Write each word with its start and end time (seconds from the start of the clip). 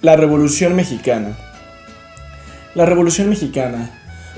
La 0.00 0.14
Revolución 0.14 0.76
Mexicana. 0.76 1.36
La 2.76 2.86
Revolución 2.86 3.28
Mexicana. 3.28 3.90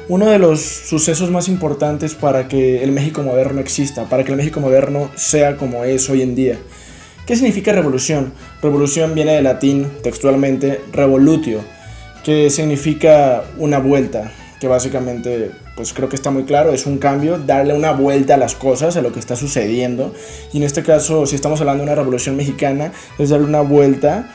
Uno 0.08 0.24
de 0.24 0.38
los 0.38 0.62
sucesos 0.62 1.30
más 1.30 1.48
importantes 1.48 2.14
para 2.14 2.48
que 2.48 2.82
el 2.82 2.92
México 2.92 3.22
moderno 3.22 3.60
exista, 3.60 4.04
para 4.04 4.24
que 4.24 4.30
el 4.30 4.38
México 4.38 4.60
moderno 4.60 5.10
sea 5.16 5.58
como 5.58 5.84
es 5.84 6.08
hoy 6.08 6.22
en 6.22 6.34
día. 6.34 6.56
¿Qué 7.26 7.36
significa 7.36 7.72
revolución? 7.72 8.32
Revolución 8.62 9.14
viene 9.14 9.34
del 9.34 9.44
latín, 9.44 9.86
textualmente, 10.02 10.80
revolutio, 10.92 11.60
que 12.24 12.48
significa 12.48 13.44
una 13.58 13.80
vuelta, 13.80 14.32
que 14.60 14.66
básicamente, 14.66 15.50
pues 15.76 15.92
creo 15.92 16.08
que 16.08 16.16
está 16.16 16.30
muy 16.30 16.44
claro, 16.44 16.72
es 16.72 16.86
un 16.86 16.96
cambio, 16.96 17.36
darle 17.36 17.74
una 17.74 17.92
vuelta 17.92 18.32
a 18.32 18.38
las 18.38 18.54
cosas, 18.54 18.96
a 18.96 19.02
lo 19.02 19.12
que 19.12 19.20
está 19.20 19.36
sucediendo. 19.36 20.14
Y 20.54 20.56
en 20.56 20.62
este 20.62 20.82
caso, 20.82 21.26
si 21.26 21.34
estamos 21.34 21.60
hablando 21.60 21.84
de 21.84 21.90
una 21.90 21.96
revolución 21.96 22.34
mexicana, 22.34 22.92
es 23.18 23.28
darle 23.28 23.44
una 23.44 23.60
vuelta 23.60 24.26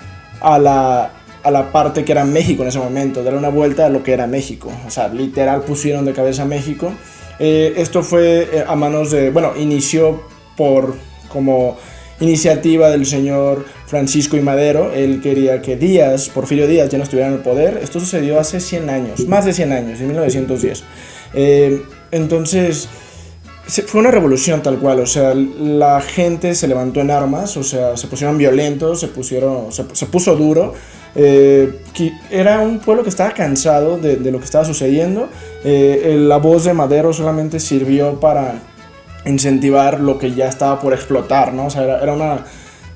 a 0.46 0.60
la, 0.60 1.12
a 1.42 1.50
la 1.50 1.72
parte 1.72 2.06
que 2.06 2.12
era 2.12 2.24
México 2.24 2.62
en 2.62 2.70
ese 2.70 2.78
momento, 2.78 3.24
darle 3.24 3.40
una 3.40 3.50
vuelta 3.50 3.88
a 3.88 3.90
lo 3.90 4.04
que 4.04 4.14
era 4.14 4.28
México. 4.28 4.72
O 4.86 4.92
sea, 4.92 5.08
literal 5.08 5.62
pusieron 5.62 6.06
de 6.06 6.14
cabeza 6.14 6.44
a 6.44 6.46
México. 6.46 6.94
Eh, 7.40 7.74
esto 7.78 8.04
fue 8.04 8.48
eh, 8.54 8.64
a 8.66 8.76
manos 8.76 9.10
de, 9.10 9.32
bueno, 9.32 9.54
inició 9.58 10.22
por 10.56 10.96
como 11.30 11.78
iniciativa 12.20 12.92
del 12.92 13.08
señor 13.08 13.66
Francisco 13.88 14.38
y 14.38 14.42
Madero. 14.42 14.94
Él 14.94 15.20
quería 15.20 15.64
que 15.64 15.78
Díaz, 15.78 16.30
Porfirio 16.30 16.68
Díaz, 16.68 16.90
ya 16.90 17.00
no 17.00 17.04
estuviera 17.04 17.28
en 17.28 17.38
el 17.38 17.42
poder. 17.42 17.80
Esto 17.82 18.00
sucedió 18.00 18.40
hace 18.40 18.60
100 18.60 18.90
años, 18.92 19.28
más 19.28 19.46
de 19.46 19.54
100 19.54 19.72
años, 19.72 20.00
en 20.00 20.08
1910. 20.08 20.84
Eh, 21.34 21.82
entonces, 22.12 22.88
fue 23.68 24.02
una 24.02 24.12
revolución 24.12 24.62
tal 24.62 24.78
cual, 24.78 25.00
o 25.00 25.08
sea, 25.08 25.34
la 25.34 26.00
gente 26.02 26.54
se 26.54 26.68
levantó 26.68 27.02
en 27.02 27.10
armas, 27.10 27.58
o 27.58 27.64
sea, 27.64 27.98
se 27.98 28.08
pusieron 28.08 28.38
violentos, 28.38 29.00
se, 29.00 29.08
pusieron, 29.08 29.72
se, 29.72 30.06
puso 30.06 30.36
duro. 30.36 30.74
Eh, 31.16 31.80
era 32.30 32.60
un 32.60 32.80
pueblo 32.80 33.04
que 33.04 33.10
estaba 33.10 33.32
cansado 33.32 33.98
de, 33.98 34.18
lo 34.32 34.38
que 34.38 34.46
estaba 34.46 34.66
sucediendo. 34.66 35.30
Eh, 35.64 36.16
la 36.20 36.38
voz 36.38 36.66
de 36.66 36.74
Madero 36.74 37.12
solamente 37.12 37.60
sirvió 37.60 38.20
para 38.20 38.62
incentivar 39.26 40.00
lo 40.00 40.20
que 40.20 40.34
ya 40.34 40.48
estaba 40.48 40.80
por 40.80 40.94
explotar, 40.94 41.54
¿no? 41.54 41.66
O 41.66 41.70
sea, 41.70 41.84
era, 41.84 42.14
una, 42.14 42.46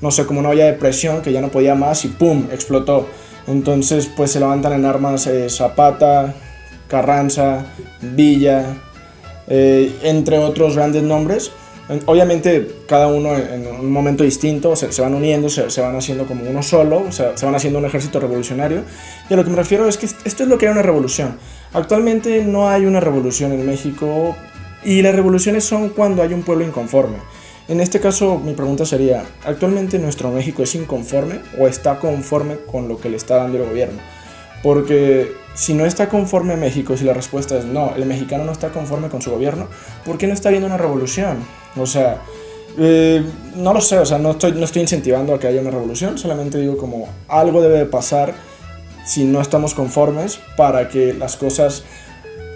no 0.02 0.11
sé, 0.11 0.25
como 0.25 0.39
una 0.39 0.49
olla 0.49 0.65
de 0.65 0.73
presión 0.73 1.21
que 1.23 1.31
ya 1.31 1.41
no 1.41 1.49
podía 1.49 1.73
más 1.73 2.05
y 2.05 2.09
¡pum! 2.09 2.47
explotó. 2.52 3.08
Entonces, 3.47 4.08
pues 4.15 4.31
se 4.31 4.39
levantan 4.39 4.73
en 4.73 4.86
armas 4.86 5.25
eh, 5.25 5.49
Zapata, 5.49 6.36
Carranza, 6.88 7.65
Villa, 8.02 8.75
eh, 9.50 9.92
entre 10.03 10.38
otros 10.38 10.75
grandes 10.75 11.03
nombres. 11.03 11.52
Obviamente 12.05 12.67
cada 12.88 13.08
uno 13.08 13.36
en 13.36 13.66
un 13.66 13.92
momento 13.92 14.23
distinto 14.23 14.75
se, 14.75 14.92
se 14.92 15.02
van 15.02 15.16
uniendo, 15.16 15.50
se, 15.50 15.81
van 15.81 15.95
haciendo 15.95 16.28
como 16.28 16.47
uno 16.47 16.61
solo, 16.61 17.11
se, 17.11 17.36
se 17.36 17.45
van 17.47 17.55
haciendo 17.55 17.80
un 17.80 17.86
ejército 17.86 18.20
revolucionario. 18.20 18.83
Y 19.27 19.33
a 19.33 19.38
lo 19.38 19.44
que 19.44 19.50
me 19.50 19.55
refiero 19.55 19.88
es 19.88 19.97
que 19.97 20.05
esto 20.05 20.44
es 20.44 20.50
lo 20.50 20.59
que 20.59 20.66
era 20.66 20.73
una 20.73 20.83
revolución. 20.83 21.39
Actualmente 21.73 22.44
no 22.44 22.70
hay 22.70 22.86
una 22.86 23.00
revolución 23.00 23.52
en 23.53 23.66
México 23.66 24.36
y 24.83 25.02
las 25.02 25.16
revoluciones 25.16 25.64
son 25.64 25.89
cuando 25.89 26.22
hay 26.22 26.33
un 26.33 26.44
pueblo 26.44 26.64
inconforme. 26.64 27.17
En 27.67 27.81
este 27.81 28.00
caso 28.00 28.39
mi 28.39 28.53
pregunta 28.53 28.86
sería, 28.86 29.23
¿actualmente 29.44 30.00
nuestro 30.00 30.31
México 30.31 30.64
es 30.64 30.73
inconforme 30.75 31.39
o 31.59 31.67
está 31.67 32.00
conforme 32.00 32.58
con 32.72 32.88
lo 32.88 33.00
que 33.00 33.09
le 33.09 33.17
está 33.17 33.38
dando 33.38 33.58
el 33.58 33.70
gobierno? 33.70 34.00
Porque 34.64 35.31
si 35.59 35.73
no 35.73 35.85
está 35.85 36.07
conforme 36.07 36.55
México, 36.55 36.95
si 36.95 37.03
la 37.03 37.13
respuesta 37.13 37.57
es 37.57 37.65
no, 37.65 37.93
el 37.93 38.05
mexicano 38.05 38.45
no 38.45 38.53
está 38.53 38.69
conforme 38.69 39.09
con 39.09 39.21
su 39.21 39.29
gobierno, 39.29 39.67
¿por 40.05 40.17
qué 40.17 40.25
no 40.25 40.33
está 40.33 40.47
habiendo 40.47 40.67
una 40.67 40.77
revolución? 40.77 41.39
O 41.75 41.85
sea, 41.85 42.21
eh, 42.77 43.25
no 43.57 43.73
lo 43.73 43.81
sé, 43.81 43.99
o 43.99 44.05
sea, 44.05 44.19
no 44.19 44.31
estoy, 44.31 44.53
no 44.53 44.63
estoy 44.63 44.83
incentivando 44.83 45.35
a 45.35 45.39
que 45.39 45.47
haya 45.47 45.59
una 45.59 45.69
revolución, 45.69 46.17
solamente 46.17 46.59
digo 46.59 46.77
como 46.77 47.09
algo 47.27 47.61
debe 47.61 47.77
de 47.77 47.85
pasar 47.85 48.35
si 49.05 49.25
no 49.25 49.41
estamos 49.41 49.73
conformes 49.73 50.39
para 50.55 50.87
que 50.87 51.13
las 51.13 51.35
cosas 51.35 51.83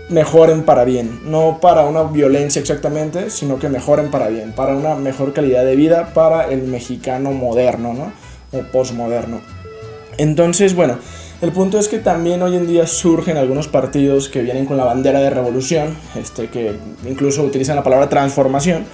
mejoren 0.08 0.64
para 0.64 0.86
bien, 0.86 1.30
no 1.30 1.60
para 1.60 1.84
una 1.84 2.04
violencia 2.04 2.62
exactamente, 2.62 3.30
sino 3.30 3.60
que 3.60 3.68
mejoren 3.68 4.12
para 4.12 4.30
bien, 4.30 4.54
para 4.54 4.78
una 4.78 4.96
mejor 4.96 5.34
calidad 5.34 5.66
de 5.66 5.76
vida 5.76 6.14
para 6.14 6.46
el 6.50 6.64
mexicano 6.64 7.34
moderno, 7.34 7.94
¿no? 7.94 8.14
O 8.58 8.64
postmoderno. 8.72 9.42
Entonces, 10.18 10.74
bueno, 10.74 11.00
el 11.44 11.52
punto 11.52 11.78
es 11.78 11.90
que 11.90 12.00
también 12.00 12.42
hoy 12.42 12.56
en 12.56 12.66
día 12.66 12.88
surgen 12.88 13.36
algunos 13.36 13.68
partidos 13.68 14.30
que 14.30 14.42
vienen 14.42 14.66
con 14.66 14.78
la 14.78 14.86
bandera 14.86 15.20
de 15.20 15.30
revolución, 15.30 15.94
este, 16.16 16.48
que 16.48 16.74
incluso 17.06 17.44
utilizan 17.44 17.76
la 17.76 17.84
palabra 17.84 18.08
transformación. 18.08 18.86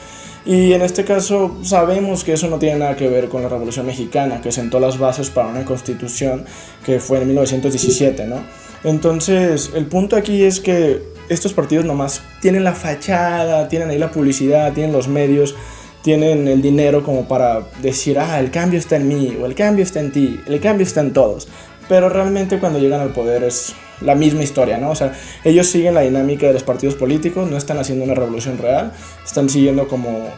Y 0.47 0.73
en 0.73 0.81
este 0.81 1.05
caso 1.05 1.59
sabemos 1.61 2.23
que 2.23 2.33
eso 2.33 2.47
no 2.47 2.57
tiene 2.57 2.79
nada 2.79 2.95
que 2.95 3.07
ver 3.07 3.29
con 3.29 3.43
la 3.43 3.49
Revolución 3.49 3.85
Mexicana, 3.85 4.41
que 4.41 4.51
sentó 4.51 4.79
las 4.79 4.97
bases 4.97 5.29
para 5.29 5.49
una 5.49 5.63
constitución 5.63 6.43
que 6.83 6.99
fue 6.99 7.21
en 7.21 7.27
1917, 7.27 8.25
¿no? 8.25 8.37
Entonces, 8.83 9.69
el 9.75 9.85
punto 9.85 10.15
aquí 10.15 10.43
es 10.43 10.59
que 10.59 11.03
estos 11.29 11.53
partidos 11.53 11.85
nomás 11.85 12.23
tienen 12.41 12.63
la 12.63 12.73
fachada, 12.73 13.67
tienen 13.67 13.91
ahí 13.91 13.99
la 13.99 14.09
publicidad, 14.09 14.73
tienen 14.73 14.91
los 14.91 15.07
medios, 15.07 15.53
tienen 16.01 16.47
el 16.47 16.63
dinero 16.63 17.03
como 17.03 17.27
para 17.27 17.67
decir, 17.83 18.17
ah, 18.17 18.39
el 18.39 18.49
cambio 18.49 18.79
está 18.79 18.95
en 18.95 19.07
mí, 19.07 19.37
o 19.39 19.45
el 19.45 19.53
cambio 19.53 19.83
está 19.83 19.99
en 19.99 20.11
ti, 20.11 20.39
el 20.47 20.59
cambio 20.59 20.87
está 20.87 21.01
en 21.01 21.13
todos 21.13 21.47
pero 21.89 22.07
realmente 22.07 22.59
cuando 22.59 22.79
llegan 22.79 23.01
al 23.01 23.09
poder 23.09 23.43
es 23.43 23.73
la 23.99 24.15
misma 24.15 24.43
historia, 24.43 24.77
¿no? 24.77 24.91
O 24.91 24.95
sea, 24.95 25.13
ellos 25.43 25.67
siguen 25.67 25.95
la 25.95 26.01
dinámica 26.01 26.47
de 26.47 26.53
los 26.53 26.63
partidos 26.63 26.95
políticos, 26.95 27.49
no 27.49 27.57
están 27.57 27.79
haciendo 27.79 28.05
una 28.05 28.13
revolución 28.13 28.57
real, 28.59 28.93
están 29.25 29.49
siguiendo 29.49 29.87
como 29.89 30.29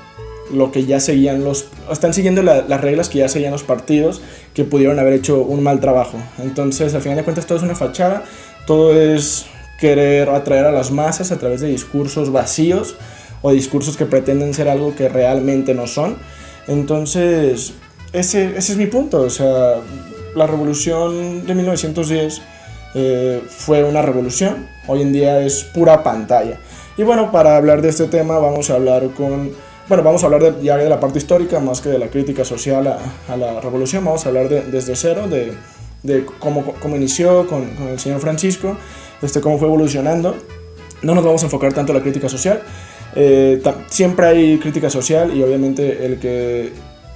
lo 0.52 0.72
que 0.72 0.86
ya 0.86 1.00
seguían 1.00 1.44
los... 1.44 1.68
están 1.92 2.14
siguiendo 2.14 2.42
las 2.42 2.82
reglas 2.82 3.10
que 3.10 3.20
ya 3.20 3.30
seguían 3.30 3.52
los 3.52 3.64
partidos 3.64 4.22
que 4.54 4.64
pudieron 4.64 4.98
haber 4.98 5.14
hecho 5.14 5.42
un 5.42 5.62
mal 5.62 5.80
trabajo. 5.80 6.18
Entonces, 6.40 6.96
al 6.96 7.02
final 7.02 7.18
de 7.18 7.24
cuentas, 7.24 7.46
todo 7.46 7.58
es 7.58 7.64
una 7.64 7.76
fachada, 7.76 8.24
todo 8.66 9.00
es 9.00 9.46
querer 9.80 10.30
atraer 10.30 10.66
a 10.66 10.72
las 10.72 10.92
masas 10.92 11.32
a 11.32 11.38
través 11.38 11.62
de 11.62 11.68
discursos 11.68 12.32
vacíos 12.32 12.96
o 13.42 13.52
discursos 13.52 13.98
que 13.98 14.06
pretenden 14.06 14.54
ser 14.54 14.70
algo 14.70 14.96
que 14.96 15.10
realmente 15.10 15.74
no 15.74 15.86
son. 15.88 16.18
Entonces, 16.68 17.74
ese, 18.14 18.58
ese 18.58 18.72
es 18.74 18.78
mi 18.78 18.88
punto, 18.88 19.22
o 19.22 19.30
sea, 19.30 19.76
la 20.36 20.48
revolución 20.48 21.46
de 21.46 21.56
1910 21.56 22.42
eh, 22.94 23.42
fue 23.48 23.84
una 23.84 24.02
revolución, 24.02 24.68
hoy 24.88 25.02
en 25.02 25.14
día 25.14 25.42
es 25.42 25.64
pura 25.64 26.04
pantalla. 26.04 26.58
Y 26.98 27.04
bueno, 27.04 27.32
para 27.32 27.58
hablar 27.58 27.82
de 27.82 27.90
este 27.90 28.06
tema 28.06 28.38
vamos 28.40 28.70
a 28.70 28.76
hablar 28.76 29.10
con, 29.12 29.52
bueno, 29.88 30.04
vamos 30.04 30.24
a 30.24 30.26
hablar 30.28 30.42
de, 30.42 30.64
ya 30.64 30.78
de 30.78 30.90
la 30.90 31.00
parte 31.00 31.20
histórica 31.20 31.60
más 31.60 31.82
que 31.82 31.90
de 31.90 32.00
la 32.00 32.08
crítica 32.08 32.44
social 32.44 32.88
a, 33.28 33.38
la 33.38 33.60
revolución, 33.62 34.04
vamos 34.04 34.26
a 34.26 34.30
hablar 34.30 34.50
de, 34.50 34.62
desde 34.64 34.96
cero, 34.96 35.28
de, 35.28 36.26
cómo, 36.40 36.74
cómo, 36.82 36.96
inició 36.96 37.48
con, 37.48 37.70
con, 37.76 37.88
el 37.88 38.00
señor 38.00 38.20
Francisco, 38.20 38.78
este, 39.22 39.40
cómo 39.42 39.58
fue 39.58 39.68
evolucionando. 39.68 40.36
No 41.02 41.16
nos 41.16 41.24
vamos 41.24 41.42
a 41.42 41.46
enfocar 41.46 41.74
tanto 41.74 41.94
en 41.94 41.98
la 41.98 42.04
crítica 42.04 42.30
social, 42.30 42.62
eh, 43.16 43.62
siempre 43.88 44.26
hay 44.28 44.58
crítica 44.60 44.90
social 44.90 45.36
y 45.36 45.44
obviamente 45.44 46.06
el 46.06 46.20
que 46.20 46.72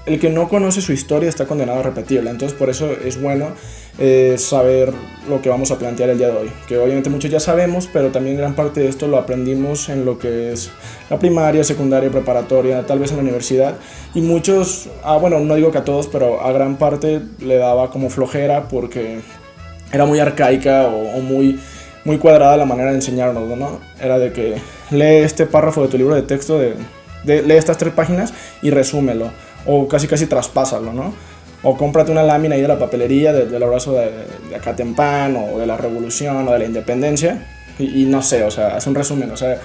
el 0.05 0.19
que 0.19 0.29
no 0.29 0.47
conoce 0.47 0.81
su 0.81 0.93
historia 0.93 1.29
está 1.29 1.45
condenado 1.45 1.79
a 1.79 1.83
repetirla. 1.83 2.29
Entonces 2.29 2.57
por 2.57 2.69
eso 2.69 2.91
es 2.91 3.19
bueno 3.21 3.49
eh, 3.97 4.35
saber 4.38 4.93
lo 5.27 5.41
que 5.41 5.49
vamos 5.49 5.71
a 5.71 5.79
plantear 5.79 6.09
el 6.09 6.17
día 6.17 6.27
de 6.27 6.38
hoy. 6.38 6.51
Que 6.67 6.77
obviamente 6.77 7.09
muchos 7.09 7.31
ya 7.31 7.39
sabemos, 7.39 7.89
pero 7.91 8.11
también 8.11 8.38
gran 8.38 8.55
parte 8.55 8.81
de 8.81 8.88
esto 8.88 9.07
lo 9.07 9.17
aprendimos 9.17 9.89
en 9.89 10.05
lo 10.05 10.19
que 10.19 10.51
es 10.51 10.69
la 11.09 11.17
primaria, 11.17 11.63
secundaria, 11.63 12.11
preparatoria, 12.11 12.85
tal 12.85 12.99
vez 12.99 13.11
en 13.11 13.17
la 13.17 13.23
universidad. 13.23 13.75
Y 14.13 14.21
muchos, 14.21 14.89
ah, 15.03 15.17
bueno, 15.17 15.39
no 15.39 15.55
digo 15.55 15.71
que 15.71 15.79
a 15.79 15.85
todos, 15.85 16.07
pero 16.07 16.41
a 16.41 16.51
gran 16.51 16.77
parte 16.77 17.22
le 17.39 17.57
daba 17.57 17.89
como 17.89 18.09
flojera 18.09 18.67
porque 18.67 19.22
era 19.91 20.05
muy 20.05 20.19
arcaica 20.19 20.87
o, 20.87 21.19
muy, 21.22 21.59
muy 22.03 22.19
cuadrada 22.19 22.57
la 22.57 22.66
manera 22.66 22.89
de 22.89 22.97
enseñarnos, 22.97 23.57
¿no? 23.57 23.79
Era 23.99 24.19
de 24.19 24.31
que 24.31 24.55
lee 24.91 25.23
este 25.23 25.47
párrafo 25.47 25.81
de 25.81 25.87
tu 25.87 25.97
libro 25.97 26.13
de 26.13 26.22
texto, 26.22 26.59
de, 26.59 26.75
lee 27.23 27.55
estas 27.55 27.77
tres 27.77 27.93
páginas 27.93 28.33
y 28.61 28.69
resúmelo 28.69 29.31
o 29.65 29.87
casi 29.87 30.07
casi 30.07 30.27
traspásalo, 30.27 30.93
¿no? 30.93 31.13
O 31.63 31.77
cómprate 31.77 32.11
una 32.11 32.23
lámina 32.23 32.55
ahí 32.55 32.61
de 32.61 32.67
la 32.67 32.77
papelería 32.77 33.33
del 33.33 33.63
abrazo 33.63 33.93
de, 33.93 34.11
de 34.49 34.55
Acatempan 34.55 35.35
o 35.35 35.57
de 35.57 35.66
la 35.66 35.78
Revolución 35.78 36.47
o 36.47 36.51
de 36.51 36.59
la 36.59 36.66
Independencia 36.66 37.41
y, 37.78 38.05
no 38.05 38.22
sé, 38.22 38.43
o 38.43 38.51
sea, 38.51 38.78
es 38.78 38.87
un 38.87 38.95
resumen, 38.95 39.31
o 39.31 39.37
sea, 39.37 39.59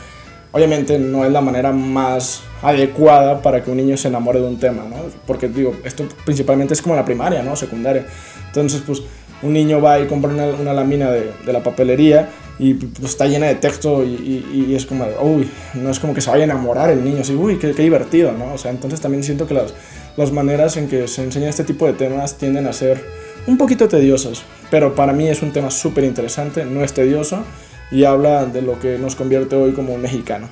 obviamente 0.50 0.98
no 0.98 1.24
es 1.24 1.30
la 1.30 1.40
manera 1.40 1.70
más 1.70 2.42
adecuada 2.60 3.40
para 3.40 3.62
que 3.62 3.70
un 3.70 3.76
niño 3.76 3.96
se 3.96 4.08
enamore 4.08 4.40
de 4.40 4.46
un 4.46 4.58
tema, 4.58 4.82
¿no? 4.88 4.96
Porque 5.26 5.48
digo, 5.48 5.76
esto 5.84 6.04
principalmente 6.24 6.74
es 6.74 6.82
como 6.82 6.96
la 6.96 7.04
primaria, 7.04 7.42
¿no? 7.42 7.54
Secundaria. 7.54 8.04
Entonces, 8.46 8.82
pues 8.84 9.02
un 9.42 9.52
niño 9.52 9.80
va 9.80 10.00
y 10.00 10.06
compra 10.06 10.30
una, 10.30 10.46
una 10.46 10.72
lámina 10.72 11.10
de, 11.10 11.32
de, 11.46 11.52
la 11.52 11.62
papelería 11.62 12.28
y 12.60 12.74
pues, 12.74 13.10
está 13.12 13.26
llena 13.26 13.46
de 13.46 13.54
texto 13.54 14.04
y, 14.04 14.66
y, 14.68 14.74
es 14.74 14.84
como, 14.84 15.06
uy, 15.22 15.50
no 15.74 15.90
es 15.90 15.98
como 15.98 16.12
que 16.12 16.20
se 16.20 16.30
vaya 16.30 16.42
a 16.42 16.44
enamorar 16.44 16.90
el 16.90 17.02
niño, 17.02 17.22
así, 17.22 17.34
uy, 17.34 17.56
qué, 17.58 17.72
qué, 17.72 17.82
divertido, 17.82 18.32
¿no? 18.32 18.52
O 18.52 18.58
sea, 18.58 18.70
entonces 18.70 19.00
también 19.00 19.24
siento 19.24 19.46
que 19.46 19.54
las, 19.54 19.72
las 20.16 20.30
maneras 20.30 20.76
en 20.76 20.86
que 20.86 21.08
se 21.08 21.24
enseña 21.24 21.48
este 21.48 21.64
tipo 21.64 21.86
de 21.86 21.94
temas 21.94 22.36
tienden 22.36 22.66
a 22.66 22.72
ser 22.74 23.02
un 23.46 23.56
poquito 23.56 23.88
tediosas, 23.88 24.42
pero 24.70 24.94
para 24.94 25.14
mí 25.14 25.26
es 25.26 25.40
un 25.42 25.52
tema 25.52 25.70
súper 25.70 26.04
interesante, 26.04 26.66
no 26.66 26.84
es 26.84 26.92
tedioso 26.92 27.42
y 27.90 28.04
habla 28.04 28.44
de 28.44 28.60
lo 28.60 28.78
que 28.78 28.98
nos 28.98 29.16
convierte 29.16 29.56
hoy 29.56 29.72
como 29.72 29.94
un 29.94 30.02
mexicano. 30.02 30.48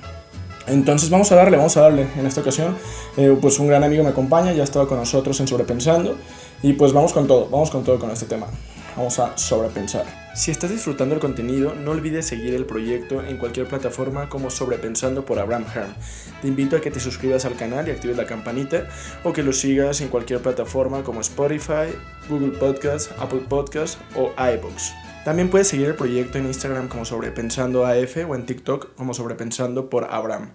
Entonces 0.66 1.08
vamos 1.10 1.30
a 1.32 1.36
darle, 1.36 1.56
vamos 1.56 1.76
a 1.76 1.82
darle 1.82 2.06
en 2.18 2.26
esta 2.26 2.40
ocasión. 2.40 2.76
Eh, 3.16 3.36
pues 3.40 3.58
un 3.58 3.68
gran 3.68 3.84
amigo 3.84 4.04
me 4.04 4.10
acompaña, 4.10 4.52
ya 4.52 4.64
estaba 4.64 4.86
con 4.86 4.98
nosotros 4.98 5.38
en 5.40 5.48
Sobrepensando. 5.48 6.16
Y 6.62 6.74
pues 6.74 6.92
vamos 6.92 7.12
con 7.12 7.26
todo, 7.26 7.48
vamos 7.48 7.70
con 7.70 7.84
todo 7.84 7.98
con 7.98 8.10
este 8.10 8.26
tema. 8.26 8.48
Vamos 8.96 9.18
a 9.18 9.36
sobrepensar. 9.36 10.06
Si 10.34 10.52
estás 10.52 10.70
disfrutando 10.70 11.16
el 11.16 11.20
contenido, 11.20 11.74
no 11.74 11.90
olvides 11.90 12.26
seguir 12.26 12.54
el 12.54 12.64
proyecto 12.64 13.24
en 13.24 13.38
cualquier 13.38 13.66
plataforma 13.66 14.28
como 14.28 14.50
Sobrepensando 14.50 15.24
por 15.24 15.40
Abraham 15.40 15.64
Herm. 15.74 15.92
Te 16.40 16.46
invito 16.46 16.76
a 16.76 16.80
que 16.80 16.92
te 16.92 17.00
suscribas 17.00 17.44
al 17.44 17.56
canal 17.56 17.88
y 17.88 17.90
actives 17.90 18.16
la 18.16 18.26
campanita 18.26 18.86
o 19.24 19.32
que 19.32 19.42
lo 19.42 19.52
sigas 19.52 20.00
en 20.00 20.08
cualquier 20.08 20.40
plataforma 20.40 21.02
como 21.02 21.20
Spotify, 21.22 21.92
Google 22.28 22.56
Podcast, 22.56 23.10
Apple 23.18 23.42
Podcast 23.48 23.98
o 24.14 24.32
iBooks. 24.38 24.92
También 25.24 25.50
puedes 25.50 25.66
seguir 25.66 25.88
el 25.88 25.94
proyecto 25.94 26.38
en 26.38 26.46
Instagram 26.46 26.88
como 26.88 27.04
Sobrepensando 27.04 27.84
AF 27.84 28.16
o 28.28 28.34
en 28.36 28.46
TikTok 28.46 28.94
como 28.94 29.14
Sobrepensando 29.14 29.90
por 29.90 30.04
Abraham. 30.04 30.52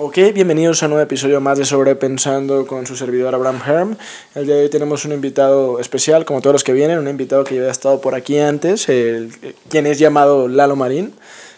Ok, 0.00 0.16
bienvenidos 0.32 0.80
a 0.80 0.86
un 0.86 0.90
nuevo 0.90 1.02
episodio 1.02 1.40
más 1.40 1.58
de 1.58 1.64
Sobrepensando 1.64 2.68
con 2.68 2.86
su 2.86 2.94
servidor 2.94 3.34
Abraham 3.34 3.60
Herm. 3.66 3.96
El 4.36 4.46
día 4.46 4.54
de 4.54 4.62
hoy 4.62 4.70
tenemos 4.70 5.04
un 5.04 5.10
invitado 5.10 5.80
especial, 5.80 6.24
como 6.24 6.40
todos 6.40 6.52
los 6.52 6.62
que 6.62 6.72
vienen, 6.72 7.00
un 7.00 7.08
invitado 7.08 7.42
que 7.42 7.56
ya 7.56 7.62
había 7.62 7.72
estado 7.72 8.00
por 8.00 8.14
aquí 8.14 8.38
antes, 8.38 8.88
el, 8.88 9.32
quien 9.68 9.86
es 9.86 9.98
llamado 9.98 10.46
Lalo 10.46 10.76
Marín. 10.76 11.14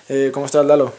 Eh, 0.08 0.30
¿Cómo 0.32 0.46
estás, 0.46 0.64
Lalo? 0.64 0.94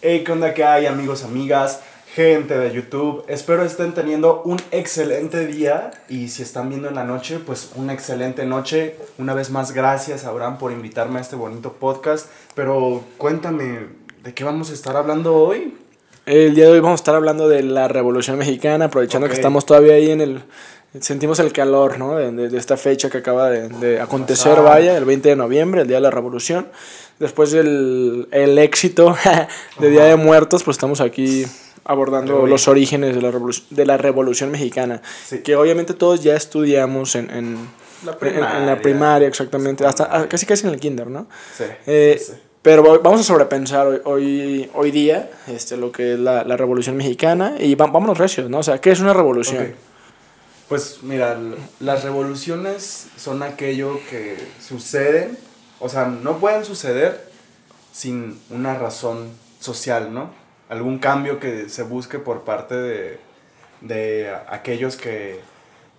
Hey, 0.00 0.22
¿qué 0.24 0.32
onda 0.32 0.54
que 0.54 0.64
hay, 0.64 0.86
amigos, 0.86 1.24
amigas, 1.24 1.80
gente 2.14 2.56
de 2.56 2.72
YouTube? 2.72 3.22
Espero 3.28 3.64
estén 3.64 3.92
teniendo 3.92 4.40
un 4.46 4.58
excelente 4.70 5.46
día 5.46 5.90
y 6.08 6.28
si 6.28 6.42
están 6.42 6.70
viendo 6.70 6.88
en 6.88 6.94
la 6.94 7.04
noche, 7.04 7.38
pues 7.38 7.72
una 7.74 7.92
excelente 7.92 8.46
noche. 8.46 8.96
Una 9.18 9.34
vez 9.34 9.50
más, 9.50 9.72
gracias, 9.72 10.24
Abraham, 10.24 10.56
por 10.56 10.72
invitarme 10.72 11.18
a 11.18 11.20
este 11.20 11.36
bonito 11.36 11.74
podcast. 11.74 12.30
Pero 12.54 13.04
cuéntame, 13.18 13.88
¿de 14.24 14.32
qué 14.32 14.42
vamos 14.42 14.70
a 14.70 14.72
estar 14.72 14.96
hablando 14.96 15.34
hoy? 15.34 15.74
El 16.24 16.54
día 16.54 16.66
de 16.66 16.72
hoy 16.72 16.80
vamos 16.80 17.00
a 17.00 17.02
estar 17.02 17.14
hablando 17.16 17.48
de 17.48 17.64
la 17.64 17.88
Revolución 17.88 18.38
Mexicana, 18.38 18.84
aprovechando 18.84 19.26
que 19.26 19.34
estamos 19.34 19.66
todavía 19.66 19.94
ahí 19.94 20.10
en 20.10 20.20
el... 20.20 20.42
Sentimos 21.00 21.40
el 21.40 21.52
calor, 21.52 21.98
¿no? 21.98 22.16
De, 22.16 22.30
de, 22.30 22.58
esta 22.58 22.76
fecha 22.76 23.08
que 23.08 23.18
acaba 23.18 23.48
de, 23.48 23.68
de 23.68 24.00
acontecer, 24.00 24.60
vaya, 24.60 24.96
el 24.96 25.06
20 25.06 25.30
de 25.30 25.36
noviembre, 25.36 25.80
el 25.80 25.88
Día 25.88 25.96
de 25.96 26.02
la 26.02 26.10
Revolución. 26.10 26.68
Después 27.18 27.50
del 27.50 28.28
el 28.30 28.58
éxito 28.58 29.16
de 29.78 29.90
Día 29.90 30.04
de 30.04 30.16
Muertos, 30.16 30.62
pues 30.62 30.76
estamos 30.76 31.00
aquí 31.00 31.46
abordando 31.84 32.46
los 32.46 32.68
orígenes 32.68 33.16
de 33.16 33.22
la, 33.22 33.30
Revolución, 33.30 33.66
de 33.70 33.86
la 33.86 33.96
Revolución 33.96 34.50
Mexicana. 34.50 35.00
Sí. 35.24 35.38
Que 35.38 35.56
obviamente 35.56 35.94
todos 35.94 36.22
ya 36.22 36.36
estudiamos 36.36 37.16
en, 37.16 37.30
en, 37.30 37.68
la, 38.04 38.16
primaria. 38.18 38.50
En, 38.50 38.56
en 38.60 38.66
la 38.66 38.80
primaria, 38.80 39.28
exactamente. 39.28 39.86
Hasta 39.86 40.04
ah, 40.10 40.28
casi 40.28 40.44
casi 40.44 40.66
en 40.66 40.74
el 40.74 40.78
kinder, 40.78 41.06
¿no? 41.06 41.26
Sí. 41.56 41.64
Eh, 41.86 42.22
sí. 42.24 42.32
Pero 42.62 43.00
vamos 43.02 43.20
a 43.20 43.24
sobrepensar 43.24 43.86
hoy, 43.88 44.00
hoy, 44.04 44.70
hoy 44.74 44.90
día 44.92 45.30
este, 45.48 45.76
lo 45.76 45.90
que 45.90 46.14
es 46.14 46.18
la, 46.18 46.44
la 46.44 46.56
Revolución 46.56 46.96
Mexicana 46.96 47.56
y 47.58 47.74
va, 47.74 47.86
vámonos 47.86 48.18
recios, 48.18 48.48
¿no? 48.48 48.58
O 48.58 48.62
sea, 48.62 48.80
¿qué 48.80 48.92
es 48.92 49.00
una 49.00 49.12
revolución? 49.12 49.74
Pues 50.68 51.02
mira, 51.02 51.36
las 51.80 52.04
revoluciones 52.04 53.08
son 53.16 53.42
aquello 53.42 53.98
que 54.08 54.36
suceden, 54.64 55.36
o 55.80 55.88
sea, 55.88 56.06
no 56.06 56.38
pueden 56.38 56.64
suceder 56.64 57.28
sin 57.92 58.40
una 58.48 58.78
razón 58.78 59.32
social, 59.58 60.14
¿no? 60.14 60.30
Algún 60.68 60.98
cambio 60.98 61.40
que 61.40 61.68
se 61.68 61.82
busque 61.82 62.20
por 62.20 62.42
parte 62.44 62.76
de, 62.76 63.18
de 63.80 64.34
aquellos 64.48 64.96
que 64.96 65.40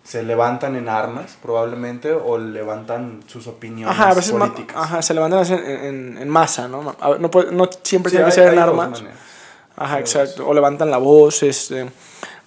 se 0.03 0.21
levantan 0.23 0.75
en 0.75 0.89
armas, 0.89 1.37
probablemente, 1.41 2.11
o 2.11 2.37
levantan 2.37 3.23
sus 3.27 3.47
opiniones 3.47 3.97
ajá, 3.97 4.11
a 4.11 4.13
veces 4.13 4.33
políticas. 4.33 4.75
ajá, 4.77 5.01
se 5.01 5.13
levantan 5.13 5.45
en, 5.45 5.85
en, 5.85 6.17
en 6.17 6.29
masa, 6.29 6.67
¿no? 6.67 6.95
No, 7.19 7.31
puede, 7.31 7.51
no 7.51 7.69
siempre 7.81 8.09
sí, 8.09 8.17
tiene 8.17 8.29
que 8.29 8.35
ser 8.35 8.53
en 8.53 8.59
armas. 8.59 9.03
Ajá, 9.75 9.99
exacto. 9.99 10.47
O 10.47 10.53
levantan 10.53 10.91
la 10.91 10.97
voz, 10.97 11.43
este... 11.43 11.89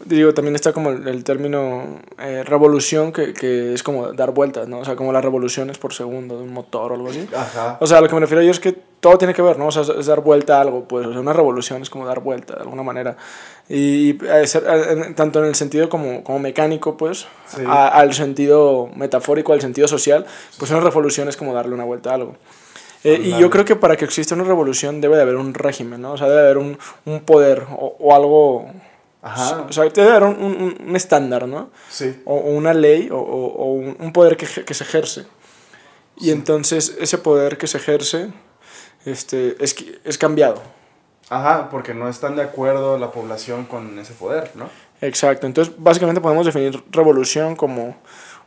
Digo, 0.05 0.35
también 0.35 0.55
está 0.55 0.75
como 0.75 0.91
el, 0.91 1.09
el 1.09 1.25
término 1.25 2.01
eh, 2.19 2.43
revolución, 2.45 3.13
que, 3.13 3.33
que, 3.33 3.73
es 3.73 3.83
como 3.83 4.13
dar 4.13 4.33
vueltas, 4.33 4.69
¿no? 4.69 4.81
O 4.81 4.85
sea, 4.85 4.95
como 4.95 5.11
las 5.11 5.25
revoluciones 5.25 5.79
por 5.79 5.95
segundo 5.95 6.37
de 6.37 6.43
un 6.45 6.53
motor 6.53 6.93
o 6.93 6.95
algo 6.97 7.09
así. 7.09 7.27
Ajá. 7.35 7.79
O 7.81 7.87
sea, 7.87 8.03
lo 8.03 8.09
que 8.09 8.15
me 8.15 8.21
refiero 8.21 8.43
yo 8.43 8.51
es 8.51 8.61
que 8.61 8.73
todo 9.01 9.17
tiene 9.17 9.33
que 9.33 9.41
ver, 9.41 9.59
¿no? 9.59 9.69
O 9.69 9.73
sea, 9.73 9.83
es 9.99 10.05
dar 10.05 10.21
vuelta 10.21 10.59
a 10.59 10.61
algo, 10.61 10.85
pues. 10.87 11.07
O 11.07 11.13
sea, 11.13 11.21
una 11.21 11.33
revolución 11.33 11.81
es 11.81 11.89
como 11.89 12.05
dar 12.05 12.21
vuelta, 12.21 12.57
de 12.57 12.61
alguna 12.61 12.83
manera. 12.83 13.17
Y 13.71 14.19
ser, 14.45 14.65
tanto 15.15 15.39
en 15.39 15.47
el 15.47 15.55
sentido 15.55 15.89
como, 15.89 16.23
como 16.23 16.41
mecánico, 16.41 16.99
pues, 16.99 17.27
sí. 17.47 17.63
a, 17.67 17.89
al 17.89 18.13
sentido 18.13 18.91
metafórico, 18.97 19.55
al 19.55 19.63
sentido 19.63 19.89
social, 19.89 20.27
pues 20.59 20.71
una 20.71 20.81
revolución 20.81 21.29
es 21.29 21.39
como 21.39 21.55
darle 21.55 21.75
una 21.75 21.85
vuelta 21.85 22.11
a 22.11 22.15
algo. 22.15 22.37
Eh, 23.03 23.21
y 23.23 23.39
yo 23.39 23.51
creo 23.51 23.65
que 23.65 23.77
para 23.77 23.97
que 23.97 24.05
exista 24.05 24.35
una 24.35 24.45
revolución 24.45 25.01
debe 25.01 25.17
de 25.17 25.23
haber 25.23 25.37
un 25.37 25.55
régimen, 25.55 26.03
¿no? 26.03 26.13
O 26.13 26.19
sea, 26.19 26.27
debe 26.29 26.41
de 26.43 26.47
haber 26.47 26.59
un, 26.59 26.79
un 27.05 27.21
poder 27.21 27.63
o, 27.71 27.97
o 28.01 28.15
algo 28.15 28.69
Ajá. 29.27 29.67
O 29.69 29.73
sea, 29.73 29.85
debe 29.85 30.11
haber 30.11 30.23
un, 30.23 30.37
un, 30.37 30.77
un, 30.89 30.97
estándar, 30.97 31.49
¿no? 31.49 31.71
Sí. 31.91 32.23
O, 32.25 32.37
o 32.37 32.51
una 32.51 32.73
ley 32.73 33.09
o, 33.11 33.17
o 33.19 33.73
un 33.73 34.13
poder 34.13 34.37
que, 34.37 34.47
que, 34.47 34.75
se 34.75 34.85
ejerce. 34.85 35.27
Y 36.17 36.27
sí. 36.27 36.31
entonces 36.31 36.97
ese 37.01 37.19
poder 37.19 37.59
que 37.59 37.67
se 37.67 37.79
ejerce 37.79 38.31
este, 39.05 39.57
es, 39.59 39.75
es 40.05 40.19
cambiado. 40.19 40.63
Ajá, 41.29 41.71
porque 41.71 41.93
no 41.93 42.09
están 42.09 42.37
de 42.37 42.43
acuerdo 42.43 42.99
la 42.99 43.11
población 43.11 43.65
con 43.65 43.99
ese 43.99 44.13
poder, 44.15 44.53
¿no? 44.55 44.69
Exacto. 45.01 45.49
Entonces, 45.49 45.75
básicamente 45.77 46.21
podemos 46.21 46.47
definir 46.47 46.85
revolución 46.91 47.57
como 47.57 47.97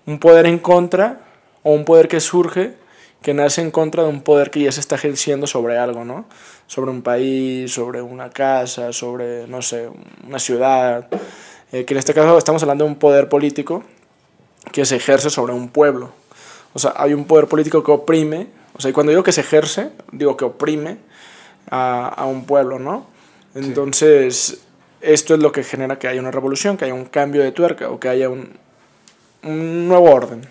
un 0.06 0.18
poder 0.18 0.46
en 0.46 0.60
contra 0.60 1.20
o 1.62 1.74
un 1.74 1.84
poder 1.84 2.08
que 2.08 2.22
surge 2.22 2.78
que 3.22 3.34
nace 3.34 3.62
en 3.62 3.72
contra 3.72 4.04
de 4.04 4.10
un 4.10 4.22
poder 4.22 4.50
que 4.50 4.62
ya 4.62 4.72
se 4.72 4.80
está 4.80 4.96
ejerciendo 4.96 5.46
sobre 5.46 5.78
algo, 5.78 6.06
¿no? 6.06 6.25
Sobre 6.69 6.92
un 6.92 7.01
país, 7.01 7.74
sobre 7.74 8.00
una 8.00 8.30
casa, 8.30 8.94
sobre, 8.94 9.48
no 9.48 9.62
sé, 9.62 9.89
una 10.27 10.38
ciudad. 10.38 11.07
Eh, 11.71 11.83
que 11.83 11.95
en 11.95 11.98
este 11.98 12.13
caso 12.13 12.38
estamos 12.38 12.62
hablando 12.62 12.86
de 12.86 12.92
un 12.92 12.98
poder 12.98 13.27
político 13.27 13.83
que 14.71 14.86
se 14.86 14.98
ejerce 14.98 15.31
sobre 15.31 15.54
un 15.54 15.69
pueblo. 15.69 16.12
O 16.74 16.80
sea, 16.80 16.94
hay 16.95 17.16
un 17.16 17.25
poder 17.25 17.48
político 17.48 17.83
que 17.83 17.92
oprime, 17.92 18.48
o 18.77 18.81
sea, 18.81 18.92
y 18.92 18.94
cuando 18.94 19.10
digo 19.10 19.24
que 19.24 19.31
se 19.31 19.42
ejerce, 19.42 19.89
digo 20.12 20.38
que 20.38 20.45
oprime 20.45 21.00
a, 21.71 22.07
a 22.07 22.25
un 22.27 22.45
pueblo, 22.45 22.77
¿no? 22.77 23.07
Entonces, 23.56 24.36
sí. 24.36 24.60
esto 25.01 25.33
es 25.33 25.39
lo 25.39 25.51
que 25.51 25.63
genera 25.63 25.98
que 25.98 26.07
haya 26.07 26.22
una 26.22 26.30
revolución, 26.30 26.77
que 26.77 26.86
haya 26.86 26.94
un 26.94 27.06
cambio 27.06 27.42
de 27.42 27.51
tuerca 27.51 27.89
o 27.89 28.00
que 28.00 28.10
haya 28.10 28.30
un, 28.30 28.54
un 29.44 29.88
nuevo 29.88 30.12
orden. 30.12 30.48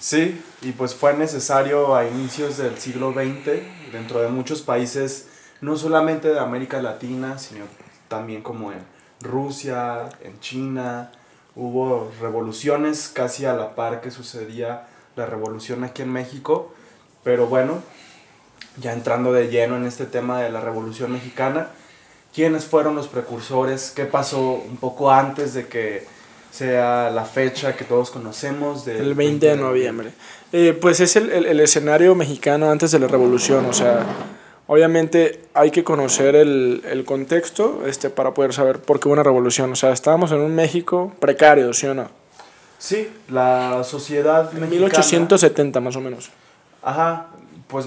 Sí, 0.00 0.40
y 0.62 0.72
pues 0.72 0.94
fue 0.94 1.12
necesario 1.14 1.94
a 1.94 2.06
inicios 2.06 2.56
del 2.56 2.78
siglo 2.78 3.12
XX, 3.12 3.92
dentro 3.92 4.22
de 4.22 4.28
muchos 4.28 4.62
países, 4.62 5.26
no 5.60 5.76
solamente 5.76 6.28
de 6.28 6.38
América 6.38 6.80
Latina, 6.80 7.38
sino 7.38 7.64
también 8.08 8.42
como 8.42 8.72
en 8.72 8.78
Rusia, 9.20 10.08
en 10.22 10.40
China, 10.40 11.12
hubo 11.54 12.10
revoluciones 12.20 13.10
casi 13.12 13.44
a 13.44 13.54
la 13.54 13.74
par 13.74 14.00
que 14.00 14.10
sucedía 14.10 14.86
la 15.16 15.26
revolución 15.26 15.84
aquí 15.84 16.02
en 16.02 16.12
México, 16.12 16.72
pero 17.22 17.46
bueno, 17.46 17.82
ya 18.78 18.92
entrando 18.92 19.32
de 19.32 19.48
lleno 19.48 19.76
en 19.76 19.84
este 19.84 20.06
tema 20.06 20.40
de 20.40 20.50
la 20.50 20.60
revolución 20.60 21.12
mexicana, 21.12 21.68
¿quiénes 22.34 22.64
fueron 22.64 22.94
los 22.94 23.08
precursores? 23.08 23.92
¿Qué 23.94 24.06
pasó 24.06 24.52
un 24.52 24.78
poco 24.78 25.10
antes 25.10 25.54
de 25.54 25.66
que 25.66 26.06
sea 26.50 27.10
la 27.10 27.24
fecha 27.24 27.76
que 27.76 27.84
todos 27.84 28.10
conocemos 28.10 28.84
del 28.84 28.96
el 28.96 29.14
20 29.14 29.46
de 29.46 29.56
noviembre. 29.56 30.12
Eh, 30.52 30.76
pues 30.80 31.00
es 31.00 31.14
el, 31.16 31.30
el, 31.30 31.46
el, 31.46 31.60
escenario 31.60 32.14
mexicano 32.14 32.70
antes 32.70 32.90
de 32.90 32.98
la 32.98 33.06
revolución, 33.06 33.66
o 33.66 33.72
sea, 33.72 34.04
obviamente 34.70 35.40
hay 35.52 35.72
que 35.72 35.82
conocer 35.82 36.36
el, 36.36 36.82
el 36.88 37.04
contexto 37.04 37.82
este, 37.86 38.08
para 38.08 38.34
poder 38.34 38.52
saber 38.52 38.78
por 38.78 39.00
qué 39.00 39.08
hubo 39.08 39.14
una 39.14 39.24
revolución, 39.24 39.72
o 39.72 39.74
sea, 39.74 39.90
estábamos 39.90 40.30
en 40.30 40.38
un 40.38 40.54
México 40.54 41.12
precario, 41.18 41.72
¿sí 41.72 41.88
o 41.88 41.94
no? 41.94 42.08
Sí, 42.78 43.10
la 43.28 43.82
sociedad 43.82 44.44
mexicana... 44.52 44.70
1870 44.70 45.80
más 45.80 45.96
o 45.96 46.00
menos. 46.00 46.30
Ajá, 46.82 47.30
pues 47.66 47.86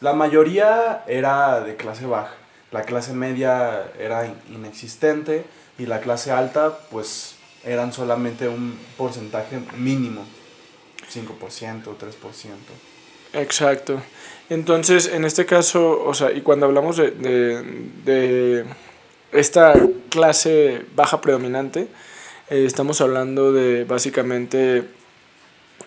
la 0.00 0.12
mayoría 0.12 1.02
era 1.08 1.62
de 1.62 1.74
clase 1.74 2.06
baja, 2.06 2.36
la 2.70 2.82
clase 2.82 3.12
media 3.12 3.90
era 3.98 4.32
inexistente 4.50 5.44
y 5.78 5.86
la 5.86 6.00
clase 6.00 6.30
alta 6.30 6.78
pues 6.92 7.34
eran 7.64 7.92
solamente 7.92 8.46
un 8.46 8.78
porcentaje 8.96 9.58
mínimo, 9.76 10.24
5%, 11.12 11.82
3%. 11.82 11.96
Exacto. 13.32 14.00
Entonces, 14.50 15.06
en 15.06 15.24
este 15.24 15.46
caso, 15.46 16.02
o 16.04 16.12
sea, 16.12 16.32
y 16.32 16.40
cuando 16.42 16.66
hablamos 16.66 16.96
de, 16.96 17.12
de, 17.12 17.62
de 18.04 18.64
esta 19.32 19.74
clase 20.08 20.84
baja 20.96 21.20
predominante, 21.20 21.86
eh, 22.50 22.64
estamos 22.66 23.00
hablando 23.00 23.52
de 23.52 23.84
básicamente 23.84 24.84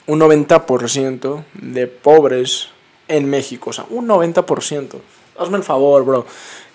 un 0.07 0.19
90% 0.19 1.43
de 1.53 1.87
pobres 1.87 2.69
en 3.09 3.29
México, 3.29 3.71
o 3.71 3.73
sea, 3.73 3.85
un 3.89 4.07
90%. 4.07 4.95
Hazme 5.37 5.57
el 5.57 5.63
favor, 5.63 6.05
bro. 6.05 6.25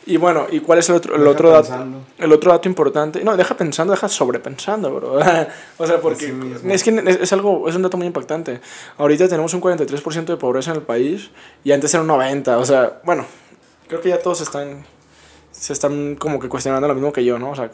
Y 0.08 0.16
bueno, 0.16 0.46
¿y 0.50 0.60
cuál 0.60 0.78
es 0.78 0.88
el 0.88 0.96
otro, 0.96 1.16
el 1.16 1.26
otro 1.26 1.50
dato? 1.50 1.84
El 2.16 2.32
otro 2.32 2.50
dato 2.50 2.66
importante. 2.66 3.22
No, 3.22 3.36
deja 3.36 3.54
pensando, 3.58 3.92
deja 3.92 4.08
sobrepensando, 4.08 4.90
bro. 4.94 5.18
o 5.78 5.86
sea, 5.86 6.00
porque 6.00 6.34
es 6.64 6.82
que 6.82 6.90
es, 6.90 7.16
es, 7.20 7.32
algo, 7.34 7.68
es 7.68 7.76
un 7.76 7.82
dato 7.82 7.98
muy 7.98 8.06
impactante. 8.06 8.58
Ahorita 8.96 9.28
tenemos 9.28 9.52
un 9.52 9.60
43% 9.60 10.24
de 10.24 10.36
pobreza 10.38 10.70
en 10.70 10.78
el 10.78 10.82
país 10.82 11.30
y 11.62 11.72
antes 11.72 11.92
era 11.92 12.02
un 12.02 12.08
90%. 12.08 12.56
O 12.56 12.64
sea, 12.64 13.02
bueno, 13.04 13.26
creo 13.86 14.00
que 14.00 14.08
ya 14.08 14.18
todos 14.18 14.40
están, 14.40 14.86
se 15.52 15.74
están 15.74 16.14
como 16.14 16.40
que 16.40 16.48
cuestionando 16.48 16.88
lo 16.88 16.94
mismo 16.94 17.12
que 17.12 17.22
yo, 17.22 17.38
¿no? 17.38 17.50
O 17.50 17.54
sea, 17.54 17.70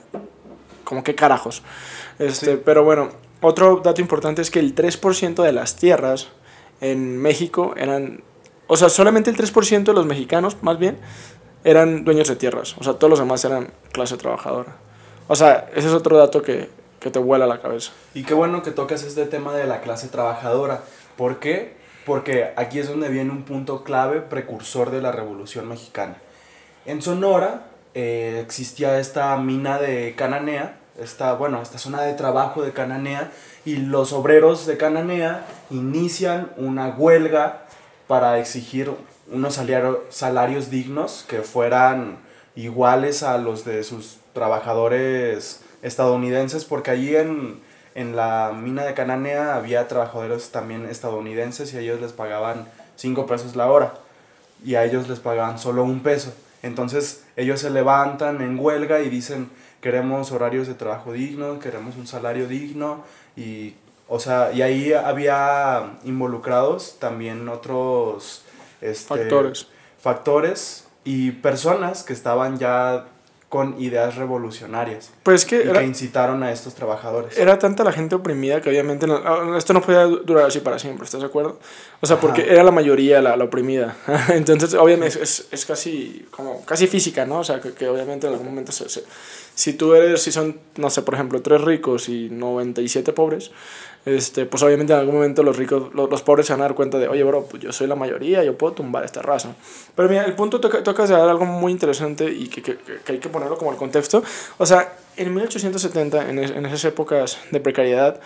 como 0.82 1.04
que 1.04 1.14
carajos. 1.14 1.62
Este, 2.18 2.56
sí. 2.56 2.62
Pero 2.64 2.82
bueno, 2.82 3.10
otro 3.42 3.80
dato 3.84 4.00
importante 4.00 4.42
es 4.42 4.50
que 4.50 4.58
el 4.58 4.74
3% 4.74 5.40
de 5.40 5.52
las 5.52 5.76
tierras 5.76 6.30
en 6.80 7.16
México 7.16 7.74
eran, 7.76 8.24
o 8.66 8.76
sea, 8.76 8.88
solamente 8.88 9.30
el 9.30 9.36
3% 9.36 9.84
de 9.84 9.92
los 9.92 10.04
mexicanos, 10.04 10.56
más 10.62 10.80
bien, 10.80 10.98
eran 11.64 12.04
dueños 12.04 12.28
de 12.28 12.36
tierras. 12.36 12.76
O 12.78 12.84
sea, 12.84 12.94
todos 12.94 13.10
los 13.10 13.18
demás 13.18 13.44
eran 13.44 13.70
clase 13.92 14.16
trabajadora. 14.16 14.76
O 15.26 15.34
sea, 15.34 15.68
ese 15.74 15.88
es 15.88 15.94
otro 15.94 16.16
dato 16.18 16.42
que, 16.42 16.68
que 17.00 17.10
te 17.10 17.18
vuela 17.18 17.46
la 17.46 17.60
cabeza. 17.60 17.92
Y 18.12 18.22
qué 18.24 18.34
bueno 18.34 18.62
que 18.62 18.70
tocas 18.70 19.02
este 19.02 19.24
tema 19.24 19.54
de 19.54 19.66
la 19.66 19.80
clase 19.80 20.08
trabajadora. 20.08 20.82
¿Por 21.16 21.40
qué? 21.40 21.76
Porque 22.04 22.52
aquí 22.56 22.78
es 22.78 22.88
donde 22.88 23.08
viene 23.08 23.30
un 23.30 23.44
punto 23.44 23.82
clave 23.82 24.20
precursor 24.20 24.90
de 24.90 25.00
la 25.00 25.10
Revolución 25.10 25.66
Mexicana. 25.66 26.16
En 26.84 27.00
Sonora 27.00 27.66
eh, 27.94 28.40
existía 28.42 28.98
esta 28.98 29.34
mina 29.38 29.78
de 29.78 30.14
Cananea, 30.16 30.76
esta, 30.98 31.32
bueno, 31.32 31.62
esta 31.62 31.78
zona 31.78 32.02
de 32.02 32.12
trabajo 32.12 32.62
de 32.62 32.72
Cananea, 32.72 33.30
y 33.64 33.76
los 33.76 34.12
obreros 34.12 34.66
de 34.66 34.76
Cananea 34.76 35.46
inician 35.70 36.50
una 36.58 36.88
huelga 36.88 37.62
para 38.06 38.38
exigir 38.38 38.92
unos 39.30 39.58
salarios 40.10 40.70
dignos 40.70 41.24
que 41.28 41.42
fueran 41.42 42.18
iguales 42.56 43.22
a 43.22 43.38
los 43.38 43.64
de 43.64 43.82
sus 43.84 44.18
trabajadores 44.32 45.62
estadounidenses, 45.82 46.64
porque 46.64 46.90
allí 46.90 47.16
en, 47.16 47.60
en 47.94 48.16
la 48.16 48.52
mina 48.54 48.84
de 48.84 48.94
Cananea 48.94 49.54
había 49.54 49.88
trabajadores 49.88 50.50
también 50.50 50.86
estadounidenses 50.86 51.72
y 51.72 51.76
a 51.76 51.80
ellos 51.80 52.00
les 52.00 52.12
pagaban 52.12 52.68
5 52.96 53.26
pesos 53.26 53.56
la 53.56 53.70
hora 53.70 53.94
y 54.64 54.76
a 54.76 54.84
ellos 54.84 55.08
les 55.08 55.20
pagaban 55.20 55.58
solo 55.58 55.84
un 55.84 56.00
peso. 56.00 56.32
Entonces 56.62 57.24
ellos 57.36 57.60
se 57.60 57.70
levantan 57.70 58.40
en 58.40 58.58
huelga 58.58 59.00
y 59.00 59.10
dicen 59.10 59.50
queremos 59.80 60.32
horarios 60.32 60.66
de 60.66 60.74
trabajo 60.74 61.12
dignos, 61.12 61.58
queremos 61.58 61.96
un 61.96 62.06
salario 62.06 62.48
digno 62.48 63.04
y 63.36 63.74
o 64.08 64.18
sea, 64.18 64.52
y 64.52 64.62
ahí 64.62 64.92
había 64.92 65.98
involucrados 66.04 66.96
también 66.98 67.48
otros 67.48 68.43
este, 68.84 69.08
factores. 69.08 69.68
factores 69.98 70.86
y 71.04 71.32
personas 71.32 72.02
que 72.02 72.12
estaban 72.12 72.58
ya 72.58 73.06
con 73.54 73.80
ideas 73.80 74.16
revolucionarias. 74.16 75.12
Pues 75.22 75.44
que, 75.44 75.60
y 75.60 75.72
que 75.72 75.84
incitaron 75.84 76.42
a 76.42 76.50
estos 76.50 76.74
trabajadores. 76.74 77.38
Era 77.38 77.56
tanta 77.56 77.84
la 77.84 77.92
gente 77.92 78.16
oprimida 78.16 78.60
que 78.60 78.68
obviamente 78.68 79.06
ah, 79.08 79.54
esto 79.56 79.72
no 79.72 79.80
podía 79.80 80.06
durar 80.06 80.46
así 80.46 80.58
para 80.58 80.76
siempre, 80.80 81.04
¿estás 81.04 81.20
de 81.20 81.28
acuerdo? 81.28 81.60
O 82.00 82.06
sea, 82.08 82.18
porque 82.18 82.50
era 82.50 82.64
la 82.64 82.72
mayoría 82.72 83.22
la, 83.22 83.36
la 83.36 83.44
oprimida. 83.44 83.96
Entonces, 84.30 84.74
obviamente 84.74 85.22
es, 85.22 85.46
es, 85.52 85.64
casi 85.66 86.26
como 86.32 86.64
casi 86.64 86.88
física, 86.88 87.26
¿no? 87.26 87.38
O 87.38 87.44
sea, 87.44 87.60
que, 87.60 87.72
que 87.74 87.86
obviamente 87.86 88.26
en 88.26 88.32
algún 88.32 88.48
momento 88.48 88.72
se, 88.72 88.88
se, 88.88 89.04
si 89.54 89.74
tú 89.74 89.94
eres, 89.94 90.20
si 90.20 90.32
son, 90.32 90.58
no 90.76 90.90
sé, 90.90 91.02
por 91.02 91.14
ejemplo, 91.14 91.40
tres 91.40 91.60
ricos 91.60 92.08
y 92.08 92.30
97 92.30 93.12
pobres, 93.12 93.52
este, 94.06 94.44
pues 94.44 94.62
obviamente 94.62 94.92
en 94.92 94.98
algún 94.98 95.14
momento 95.14 95.42
los 95.42 95.56
ricos, 95.56 95.94
los, 95.94 96.10
los, 96.10 96.22
pobres 96.22 96.46
se 96.46 96.52
van 96.52 96.60
a 96.60 96.64
dar 96.64 96.74
cuenta 96.74 96.98
de, 96.98 97.08
oye, 97.08 97.24
bro, 97.24 97.46
pues 97.46 97.62
yo 97.62 97.72
soy 97.72 97.86
la 97.86 97.94
mayoría, 97.94 98.44
yo 98.44 98.56
puedo 98.56 98.74
tumbar 98.74 99.04
esta 99.04 99.22
raza. 99.22 99.54
Pero 99.94 100.08
mira, 100.08 100.24
el 100.24 100.34
punto 100.34 100.60
toca, 100.60 100.82
tocas 100.82 101.08
de 101.08 101.16
dar 101.16 101.28
algo 101.28 101.46
muy 101.46 101.72
interesante 101.72 102.30
y 102.30 102.48
que, 102.48 102.62
que, 102.62 102.76
que, 102.76 103.12
hay 103.12 103.18
que 103.18 103.28
ponerlo 103.28 103.56
como 103.56 103.70
el 103.70 103.78
contexto. 103.78 104.22
O 104.58 104.66
sea, 104.66 104.92
en 105.16 105.32
1870, 105.32 106.30
en, 106.30 106.38
es, 106.38 106.50
en 106.50 106.66
esas 106.66 106.84
épocas 106.84 107.38
de 107.50 107.60
precariedad, 107.60 108.20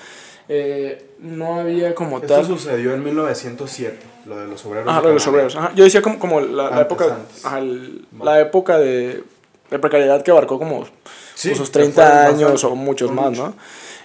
eh, 0.48 1.10
no 1.20 1.60
había 1.60 1.94
como 1.94 2.16
Esto 2.16 2.28
tal... 2.28 2.40
Esto 2.42 2.56
sucedió 2.56 2.94
en 2.94 3.04
1907, 3.04 3.98
lo 4.26 4.36
de 4.38 4.46
los 4.46 4.64
obreros. 4.64 4.88
Ajá, 4.88 5.02
lo 5.02 5.08
de 5.08 5.14
los 5.14 5.26
obreros. 5.26 5.56
Ajá. 5.56 5.72
Yo 5.74 5.84
decía 5.84 6.02
como, 6.02 6.18
como 6.18 6.40
la, 6.40 6.64
antes, 6.64 6.76
la 6.76 6.82
época, 6.82 7.18
ajá, 7.44 7.58
el, 7.58 8.06
la 8.20 8.40
época 8.40 8.78
de, 8.78 9.22
de, 9.70 9.78
precariedad 9.78 10.22
que 10.22 10.30
abarcó 10.30 10.58
como 10.58 10.86
sí, 11.34 11.52
esos 11.52 11.70
30 11.70 12.26
años 12.26 12.64
o 12.64 12.74
muchos 12.74 13.12
más, 13.12 13.30
mucho. 13.30 13.44
¿no? 13.44 13.54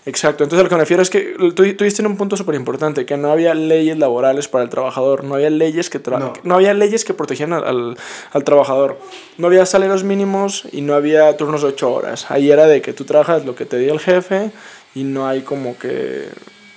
Exacto, 0.05 0.43
entonces 0.43 0.59
a 0.59 0.63
lo 0.63 0.69
que 0.69 0.75
me 0.75 0.81
refiero 0.81 1.01
es 1.01 1.09
que 1.09 1.35
tú, 1.37 1.75
tú 1.75 1.83
diste 1.83 2.01
en 2.01 2.07
un 2.07 2.17
punto 2.17 2.35
súper 2.35 2.55
importante, 2.55 3.05
que 3.05 3.15
no 3.15 3.31
había 3.31 3.53
leyes 3.53 3.97
laborales 3.97 4.49
para 4.49 4.63
el 4.63 4.69
trabajador, 4.69 5.23
no 5.23 5.35
había 5.35 5.49
leyes 5.49 5.89
que, 5.89 5.99
no. 5.99 6.33
no. 6.43 6.55
había 6.55 6.73
leyes 6.73 7.05
que 7.05 7.13
protegían 7.13 7.53
al, 7.53 7.63
al, 7.63 7.97
al, 8.33 8.43
trabajador, 8.43 8.99
no 9.37 9.47
había 9.47 9.65
salarios 9.65 10.03
mínimos 10.03 10.67
y 10.73 10.81
no 10.81 10.93
había 10.93 11.35
turnos 11.37 11.61
de 11.61 11.69
8 11.69 11.93
horas, 11.93 12.31
ahí 12.31 12.51
era 12.51 12.67
de 12.67 12.81
que 12.81 12.91
tú 12.91 13.05
trabajas 13.05 13.45
lo 13.45 13.55
que 13.55 13.65
te 13.65 13.77
dio 13.77 13.93
el 13.93 13.99
jefe 13.99 14.51
y 14.93 15.03
no 15.05 15.25
hay 15.27 15.41
como 15.41 15.77
que... 15.77 16.27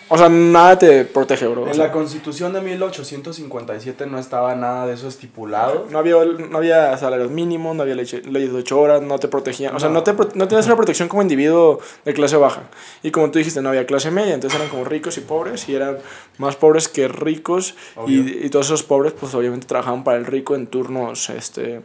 O 0.09 0.17
sea, 0.17 0.29
nada 0.29 0.79
te 0.79 1.05
protege, 1.05 1.49
bro. 1.49 1.65
En 1.65 1.71
o 1.71 1.75
sea, 1.75 1.87
la 1.87 1.93
constitución 1.93 2.53
de 2.53 2.61
1857 2.61 4.07
no 4.07 4.19
estaba 4.19 4.55
nada 4.55 4.87
de 4.87 4.95
eso 4.95 5.09
estipulado. 5.09 5.87
No 5.91 5.99
había, 5.99 6.15
no 6.25 6.59
había 6.59 6.97
salarios 6.97 7.31
mínimos, 7.31 7.75
no 7.75 7.83
había 7.83 7.97
leyes 7.97 8.23
de 8.23 8.53
8 8.53 8.81
horas, 8.81 9.03
no 9.03 9.19
te 9.19 9.27
protegían. 9.27 9.75
O 9.75 9.81
sea, 9.81 9.89
no, 9.89 10.05
te, 10.05 10.13
no 10.13 10.47
tenías 10.47 10.67
una 10.67 10.77
protección 10.77 11.09
como 11.09 11.23
individuo 11.23 11.81
de 12.05 12.15
clase 12.15 12.37
baja. 12.37 12.63
Y 13.03 13.11
como 13.11 13.31
tú 13.33 13.39
dijiste, 13.39 13.61
no 13.63 13.71
había 13.71 13.85
clase 13.85 14.13
media, 14.13 14.35
entonces 14.35 14.59
eran 14.59 14.71
como 14.71 14.85
ricos 14.85 15.19
y 15.19 15.23
pobres, 15.23 15.69
y 15.69 15.75
eran 15.75 15.99
más 16.39 16.55
pobres 16.55 16.89
que 16.89 17.09
ricos. 17.09 17.75
Y, 18.07 18.47
y, 18.47 18.49
todos 18.51 18.67
esos 18.67 18.85
pobres, 18.85 19.13
pues 19.13 19.35
obviamente 19.35 19.67
trabajaban 19.67 20.05
para 20.05 20.19
el 20.19 20.27
rico 20.27 20.55
en 20.55 20.69
turnos, 20.69 21.31
este, 21.31 21.81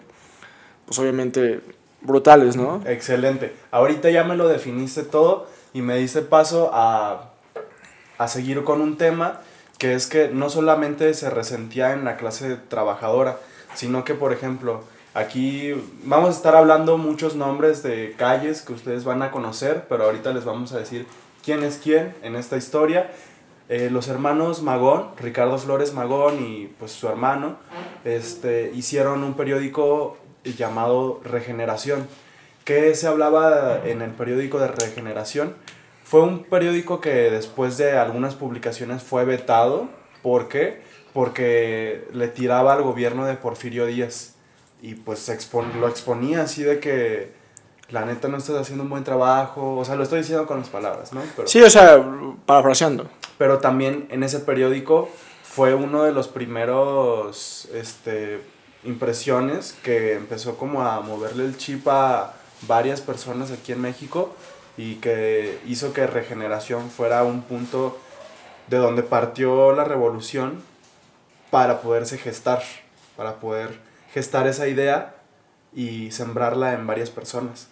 pues 0.86 1.00
obviamente 1.00 1.62
brutales, 2.02 2.56
¿no? 2.56 2.82
Excelente. 2.86 3.54
Ahorita 3.72 4.12
ya 4.12 4.24
me 4.24 4.36
lo 4.36 4.48
definiste 4.48 5.04
todo 5.04 5.48
y 5.74 5.82
me 5.82 5.98
diste 5.98 6.22
paso 6.22 6.70
a 6.74 7.31
a 8.22 8.28
seguir 8.28 8.64
con 8.64 8.82
un 8.82 8.98
tema 8.98 9.42
que 9.80 9.96
es 9.96 10.06
que 10.06 10.28
no 10.28 10.52
solamente 10.52 11.12
se 11.16 11.32
resentía 11.32 11.94
en 11.94 12.06
la 12.06 12.18
clase 12.18 12.56
trabajadora, 12.56 13.40
sino 13.74 14.04
que, 14.04 14.14
por 14.14 14.32
ejemplo, 14.32 14.84
aquí 15.16 15.74
vamos 16.04 16.30
a 16.30 16.34
estar 16.34 16.56
hablando 16.56 17.00
muchos 17.00 17.36
nombres 17.36 17.82
de 17.82 18.14
calles 18.16 18.62
que 18.62 18.74
ustedes 18.74 19.06
van 19.06 19.24
a 19.24 19.32
conocer, 19.32 19.86
pero 19.90 20.04
ahorita 20.04 20.34
les 20.34 20.46
vamos 20.46 20.72
a 20.72 20.78
decir 20.78 21.08
quién 21.44 21.64
es 21.64 21.80
quién 21.84 22.14
en 22.22 22.36
esta 22.36 22.58
historia. 22.58 23.10
Eh, 23.70 23.90
los 23.90 24.08
hermanos 24.08 24.62
Magón, 24.62 25.08
Ricardo 25.18 25.58
Flores 25.58 25.94
Magón 25.94 26.46
y 26.46 26.68
pues 26.78 26.92
su 26.92 27.08
hermano, 27.08 27.56
este, 28.06 28.72
hicieron 28.76 29.24
un 29.24 29.34
periódico 29.34 30.18
llamado 30.44 31.22
Regeneración. 31.24 32.08
¿Qué 32.66 32.94
se 32.94 33.08
hablaba 33.08 33.82
en 33.84 34.04
el 34.04 34.12
periódico 34.12 34.60
de 34.60 34.68
Regeneración? 34.68 35.56
Fue 36.12 36.20
un 36.24 36.44
periódico 36.44 37.00
que 37.00 37.32
después 37.32 37.78
de 37.78 37.98
algunas 37.98 38.36
publicaciones 38.36 39.02
fue 39.02 39.24
vetado. 39.24 39.88
¿Por 40.22 40.50
qué? 40.50 40.82
Porque 41.14 42.06
le 42.12 42.28
tiraba 42.28 42.74
al 42.74 42.82
gobierno 42.82 43.26
de 43.26 43.36
Porfirio 43.36 43.86
Díaz. 43.86 44.34
Y 44.82 44.96
pues 44.96 45.30
expon 45.30 45.80
lo 45.80 45.88
exponía 45.88 46.42
así 46.42 46.64
de 46.64 46.82
que 46.82 47.32
la 47.92 48.04
neta 48.04 48.28
no 48.28 48.36
estás 48.36 48.58
haciendo 48.58 48.84
un 48.84 48.90
buen 48.90 49.06
trabajo. 49.06 49.78
O 49.78 49.86
sea, 49.86 49.96
lo 49.96 50.04
estoy 50.04 50.20
diciendo 50.20 50.46
con 50.46 50.60
las 50.60 50.68
palabras, 50.68 51.14
¿no? 51.14 51.22
Pero, 51.34 51.48
sí, 51.48 51.62
o 51.62 51.70
sea, 51.70 52.06
parafraseando. 52.46 53.08
Pero 53.38 53.60
también 53.60 54.08
en 54.12 54.24
ese 54.24 54.42
periódico 54.42 55.08
fue 55.44 55.76
uno 55.76 56.04
de 56.04 56.12
los 56.12 56.28
primeros 56.28 57.70
este, 57.74 58.42
impresiones 58.84 59.78
que 59.82 60.16
empezó 60.16 60.58
como 60.58 60.82
a 60.82 61.00
moverle 61.00 61.46
el 61.46 61.56
chip 61.56 61.88
a 61.88 62.34
varias 62.68 63.00
personas 63.00 63.50
aquí 63.50 63.72
en 63.72 63.80
México 63.80 64.36
y 64.82 64.96
que 64.96 65.60
hizo 65.68 65.94
que 65.94 66.08
regeneración 66.08 66.90
fuera 66.90 67.24
un 67.24 67.44
punto 67.44 68.00
de 68.66 68.78
donde 68.78 69.04
partió 69.04 69.74
la 69.74 69.84
revolución 69.84 70.64
para 71.52 71.82
poderse 71.82 72.18
gestar, 72.18 72.64
para 73.16 73.36
poder 73.36 73.80
gestar 74.12 74.48
esa 74.48 74.68
idea 74.68 75.14
y 75.72 76.10
sembrarla 76.10 76.74
en 76.74 76.88
varias 76.88 77.12
personas. 77.12 77.68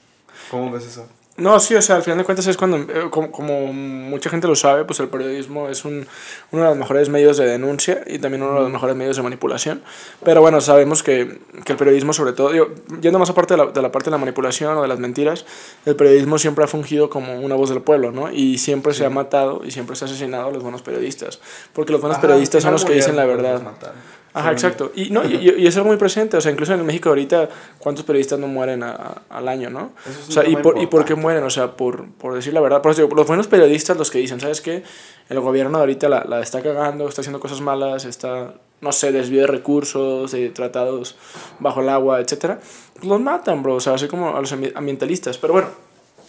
¿Cómo 0.51 0.69
ves 0.69 0.85
eso? 0.85 1.07
No, 1.39 1.59
sí, 1.59 1.75
o 1.75 1.81
sea, 1.81 1.95
al 1.95 2.03
final 2.03 2.17
de 2.17 2.23
cuentas 2.25 2.45
es 2.47 2.57
cuando, 2.57 2.77
eh, 2.77 3.07
como, 3.09 3.31
como, 3.31 3.73
mucha 3.73 4.29
gente 4.29 4.47
lo 4.47 4.55
sabe, 4.55 4.85
pues 4.85 4.99
el 4.99 5.07
periodismo 5.07 5.69
es 5.69 5.85
un, 5.85 6.07
uno 6.51 6.63
de 6.63 6.69
los 6.69 6.77
mejores 6.77 7.09
medios 7.09 7.37
de 7.37 7.45
denuncia 7.45 8.03
y 8.07 8.19
también 8.19 8.43
uno 8.43 8.55
de 8.55 8.61
los 8.61 8.71
mejores 8.71 8.95
medios 8.95 9.17
de 9.17 9.23
manipulación. 9.23 9.81
Pero 10.23 10.41
bueno, 10.41 10.61
sabemos 10.61 11.03
que, 11.03 11.39
que 11.65 11.73
el 11.73 11.77
periodismo, 11.77 12.13
sobre 12.13 12.33
todo, 12.33 12.53
yo, 12.53 12.69
yendo 13.01 13.19
más 13.19 13.29
aparte 13.29 13.55
de 13.55 13.65
la, 13.65 13.71
de 13.71 13.81
la 13.81 13.91
parte 13.91 14.05
de 14.05 14.11
la 14.11 14.17
manipulación 14.17 14.77
o 14.77 14.81
de 14.81 14.87
las 14.87 14.99
mentiras, 14.99 15.45
el 15.85 15.95
periodismo 15.95 16.37
siempre 16.37 16.63
ha 16.63 16.67
fungido 16.67 17.09
como 17.09 17.39
una 17.39 17.55
voz 17.55 17.69
del 17.69 17.81
pueblo, 17.81 18.11
¿no? 18.11 18.31
Y 18.31 18.57
siempre 18.57 18.93
sí. 18.93 18.99
se 18.99 19.05
ha 19.05 19.09
matado 19.09 19.61
y 19.63 19.71
siempre 19.71 19.95
se 19.95 20.05
ha 20.05 20.07
asesinado 20.07 20.49
a 20.49 20.51
los 20.51 20.61
buenos 20.61 20.81
periodistas. 20.81 21.39
Porque 21.73 21.91
los 21.91 22.01
buenos 22.01 22.17
Ajá, 22.17 22.27
periodistas 22.27 22.63
son 22.63 22.73
los 22.73 22.85
que 22.85 22.93
dicen 22.93 23.15
la 23.15 23.25
verdad. 23.25 23.61
Ajá, 24.33 24.51
exacto. 24.51 24.91
Y, 24.95 25.09
no, 25.09 25.25
y, 25.25 25.53
y, 25.57 25.67
es 25.67 25.75
algo 25.75 25.89
muy 25.89 25.97
presente. 25.97 26.37
O 26.37 26.41
sea, 26.41 26.51
incluso 26.51 26.73
en 26.73 26.85
México 26.85 27.09
ahorita, 27.09 27.49
¿cuántos 27.79 28.05
periodistas 28.05 28.37
no 28.39 28.47
mueren 28.47 28.83
a, 28.83 28.91
a, 28.91 29.21
al 29.29 29.47
año, 29.47 29.69
no? 29.69 29.91
o 30.27 30.31
sea, 30.31 30.47
y 30.47 30.55
por, 30.55 30.79
¿y 30.79 30.87
por 30.87 31.03
qué 31.05 31.15
mueren? 31.15 31.43
O 31.43 31.49
sea, 31.49 31.75
por, 31.75 32.07
por 32.11 32.35
decir 32.35 32.53
la 32.53 32.61
verdad. 32.61 32.81
Por 32.81 32.91
eso, 32.91 33.07
los 33.07 33.27
buenos 33.27 33.47
periodistas, 33.47 33.97
los 33.97 34.11
que 34.11 34.19
dicen, 34.19 34.39
¿sabes 34.39 34.61
qué? 34.61 34.83
El 35.29 35.39
gobierno 35.39 35.77
de 35.77 35.83
ahorita 35.83 36.09
la, 36.09 36.23
la 36.25 36.41
está 36.41 36.61
cagando, 36.61 37.07
está 37.07 37.21
haciendo 37.21 37.39
cosas 37.39 37.61
malas, 37.61 38.05
está, 38.05 38.53
no 38.81 38.91
sé, 38.91 39.11
desvío 39.11 39.41
de 39.41 39.47
recursos, 39.47 40.31
de 40.31 40.49
tratados 40.49 41.15
bajo 41.59 41.81
el 41.81 41.89
agua, 41.89 42.19
etcétera. 42.19 42.59
Pues 42.93 43.05
los 43.05 43.19
matan, 43.19 43.63
bro. 43.63 43.75
O 43.75 43.79
sea, 43.79 43.93
así 43.95 44.07
como 44.07 44.35
a 44.35 44.41
los 44.41 44.51
ambientalistas. 44.51 45.37
Pero 45.39 45.53
bueno, 45.53 45.69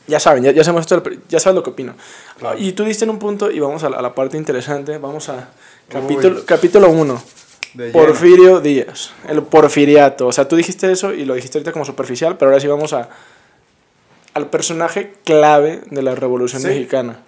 ya 0.06 0.18
saben, 0.18 0.42
ya, 0.42 0.52
ya, 0.52 0.64
sabemos 0.64 0.90
esto, 0.90 1.02
ya 1.28 1.38
saben 1.38 1.56
lo 1.56 1.62
que 1.62 1.70
opino. 1.70 1.94
Claro. 2.38 2.58
Y 2.58 2.72
tú 2.72 2.84
diste 2.84 3.04
en 3.04 3.10
un 3.10 3.18
punto, 3.18 3.50
y 3.50 3.60
vamos 3.60 3.84
a 3.84 3.90
la, 3.90 3.98
a 3.98 4.02
la 4.02 4.14
parte 4.14 4.36
interesante, 4.36 4.98
vamos 4.98 5.28
a 5.28 5.50
capítulo 5.88 6.36
1. 6.38 6.44
Capítulo. 6.46 7.22
Porfirio 7.92 8.60
Díaz, 8.60 9.12
el 9.28 9.42
porfiriato. 9.42 10.26
O 10.26 10.32
sea, 10.32 10.48
tú 10.48 10.56
dijiste 10.56 10.90
eso 10.90 11.12
y 11.12 11.24
lo 11.24 11.34
dijiste 11.34 11.58
ahorita 11.58 11.72
como 11.72 11.84
superficial, 11.84 12.36
pero 12.36 12.50
ahora 12.50 12.60
sí 12.60 12.66
vamos 12.66 12.92
a, 12.92 13.08
al 14.34 14.48
personaje 14.48 15.14
clave 15.24 15.82
de 15.90 16.02
la 16.02 16.14
Revolución 16.14 16.62
sí. 16.62 16.68
Mexicana. 16.68 17.20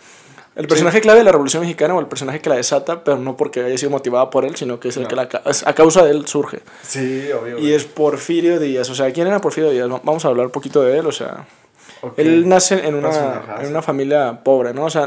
El 0.54 0.68
personaje 0.68 1.00
clave 1.00 1.20
de 1.20 1.24
la 1.24 1.32
Revolución 1.32 1.62
Mexicana 1.62 1.94
o 1.94 2.00
el 2.00 2.06
personaje 2.06 2.40
que 2.40 2.50
la 2.50 2.56
desata, 2.56 3.04
pero 3.04 3.16
no 3.16 3.38
porque 3.38 3.62
haya 3.62 3.78
sido 3.78 3.90
motivada 3.90 4.28
por 4.28 4.44
él, 4.44 4.54
sino 4.54 4.78
que 4.78 4.88
es 4.88 4.96
el 4.98 5.08
que 5.08 5.16
la, 5.16 5.22
a 5.22 5.72
causa 5.72 6.04
de 6.04 6.10
él 6.10 6.26
surge. 6.26 6.60
Sí, 6.82 7.30
obvio. 7.32 7.58
Y 7.58 7.72
es 7.72 7.84
Porfirio 7.84 8.58
Díaz. 8.58 8.90
O 8.90 8.94
sea, 8.94 9.10
¿quién 9.12 9.26
era 9.26 9.40
Porfirio 9.40 9.70
Díaz? 9.70 9.88
Vamos 10.02 10.24
a 10.26 10.28
hablar 10.28 10.46
un 10.46 10.52
poquito 10.52 10.82
de 10.82 10.98
él, 10.98 11.06
o 11.06 11.12
sea... 11.12 11.46
Él 12.16 12.48
nace 12.48 12.86
en 12.86 12.96
una, 12.96 13.42
en 13.60 13.68
una 13.68 13.82
familia 13.82 14.42
pobre, 14.42 14.74
¿no? 14.74 14.86
O 14.86 14.90
sea, 14.90 15.06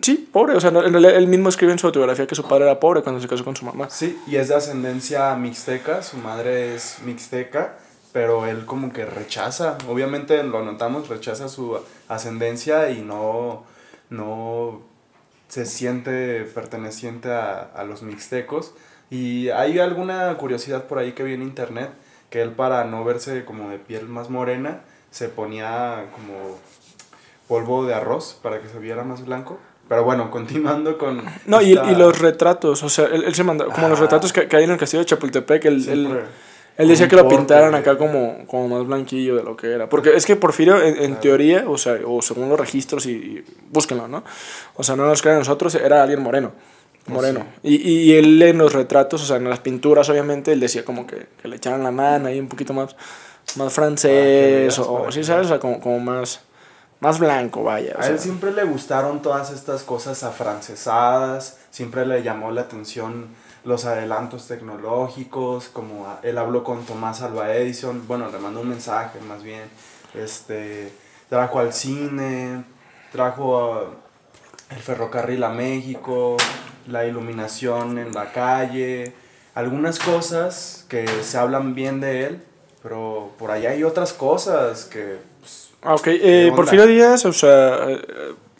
sí, 0.00 0.28
pobre. 0.32 0.56
O 0.56 0.60
sea, 0.60 0.70
él 0.70 1.26
mismo 1.26 1.50
escribe 1.50 1.72
en 1.72 1.78
su 1.78 1.86
autobiografía 1.86 2.26
que 2.26 2.34
su 2.34 2.44
padre 2.44 2.64
era 2.64 2.80
pobre 2.80 3.02
cuando 3.02 3.20
se 3.20 3.28
casó 3.28 3.44
con 3.44 3.54
su 3.54 3.66
mamá. 3.66 3.88
Sí, 3.90 4.18
y 4.26 4.36
es 4.36 4.48
de 4.48 4.54
ascendencia 4.54 5.34
mixteca, 5.34 6.02
su 6.02 6.16
madre 6.16 6.74
es 6.74 6.98
mixteca, 7.04 7.76
pero 8.12 8.46
él 8.46 8.64
como 8.64 8.92
que 8.92 9.04
rechaza, 9.04 9.76
obviamente 9.88 10.42
lo 10.42 10.64
notamos, 10.64 11.08
rechaza 11.08 11.48
su 11.48 11.78
ascendencia 12.08 12.90
y 12.90 13.02
no, 13.02 13.64
no 14.08 14.80
se 15.48 15.66
siente 15.66 16.44
perteneciente 16.44 17.30
a, 17.30 17.60
a 17.60 17.84
los 17.84 18.02
mixtecos. 18.02 18.74
Y 19.10 19.50
hay 19.50 19.78
alguna 19.78 20.34
curiosidad 20.38 20.84
por 20.84 20.98
ahí 20.98 21.12
que 21.12 21.24
vi 21.24 21.34
en 21.34 21.42
internet, 21.42 21.90
que 22.30 22.40
él 22.40 22.52
para 22.52 22.84
no 22.84 23.04
verse 23.04 23.44
como 23.44 23.68
de 23.68 23.78
piel 23.78 24.08
más 24.08 24.30
morena, 24.30 24.80
se 25.12 25.28
ponía 25.28 26.06
como 26.12 26.58
polvo 27.46 27.84
de 27.84 27.94
arroz 27.94 28.38
para 28.42 28.60
que 28.60 28.68
se 28.68 28.78
viera 28.78 29.04
más 29.04 29.24
blanco. 29.24 29.58
Pero 29.88 30.04
bueno, 30.04 30.30
continuando 30.30 30.96
con... 30.96 31.22
No, 31.46 31.60
y, 31.60 31.72
y, 31.72 31.94
los 31.94 32.18
retratos, 32.18 32.82
o 32.82 32.88
sea, 32.88 33.06
él, 33.06 33.34
se 33.34 33.44
mandó, 33.44 33.68
como 33.68 33.88
los 33.88 33.98
ah. 33.98 34.02
retratos 34.02 34.32
que, 34.32 34.48
que, 34.48 34.56
hay 34.56 34.64
en 34.64 34.70
el 34.70 34.78
castillo 34.78 35.00
de 35.00 35.06
Chapultepec, 35.06 35.66
él, 35.66 36.26
él, 36.78 36.88
decía 36.88 37.08
que 37.08 37.16
lo 37.16 37.28
pintaran 37.28 37.74
acá 37.74 37.98
como, 37.98 38.46
como 38.46 38.68
más 38.68 38.86
blanquillo 38.86 39.36
de 39.36 39.42
lo 39.42 39.54
que 39.54 39.70
era. 39.70 39.90
Porque 39.90 40.16
es 40.16 40.24
que 40.24 40.34
Porfirio, 40.34 40.82
en, 40.82 41.16
teoría, 41.16 41.64
o 41.68 41.76
sea, 41.76 41.98
o 42.06 42.22
según 42.22 42.48
los 42.48 42.58
registros, 42.58 43.04
y, 43.04 43.44
búsquenlo, 43.70 44.08
¿no? 44.08 44.24
O 44.76 44.82
sea, 44.82 44.96
no 44.96 45.06
nos 45.06 45.20
crean 45.20 45.40
nosotros, 45.40 45.74
era 45.74 46.02
alguien 46.02 46.22
moreno. 46.22 46.52
Pues 47.04 47.14
moreno. 47.14 47.44
Y, 47.62 47.76
y, 47.86 48.12
él 48.14 48.40
en 48.40 48.56
los 48.56 48.72
retratos, 48.72 49.22
o 49.22 49.26
sea, 49.26 49.36
en 49.36 49.50
las 49.50 49.58
pinturas, 49.58 50.08
obviamente, 50.08 50.52
él 50.52 50.60
decía 50.60 50.86
como 50.86 51.06
que, 51.06 51.26
que 51.42 51.48
le 51.48 51.56
echaran 51.56 51.82
la 51.82 51.90
mano 51.90 52.28
ahí 52.28 52.40
un 52.40 52.48
poquito 52.48 52.72
más 52.72 52.96
más 53.56 53.72
francés, 53.72 54.78
o, 54.78 55.10
sí, 55.10 55.24
¿sabes? 55.24 55.46
O 55.46 55.48
sea, 55.48 55.58
como, 55.58 55.80
como 55.80 56.00
más, 56.00 56.40
más 57.00 57.18
blanco, 57.18 57.64
vaya. 57.64 57.96
a 57.98 58.06
él 58.06 58.18
siempre 58.18 58.52
le 58.52 58.64
gustaron 58.64 59.22
todas 59.22 59.50
estas 59.50 59.82
cosas 59.82 60.22
afrancesadas, 60.22 61.58
siempre 61.70 62.06
le 62.06 62.22
llamó 62.22 62.50
la 62.50 62.62
atención 62.62 63.28
los 63.64 63.84
adelantos 63.84 64.48
tecnológicos, 64.48 65.68
como 65.68 66.18
él 66.22 66.38
habló 66.38 66.64
con 66.64 66.84
Tomás 66.84 67.22
Alba 67.22 67.52
Edison, 67.54 68.06
bueno, 68.08 68.28
le 68.30 68.38
mandó 68.38 68.60
un 68.60 68.68
mensaje 68.68 69.20
más 69.20 69.42
bien, 69.42 69.62
este, 70.14 70.92
trajo 71.28 71.60
al 71.60 71.72
cine, 71.72 72.64
trajo 73.12 73.94
el 74.70 74.78
ferrocarril 74.78 75.44
a 75.44 75.50
México, 75.50 76.36
la 76.88 77.04
iluminación 77.06 77.98
en 77.98 78.12
la 78.12 78.32
calle, 78.32 79.12
algunas 79.54 79.98
cosas 79.98 80.86
que 80.88 81.06
se 81.22 81.38
hablan 81.38 81.74
bien 81.74 82.00
de 82.00 82.26
él, 82.26 82.44
pero 82.82 83.30
por 83.38 83.50
allá 83.50 83.70
hay 83.70 83.84
otras 83.84 84.12
cosas 84.12 84.84
que... 84.86 85.18
Pues, 85.40 85.70
ah, 85.82 85.94
ok. 85.94 86.06
Eh, 86.08 86.52
Porfirio 86.54 86.86
Díaz, 86.86 87.24
o 87.24 87.32
sea, 87.32 87.86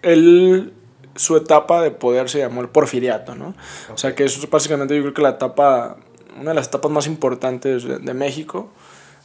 él, 0.02 0.73
su 1.17 1.37
etapa 1.37 1.83
de 1.83 1.91
poder 1.91 2.29
se 2.29 2.38
llamó 2.38 2.61
el 2.61 2.69
porfiriato, 2.69 3.35
¿no? 3.35 3.55
O 3.93 3.99
sea, 3.99 4.14
que 4.14 4.25
eso 4.25 4.41
es 4.41 4.49
básicamente 4.49 4.95
yo 4.95 5.02
creo 5.02 5.14
que 5.14 5.23
la 5.23 5.31
etapa, 5.31 5.97
una 6.38 6.50
de 6.50 6.55
las 6.55 6.69
etapas 6.69 6.91
más 6.91 7.07
importantes 7.07 7.85
de, 7.85 8.14
México. 8.14 8.71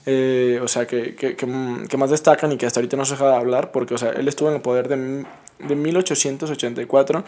Eh, 0.10 0.60
o 0.64 0.70
sea, 0.70 0.88
que, 0.88 1.16
que, 1.16 1.36
que, 1.36 1.98
más 1.98 2.10
destacan 2.10 2.52
y 2.54 2.58
que 2.58 2.66
hasta 2.66 2.80
ahorita 2.80 2.96
no 2.96 3.04
se 3.04 3.14
deja 3.16 3.30
de 3.30 3.36
hablar, 3.36 3.72
porque, 3.72 3.94
o 3.94 3.98
sea, 3.98 4.12
él 4.12 4.28
estuvo 4.30 4.48
en 4.48 4.56
el 4.56 4.62
poder 4.62 4.88
de, 4.88 5.26
de 5.68 5.76
1884 5.76 7.24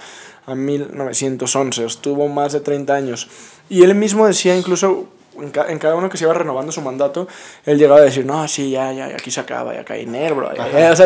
a 0.46 0.56
1911, 0.56 1.86
estuvo 1.86 2.30
más 2.30 2.54
de 2.54 2.62
30 2.62 2.96
años. 2.96 3.28
Y 3.70 3.84
él 3.84 3.96
mismo 3.96 4.26
decía 4.26 4.58
incluso 4.58 5.10
en, 5.42 5.80
cada 5.80 5.96
uno 5.96 6.10
que 6.10 6.18
se 6.18 6.26
iba 6.26 6.34
renovando 6.34 6.72
su 6.72 6.82
mandato, 6.82 7.28
él 7.66 7.78
llegaba 7.78 8.00
a 8.00 8.04
decir, 8.04 8.26
no, 8.26 8.48
sí, 8.48 8.72
ya, 8.72 8.92
ya, 8.92 9.06
aquí 9.08 9.32
se 9.32 9.40
acaba, 9.40 9.74
ya 9.74 9.84
cae 9.84 10.06
bro. 10.32 10.50
o, 10.50 10.96
sea, 10.96 11.06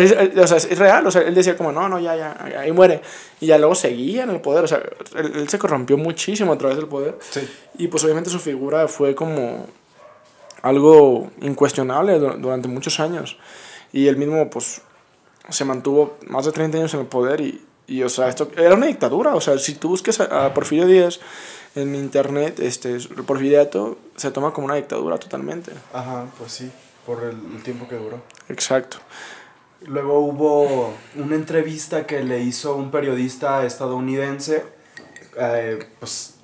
es, 0.57 0.77
real, 0.77 1.05
o 1.05 1.11
sea, 1.11 1.21
él 1.21 1.35
decía 1.35 1.57
como, 1.57 1.71
no, 1.71 1.87
no, 1.89 1.99
ya, 1.99 2.15
ya, 2.15 2.59
ahí 2.59 2.71
muere. 2.71 3.01
Y 3.39 3.47
ya 3.47 3.57
luego 3.57 3.75
seguía 3.75 4.23
en 4.23 4.29
el 4.29 4.41
poder, 4.41 4.63
o 4.63 4.67
sea, 4.67 4.81
él, 5.15 5.47
se 5.49 5.57
corrompió 5.59 5.97
muchísimo 5.97 6.53
a 6.53 6.57
través 6.57 6.77
del 6.77 6.87
poder. 6.87 7.17
Sí. 7.29 7.47
Y 7.77 7.87
pues 7.87 8.03
obviamente 8.03 8.29
su 8.29 8.39
figura 8.39 8.87
fue 8.87 9.15
como 9.15 9.67
algo 10.61 11.29
incuestionable 11.41 12.17
durante 12.19 12.67
muchos 12.67 12.99
años. 12.99 13.37
Y 13.91 14.07
él 14.07 14.17
mismo, 14.17 14.49
pues, 14.49 14.81
se 15.49 15.65
mantuvo 15.65 16.17
más 16.27 16.45
de 16.45 16.51
30 16.51 16.77
años 16.77 16.93
en 16.93 17.01
el 17.01 17.05
poder 17.05 17.41
y, 17.41 17.61
y 17.85 18.01
o 18.01 18.09
sea, 18.09 18.29
esto 18.29 18.49
era 18.57 18.75
una 18.75 18.87
dictadura. 18.87 19.35
O 19.35 19.41
sea, 19.41 19.57
si 19.57 19.75
tú 19.75 19.89
buscas 19.89 20.19
a 20.19 20.53
Porfirio 20.53 20.87
Díaz 20.87 21.19
en 21.75 21.95
internet, 21.95 22.59
este, 22.59 22.97
Porfiriato 23.25 23.97
se 24.15 24.31
toma 24.31 24.53
como 24.53 24.65
una 24.65 24.75
dictadura 24.75 25.17
totalmente. 25.17 25.71
Ajá, 25.91 26.27
pues 26.37 26.51
sí, 26.51 26.71
por 27.05 27.23
el, 27.23 27.63
tiempo 27.63 27.87
que 27.87 27.95
duró. 27.95 28.21
Exacto. 28.49 28.97
Luego 29.85 30.19
hubo 30.19 30.93
una 31.15 31.35
entrevista 31.35 32.05
que 32.05 32.23
le 32.23 32.41
hizo 32.41 32.75
un 32.75 32.91
periodista 32.91 33.65
estadounidense, 33.65 34.63
eh, 35.37 35.87
pues 35.99 36.35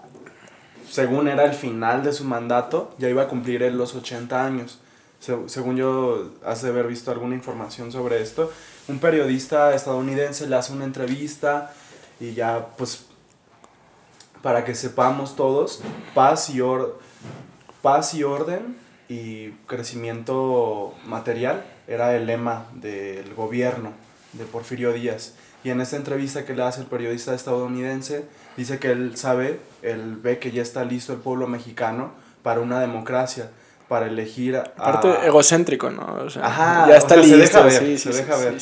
según 0.90 1.28
era 1.28 1.46
el 1.46 1.54
final 1.54 2.04
de 2.04 2.12
su 2.12 2.26
mandato, 2.26 2.94
ya 2.98 3.08
iba 3.08 3.24
a 3.24 3.28
cumplir 3.28 3.64
él 3.64 3.78
los 3.78 3.96
80 3.96 4.46
años. 4.46 4.80
según 5.20 5.76
yo, 5.76 6.32
hace 6.46 6.68
haber 6.70 6.88
visto 6.88 7.12
alguna 7.12 7.36
información 7.36 7.92
sobre 7.92 8.22
esto, 8.22 8.52
un 8.88 9.00
periodista 9.00 9.76
estadounidense 9.76 10.48
le 10.48 10.56
hace 10.56 10.74
una 10.74 10.86
entrevista 10.86 11.74
y 12.20 12.34
ya 12.34 12.70
pues 12.78 13.09
para 14.42 14.66
que 14.66 14.76
sepamos 14.76 15.36
todos, 15.36 15.82
paz 16.14 16.50
y, 16.50 16.62
paz 17.82 18.14
y 18.14 18.24
orden 18.24 18.76
y 19.08 19.50
crecimiento 19.68 20.94
material 21.06 21.66
era 21.88 22.16
el 22.16 22.28
lema 22.28 22.66
del 22.76 23.34
gobierno 23.34 23.92
de 24.34 24.46
Porfirio 24.46 24.94
Díaz. 24.94 25.34
Y 25.64 25.72
en 25.72 25.82
esta 25.82 25.98
entrevista 25.98 26.46
que 26.46 26.54
le 26.54 26.64
hace 26.64 26.82
el 26.82 26.88
periodista 26.88 27.34
estadounidense, 27.34 28.26
dice 28.56 28.80
que 28.80 28.92
él 28.92 29.18
sabe, 29.18 29.60
él 29.82 30.16
ve 30.16 30.40
que 30.40 30.52
ya 30.52 30.62
está 30.62 30.86
listo 30.86 31.12
el 31.12 31.20
pueblo 31.20 31.48
mexicano 31.48 32.12
para 32.44 32.62
una 32.62 32.80
democracia, 32.80 33.50
para 33.90 34.08
elegir 34.08 34.56
a... 34.56 34.62
Aparte 34.78 35.28
egocéntrico, 35.28 35.90
¿no? 35.90 36.28
Ajá, 36.42 36.88
ya 36.88 36.96
está 36.96 37.18
listo. 37.18 37.36
Se 37.36 37.38
deja 37.38 37.62
ver, 37.64 37.80
sí, 37.80 37.98
se 37.98 38.14
deja 38.14 38.38
ver. 38.38 38.58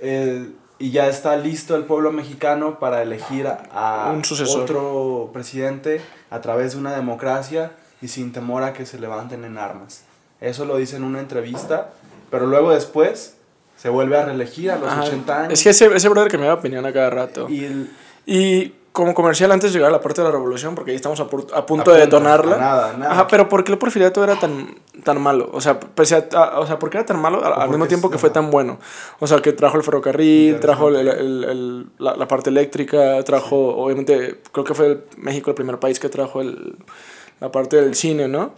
Eh, 0.00 0.48
y 0.78 0.90
ya 0.90 1.08
está 1.08 1.36
listo 1.36 1.74
el 1.76 1.84
pueblo 1.84 2.12
mexicano 2.12 2.78
para 2.78 3.02
elegir 3.02 3.46
a, 3.46 4.12
un 4.12 4.22
otro 4.48 5.30
presidente 5.32 6.00
a 6.30 6.40
través 6.40 6.72
de 6.72 6.78
una 6.78 6.94
democracia 6.94 7.72
y 8.02 8.08
sin 8.08 8.32
temor 8.32 8.62
a 8.62 8.72
que 8.72 8.84
se 8.84 8.98
levanten 8.98 9.44
en 9.44 9.56
armas. 9.56 10.02
Eso 10.40 10.66
lo 10.66 10.76
dice 10.76 10.96
en 10.96 11.04
una 11.04 11.20
entrevista, 11.20 11.92
pero 12.30 12.46
luego 12.46 12.72
después 12.72 13.36
se 13.76 13.88
vuelve 13.88 14.18
a 14.18 14.26
reelegir 14.26 14.70
a 14.70 14.76
los 14.76 14.92
80 14.92 15.40
años. 15.40 15.52
Es 15.52 15.62
que 15.62 15.70
ese, 15.70 15.86
ese 15.94 16.08
brother 16.08 16.30
que 16.30 16.38
me 16.38 16.46
da 16.46 16.54
opinión 16.54 16.84
a 16.84 16.92
cada 16.92 17.08
rato. 17.08 17.48
Y, 17.48 17.90
y 18.26 18.74
como 18.96 19.12
comercial 19.12 19.52
antes 19.52 19.72
de 19.72 19.78
llegar 19.78 19.90
a 19.90 19.92
la 19.92 20.00
parte 20.00 20.22
de 20.22 20.26
la 20.26 20.32
revolución, 20.32 20.74
porque 20.74 20.92
ahí 20.92 20.96
estamos 20.96 21.20
a, 21.20 21.26
punto, 21.66 21.92
de 21.92 22.00
detonarla. 22.00 22.56
Nada, 22.56 22.94
nada. 22.96 23.12
Ajá, 23.12 23.26
pero 23.26 23.46
¿por 23.46 23.62
qué 23.62 23.72
el 23.72 23.76
porfiriato 23.76 24.24
era 24.24 24.36
tan, 24.36 24.74
tan 25.04 25.20
malo? 25.20 25.50
O 25.52 25.60
sea, 25.60 25.78
pese 25.78 26.26
a, 26.32 26.58
o 26.58 26.66
sea, 26.66 26.78
¿por 26.78 26.88
qué 26.88 26.96
era 26.96 27.04
tan 27.04 27.20
malo 27.20 27.44
al, 27.44 27.68
mismo 27.68 27.86
tiempo 27.88 28.08
que 28.08 28.16
fue 28.16 28.30
tan 28.30 28.50
bueno? 28.50 28.78
O 29.18 29.26
sea, 29.26 29.42
que 29.42 29.52
trajo 29.52 29.76
el 29.76 29.82
ferrocarril, 29.82 30.60
trajo 30.60 30.88
el, 30.88 31.08
el, 31.08 31.86
la, 31.98 32.16
la, 32.16 32.26
parte 32.26 32.48
eléctrica, 32.48 33.22
trajo, 33.22 33.76
obviamente, 33.76 34.40
creo 34.50 34.64
que 34.64 34.72
fue 34.72 35.04
México 35.18 35.50
el 35.50 35.56
primer 35.56 35.78
país 35.78 36.00
que 36.00 36.08
trajo 36.08 36.40
la 36.42 37.52
parte 37.52 37.76
del 37.76 37.94
cine, 37.94 38.28
¿no? 38.28 38.52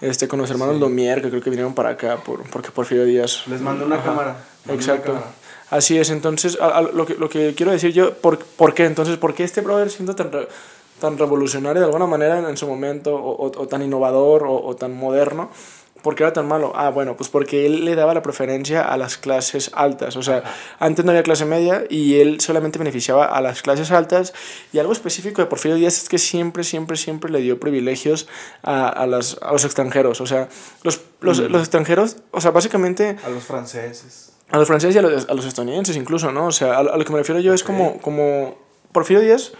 Este, 0.00 0.26
con 0.26 0.40
los 0.40 0.50
hermanos 0.50 0.74
sí. 0.74 0.80
Domier, 0.80 1.22
que 1.22 1.30
creo 1.30 1.40
que 1.40 1.50
vinieron 1.50 1.74
para 1.74 1.90
acá, 1.90 2.16
por, 2.16 2.42
porque 2.50 2.72
Porfirio 2.72 3.04
Díaz. 3.04 3.46
Les 3.46 3.60
mandó 3.60 3.86
una 3.86 4.02
cámara. 4.02 4.36
Exacto. 4.68 5.14
Así 5.70 5.98
es, 5.98 6.10
entonces, 6.10 6.58
lo, 6.92 7.06
que, 7.06 7.14
lo 7.14 7.28
que 7.28 7.54
quiero 7.54 7.72
decir 7.72 7.92
yo, 7.92 8.14
¿por, 8.14 8.38
¿por 8.38 8.72
qué? 8.72 8.84
Entonces, 8.84 9.16
¿por 9.16 9.34
qué 9.34 9.42
este 9.42 9.62
brother 9.62 9.90
siendo 9.90 10.14
tan, 10.14 10.30
tan 11.00 11.18
revolucionario 11.18 11.80
de 11.80 11.86
alguna 11.86 12.06
manera 12.06 12.38
en, 12.48 12.56
su 12.56 12.68
momento, 12.68 13.16
o, 13.16 13.46
o, 13.46 13.66
tan 13.66 13.82
innovador, 13.82 14.44
o, 14.44 14.64
o, 14.64 14.76
tan 14.76 14.96
moderno? 14.96 15.50
¿Por 16.02 16.14
qué 16.14 16.22
era 16.22 16.32
tan 16.32 16.46
malo? 16.46 16.72
Ah, 16.76 16.90
bueno, 16.90 17.16
pues 17.16 17.28
porque 17.28 17.66
él 17.66 17.84
le 17.84 17.96
daba 17.96 18.14
la 18.14 18.22
preferencia 18.22 18.82
a 18.82 18.96
las 18.96 19.16
clases 19.16 19.72
altas. 19.74 20.14
O 20.14 20.22
sea, 20.22 20.44
antes 20.78 21.04
no 21.04 21.10
había 21.10 21.24
clase 21.24 21.44
media 21.46 21.82
y 21.90 22.20
él 22.20 22.40
solamente 22.40 22.78
beneficiaba 22.78 23.24
a 23.24 23.40
las 23.40 23.62
clases 23.62 23.90
altas. 23.90 24.32
Y 24.72 24.78
algo 24.78 24.92
específico 24.92 25.42
de 25.42 25.48
Porfirio 25.48 25.76
Díaz 25.76 26.00
es 26.00 26.08
que 26.08 26.18
siempre, 26.18 26.62
siempre, 26.62 26.96
siempre 26.96 27.32
le 27.32 27.40
dio 27.40 27.58
privilegios 27.58 28.28
a, 28.62 28.88
a, 28.88 29.08
las, 29.08 29.38
a 29.42 29.50
los 29.50 29.64
extranjeros. 29.64 30.20
O 30.20 30.26
sea, 30.26 30.48
los, 30.84 31.00
los, 31.20 31.40
mm. 31.40 31.46
los 31.46 31.62
extranjeros, 31.62 32.18
o 32.30 32.40
sea, 32.40 32.52
básicamente... 32.52 33.16
A 33.24 33.28
los 33.28 33.42
franceses 33.42 34.35
a 34.50 34.58
los 34.58 34.68
franceses 34.68 34.94
y 34.94 34.98
a 34.98 35.02
los, 35.02 35.28
a 35.28 35.34
los 35.34 35.44
estadounidenses 35.44 35.96
incluso, 35.96 36.32
¿no? 36.32 36.46
O 36.46 36.52
sea, 36.52 36.78
a, 36.78 36.82
lo 36.82 37.04
que 37.04 37.12
me 37.12 37.18
refiero 37.18 37.40
yo 37.40 37.54
es 37.54 37.64
como, 37.64 37.98
como 38.00 38.56
Porfirio 38.92 39.22
Díaz 39.22 39.52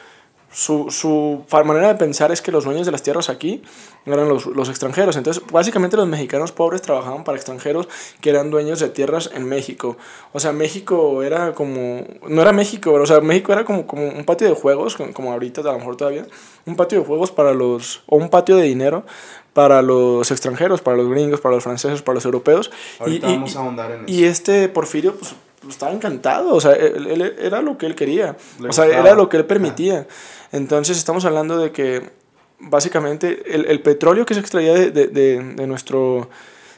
su, 0.52 0.90
su 0.90 1.44
manera 1.64 1.88
de 1.88 1.94
pensar 1.96 2.32
es 2.32 2.40
que 2.40 2.50
los 2.50 2.64
dueños 2.64 2.86
de 2.86 2.92
las 2.92 3.02
tierras 3.02 3.28
aquí 3.28 3.62
eran 4.06 4.28
los, 4.28 4.46
los 4.46 4.68
extranjeros. 4.68 5.16
Entonces, 5.16 5.42
básicamente 5.52 5.96
los 5.96 6.06
mexicanos 6.06 6.52
pobres 6.52 6.80
trabajaban 6.82 7.24
para 7.24 7.36
extranjeros 7.36 7.88
que 8.20 8.30
eran 8.30 8.50
dueños 8.50 8.80
de 8.80 8.88
tierras 8.88 9.30
en 9.34 9.44
México. 9.44 9.96
O 10.32 10.40
sea, 10.40 10.52
México 10.52 11.22
era 11.22 11.52
como... 11.52 12.04
No 12.28 12.42
era 12.42 12.52
México, 12.52 12.92
o 12.92 13.06
sea, 13.06 13.20
México 13.20 13.52
era 13.52 13.64
como, 13.64 13.86
como 13.86 14.08
un 14.08 14.24
patio 14.24 14.48
de 14.48 14.54
juegos, 14.54 14.96
como, 14.96 15.32
ahorita 15.32 15.60
a 15.60 15.72
lo 15.72 15.78
mejor 15.78 15.96
todavía. 15.96 16.26
Un 16.64 16.76
patio 16.76 17.00
de 17.00 17.04
juegos 17.04 17.30
para 17.30 17.52
los... 17.52 18.02
o 18.06 18.16
un 18.16 18.30
patio 18.30 18.56
de 18.56 18.62
dinero 18.62 19.04
para 19.52 19.80
los 19.80 20.30
extranjeros, 20.30 20.82
para 20.82 20.98
los 20.98 21.08
gringos, 21.08 21.40
para 21.40 21.54
los 21.54 21.64
franceses, 21.64 22.02
para 22.02 22.16
los 22.16 22.24
europeos. 22.26 22.70
Ahorita 23.00 23.26
vamos 23.26 23.56
a 23.56 23.60
ahondar 23.60 23.90
en 23.90 24.04
y 24.06 24.24
eso. 24.24 24.32
este 24.32 24.68
Porfirio, 24.68 25.16
pues, 25.16 25.34
estaba 25.68 25.92
encantado, 25.92 26.54
o 26.54 26.60
sea, 26.60 26.72
él, 26.72 27.06
él- 27.06 27.36
era 27.40 27.60
lo 27.62 27.76
que 27.78 27.86
él 27.86 27.94
quería, 27.94 28.36
Le 28.60 28.68
o 28.68 28.72
sea, 28.72 28.84
gustaba. 28.86 29.06
era 29.08 29.14
lo 29.16 29.28
que 29.28 29.36
él 29.36 29.44
permitía. 29.44 30.06
Entonces 30.52 30.96
estamos 30.96 31.24
hablando 31.24 31.58
de 31.58 31.72
que 31.72 32.10
básicamente 32.58 33.54
el, 33.54 33.66
el 33.66 33.80
petróleo 33.82 34.24
que 34.26 34.34
se 34.34 34.40
extraía 34.40 34.72
de, 34.74 34.90
de, 34.90 35.06
de, 35.08 35.42
de 35.54 35.66
nuestro, 35.66 36.28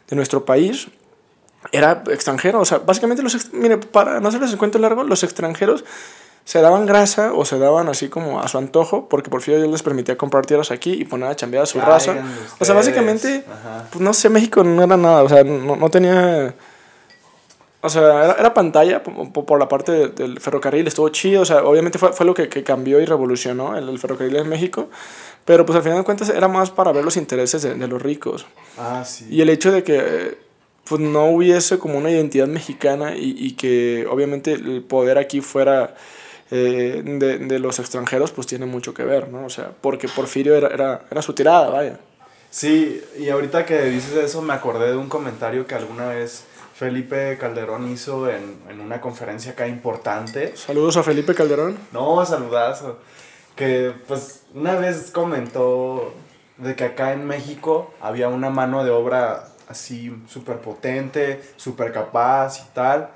de 0.09 0.17
nuestro 0.17 0.45
país 0.45 0.89
era 1.73 2.03
extranjero, 2.11 2.61
o 2.61 2.65
sea, 2.65 2.79
básicamente 2.79 3.23
los, 3.23 3.53
mire, 3.53 3.79
para 3.79 4.21
no 4.21 4.29
hacerles 4.29 4.53
el 4.53 4.59
cuento 4.59 4.79
largo, 4.79 5.03
los 5.05 5.23
extranjeros 5.23 5.85
se 6.45 6.63
daban 6.63 6.87
grasa 6.87 7.35
o 7.35 7.45
se 7.45 7.59
daban 7.59 7.89
así 7.89 8.09
como 8.09 8.41
a 8.41 8.49
su 8.49 8.57
antojo, 8.57 9.07
porque 9.11 9.29
Porfirio 9.29 9.59
Díaz 9.61 9.71
les 9.71 9.83
permitía 9.83 10.17
comprar 10.17 10.47
tierras 10.47 10.71
aquí 10.71 10.93
y 10.93 11.05
poner 11.05 11.29
a 11.29 11.37
chambear 11.37 11.65
a 11.65 11.67
su 11.67 11.79
raza. 11.79 12.25
O 12.59 12.65
sea, 12.65 12.75
básicamente, 12.75 13.45
Ajá. 13.47 13.87
pues 13.91 14.01
no 14.01 14.15
sé, 14.15 14.31
México 14.31 14.65
no 14.65 14.83
era 14.83 14.97
nada, 14.97 15.23
o 15.25 15.29
sea, 15.29 15.45
no, 15.45 15.77
no 15.77 15.91
tenía... 15.91 16.55
O 17.81 17.89
sea, 17.89 18.03
era, 18.25 18.33
era 18.33 18.55
pantalla 18.55 19.03
po- 19.03 19.33
po- 19.33 19.47
por, 19.47 19.59
la 19.59 19.69
parte 19.69 19.93
de- 19.93 20.09
del 20.09 20.41
ferrocarril, 20.41 20.87
estuvo 20.87 21.09
chido, 21.11 21.43
o 21.43 21.45
sea, 21.45 21.63
obviamente 21.65 21.99
fue, 21.99 22.13
fue 22.13 22.27
lo 22.27 22.35
que, 22.35 22.49
que 22.49 22.65
cambió 22.65 23.01
y 23.01 23.05
revolucionó 23.05 23.77
el, 23.77 23.89
el 23.89 23.99
ferrocarril 24.01 24.37
en 24.37 24.49
México, 24.49 24.89
pero 25.45 25.65
pues 25.65 25.77
al 25.77 25.83
final 25.85 25.99
de 25.99 26.05
cuentas 26.05 26.29
era 26.31 26.49
más 26.49 26.71
para 26.71 26.91
ver 26.93 27.05
los 27.05 27.17
intereses 27.17 27.63
de, 27.63 27.75
de 27.75 27.87
los 27.89 28.03
ricos. 28.03 28.47
Ah, 28.77 29.05
sí. 29.05 29.27
Y 29.31 29.43
el 29.43 29.49
hecho 29.49 29.71
de 29.71 29.85
que 29.85 30.39
pues 30.89 31.01
no 31.01 31.27
hubiese 31.27 31.79
como 31.79 31.99
una 31.99 32.11
identidad 32.11 32.47
mexicana 32.49 33.15
y, 33.15 33.35
y 33.39 33.53
que 33.53 34.07
obviamente 34.11 34.55
el 34.55 34.83
poder 34.83 35.19
aquí 35.19 35.41
fuera 35.41 35.95
eh, 36.51 37.03
de, 37.05 37.39
de 37.39 37.59
los 37.59 37.79
extranjeros, 37.79 38.31
pues 38.33 38.47
tiene 38.47 38.65
mucho 38.67 38.95
que 38.95 39.05
ver, 39.05 39.29
¿no? 39.29 39.45
O 39.45 39.51
sea, 39.51 39.71
porque 39.83 40.09
Porfirio 40.09 40.57
era, 40.57 40.69
era, 40.69 41.03
era 41.11 41.21
su 41.23 41.35
tirada, 41.35 41.69
vaya. 41.69 42.01
Sí, 42.51 43.03
y 43.19 43.29
ahorita 43.29 43.67
que 43.67 43.83
dices 43.85 44.15
eso 44.17 44.41
me 44.41 44.55
acordé 44.55 44.89
de 44.89 44.97
un 44.97 45.09
comentario 45.11 45.67
que 45.67 45.75
alguna 45.75 46.09
vez 46.09 46.45
Felipe 46.79 47.37
Calderón 47.39 47.91
hizo 47.91 48.31
en, 48.31 48.57
en 48.69 48.81
una 48.81 49.01
conferencia 49.01 49.51
acá 49.51 49.67
importante. 49.67 50.57
Saludos 50.57 50.97
a 50.97 51.03
Felipe 51.03 51.35
Calderón. 51.35 51.77
No, 51.91 52.25
saludazo. 52.25 53.01
Que 53.57 53.93
pues 54.07 54.45
una 54.55 54.77
vez 54.77 55.11
comentó 55.11 56.15
de 56.57 56.77
que 56.77 56.85
acá 56.85 57.15
en 57.15 57.27
México 57.27 57.93
había 58.01 58.29
una 58.29 58.51
mano 58.51 58.85
de 58.85 58.91
obra 58.91 59.49
así 59.67 60.17
súper 60.29 60.59
potente, 60.59 61.43
súper 61.57 61.91
capaz 61.91 62.61
y 62.61 62.73
tal. 62.75 63.11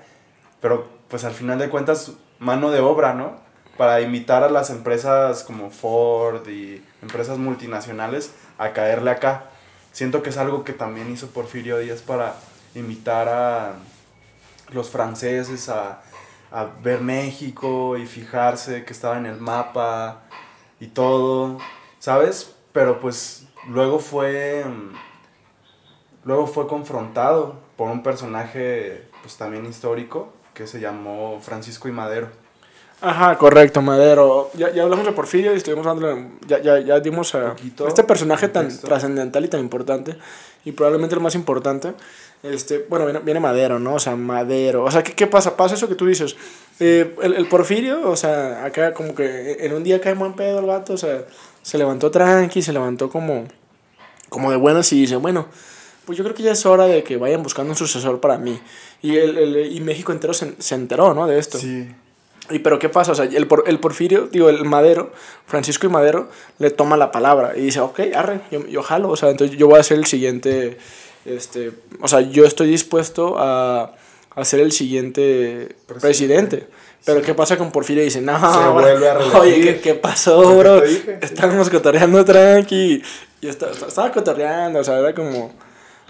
Pero 0.60 0.88
pues 1.06 1.22
al 1.22 1.32
final 1.32 1.60
de 1.60 1.70
cuentas 1.70 2.10
mano 2.40 2.72
de 2.72 2.80
obra, 2.80 3.14
¿no? 3.14 3.36
Para 3.76 4.00
invitar 4.00 4.42
a 4.42 4.50
las 4.50 4.70
empresas 4.70 5.44
como 5.44 5.70
Ford 5.70 6.48
y 6.48 6.84
empresas 7.00 7.38
multinacionales 7.38 8.32
a 8.58 8.72
caerle 8.72 9.12
acá. 9.12 9.44
Siento 9.92 10.20
que 10.24 10.30
es 10.30 10.36
algo 10.36 10.64
que 10.64 10.72
también 10.72 11.12
hizo 11.12 11.28
Porfirio 11.28 11.78
Díaz 11.78 12.00
para 12.02 12.34
invitar 12.74 13.28
a 13.28 13.74
los 14.72 14.90
franceses 14.90 15.68
a, 15.68 16.02
a 16.50 16.64
ver 16.82 17.00
México 17.00 17.96
y 17.96 18.06
fijarse 18.06 18.84
que 18.84 18.92
estaba 18.92 19.18
en 19.18 19.26
el 19.26 19.38
mapa 19.38 20.22
y 20.80 20.88
todo, 20.88 21.58
¿sabes? 21.98 22.54
Pero 22.72 23.00
pues 23.00 23.46
luego 23.68 23.98
fue 23.98 24.64
luego 26.24 26.46
fue 26.46 26.66
confrontado 26.66 27.56
por 27.76 27.90
un 27.90 28.02
personaje 28.02 29.08
pues 29.22 29.36
también 29.36 29.66
histórico 29.66 30.32
que 30.54 30.66
se 30.66 30.80
llamó 30.80 31.40
Francisco 31.40 31.88
y 31.88 31.92
Madero. 31.92 32.28
Ajá, 33.00 33.36
correcto, 33.36 33.82
Madero. 33.82 34.50
Ya, 34.54 34.70
ya 34.70 34.84
hablamos 34.84 35.04
de 35.04 35.10
Porfirio 35.10 35.52
y 35.52 35.56
estuvimos 35.56 35.84
dándole, 35.84 36.28
ya, 36.46 36.60
ya, 36.60 36.78
ya 36.78 37.00
dimos 37.00 37.34
a 37.34 37.56
este 37.88 38.04
personaje 38.04 38.48
tan 38.48 38.68
trascendental 38.78 39.44
y 39.44 39.48
tan 39.48 39.58
importante, 39.58 40.16
y 40.64 40.70
probablemente 40.70 41.16
el 41.16 41.20
más 41.20 41.34
importante. 41.34 41.94
Este, 42.42 42.84
bueno, 42.88 43.04
viene, 43.04 43.20
viene 43.20 43.38
Madero, 43.40 43.78
¿no? 43.78 43.94
O 43.94 43.98
sea, 44.00 44.16
Madero. 44.16 44.84
O 44.84 44.90
sea, 44.90 45.02
¿qué, 45.02 45.12
qué 45.12 45.26
pasa? 45.28 45.56
Pasa 45.56 45.74
eso 45.76 45.88
que 45.88 45.94
tú 45.94 46.06
dices. 46.06 46.36
Eh, 46.80 47.14
el, 47.22 47.34
el 47.34 47.46
Porfirio, 47.46 48.08
o 48.10 48.16
sea, 48.16 48.64
acá 48.64 48.92
como 48.94 49.14
que 49.14 49.58
en 49.60 49.72
un 49.72 49.84
día 49.84 50.00
cae 50.00 50.14
buen 50.14 50.34
pedo 50.34 50.58
el 50.58 50.66
vato, 50.66 50.94
o 50.94 50.96
sea, 50.96 51.24
se 51.62 51.78
levantó 51.78 52.10
tranqui, 52.10 52.60
se 52.62 52.72
levantó 52.72 53.08
como, 53.10 53.46
como 54.28 54.50
de 54.50 54.56
buenas 54.56 54.92
y 54.92 55.00
dice, 55.02 55.14
bueno, 55.16 55.46
pues 56.04 56.18
yo 56.18 56.24
creo 56.24 56.34
que 56.34 56.42
ya 56.42 56.50
es 56.52 56.66
hora 56.66 56.86
de 56.86 57.04
que 57.04 57.16
vayan 57.16 57.44
buscando 57.44 57.70
un 57.72 57.76
sucesor 57.76 58.18
para 58.20 58.38
mí. 58.38 58.60
Y, 59.02 59.16
el, 59.16 59.38
el- 59.38 59.72
y 59.76 59.80
México 59.80 60.10
entero 60.10 60.34
se, 60.34 60.54
se 60.58 60.74
enteró, 60.74 61.14
¿no? 61.14 61.28
De 61.28 61.38
esto. 61.38 61.58
Sí. 61.58 61.88
¿Y 62.50 62.58
pero 62.58 62.80
qué 62.80 62.88
pasa? 62.88 63.12
O 63.12 63.14
sea, 63.14 63.26
el, 63.26 63.46
por- 63.46 63.62
el 63.68 63.78
Porfirio, 63.78 64.26
digo, 64.26 64.48
el 64.48 64.64
Madero, 64.64 65.12
Francisco 65.46 65.86
y 65.86 65.90
Madero, 65.90 66.28
le 66.58 66.70
toma 66.70 66.96
la 66.96 67.12
palabra 67.12 67.52
y 67.56 67.60
dice, 67.60 67.78
ok, 67.78 68.00
arre, 68.16 68.40
yo, 68.50 68.66
yo 68.66 68.82
jalo, 68.82 69.10
o 69.10 69.16
sea, 69.16 69.30
entonces 69.30 69.56
yo 69.56 69.68
voy 69.68 69.78
a 69.78 69.82
ser 69.84 69.98
el 69.98 70.06
siguiente, 70.06 70.76
este, 71.24 71.72
o 72.00 72.08
sea, 72.08 72.20
yo 72.20 72.44
estoy 72.44 72.68
dispuesto 72.68 73.36
a, 73.38 73.94
a 74.34 74.44
ser 74.44 74.60
el 74.60 74.72
siguiente 74.72 75.76
presidente. 75.86 76.00
Presidente. 76.58 76.66
Pero 77.04 77.20
¿qué 77.20 77.34
pasa 77.34 77.56
con 77.58 77.72
Porfirio? 77.72 78.04
Dice, 78.04 78.20
no, 78.20 78.38
Se 78.38 78.68
vuelve 78.72 79.08
a 79.10 79.18
oye, 79.40 79.60
¿qué, 79.60 79.80
qué 79.80 79.94
pasó, 79.94 80.56
bro? 80.56 80.82
Estábamos 80.84 81.68
cotorreando 81.68 82.24
tranqui. 82.24 83.02
Y 83.40 83.48
esta- 83.48 83.70
estaba 83.72 84.12
cotorreando, 84.12 84.78
o 84.80 84.84
sea, 84.84 84.98
era 84.98 85.12
como... 85.14 85.52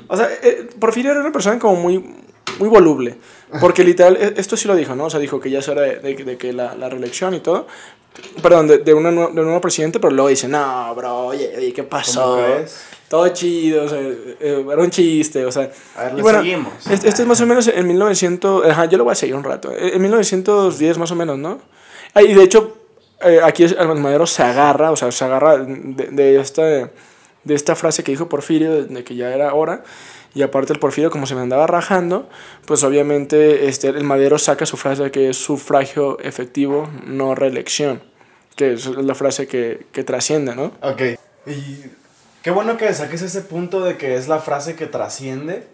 O 0.09 0.17
sea, 0.17 0.29
eh, 0.43 0.69
Porfirio 0.79 1.13
era 1.13 1.21
una 1.21 1.33
persona 1.33 1.59
como 1.59 1.77
muy, 1.77 1.99
muy 2.59 2.69
voluble. 2.69 3.17
Porque 3.61 3.85
literal, 3.85 4.17
eh, 4.21 4.35
esto 4.37 4.57
sí 4.57 4.69
lo 4.69 4.75
dijo, 4.77 4.95
¿no? 4.95 5.05
O 5.05 5.11
sea, 5.11 5.19
dijo 5.21 5.41
que 5.41 5.49
ya 5.51 5.61
es 5.61 5.69
hora 5.69 5.81
de, 5.83 5.97
de- 6.01 6.25
de 6.25 6.37
que 6.37 6.53
la, 6.53 6.75
la 6.75 6.89
reelección 6.91 7.33
y 7.35 7.41
todo. 7.41 7.67
Perdón, 8.43 8.67
de, 8.69 8.79
de, 8.79 8.93
una, 8.93 9.11
de 9.11 9.17
un 9.17 9.35
nuevo 9.35 9.61
presidente, 9.63 9.99
pero 9.99 10.13
luego 10.13 10.29
dice, 10.29 10.47
no, 10.47 10.95
bro, 10.95 11.27
oye, 11.29 11.51
oye, 11.57 11.73
¿qué 11.73 11.83
pasó? 11.85 12.35
¿Cómo 12.35 12.45
crees? 12.45 12.77
Todo 13.13 13.29
chido, 13.29 13.85
o 13.85 13.89
sea, 13.91 13.99
eh, 14.01 14.65
era 14.73 14.83
un 14.83 14.89
chiste, 14.89 15.45
o 15.45 15.53
sea. 15.53 15.71
A 15.95 16.05
ver, 16.05 16.19
y 16.19 16.23
bueno, 16.23 16.39
seguimos. 16.39 16.73
Este, 16.89 17.11
este 17.11 17.21
es 17.21 17.29
más 17.29 17.39
o 17.43 17.47
menos 17.47 17.69
en 17.69 17.87
1900, 17.87 18.65
ajá, 18.65 18.87
yo 18.87 18.97
lo 18.97 19.05
voy 19.05 19.13
a 19.13 19.15
seguir 19.15 19.37
un 19.37 19.45
rato. 19.45 19.71
En 19.71 20.01
1910 20.01 20.97
más 20.97 21.11
o 21.11 21.15
menos, 21.15 21.37
¿no? 21.37 21.61
Y 22.15 22.33
de 22.33 22.43
hecho, 22.43 22.75
eh, 23.21 23.41
aquí 23.45 23.65
el 23.65 23.95
Madero 23.97 24.27
se 24.27 24.43
agarra, 24.43 24.91
o 24.91 24.97
sea, 24.97 25.13
se 25.13 25.27
agarra 25.27 25.59
de, 25.59 26.07
de 26.07 26.41
esta, 26.41 26.63
de 26.63 26.91
esta 27.45 27.77
frase 27.77 28.03
que 28.03 28.13
dijo 28.13 28.31
Porfirio, 28.31 28.73
de, 28.73 28.85
de 28.85 29.05
que 29.05 29.15
ya 29.15 29.35
era 29.35 29.53
hora. 29.53 29.85
Y 30.35 30.41
aparte 30.41 30.73
el 30.73 30.79
Porfirio, 30.79 31.11
como 31.11 31.27
se 31.27 31.35
me 31.35 31.43
andaba 31.43 31.67
rajando, 31.67 32.31
pues 32.65 32.83
obviamente 32.83 33.69
este, 33.69 33.89
el 33.89 34.05
Madero 34.05 34.39
saca 34.39 34.65
su 34.65 34.79
frase 34.79 35.11
que 35.11 35.29
es 35.29 35.37
sufragio 35.37 36.19
efectivo, 36.21 36.89
no 37.05 37.35
reelección. 37.35 38.03
Que 38.57 38.73
es 38.73 38.87
la 38.87 39.15
frase 39.15 39.47
que, 39.47 39.85
que 39.93 40.03
trasciende, 40.03 40.57
¿no? 40.57 40.73
Ok. 40.81 41.03
Y 41.47 42.02
qué 42.43 42.51
bueno 42.51 42.77
que 42.77 42.93
saques 42.93 43.23
ese 43.23 43.41
punto 43.43 43.81
de 43.83 43.97
que 43.97 44.17
es 44.17 44.29
la 44.29 44.41
frase 44.41 44.75
que 44.75 44.87
trasciende, 44.87 45.67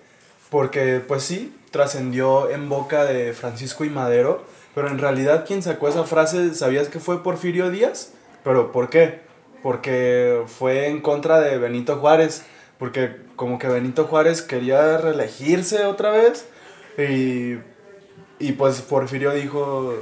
porque 0.51 1.01
pues 1.07 1.23
sí, 1.23 1.55
trascendió 1.71 2.51
en 2.51 2.69
boca 2.69 3.05
de 3.05 3.33
Francisco 3.33 3.85
y 3.85 3.91
Madero, 3.91 4.45
pero 4.75 4.89
en 4.89 4.99
realidad 4.99 5.45
quien 5.47 5.63
sacó 5.63 5.89
esa 5.89 6.05
frase, 6.05 6.55
¿sabías 6.55 6.89
que 6.89 7.01
fue 7.01 7.23
Porfirio 7.23 7.71
Díaz? 7.71 8.13
Pero 8.45 8.71
¿por 8.73 8.91
qué? 8.91 9.21
Porque 9.63 10.43
fue 10.47 10.89
en 10.89 11.01
contra 11.01 11.41
de 11.41 11.59
Benito 11.59 11.97
Juárez, 11.97 12.45
porque 12.79 13.17
como 13.35 13.59
que 13.59 13.67
Benito 13.67 14.05
Juárez 14.05 14.43
quería 14.43 14.99
reelegirse 14.99 15.85
otra 15.85 16.11
vez 16.13 16.47
y, 16.97 17.59
y 18.39 18.53
pues 18.53 18.81
Porfirio 18.83 19.33
dijo 19.33 19.95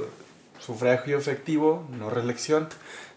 sufragio 0.59 1.17
efectivo, 1.17 1.87
no 1.97 2.09
reelección. 2.09 2.67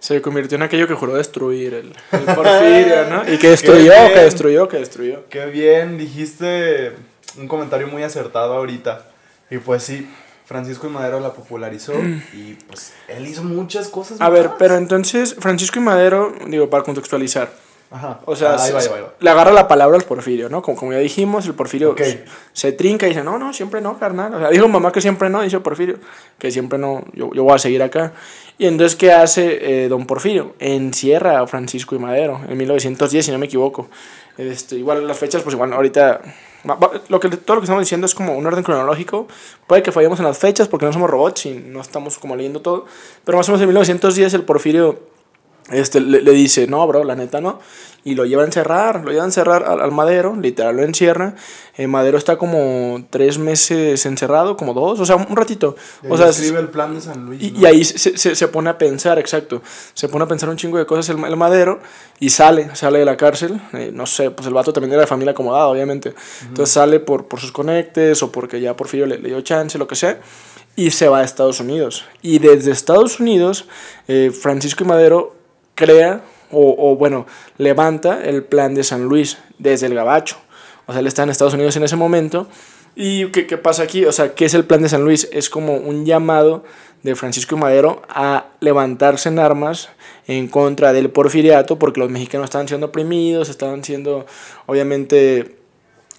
Se 0.00 0.20
convirtió 0.20 0.56
en 0.56 0.62
aquello 0.62 0.88
que 0.88 0.94
juró 0.94 1.14
destruir 1.14 1.74
el, 1.74 1.92
el 2.12 2.34
Porfirio, 2.34 3.08
¿no? 3.08 3.32
Y 3.32 3.38
que 3.38 3.50
destruyó, 3.50 3.92
que 4.12 4.20
destruyó, 4.20 4.68
que 4.68 4.78
destruyó. 4.78 5.24
Qué 5.28 5.46
bien, 5.46 5.96
dijiste 5.98 6.92
un 7.38 7.46
comentario 7.46 7.86
muy 7.86 8.02
acertado 8.02 8.54
ahorita. 8.54 9.06
Y 9.50 9.58
pues 9.58 9.82
sí, 9.82 10.08
Francisco 10.50 10.88
y 10.88 10.90
Madero 10.90 11.20
la 11.20 11.32
popularizó 11.32 11.92
y 12.32 12.54
pues 12.66 12.92
él 13.06 13.26
hizo 13.26 13.44
muchas 13.44 13.88
cosas. 13.88 14.20
A 14.20 14.28
ver, 14.28 14.50
pero 14.58 14.76
entonces 14.76 15.36
Francisco 15.38 15.78
y 15.78 15.82
Madero, 15.82 16.34
digo, 16.48 16.68
para 16.68 16.82
contextualizar, 16.82 17.52
Ajá. 17.92 18.20
o 18.24 18.36
sea, 18.36 18.50
Ah, 18.52 18.62
ahí 18.62 18.68
se- 18.68 18.72
va, 18.72 18.80
ahí 18.80 18.88
va, 18.88 18.96
ahí 18.96 19.02
va. 19.02 19.12
le 19.18 19.30
agarra 19.30 19.52
la 19.52 19.66
palabra 19.66 19.96
al 19.96 20.04
Porfirio, 20.04 20.48
¿no? 20.48 20.62
Como, 20.62 20.76
como 20.78 20.92
ya 20.92 20.98
dijimos, 20.98 21.44
el 21.46 21.54
Porfirio 21.54 21.90
Ok. 21.90 22.02
se, 22.52 22.72
trinca 22.72 23.06
y 23.06 23.10
dice, 23.10 23.24
no, 23.24 23.38
no, 23.38 23.52
siempre 23.52 23.80
no, 23.80 23.98
carnal. 23.98 24.32
O 24.34 24.38
sea, 24.38 24.48
dijo 24.50 24.68
mamá 24.68 24.92
que 24.92 25.00
siempre 25.00 25.28
no, 25.28 25.42
dice 25.42 25.58
Porfirio, 25.60 25.96
que 26.38 26.50
siempre 26.52 26.78
no, 26.78 27.02
yo, 27.14 27.32
yo 27.34 27.42
voy 27.44 27.54
a 27.54 27.58
seguir 27.58 27.82
acá. 27.82 28.12
Y 28.58 28.66
entonces, 28.66 28.94
¿qué 28.96 29.10
hace 29.12 29.84
eh, 29.84 29.88
don 29.88 30.06
Porfirio? 30.06 30.54
Encierra 30.60 31.40
a 31.40 31.46
Francisco 31.46 31.94
y 31.96 31.98
Madero 31.98 32.40
en 32.48 32.56
1910, 32.58 33.24
si 33.26 33.32
no 33.32 33.38
me 33.38 33.46
equivoco. 33.46 33.88
Este, 34.38 34.76
igual 34.76 35.06
las 35.08 35.18
fechas, 35.18 35.42
pues 35.42 35.54
igual 35.54 35.72
ahorita... 35.72 36.20
Lo 37.08 37.18
que, 37.20 37.30
todo 37.30 37.54
lo 37.56 37.60
que 37.62 37.64
estamos 37.64 37.80
diciendo 37.82 38.04
es 38.04 38.14
como 38.14 38.34
un 38.36 38.46
orden 38.46 38.62
cronológico. 38.62 39.26
Puede 39.66 39.82
que 39.82 39.92
fallemos 39.92 40.18
en 40.20 40.26
las 40.26 40.36
fechas 40.38 40.68
porque 40.68 40.84
no 40.84 40.92
somos 40.92 41.08
robots 41.08 41.46
y 41.46 41.54
no 41.54 41.80
estamos 41.80 42.18
como 42.18 42.36
leyendo 42.36 42.60
todo. 42.60 42.84
Pero 43.24 43.38
más 43.38 43.48
o 43.48 43.52
menos 43.52 43.62
en 43.62 43.68
1910 43.68 44.34
el 44.34 44.42
Porfirio 44.42 44.98
este, 45.70 46.00
le, 46.00 46.22
le, 46.22 46.32
dice, 46.32 46.66
no, 46.66 46.86
bro, 46.86 47.04
la 47.04 47.14
neta 47.14 47.40
no. 47.40 47.60
Y 48.02 48.14
lo 48.14 48.24
lleva 48.24 48.42
a 48.42 48.46
encerrar, 48.46 49.04
lo 49.04 49.10
lleva 49.10 49.24
a 49.24 49.26
encerrar 49.26 49.64
al, 49.64 49.80
al 49.80 49.92
Madero, 49.92 50.34
literal 50.34 50.74
lo 50.76 50.82
encierra. 50.82 51.34
Eh, 51.76 51.86
Madero 51.86 52.16
está 52.16 52.38
como 52.38 53.04
tres 53.10 53.38
meses 53.38 54.06
encerrado, 54.06 54.56
como 54.56 54.72
dos, 54.72 55.00
o 55.00 55.04
sea, 55.04 55.16
un 55.16 55.36
ratito. 55.36 55.76
Y 56.02 56.06
o 56.10 56.16
sea, 56.16 56.30
escribe 56.30 56.60
el 56.60 56.68
plan 56.68 56.94
de 56.94 57.00
San 57.02 57.26
Luis. 57.26 57.42
y, 57.42 57.50
¿no? 57.50 57.60
y 57.60 57.66
ahí 57.66 57.84
se, 57.84 58.16
se, 58.16 58.34
se 58.34 58.48
pone 58.48 58.70
a 58.70 58.78
pensar, 58.78 59.18
exacto. 59.18 59.60
Se 59.92 60.08
pone 60.08 60.24
a 60.24 60.28
pensar 60.28 60.48
un 60.48 60.56
chingo 60.56 60.78
de 60.78 60.86
cosas 60.86 61.10
el, 61.10 61.22
el 61.22 61.36
Madero 61.36 61.80
y 62.18 62.30
sale, 62.30 62.74
sale 62.74 63.00
de 63.00 63.04
la 63.04 63.16
cárcel. 63.16 63.60
Eh, 63.74 63.90
no 63.92 64.06
sé, 64.06 64.30
pues 64.30 64.46
el 64.48 64.54
vato 64.54 64.72
también 64.72 64.92
era 64.92 65.02
de 65.02 65.06
familia 65.06 65.32
acomodada, 65.32 65.66
obviamente. 65.66 66.14
Entonces 66.42 66.72
sale 66.72 67.00
por, 67.00 67.28
por 67.28 67.38
sus 67.38 67.52
conectes 67.52 68.22
o 68.22 68.32
porque 68.32 68.60
ya 68.60 68.76
Porfirio 68.76 69.06
le, 69.06 69.18
le 69.18 69.28
dio 69.28 69.40
chance, 69.42 69.76
lo 69.78 69.86
que 69.86 69.96
sea. 69.96 70.20
Y 70.74 70.90
se 70.92 71.08
va 71.08 71.18
a 71.18 71.24
Estados 71.24 71.60
Unidos. 71.60 72.04
Y 72.22 72.38
desde 72.38 72.70
Estados 72.70 73.20
Unidos, 73.20 73.66
eh, 74.08 74.30
Francisco 74.30 74.84
y 74.84 74.86
Madero 74.86 75.39
crea, 75.80 76.20
o, 76.52 76.96
bueno, 76.96 77.26
levanta 77.56 78.22
el 78.22 78.42
plan 78.44 78.74
de 78.74 78.84
San 78.84 79.04
Luis 79.04 79.38
desde 79.58 79.86
el 79.86 79.94
Gabacho. 79.94 80.36
O 80.86 80.92
sea, 80.92 81.00
él 81.00 81.06
está 81.06 81.22
en 81.22 81.30
Estados 81.30 81.54
Unidos 81.54 81.76
en 81.76 81.84
ese 81.84 81.96
momento. 81.96 82.48
¿Y 82.96 83.26
qué, 83.26 83.46
qué 83.46 83.56
pasa 83.56 83.84
aquí? 83.84 84.04
O 84.04 84.12
sea, 84.12 84.34
¿qué 84.34 84.44
es 84.44 84.54
el 84.54 84.64
plan 84.64 84.82
de 84.82 84.88
San 84.88 85.04
Luis? 85.04 85.28
Es 85.32 85.48
como 85.48 85.76
un 85.76 86.04
llamado 86.04 86.64
de 87.02 87.14
Francisco 87.14 87.56
Madero 87.56 88.02
a 88.08 88.48
levantarse 88.60 89.28
en 89.28 89.38
armas 89.38 89.88
en 90.26 90.48
contra 90.48 90.92
del 90.92 91.08
porfiriato, 91.10 91.78
porque 91.78 92.00
los 92.00 92.10
mexicanos 92.10 92.46
estaban 92.46 92.68
siendo 92.68 92.88
oprimidos, 92.88 93.48
estaban 93.48 93.82
siendo, 93.82 94.26
obviamente, 94.66 95.56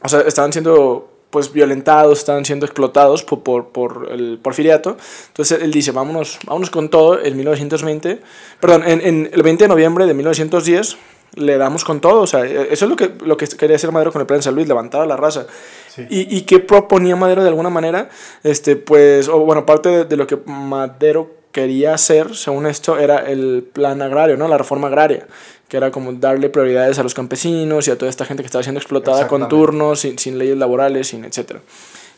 o 0.02 0.10
sea, 0.10 0.22
estaban 0.22 0.54
siendo 0.54 1.11
pues 1.32 1.52
violentados, 1.52 2.20
estaban 2.20 2.46
siendo 2.46 2.66
explotados 2.66 3.24
por, 3.24 3.42
por, 3.42 3.70
por, 3.70 4.10
el 4.12 4.38
porfiriato. 4.42 4.98
Entonces 5.30 5.62
él 5.62 5.72
dice, 5.72 5.92
vámonos, 5.92 6.38
vámonos 6.46 6.70
con 6.70 6.90
todo, 6.90 7.20
en 7.24 7.36
1920, 7.36 8.22
perdón, 8.60 8.84
en, 8.86 9.02
en, 9.02 9.30
el 9.34 9.42
20 9.42 9.64
de 9.64 9.68
noviembre 9.68 10.06
de 10.06 10.14
1910 10.14 10.98
le 11.36 11.58
damos 11.58 11.86
con 11.86 12.02
todo, 12.02 12.22
o 12.22 12.28
sea, 12.28 12.44
eso 12.46 12.86
es 12.86 12.90
lo 12.90 12.98
que, 12.98 13.14
lo 13.24 13.38
que 13.38 13.48
quería 13.48 13.78
hacer 13.78 13.92
Madero 13.94 14.12
con 14.12 14.20
el 14.20 14.28
plan 14.28 14.40
de 14.40 14.44
San 14.44 14.54
Luis, 14.54 14.68
levantar 14.68 15.02
a 15.02 15.06
la 15.06 15.16
raza. 15.16 15.48
Sí. 15.88 16.06
¿Y, 16.10 16.38
¿Y 16.38 16.42
qué 16.42 16.60
proponía 16.60 17.16
Madero 17.16 17.42
de 17.42 17.48
alguna 17.48 17.70
manera? 17.70 18.10
Este, 18.44 18.76
pues, 18.76 19.30
o 19.30 19.40
bueno, 19.40 19.66
parte 19.66 19.90
de, 19.90 20.06
de 20.06 20.18
lo 20.18 20.28
que 20.28 20.38
Madero 20.46 21.41
quería 21.52 21.94
hacer, 21.94 22.36
según 22.36 22.66
esto, 22.66 22.98
era 22.98 23.18
el 23.18 23.68
plan 23.74 24.02
agrario, 24.02 24.38
¿no? 24.38 24.48
La 24.48 24.58
reforma 24.58 24.88
agraria, 24.88 25.28
que 25.68 25.78
era 25.78 25.92
como 25.92 26.14
darle 26.14 26.50
prioridades 26.50 27.00
a 27.00 27.04
los 27.04 27.14
campesinos 27.14 27.88
y 27.88 27.92
a 27.92 27.98
toda 27.98 28.10
esta 28.10 28.26
gente 28.26 28.44
que 28.44 28.48
estaba 28.48 28.64
siendo 28.64 28.80
explotada 28.80 29.28
con 29.28 29.48
turnos, 29.48 30.02
sin, 30.02 30.18
sin 30.18 30.38
leyes 30.38 30.58
laborales, 30.58 31.08
sin 31.08 31.26
etc. 31.26 31.58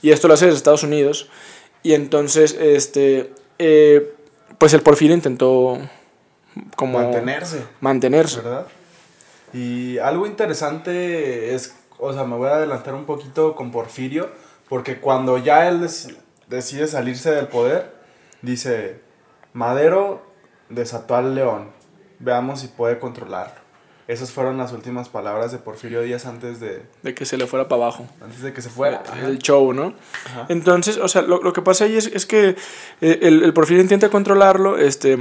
Y 0.01 0.11
esto 0.11 0.27
lo 0.27 0.33
hace 0.33 0.45
desde 0.45 0.57
Estados 0.57 0.83
Unidos. 0.83 1.29
Y 1.81 1.93
entonces, 1.93 2.57
este, 2.59 3.31
eh, 3.59 4.13
pues 4.57 4.73
el 4.73 4.81
Porfirio 4.81 5.15
intentó 5.15 5.77
como... 6.75 6.99
Mantenerse. 6.99 7.63
Mantenerse. 7.81 8.41
¿Verdad? 8.41 8.67
Y 9.53 9.99
algo 9.99 10.25
interesante 10.25 11.53
es, 11.53 11.75
o 11.99 12.11
sea, 12.13 12.23
me 12.23 12.35
voy 12.35 12.49
a 12.49 12.55
adelantar 12.55 12.95
un 12.95 13.05
poquito 13.05 13.55
con 13.55 13.71
Porfirio, 13.71 14.29
porque 14.67 14.99
cuando 14.99 15.37
ya 15.37 15.67
él 15.67 15.87
decide 16.47 16.87
salirse 16.87 17.31
del 17.31 17.47
poder, 17.47 17.93
dice, 18.41 18.99
Madero 19.53 20.23
desató 20.69 21.15
al 21.15 21.35
león, 21.35 21.69
veamos 22.19 22.61
si 22.61 22.67
puede 22.67 22.99
controlarlo. 22.99 23.63
Esas 24.05 24.31
fueron 24.31 24.57
las 24.57 24.73
últimas 24.73 25.07
palabras 25.07 25.53
de 25.53 25.59
Porfirio 25.59 26.01
Díaz 26.01 26.25
antes 26.25 26.59
de... 26.59 26.81
De 27.03 27.13
que 27.15 27.25
se 27.25 27.37
le 27.37 27.47
fuera 27.47 27.69
para 27.69 27.83
abajo. 27.83 28.05
Antes 28.21 28.41
de 28.41 28.51
que 28.51 28.61
se 28.61 28.69
fuera. 28.69 29.01
El 29.23 29.39
show, 29.39 29.71
¿no? 29.71 29.93
Ajá. 30.25 30.45
Entonces, 30.49 30.97
o 30.97 31.07
sea, 31.07 31.21
lo, 31.21 31.41
lo, 31.41 31.53
que 31.53 31.61
pasa 31.61 31.85
ahí 31.85 31.95
es, 31.95 32.07
es 32.07 32.25
que 32.25 32.57
el, 32.99 33.43
el, 33.43 33.53
Porfirio 33.53 33.81
intenta 33.81 34.09
controlarlo, 34.09 34.77
este, 34.77 35.17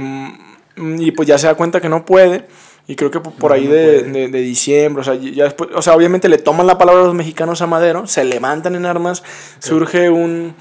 y 0.75 1.11
pues 1.11 1.27
ya 1.27 1.37
se 1.37 1.47
da 1.47 1.55
cuenta 1.55 1.79
que 1.79 1.87
no 1.87 2.03
puede. 2.03 2.45
Y 2.85 2.97
creo 2.97 3.09
que 3.09 3.21
por 3.21 3.51
no, 3.51 3.55
ahí 3.55 3.67
no 3.67 3.73
de, 3.73 4.03
de, 4.03 4.27
de, 4.27 4.41
diciembre, 4.41 4.99
o 4.99 5.03
sea, 5.05 5.15
ya 5.15 5.45
después, 5.45 5.69
o 5.73 5.81
sea, 5.81 5.95
obviamente 5.95 6.27
le 6.27 6.37
toman 6.37 6.67
la 6.67 6.77
palabra 6.77 7.03
a 7.03 7.05
los 7.05 7.15
mexicanos 7.15 7.61
a 7.61 7.67
Madero, 7.67 8.07
se 8.07 8.25
levantan 8.25 8.75
en 8.75 8.85
armas, 8.85 9.23
surge 9.59 10.09
un 10.09 10.53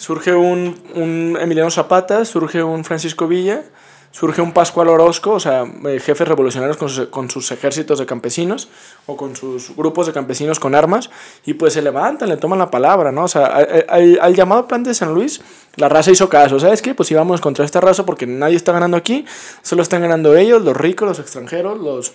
surge 0.00 0.34
un, 0.34 0.80
un, 0.94 1.36
Emiliano 1.38 1.70
Zapata, 1.70 2.24
surge 2.24 2.62
un 2.62 2.84
Francisco 2.84 3.28
Villa, 3.28 3.64
surge 4.10 4.40
un 4.40 4.52
Pascual 4.52 4.88
Orozco, 4.88 5.32
o 5.32 5.40
sea, 5.40 5.64
eh, 5.84 6.00
jefes 6.00 6.26
revolucionarios 6.26 6.78
con 6.78 6.88
sus, 6.88 7.08
con 7.08 7.28
sus, 7.28 7.50
ejércitos 7.52 7.98
de 7.98 8.06
campesinos 8.06 8.70
o 9.04 9.14
con 9.18 9.36
sus 9.36 9.76
grupos 9.76 10.06
de 10.06 10.14
campesinos 10.14 10.58
con 10.58 10.74
armas, 10.74 11.10
y 11.44 11.52
pues 11.52 11.74
se 11.74 11.82
levantan, 11.82 12.30
le 12.30 12.38
toman 12.38 12.58
la 12.58 12.70
palabra, 12.70 13.12
¿no? 13.12 13.24
O 13.24 13.28
sea, 13.28 13.44
al, 13.46 14.34
llamado 14.34 14.66
plan 14.66 14.82
de 14.82 14.94
San 14.94 15.12
Luis, 15.12 15.42
la 15.76 15.90
raza 15.90 16.10
hizo 16.10 16.30
caso, 16.30 16.58
¿sabes 16.58 16.80
qué? 16.80 16.94
Pues 16.94 17.10
íbamos 17.10 17.42
contra 17.42 17.66
esta 17.66 17.82
raza 17.82 18.06
porque 18.06 18.26
nadie 18.26 18.56
está 18.56 18.72
ganando 18.72 18.96
aquí, 18.96 19.26
solo 19.60 19.82
están 19.82 20.00
ganando 20.00 20.34
ellos, 20.34 20.62
los 20.62 20.74
ricos, 20.74 21.06
los 21.06 21.18
extranjeros, 21.18 21.78
los 21.78 22.14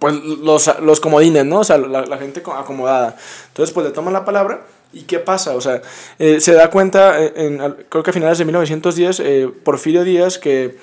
pues 0.00 0.14
los, 0.14 0.80
los 0.80 1.00
comodines, 1.00 1.46
¿no? 1.46 1.60
O 1.60 1.64
sea, 1.64 1.78
la, 1.78 2.04
la 2.04 2.18
gente 2.18 2.42
acomodada. 2.54 3.16
Entonces, 3.46 3.72
pues 3.72 3.86
le 3.86 3.92
toman 3.92 4.12
la 4.12 4.24
palabra 4.26 4.66
¿Y 4.92 5.02
qué 5.02 5.18
pasa? 5.18 5.54
O 5.54 5.60
sea, 5.60 5.82
eh, 6.18 6.40
se 6.40 6.54
da 6.54 6.70
cuenta, 6.70 7.22
en, 7.22 7.60
en, 7.60 7.76
creo 7.88 8.02
que 8.02 8.10
a 8.10 8.12
finales 8.12 8.38
de 8.38 8.44
1910, 8.44 9.20
eh, 9.20 9.50
Porfirio 9.62 10.02
Díaz, 10.02 10.38
que, 10.38 10.76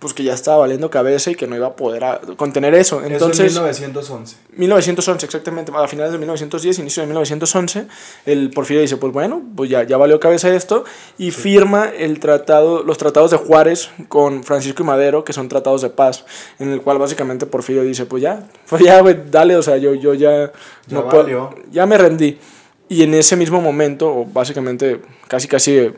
pues 0.00 0.14
que 0.14 0.24
ya 0.24 0.32
estaba 0.32 0.56
valiendo 0.56 0.88
cabeza 0.88 1.30
y 1.30 1.34
que 1.34 1.46
no 1.46 1.54
iba 1.54 1.66
a 1.66 1.76
poder 1.76 2.04
a, 2.04 2.20
contener 2.36 2.72
eso. 2.72 3.04
Entonces, 3.04 3.52
eso 3.52 3.66
en 3.68 3.74
1911. 3.74 4.36
1911, 4.56 5.26
exactamente. 5.26 5.70
A 5.76 5.86
finales 5.88 6.12
de 6.12 6.18
1910, 6.18 6.78
inicio 6.78 7.02
de 7.02 7.06
1911, 7.08 7.86
el 8.24 8.48
Porfirio 8.50 8.80
dice, 8.80 8.96
pues 8.96 9.12
bueno, 9.12 9.42
pues 9.54 9.68
ya, 9.68 9.82
ya 9.82 9.98
valió 9.98 10.18
cabeza 10.18 10.48
esto, 10.54 10.84
y 11.18 11.30
sí. 11.30 11.40
firma 11.42 11.90
el 11.90 12.18
tratado, 12.18 12.82
los 12.82 12.96
tratados 12.96 13.30
de 13.30 13.36
Juárez 13.36 13.90
con 14.08 14.42
Francisco 14.42 14.82
y 14.82 14.86
Madero, 14.86 15.22
que 15.22 15.34
son 15.34 15.48
tratados 15.50 15.82
de 15.82 15.90
paz, 15.90 16.24
en 16.58 16.72
el 16.72 16.80
cual 16.80 16.96
básicamente 16.96 17.44
Porfirio 17.44 17.82
dice, 17.82 18.06
pues 18.06 18.22
ya, 18.22 18.48
pues 18.70 18.82
ya, 18.82 19.02
dale, 19.02 19.54
o 19.56 19.62
sea, 19.62 19.76
yo, 19.76 19.92
yo 19.92 20.14
ya... 20.14 20.50
Ya 20.86 20.96
no 20.96 21.04
valió. 21.04 21.50
Puedo, 21.50 21.62
ya 21.70 21.84
me 21.84 21.98
rendí. 21.98 22.38
Y 22.90 23.04
en 23.04 23.14
ese 23.14 23.36
mismo 23.36 23.60
momento, 23.60 24.12
o 24.12 24.24
básicamente 24.26 25.00
casi 25.28 25.46
casi 25.46 25.92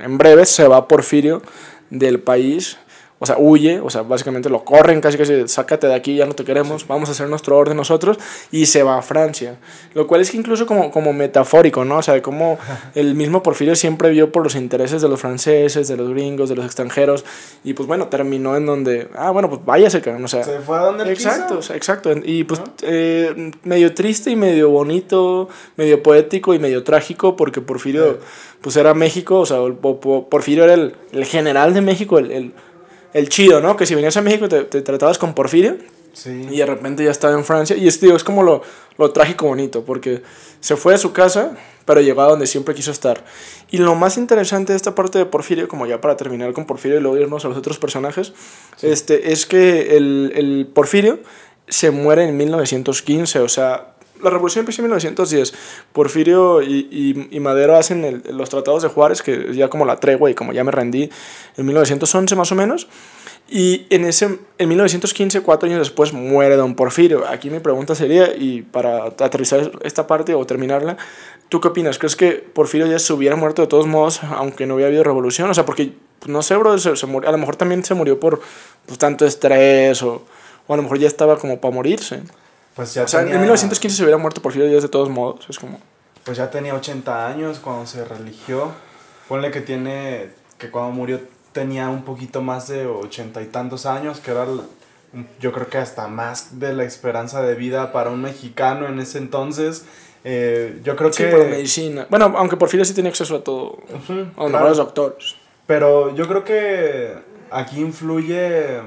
en 0.00 0.18
breve, 0.18 0.44
se 0.46 0.66
va 0.66 0.88
Porfirio 0.88 1.42
del 1.90 2.18
país, 2.18 2.76
o 3.24 3.26
sea, 3.26 3.36
huye, 3.38 3.80
o 3.80 3.88
sea, 3.88 4.02
básicamente 4.02 4.50
lo 4.50 4.64
corren, 4.66 5.00
casi 5.00 5.16
casi, 5.16 5.48
sácate 5.48 5.86
de 5.86 5.94
aquí, 5.94 6.14
ya 6.14 6.26
no 6.26 6.34
te 6.34 6.44
queremos, 6.44 6.82
sí. 6.82 6.86
vamos 6.86 7.08
a 7.08 7.12
hacer 7.12 7.26
nuestro 7.26 7.56
orden 7.56 7.74
nosotros, 7.74 8.18
y 8.50 8.66
se 8.66 8.82
va 8.82 8.98
a 8.98 9.02
Francia. 9.02 9.56
Lo 9.94 10.06
cual 10.06 10.20
es 10.20 10.30
que 10.30 10.36
incluso 10.36 10.66
como, 10.66 10.90
como 10.90 11.14
metafórico, 11.14 11.86
¿no? 11.86 11.96
O 11.96 12.02
sea, 12.02 12.20
como 12.20 12.58
el 12.94 13.14
mismo 13.14 13.42
Porfirio 13.42 13.76
siempre 13.76 14.10
vio 14.10 14.30
por 14.30 14.42
los 14.44 14.54
intereses 14.56 15.00
de 15.00 15.08
los 15.08 15.18
franceses, 15.18 15.88
de 15.88 15.96
los 15.96 16.10
gringos, 16.10 16.50
de 16.50 16.56
los 16.56 16.66
extranjeros, 16.66 17.24
y 17.64 17.72
pues 17.72 17.88
bueno, 17.88 18.08
terminó 18.08 18.58
en 18.58 18.66
donde, 18.66 19.08
ah, 19.16 19.30
bueno, 19.30 19.48
pues 19.48 19.64
váyase, 19.64 20.02
o 20.06 20.28
sea. 20.28 20.44
Se 20.44 20.60
fue 20.60 20.76
a 20.76 20.80
donde 20.82 21.10
Exacto, 21.10 21.60
quiso. 21.60 21.72
exacto. 21.72 22.12
Y 22.22 22.44
pues 22.44 22.60
¿no? 22.60 22.66
eh, 22.82 23.52
medio 23.62 23.94
triste 23.94 24.30
y 24.30 24.36
medio 24.36 24.68
bonito, 24.68 25.48
medio 25.76 26.02
poético 26.02 26.52
y 26.52 26.58
medio 26.58 26.84
trágico, 26.84 27.36
porque 27.36 27.62
Porfirio, 27.62 28.12
sí. 28.12 28.18
pues 28.60 28.76
era 28.76 28.92
México, 28.92 29.40
o 29.40 29.46
sea, 29.46 29.60
Porfirio 29.80 30.64
era 30.64 30.74
el, 30.74 30.94
el 31.12 31.24
general 31.24 31.72
de 31.72 31.80
México, 31.80 32.18
el, 32.18 32.30
el 32.30 32.52
el 33.14 33.28
chido, 33.30 33.60
¿no? 33.60 33.76
Que 33.76 33.86
si 33.86 33.94
venías 33.94 34.16
a 34.18 34.22
México 34.22 34.48
te, 34.48 34.64
te 34.64 34.82
tratabas 34.82 35.16
con 35.16 35.34
Porfirio. 35.34 35.76
Sí. 36.12 36.46
Y 36.50 36.58
de 36.58 36.66
repente 36.66 37.04
ya 37.04 37.10
estaba 37.10 37.34
en 37.34 37.44
Francia. 37.44 37.76
Y 37.76 37.88
es, 37.88 38.00
digo, 38.00 38.16
es 38.16 38.22
como 38.22 38.42
lo, 38.42 38.62
lo 38.98 39.10
trágico 39.12 39.46
bonito, 39.46 39.84
porque 39.84 40.22
se 40.60 40.76
fue 40.76 40.94
a 40.94 40.98
su 40.98 41.12
casa, 41.12 41.56
pero 41.84 42.00
llegó 42.00 42.22
a 42.22 42.28
donde 42.28 42.46
siempre 42.46 42.74
quiso 42.74 42.90
estar. 42.90 43.24
Y 43.70 43.78
lo 43.78 43.94
más 43.94 44.16
interesante 44.16 44.72
de 44.72 44.76
esta 44.76 44.94
parte 44.94 45.18
de 45.18 45.26
Porfirio, 45.26 45.66
como 45.68 45.86
ya 45.86 46.00
para 46.00 46.16
terminar 46.16 46.52
con 46.52 46.66
Porfirio 46.66 46.98
y 46.98 47.00
luego 47.00 47.16
irnos 47.16 47.44
a 47.44 47.48
los 47.48 47.56
otros 47.56 47.78
personajes, 47.78 48.32
sí. 48.76 48.88
este, 48.88 49.32
es 49.32 49.46
que 49.46 49.96
el, 49.96 50.32
el 50.34 50.68
Porfirio 50.72 51.20
se 51.68 51.90
muere 51.90 52.24
en 52.24 52.36
1915, 52.36 53.38
o 53.40 53.48
sea, 53.48 53.93
la 54.24 54.30
revolución 54.30 54.62
empezó 54.62 54.82
en 54.82 54.86
1910. 54.86 55.54
Porfirio 55.92 56.62
y, 56.62 56.88
y, 56.90 57.36
y 57.36 57.40
Madero 57.40 57.76
hacen 57.76 58.04
el, 58.04 58.22
los 58.32 58.50
tratados 58.50 58.82
de 58.82 58.88
Juárez, 58.88 59.22
que 59.22 59.54
ya 59.54 59.68
como 59.68 59.84
la 59.84 60.00
tregua 60.00 60.30
y 60.30 60.34
como 60.34 60.52
ya 60.52 60.64
me 60.64 60.72
rendí, 60.72 61.10
en 61.56 61.66
1911 61.66 62.34
más 62.34 62.50
o 62.50 62.54
menos. 62.54 62.88
Y 63.48 63.86
en, 63.90 64.06
ese, 64.06 64.38
en 64.58 64.68
1915, 64.68 65.42
cuatro 65.42 65.68
años 65.68 65.78
después, 65.80 66.12
muere 66.12 66.56
don 66.56 66.74
Porfirio. 66.74 67.26
Aquí 67.28 67.50
mi 67.50 67.60
pregunta 67.60 67.94
sería, 67.94 68.34
y 68.34 68.62
para 68.62 69.04
aterrizar 69.04 69.70
esta 69.82 70.06
parte 70.06 70.34
o 70.34 70.46
terminarla, 70.46 70.96
¿tú 71.50 71.60
qué 71.60 71.68
opinas? 71.68 71.98
¿Crees 71.98 72.16
que 72.16 72.32
Porfirio 72.32 72.86
ya 72.86 72.98
se 72.98 73.12
hubiera 73.12 73.36
muerto 73.36 73.60
de 73.60 73.68
todos 73.68 73.86
modos, 73.86 74.22
aunque 74.24 74.66
no 74.66 74.76
hubiera 74.76 74.88
habido 74.88 75.04
revolución? 75.04 75.50
O 75.50 75.54
sea, 75.54 75.66
porque, 75.66 75.92
pues, 76.20 76.30
no 76.30 76.40
sé, 76.40 76.56
bro, 76.56 76.78
se, 76.78 76.96
se 76.96 77.06
murió, 77.06 77.28
a 77.28 77.32
lo 77.32 77.38
mejor 77.38 77.56
también 77.56 77.84
se 77.84 77.92
murió 77.94 78.18
por 78.18 78.40
pues, 78.86 78.98
tanto 78.98 79.26
estrés 79.26 80.02
o, 80.02 80.24
o 80.66 80.74
a 80.74 80.76
lo 80.76 80.82
mejor 80.82 80.98
ya 80.98 81.06
estaba 81.06 81.38
como 81.38 81.60
para 81.60 81.74
morirse. 81.74 82.22
Pues 82.74 82.94
ya 82.94 83.04
o 83.04 83.08
sea, 83.08 83.20
tenía, 83.20 83.34
en 83.34 83.40
1915 83.42 83.96
se 83.96 84.02
hubiera 84.02 84.18
muerto 84.18 84.42
Porfirio 84.42 84.68
Díaz 84.68 84.82
de 84.82 84.88
todos 84.88 85.08
modos. 85.08 85.46
Es 85.48 85.58
como. 85.58 85.80
Pues 86.24 86.38
ya 86.38 86.50
tenía 86.50 86.74
80 86.74 87.26
años 87.26 87.60
cuando 87.60 87.86
se 87.86 88.04
religió. 88.04 88.72
Ponle 89.28 89.50
que 89.50 89.60
tiene. 89.60 90.30
que 90.58 90.70
cuando 90.70 90.92
murió 90.92 91.20
tenía 91.52 91.88
un 91.88 92.04
poquito 92.04 92.42
más 92.42 92.68
de 92.68 92.86
80 92.86 93.42
y 93.42 93.46
tantos 93.46 93.86
años, 93.86 94.20
que 94.20 94.30
era. 94.32 94.46
Yo 95.38 95.52
creo 95.52 95.68
que 95.68 95.78
hasta 95.78 96.08
más 96.08 96.58
de 96.58 96.72
la 96.72 96.82
esperanza 96.82 97.40
de 97.40 97.54
vida 97.54 97.92
para 97.92 98.10
un 98.10 98.20
mexicano 98.22 98.88
en 98.88 98.98
ese 98.98 99.18
entonces. 99.18 99.84
Eh, 100.24 100.80
yo 100.82 100.96
creo 100.96 101.12
sí, 101.12 101.22
que. 101.22 101.30
por 101.30 101.46
medicina. 101.46 102.06
Bueno, 102.10 102.34
aunque 102.36 102.56
Porfirio 102.56 102.84
sí 102.84 102.94
tenía 102.94 103.10
acceso 103.10 103.36
a 103.36 103.44
todo. 103.44 103.78
Uh 104.08 104.28
-huh, 104.36 104.56
a 104.56 104.64
los 104.64 104.78
doctores. 104.78 105.36
Pero 105.66 106.14
yo 106.14 106.26
creo 106.26 106.44
que 106.44 107.14
aquí 107.50 107.80
influye 107.80 108.80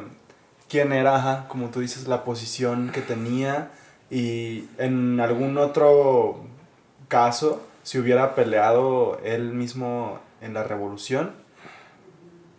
quién 0.70 0.94
era, 0.94 1.16
ajá, 1.16 1.48
como 1.48 1.70
tú 1.70 1.80
dices, 1.80 2.08
la 2.08 2.24
posición 2.24 2.92
que 2.92 3.02
tenía 3.02 3.72
y 4.10 4.66
en 4.78 5.20
algún 5.20 5.58
otro 5.58 6.46
caso, 7.08 7.62
si 7.84 8.00
hubiera 8.00 8.36
peleado 8.36 9.20
él 9.24 9.54
mismo 9.54 10.20
en 10.42 10.54
la 10.54 10.64
revolución, 10.64 11.32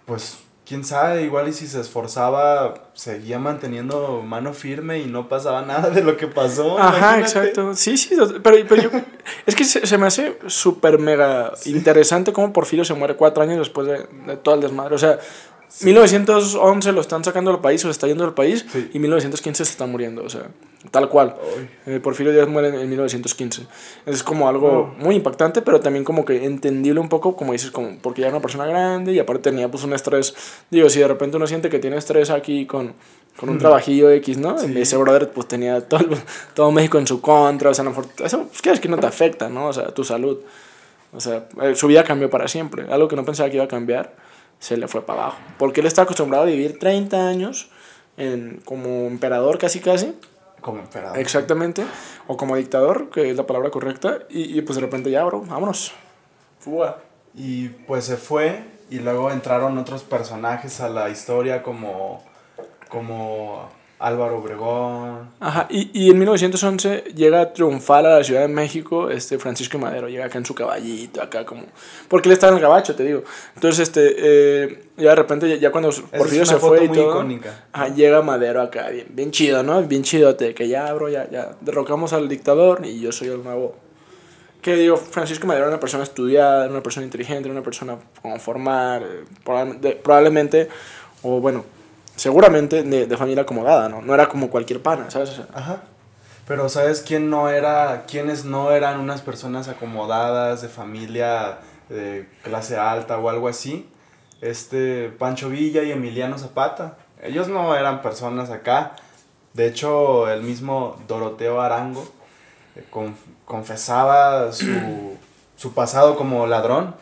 pues 0.04 0.38
quién 0.66 0.84
sabe, 0.84 1.22
igual 1.22 1.48
y 1.48 1.52
si 1.54 1.66
se 1.66 1.80
esforzaba, 1.80 2.90
seguía 2.92 3.38
manteniendo 3.38 4.22
mano 4.22 4.52
firme 4.52 4.98
y 4.98 5.06
no 5.06 5.28
pasaba 5.28 5.62
nada 5.62 5.88
de 5.88 6.02
lo 6.02 6.18
que 6.18 6.26
pasó. 6.26 6.78
Ajá, 6.78 7.20
exacto. 7.20 7.74
Sí, 7.74 7.96
sí, 7.96 8.14
pero, 8.42 8.56
pero 8.68 8.82
yo, 8.82 8.90
es 9.46 9.54
que 9.54 9.64
se, 9.64 9.96
me 9.96 10.06
hace 10.06 10.38
súper 10.46 10.98
mega 10.98 11.52
interesante 11.64 12.34
cómo 12.34 12.52
Porfirio 12.52 12.84
se 12.84 12.92
muere 12.92 13.16
cuatro 13.16 13.42
años 13.42 13.58
después 13.58 13.86
de, 13.86 14.06
de 14.26 14.36
todo 14.36 14.56
el 14.56 14.60
desmadre. 14.60 14.94
O 14.94 14.98
sea, 14.98 15.18
1911 15.82 16.92
lo 16.92 17.00
están 17.00 17.22
sacando 17.22 17.50
del 17.50 17.60
país 17.60 17.84
o 17.84 17.88
se 17.88 17.92
está 17.92 18.06
yendo 18.06 18.24
del 18.24 18.34
país 18.34 18.64
y 18.92 18.98
1915 18.98 19.64
se 19.64 19.70
está 19.70 19.86
muriendo, 19.86 20.24
o 20.24 20.28
sea, 20.28 20.48
tal 20.90 21.08
cual. 21.08 21.36
Eh, 21.86 22.00
Porfirio 22.00 22.32
Díaz 22.32 22.48
muere 22.48 22.68
en, 22.68 22.88
1915. 22.88 23.66
Es 24.06 24.22
como 24.22 24.48
algo 24.48 24.94
muy 24.98 25.14
impactante, 25.16 25.60
pero 25.60 25.80
también 25.80 26.04
como 26.04 26.24
que 26.24 26.44
entendible 26.44 27.00
un 27.00 27.08
poco, 27.08 27.36
como 27.36 27.52
dices, 27.52 27.70
como 27.70 27.98
porque 27.98 28.22
ya 28.22 28.28
era 28.28 28.36
una 28.36 28.42
persona 28.42 28.66
grande 28.66 29.12
y 29.12 29.18
aparte 29.18 29.50
tenía 29.50 29.70
pues 29.70 29.84
un 29.84 29.92
estrés. 29.92 30.34
Digo, 30.70 30.88
si 30.88 31.00
de 31.00 31.08
repente 31.08 31.36
uno 31.36 31.46
siente 31.46 31.68
que 31.68 31.78
tiene 31.78 31.98
estrés 31.98 32.30
aquí 32.30 32.64
con, 32.66 32.94
con 33.36 33.50
un 33.50 33.58
trabajillo 33.58 34.10
X, 34.10 34.38
¿no? 34.38 34.56
Ese 34.58 34.96
brother 34.96 35.30
pues 35.30 35.48
tenía 35.48 35.86
todo, 35.86 36.16
todo 36.54 36.72
México 36.72 36.98
en 36.98 37.06
su 37.06 37.20
contra, 37.20 37.70
o 37.70 37.74
sea, 37.74 37.84
no, 37.84 37.90
eso 38.24 38.48
pues, 38.48 38.74
es 38.74 38.80
que 38.80 38.88
no 38.88 38.98
te 38.98 39.06
afecta, 39.06 39.50
¿no? 39.50 39.68
O 39.68 39.72
sea, 39.72 39.88
tu 39.88 40.02
salud. 40.02 40.38
O 41.12 41.20
sea, 41.20 41.46
eh, 41.62 41.74
su 41.74 41.86
vida 41.86 42.04
cambió 42.04 42.28
para 42.30 42.48
siempre, 42.48 42.86
algo 42.90 43.08
que 43.08 43.16
no 43.16 43.24
pensaba 43.24 43.48
que 43.48 43.56
iba 43.56 43.64
a 43.64 43.68
cambiar 43.68 44.27
se 44.58 44.76
le 44.76 44.88
fue 44.88 45.04
para 45.04 45.22
abajo. 45.22 45.38
Porque 45.58 45.80
él 45.80 45.86
está 45.86 46.02
acostumbrado 46.02 46.44
a 46.44 46.46
vivir 46.46 46.78
30 46.78 47.28
años 47.28 47.70
en, 48.16 48.60
como 48.64 49.06
emperador 49.06 49.58
casi 49.58 49.80
casi. 49.80 50.14
Como 50.60 50.80
emperador. 50.80 51.18
Exactamente. 51.18 51.84
O 52.26 52.36
como 52.36 52.56
dictador, 52.56 53.10
que 53.10 53.30
es 53.30 53.36
la 53.36 53.46
palabra 53.46 53.70
correcta. 53.70 54.20
Y, 54.28 54.58
y 54.58 54.62
pues 54.62 54.76
de 54.76 54.82
repente 54.82 55.10
ya, 55.10 55.24
bro, 55.24 55.42
vámonos. 55.42 55.92
Fuga. 56.58 56.98
Y 57.34 57.68
pues 57.68 58.04
se 58.04 58.16
fue 58.16 58.64
y 58.90 58.98
luego 58.98 59.30
entraron 59.30 59.78
otros 59.78 60.02
personajes 60.02 60.80
a 60.80 60.88
la 60.88 61.10
historia 61.10 61.62
como, 61.62 62.24
como 62.88 63.68
Álvaro 63.98 64.38
Obregón. 64.38 65.30
Ajá, 65.40 65.66
y, 65.68 65.90
y, 65.92 66.10
en 66.10 66.18
1911 66.18 67.04
llega 67.16 67.52
triunfal 67.52 68.06
a 68.06 68.18
la 68.18 68.24
Ciudad 68.24 68.42
de 68.42 68.48
México 68.48 69.10
este 69.10 69.38
Francisco 69.38 69.76
Madero, 69.78 70.08
llega 70.08 70.26
acá 70.26 70.38
en 70.38 70.46
su 70.46 70.54
caballito, 70.54 71.20
acá 71.20 71.44
como... 71.44 71.64
Porque 72.06 72.28
él 72.28 72.34
estaba 72.34 72.52
en 72.52 72.58
el 72.58 72.62
gabacho, 72.62 72.94
te 72.94 73.02
digo. 73.02 73.24
Entonces, 73.56 73.88
este, 73.88 74.14
eh, 74.16 74.84
ya 74.96 75.10
de 75.10 75.14
repente, 75.16 75.58
ya, 75.58 75.72
cuando 75.72 75.90
Porfirio 76.16 76.46
se 76.46 76.58
fue 76.58 76.84
y 76.84 76.88
todo... 76.88 77.26
Ajá, 77.72 77.88
llega 77.88 78.22
Madero 78.22 78.62
acá, 78.62 78.88
bien, 78.88 79.06
bien 79.10 79.32
chido, 79.32 79.64
¿no? 79.64 79.82
Bien 79.82 80.04
chidote, 80.04 80.54
que 80.54 80.68
ya, 80.68 80.92
bro, 80.94 81.08
ya, 81.08 81.28
ya 81.28 81.56
derrocamos 81.60 82.12
al 82.12 82.28
dictador 82.28 82.86
y 82.86 83.00
yo 83.00 83.10
soy 83.10 83.28
el 83.28 83.42
nuevo... 83.42 83.74
Que 84.62 84.76
digo, 84.76 84.96
Francisco 84.96 85.46
Madero 85.46 85.66
era 85.66 85.72
una 85.72 85.80
persona 85.80 86.04
estudiada, 86.04 86.68
una 86.68 86.82
persona 86.82 87.04
inteligente, 87.04 87.48
una 87.48 87.62
persona 87.62 87.96
con 88.22 88.38
formar, 88.38 89.02
eh, 89.02 90.00
probablemente, 90.02 90.68
o 91.22 91.40
bueno 91.40 91.77
seguramente 92.18 92.82
de, 92.82 93.06
de, 93.06 93.16
familia 93.16 93.42
acomodada, 93.42 93.88
¿no? 93.88 94.02
No 94.02 94.12
era 94.12 94.28
como 94.28 94.50
cualquier 94.50 94.82
pana, 94.82 95.10
¿sabes? 95.10 95.40
Ajá. 95.54 95.82
Pero 96.46 96.68
¿sabes 96.68 97.02
quién 97.06 97.30
no 97.30 97.48
era, 97.48 98.04
quiénes 98.08 98.44
no 98.44 98.72
eran 98.72 98.98
unas 99.00 99.22
personas 99.22 99.68
acomodadas, 99.68 100.62
de 100.62 100.68
familia 100.68 101.58
de 101.88 102.28
clase 102.42 102.76
alta 102.76 103.18
o 103.18 103.28
algo 103.28 103.48
así? 103.48 103.88
Este, 104.40 105.10
Pancho 105.10 105.48
Villa 105.50 105.82
y 105.82 105.92
Emiliano 105.92 106.38
Zapata. 106.38 106.98
Ellos 107.22 107.48
no 107.48 107.76
eran 107.76 108.02
personas 108.02 108.50
acá. 108.50 108.96
De 109.52 109.66
hecho, 109.66 110.30
el 110.30 110.42
mismo 110.42 110.96
Doroteo 111.06 111.60
Arango 111.60 112.06
eh, 112.76 112.84
confesaba 113.44 114.52
su, 114.52 115.16
su 115.56 115.74
pasado 115.74 116.16
como 116.16 116.46
ladrón. 116.46 116.94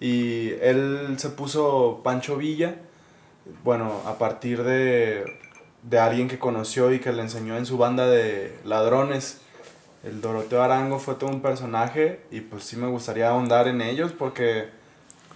Y 0.00 0.50
él 0.62 1.14
se 1.18 1.30
puso 1.30 2.00
Pancho 2.02 2.36
Villa 2.36 2.76
bueno, 3.62 4.00
a 4.06 4.18
partir 4.18 4.62
de, 4.62 5.24
de 5.82 5.98
alguien 5.98 6.28
que 6.28 6.38
conoció 6.38 6.92
y 6.92 7.00
que 7.00 7.12
le 7.12 7.22
enseñó 7.22 7.56
en 7.56 7.66
su 7.66 7.78
banda 7.78 8.06
de 8.06 8.56
ladrones. 8.64 9.38
El 10.02 10.20
Doroteo 10.20 10.62
Arango 10.62 10.98
fue 10.98 11.14
todo 11.14 11.30
un 11.30 11.40
personaje 11.40 12.20
y 12.30 12.40
pues 12.40 12.64
sí 12.64 12.76
me 12.76 12.86
gustaría 12.88 13.30
ahondar 13.30 13.68
en 13.68 13.80
ellos 13.80 14.12
porque 14.12 14.68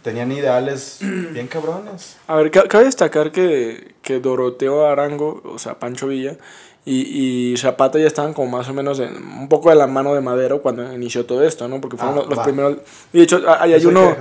tenían 0.03 0.31
ideales 0.33 0.99
bien 1.33 1.47
cabrones. 1.47 2.17
A 2.27 2.37
ver, 2.37 2.51
cabe 2.51 2.85
destacar 2.85 3.33
que, 3.33 3.95
que 4.03 4.21
Doroteo 4.21 4.87
Arango, 4.87 5.43
o 5.45 5.59
sea, 5.59 5.79
Pancho 5.79 6.09
Villa, 6.09 6.37
y, 6.85 7.53
y 7.53 7.57
Zapata 7.59 7.99
ya 7.99 8.07
estaban 8.07 8.33
como 8.33 8.57
más 8.57 8.69
o 8.69 8.73
menos 8.73 8.99
en, 8.99 9.15
un 9.17 9.49
poco 9.49 9.69
de 9.69 9.75
la 9.75 9.87
mano 9.87 10.15
de 10.15 10.21
Madero 10.21 10.63
cuando 10.63 10.91
inició 10.93 11.27
todo 11.27 11.45
esto, 11.45 11.69
¿no? 11.69 11.81
Porque 11.81 11.97
fueron 11.97 12.21
ah, 12.21 12.27
los, 12.29 12.39
primeros... 12.39 12.79
Y 13.13 13.19
de 13.19 13.25
hecho, 13.25 13.43
ahí 13.59 13.75
hay 13.75 13.85
uno, 13.85 14.17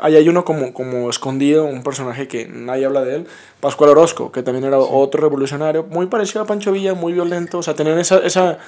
hay 0.00 0.28
uno 0.28 0.44
como, 0.44 0.72
como 0.72 1.10
escondido, 1.10 1.64
un 1.64 1.82
personaje 1.84 2.26
que 2.26 2.48
nadie 2.48 2.86
habla 2.86 3.04
de 3.04 3.16
él, 3.16 3.26
Pascual 3.60 3.90
Orozco, 3.90 4.32
que 4.32 4.42
también 4.42 4.64
era 4.64 4.78
otro 4.78 5.20
revolucionario, 5.20 5.84
muy 5.84 6.06
parecido 6.06 6.42
a 6.42 6.46
Pancho 6.46 6.72
Villa, 6.72 6.94
muy 6.94 7.12
violento, 7.12 7.58
o 7.58 7.62
sea, 7.62 7.74
tenían 7.74 8.00
esa, 8.00 8.18
esa, 8.18 8.58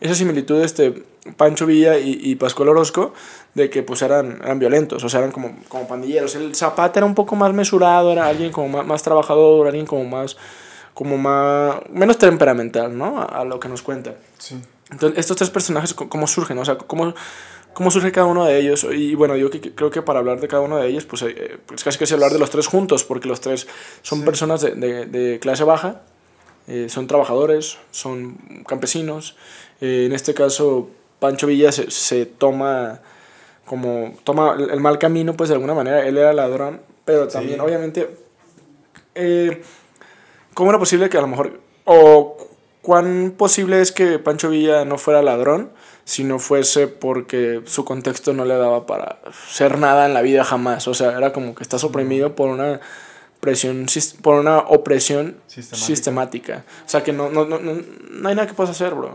esa 0.00 0.14
similitud, 0.14 0.60
este, 0.60 1.02
Pancho 1.36 1.64
Villa 1.64 1.98
y, 1.98 2.18
y 2.22 2.36
Pascual 2.36 2.68
Orozco, 2.68 3.14
de 3.54 3.70
que 3.70 3.82
pues 3.82 4.02
eran, 4.02 4.38
eran 4.42 4.58
violentos, 4.58 5.02
o 5.02 5.08
sea, 5.08 5.20
eran 5.20 5.32
como, 5.32 5.56
como 5.68 5.88
pandilleros. 5.88 6.34
El 6.34 6.54
Zapata 6.54 7.00
era 7.00 7.06
un 7.06 7.14
poco 7.14 7.36
más 7.36 7.54
mesurado, 7.54 8.12
era 8.12 8.26
alguien 8.26 8.52
como 8.52 8.68
más, 8.68 8.86
más 8.86 9.02
trabajador, 9.02 9.66
alguien 9.66 9.86
como 9.86 10.04
más 10.04 10.36
como 10.98 11.16
más, 11.16 11.76
menos 11.90 12.18
temperamental, 12.18 12.98
¿no? 12.98 13.22
A, 13.22 13.44
lo 13.44 13.60
que 13.60 13.68
nos 13.68 13.82
cuenta. 13.82 14.16
Sí. 14.36 14.60
Entonces, 14.90 15.16
estos 15.20 15.36
tres 15.36 15.48
personajes, 15.48 15.94
¿cómo 15.94 16.26
surgen? 16.26 16.58
O 16.58 16.64
sea, 16.64 16.76
¿cómo, 16.76 17.14
cómo 17.72 17.92
surge 17.92 18.10
cada 18.10 18.26
uno 18.26 18.44
de 18.44 18.58
ellos? 18.58 18.84
Y 18.92 19.14
bueno, 19.14 19.36
yo 19.36 19.48
creo 19.48 19.92
que 19.92 20.02
para 20.02 20.18
hablar 20.18 20.40
de 20.40 20.48
cada 20.48 20.60
uno 20.60 20.78
de 20.78 20.88
ellos, 20.88 21.04
pues, 21.04 21.22
eh, 21.22 21.56
pues 21.66 21.84
casi 21.84 21.98
que 21.98 22.02
es 22.02 22.10
hablar 22.10 22.32
de 22.32 22.40
los 22.40 22.50
tres 22.50 22.66
juntos, 22.66 23.04
porque 23.04 23.28
los 23.28 23.40
tres 23.40 23.68
son 24.02 24.24
personas 24.24 24.60
de, 24.60 24.72
de, 24.72 25.06
de, 25.06 25.38
clase 25.38 25.62
baja, 25.62 26.02
eh, 26.66 26.88
son 26.88 27.06
trabajadores, 27.06 27.78
son 27.92 28.64
campesinos. 28.66 29.36
Eh, 29.80 30.06
en 30.06 30.12
este 30.12 30.34
caso, 30.34 30.90
Pancho 31.20 31.46
Villa 31.46 31.70
se, 31.70 31.92
se, 31.92 32.26
toma 32.26 33.02
como, 33.64 34.16
toma 34.24 34.56
el 34.58 34.80
mal 34.80 34.98
camino, 34.98 35.34
pues 35.34 35.48
de 35.48 35.54
alguna 35.54 35.74
manera, 35.74 36.04
él 36.04 36.18
era 36.18 36.32
ladrón, 36.32 36.80
pero 37.04 37.28
también, 37.28 37.60
obviamente... 37.60 38.26
¿Cómo 40.58 40.70
era 40.70 40.80
posible 40.80 41.08
que 41.08 41.16
a 41.16 41.20
lo 41.20 41.28
mejor, 41.28 41.60
o 41.84 42.36
cuán 42.82 43.32
posible 43.38 43.80
es 43.80 43.92
que 43.92 44.18
Pancho 44.18 44.50
Villa 44.50 44.84
no 44.84 44.98
fuera 44.98 45.22
ladrón 45.22 45.70
si 46.04 46.24
no 46.24 46.40
fuese 46.40 46.88
porque 46.88 47.62
su 47.66 47.84
contexto 47.84 48.32
no 48.32 48.44
le 48.44 48.56
daba 48.56 48.84
para 48.84 49.20
ser 49.48 49.78
nada 49.78 50.06
en 50.06 50.14
la 50.14 50.20
vida 50.20 50.42
jamás? 50.42 50.88
O 50.88 50.94
sea, 50.94 51.16
era 51.16 51.32
como 51.32 51.54
que 51.54 51.62
estás 51.62 51.84
oprimido 51.84 52.34
por 52.34 52.48
una 52.48 52.80
presión, 53.38 53.86
por 54.20 54.40
una 54.40 54.58
opresión 54.58 55.36
sistemática. 55.46 56.64
O 56.84 56.88
sea, 56.88 57.04
que 57.04 57.12
no, 57.12 57.30
no, 57.30 57.44
no, 57.44 57.60
no 57.60 58.28
hay 58.28 58.34
nada 58.34 58.48
que 58.48 58.54
puedas 58.54 58.72
hacer, 58.72 58.96
bro. 58.96 59.14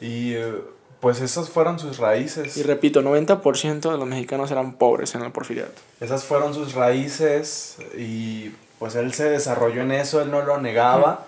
Y 0.00 0.32
eh, 0.32 0.54
pues 1.00 1.20
esas 1.20 1.50
fueron 1.50 1.80
sus 1.80 1.98
raíces. 1.98 2.56
Y 2.56 2.62
repito, 2.62 3.02
90% 3.02 3.90
de 3.90 3.98
los 3.98 4.06
mexicanos 4.06 4.50
eran 4.50 4.78
pobres 4.78 5.14
en 5.16 5.20
el 5.20 5.32
porfiriato. 5.32 5.82
Esas 6.00 6.24
fueron 6.24 6.54
sus 6.54 6.72
raíces 6.72 7.76
y 7.98 8.52
pues 8.82 8.96
él 8.96 9.14
se 9.14 9.30
desarrolló 9.30 9.82
en 9.82 9.92
eso, 9.92 10.20
él 10.20 10.32
no 10.32 10.42
lo 10.42 10.60
negaba. 10.60 11.26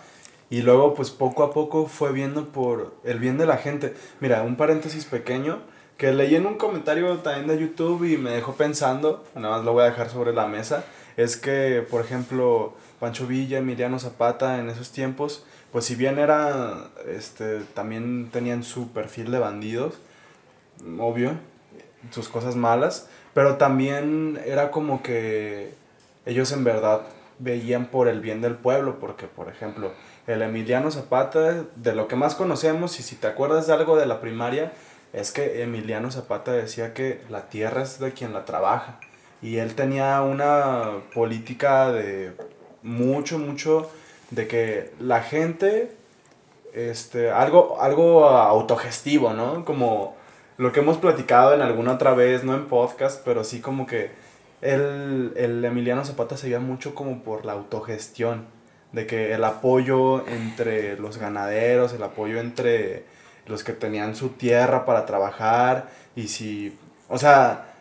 Y 0.51 0.63
luego, 0.63 0.95
pues 0.95 1.13
poco 1.13 1.45
a 1.45 1.53
poco 1.53 1.87
fue 1.87 2.11
viendo 2.11 2.47
por 2.47 2.97
el 3.05 3.21
bien 3.21 3.39
de 3.39 3.47
la 3.47 3.59
gente. 3.59 3.95
Mira, 4.19 4.43
un 4.43 4.57
paréntesis 4.57 5.05
pequeño 5.05 5.61
que 5.97 6.13
leí 6.13 6.35
en 6.35 6.47
un 6.47 6.57
comentario 6.57 7.17
también 7.19 7.47
de 7.47 7.57
YouTube 7.57 8.07
y 8.13 8.17
me 8.17 8.33
dejó 8.33 8.55
pensando, 8.55 9.23
nada 9.37 9.59
más 9.59 9.65
lo 9.65 9.73
voy 9.73 9.83
a 9.85 9.87
dejar 9.87 10.11
sobre 10.11 10.33
la 10.33 10.49
mesa, 10.49 10.85
es 11.17 11.37
que, 11.37 11.87
por 11.89 12.01
ejemplo, 12.01 12.75
Pancho 12.99 13.29
Villa, 13.29 13.59
Emiliano 13.59 14.01
Zapata 14.01 14.59
en 14.59 14.69
esos 14.69 14.91
tiempos, 14.91 15.45
pues 15.71 15.85
si 15.85 15.95
bien 15.95 16.19
era, 16.19 16.89
este, 17.07 17.61
también 17.73 18.31
tenían 18.33 18.65
su 18.65 18.91
perfil 18.91 19.31
de 19.31 19.39
bandidos, 19.39 19.95
obvio, 20.99 21.35
sus 22.11 22.29
cosas 22.29 22.57
malas, 22.57 23.09
pero 23.33 23.59
también 23.59 24.41
era 24.45 24.73
como 24.73 25.05
que 25.05 25.73
ellos 26.27 26.51
en 26.51 26.65
verdad 26.65 27.03
veían 27.39 27.87
por 27.87 28.09
el 28.09 28.21
bien 28.21 28.41
del 28.41 28.55
pueblo, 28.55 28.99
porque 28.99 29.27
por 29.27 29.49
ejemplo, 29.49 29.93
el 30.27 30.43
Emiliano 30.43 30.91
Zapata, 30.91 31.65
de 31.77 31.95
lo 31.95 32.09
que 32.09 32.17
más 32.17 32.35
conocemos, 32.35 32.99
y 33.01 33.03
si 33.03 33.17
te 33.17 33.27
acuerdas 33.27 33.67
de 33.67 33.75
algo 33.75 33.97
de 33.97 34.07
la 34.07 34.21
primaria, 34.21 34.73
es 35.13 35.31
que 35.31 35.63
Emiliano 35.63 36.11
Zapata 36.11 36.53
decía 36.53 36.93
que 36.93 37.21
la 37.31 37.49
tierra 37.49 37.83
es 37.83 37.99
de 38.01 38.13
quien 38.13 38.33
la 38.33 38.45
trabaja. 38.45 38.99
Y 39.43 39.59
él 39.59 39.75
tenía 39.75 40.23
una 40.23 41.03
política 41.15 41.93
de 41.93 42.33
mucho, 42.83 43.39
mucho, 43.39 43.91
de 44.31 44.49
que 44.49 44.93
la 44.99 45.23
gente, 45.23 45.93
este, 46.73 47.31
algo, 47.31 47.81
algo 47.81 48.29
autogestivo, 48.29 49.33
¿no? 49.33 49.65
Como 49.65 50.17
lo 50.57 50.73
que 50.73 50.81
hemos 50.81 50.99
platicado 50.99 51.55
en 51.55 51.63
alguna 51.63 51.93
otra 51.93 52.15
vez, 52.15 52.43
no 52.45 52.55
en 52.55 52.67
podcast, 52.67 53.23
pero 53.25 53.45
sí 53.45 53.61
como 53.61 53.87
que 53.87 54.11
el, 54.65 55.33
el 55.37 55.65
Emiliano 55.65 56.05
Zapata 56.05 56.37
se 56.37 56.47
veía 56.47 56.61
mucho 56.61 56.95
como 56.95 57.23
por 57.23 57.45
la 57.45 57.53
autogestión, 57.53 58.47
de 58.93 59.07
que 59.07 59.35
el 59.35 59.45
apoyo 59.45 60.27
entre 60.29 60.97
los 60.97 61.19
ganaderos, 61.19 61.93
el 61.93 62.03
apoyo 62.03 62.41
entre 62.41 63.05
los 63.47 63.65
que 63.65 63.73
tenían 63.73 64.15
su 64.15 64.31
tierra 64.31 64.87
para 64.87 65.05
trabajar 65.05 65.91
y 66.17 66.29
si, 66.29 66.79
o 67.09 67.19
sea, 67.19 67.75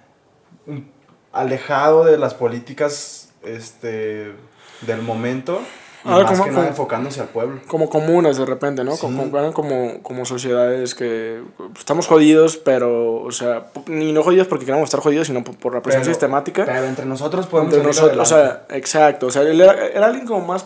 alejado 1.32 2.06
de 2.06 2.18
las 2.18 2.34
políticas 2.34 3.32
este, 3.44 4.34
del 4.82 5.02
momento 5.04 5.62
y 6.06 6.10
más 6.10 6.42
que 6.42 6.52
nada 6.52 6.68
enfocándose 6.68 7.22
al 7.22 7.28
pueblo. 7.28 7.62
Como 7.68 7.90
comunas 7.90 8.38
de 8.38 8.46
repente, 8.46 8.84
¿no? 8.84 8.98
Como, 8.98 9.32
como, 9.54 10.04
como 10.04 10.26
sociedades 10.26 10.96
que 10.96 11.42
estamos 11.78 12.08
jodidos, 12.08 12.58
pero, 12.58 13.22
o 13.22 13.32
sea, 13.32 13.68
ni 13.88 14.12
no 14.12 14.24
jodidos 14.24 14.48
porque 14.48 14.66
queremos 14.66 14.88
estar 14.88 15.00
jodidos, 15.00 15.28
sino 15.28 15.44
por, 15.44 15.74
la 15.74 15.82
presión 15.82 16.06
sistemática. 16.06 16.66
Pero 16.66 16.86
entre 16.86 17.06
nosotros 17.06 17.48
podemos 17.48 17.74
entre 17.74 17.88
nosotros, 17.88 18.20
O 18.20 18.26
sea, 18.26 18.66
exacto. 18.70 19.28
O 19.28 19.32
sea, 19.32 19.44
él 19.44 19.60
era, 19.60 19.88
era 19.88 20.08
alguien 20.08 20.26
como 20.26 20.46
más 20.46 20.66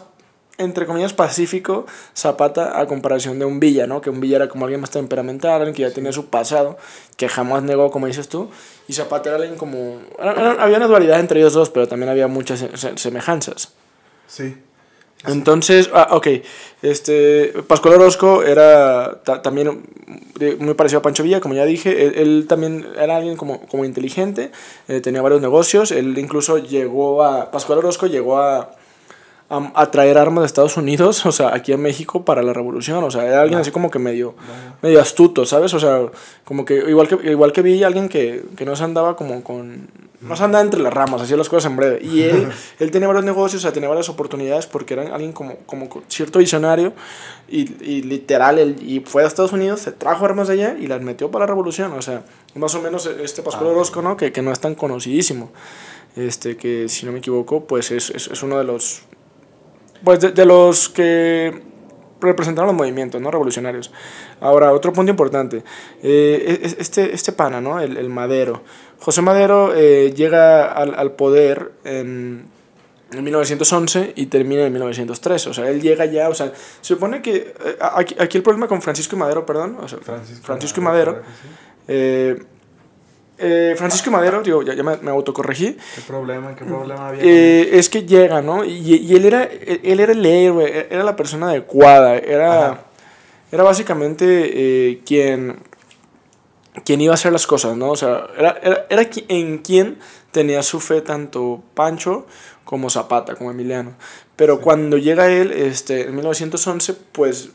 entre 0.57 0.85
comillas, 0.85 1.13
pacífico 1.13 1.85
Zapata 2.15 2.79
a 2.79 2.88
comparación 2.88 3.39
de 3.39 3.45
un 3.45 3.59
Villa, 3.59 3.88
¿no? 3.88 4.01
Que 4.01 4.09
un 4.09 4.19
Villa 4.19 4.38
era 4.38 4.49
como 4.49 4.65
alguien 4.65 4.81
más 4.81 4.89
temperamental, 4.89 5.61
alguien 5.61 5.75
que 5.75 5.83
ya 5.83 5.91
tenía 5.91 6.11
su 6.11 6.27
pasado, 6.27 6.77
que 7.15 7.29
jamás 7.29 7.63
negó, 7.63 7.91
como 7.91 8.07
dices 8.07 8.27
tú, 8.27 8.49
y 8.88 8.93
Zapata 8.93 9.29
era 9.29 9.38
alguien 9.38 9.57
como... 9.57 9.99
había 10.19 10.77
una 10.77 10.88
dualidad 10.88 11.19
entre 11.19 11.39
ellos 11.39 11.53
dos, 11.53 11.69
pero 11.69 11.88
también 11.88 12.09
había 12.09 12.27
muchas 12.27 12.65
semejanzas. 12.95 13.73
Sí. 14.27 14.57
Entonces, 15.26 15.89
ah, 15.93 16.09
ok, 16.11 16.28
este, 16.82 17.53
Pascual 17.68 17.95
Orozco 17.95 18.43
era 18.43 19.22
también 19.41 19.82
muy 20.59 20.74
parecido 20.76 20.99
a 20.99 21.01
Pancho 21.01 21.24
Villa, 21.24 21.41
como 21.41 21.55
ya 21.55 21.65
dije, 21.65 22.22
él, 22.22 22.45
también 22.47 22.86
era 22.97 23.18
alguien 23.18 23.36
como, 23.36 23.61
como 23.61 23.84
inteligente, 23.84 24.51
eh, 24.88 25.01
tenía 25.01 25.22
varios 25.22 25.41
negocios, 25.41 25.91
él 25.91 26.18
incluso 26.18 26.59
llegó 26.59 27.24
a, 27.24 27.49
Pascual 27.49 27.80
Orozco 27.80 28.05
llegó 28.05 28.38
a, 28.38 28.72
a, 29.49 29.91
traer 29.91 30.20
armas 30.20 30.43
de 30.43 30.45
Estados 30.45 30.78
Unidos, 30.78 31.26
o 31.26 31.32
sea, 31.32 31.53
aquí 31.53 31.74
a 31.74 31.78
México 31.78 32.24
para 32.24 32.43
la 32.43 32.53
revolución, 32.53 33.03
o 33.03 33.09
sea, 33.09 33.26
era 33.26 33.41
alguien 33.41 33.59
así 33.59 33.72
como 33.72 33.89
que 33.89 33.99
medio, 33.99 34.36
medio 34.82 35.01
astuto, 35.01 35.45
¿sabes? 35.45 35.74
O 35.74 35.80
sea, 35.80 36.01
como 36.45 36.63
que 36.63 36.76
igual 36.76 37.07
que, 37.07 37.32
igual 37.32 37.51
que 37.51 37.63
Villa, 37.63 37.88
alguien 37.88 38.07
que, 38.07 38.43
que 38.55 38.65
no 38.65 38.76
se 38.76 38.84
andaba 38.84 39.15
como 39.15 39.43
con 39.43 39.88
no 40.20 40.36
se 40.36 40.43
andaba 40.43 40.63
entre 40.63 40.80
las 40.80 40.93
ramas, 40.93 41.22
hacía 41.22 41.38
las 41.38 41.47
cosas 41.47 41.70
en 41.70 41.78
breve. 41.78 41.99
Y 42.01 42.24
él, 42.24 42.49
él 42.80 42.91
tenía 42.91 43.07
varios 43.07 43.26
negocios, 43.26 43.61
o 43.61 43.63
sea, 43.63 43.72
tenía 43.72 43.88
varias 43.88 44.09
oportunidades 44.09 44.65
porque 44.65 44.95
era 44.95 45.13
alguien 45.13 45.32
como, 45.32 45.57
como 45.65 45.89
cierto 46.07 46.39
visionario 46.39 46.93
y, 47.47 47.61
y 47.84 48.01
literal, 48.01 48.57
él, 48.57 48.76
y 48.82 49.01
fue 49.01 49.24
a 49.24 49.28
Estados 49.28 49.53
Unidos, 49.53 49.82
se 49.82 49.91
trajo 49.91 50.26
armas 50.26 50.47
de 50.47 50.55
allá 50.55 50.78
y 50.80 50.88
las 50.88 51.01
metió 51.01 51.30
para 51.30 51.43
la 51.43 51.47
revolución. 51.47 51.93
O 51.93 52.01
sea, 52.01 52.24
más 52.55 52.74
o 52.74 52.82
menos 52.82 53.05
este 53.05 53.43
Pascual 53.43 53.70
ah, 53.70 53.74
Orozco, 53.74 54.01
¿no? 54.01 54.18
Que, 54.18 54.32
que 54.32 54.41
no 54.41 54.51
es 54.51 54.59
tan 54.59 54.76
conocidísimo. 54.76 55.51
Este, 56.15 56.57
que 56.57 56.89
si 56.89 57.05
no 57.05 57.11
me 57.11 57.20
equivoco, 57.20 57.65
pues 57.65 57.91
es, 57.91 58.09
es, 58.09 58.28
es 58.28 58.41
uno 58.41 58.57
de 58.57 58.63
los, 58.63 59.03
pues 60.03 60.20
de, 60.20 60.32
de 60.32 60.45
los 60.45 60.89
que 60.89 61.61
representaron 62.20 62.68
los 62.68 62.76
movimientos 62.76 63.22
¿no? 63.22 63.32
revolucionarios. 63.32 63.91
Ahora, 64.39 64.74
otro 64.74 64.93
punto 64.93 65.11
importante, 65.11 65.63
eh, 66.03 66.76
este, 66.80 67.13
este 67.13 67.32
pana, 67.32 67.61
¿no? 67.61 67.80
el, 67.80 67.97
el 67.97 68.09
Madero. 68.09 68.61
José 68.99 69.21
Madero 69.21 69.73
eh, 69.75 70.13
llega 70.15 70.71
al, 70.71 70.95
al 70.95 71.11
poder 71.13 71.71
en, 71.83 72.45
en, 73.11 73.23
1911 73.23 74.13
y 74.15 74.25
termina 74.27 74.65
en 74.65 74.73
1903. 74.73 75.47
O 75.47 75.53
sea, 75.53 75.69
él 75.69 75.81
llega 75.81 76.05
ya, 76.05 76.29
o 76.29 76.33
sea, 76.33 76.51
se 76.81 76.93
supone 76.95 77.21
que 77.21 77.53
eh, 77.63 77.77
aquí, 77.79 78.15
aquí, 78.19 78.37
el 78.37 78.43
problema 78.43 78.67
con 78.67 78.81
Francisco 78.81 79.15
y 79.15 79.19
Madero, 79.19 79.45
perdón, 79.45 79.77
o 79.81 79.87
sea, 79.87 79.99
Francisco, 79.99 80.43
Francisco 80.43 80.81
y 80.81 80.83
Madero, 80.83 81.21
eh, 81.87 82.37
eh, 83.39 83.75
Francisco 83.77 84.09
Madero, 84.09 84.41
digo, 84.41 84.63
ya, 84.63 84.73
ya 84.73 84.83
me, 84.83 84.97
me, 84.97 85.11
autocorregí. 85.11 85.77
¿Qué 85.95 86.01
problema, 86.07 86.55
qué 86.55 86.65
problema 86.65 87.09
había? 87.09 87.21
Eh, 87.23 87.77
es 87.77 87.87
que 87.87 88.03
llega, 88.03 88.41
¿no? 88.41 88.65
Y, 88.65 88.95
y, 88.95 89.15
él, 89.15 89.25
era, 89.25 89.43
él 89.43 89.99
era 89.99 90.11
el 90.11 90.25
héroe, 90.25 90.87
era 90.89 91.03
la 91.03 91.15
persona 91.15 91.49
adecuada, 91.49 92.17
era, 92.17 92.85
era 93.51 93.63
básicamente 93.63 94.25
eh, 94.53 95.01
quien, 95.05 95.59
quien 96.84 97.01
iba 97.01 97.13
a 97.13 97.15
hacer 97.15 97.32
las 97.32 97.47
cosas, 97.47 97.75
¿no? 97.78 97.91
O 97.91 97.95
sea, 97.95 98.28
era, 98.38 98.59
era, 98.61 98.86
era 98.89 99.09
en 99.28 99.59
quien 99.59 99.99
tenía 100.32 100.63
su 100.63 100.80
fe 100.80 101.01
tanto 101.01 101.63
Pancho 101.73 102.25
como 102.63 102.89
Zapata, 102.89 103.36
como 103.36 103.51
Emiliano. 103.51 103.93
Pero 104.36 104.57
sí. 104.57 104.61
cuando 104.63 104.97
llega 104.97 105.32
él, 105.32 105.51
este, 105.51 106.07
en 106.07 106.15
1911, 106.15 106.93
pues 107.11 107.49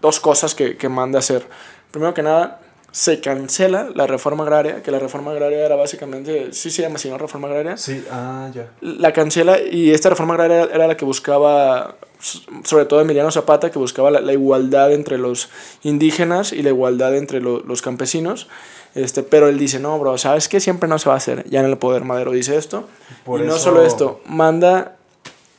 dos 0.00 0.20
cosas 0.20 0.54
que, 0.54 0.76
que 0.76 0.88
manda 0.88 1.18
a 1.18 1.20
hacer. 1.20 1.46
Primero 1.90 2.12
que 2.14 2.22
nada, 2.22 2.60
se 2.96 3.20
cancela 3.20 3.90
la 3.94 4.06
reforma 4.06 4.42
agraria, 4.44 4.82
que 4.82 4.90
la 4.90 4.98
reforma 4.98 5.30
agraria 5.30 5.66
era 5.66 5.76
básicamente, 5.76 6.54
sí 6.54 6.70
se 6.70 6.80
llama 6.80 6.94
así, 6.96 7.10
¿no? 7.10 7.18
Reforma 7.18 7.46
agraria. 7.46 7.76
Sí, 7.76 8.02
ah, 8.10 8.48
ya. 8.54 8.70
La 8.80 9.12
cancela 9.12 9.60
y 9.60 9.90
esta 9.90 10.08
reforma 10.08 10.32
agraria 10.32 10.68
era 10.72 10.86
la 10.86 10.96
que 10.96 11.04
buscaba, 11.04 11.96
sobre 12.18 12.84
todo 12.86 13.00
Emiliano 13.00 13.30
Zapata, 13.30 13.70
que 13.70 13.78
buscaba 13.78 14.10
la, 14.10 14.20
la 14.20 14.32
igualdad 14.32 14.92
entre 14.92 15.18
los 15.18 15.48
indígenas 15.82 16.52
y 16.52 16.62
la 16.62 16.70
igualdad 16.70 17.16
entre 17.16 17.40
lo, 17.40 17.60
los 17.60 17.82
campesinos. 17.82 18.48
Este, 18.94 19.22
pero 19.22 19.48
él 19.48 19.58
dice, 19.58 19.78
no, 19.78 19.98
bro, 19.98 20.16
¿sabes 20.16 20.48
qué? 20.48 20.58
Siempre 20.58 20.88
no 20.88 20.98
se 20.98 21.08
va 21.08 21.14
a 21.14 21.18
hacer. 21.18 21.48
Ya 21.50 21.60
en 21.60 21.66
el 21.66 21.76
poder 21.76 22.04
Madero 22.04 22.32
dice 22.32 22.56
esto. 22.56 22.88
Por 23.24 23.40
y 23.40 23.44
eso... 23.44 23.52
no 23.52 23.58
solo 23.58 23.82
esto, 23.84 24.20
manda 24.26 24.96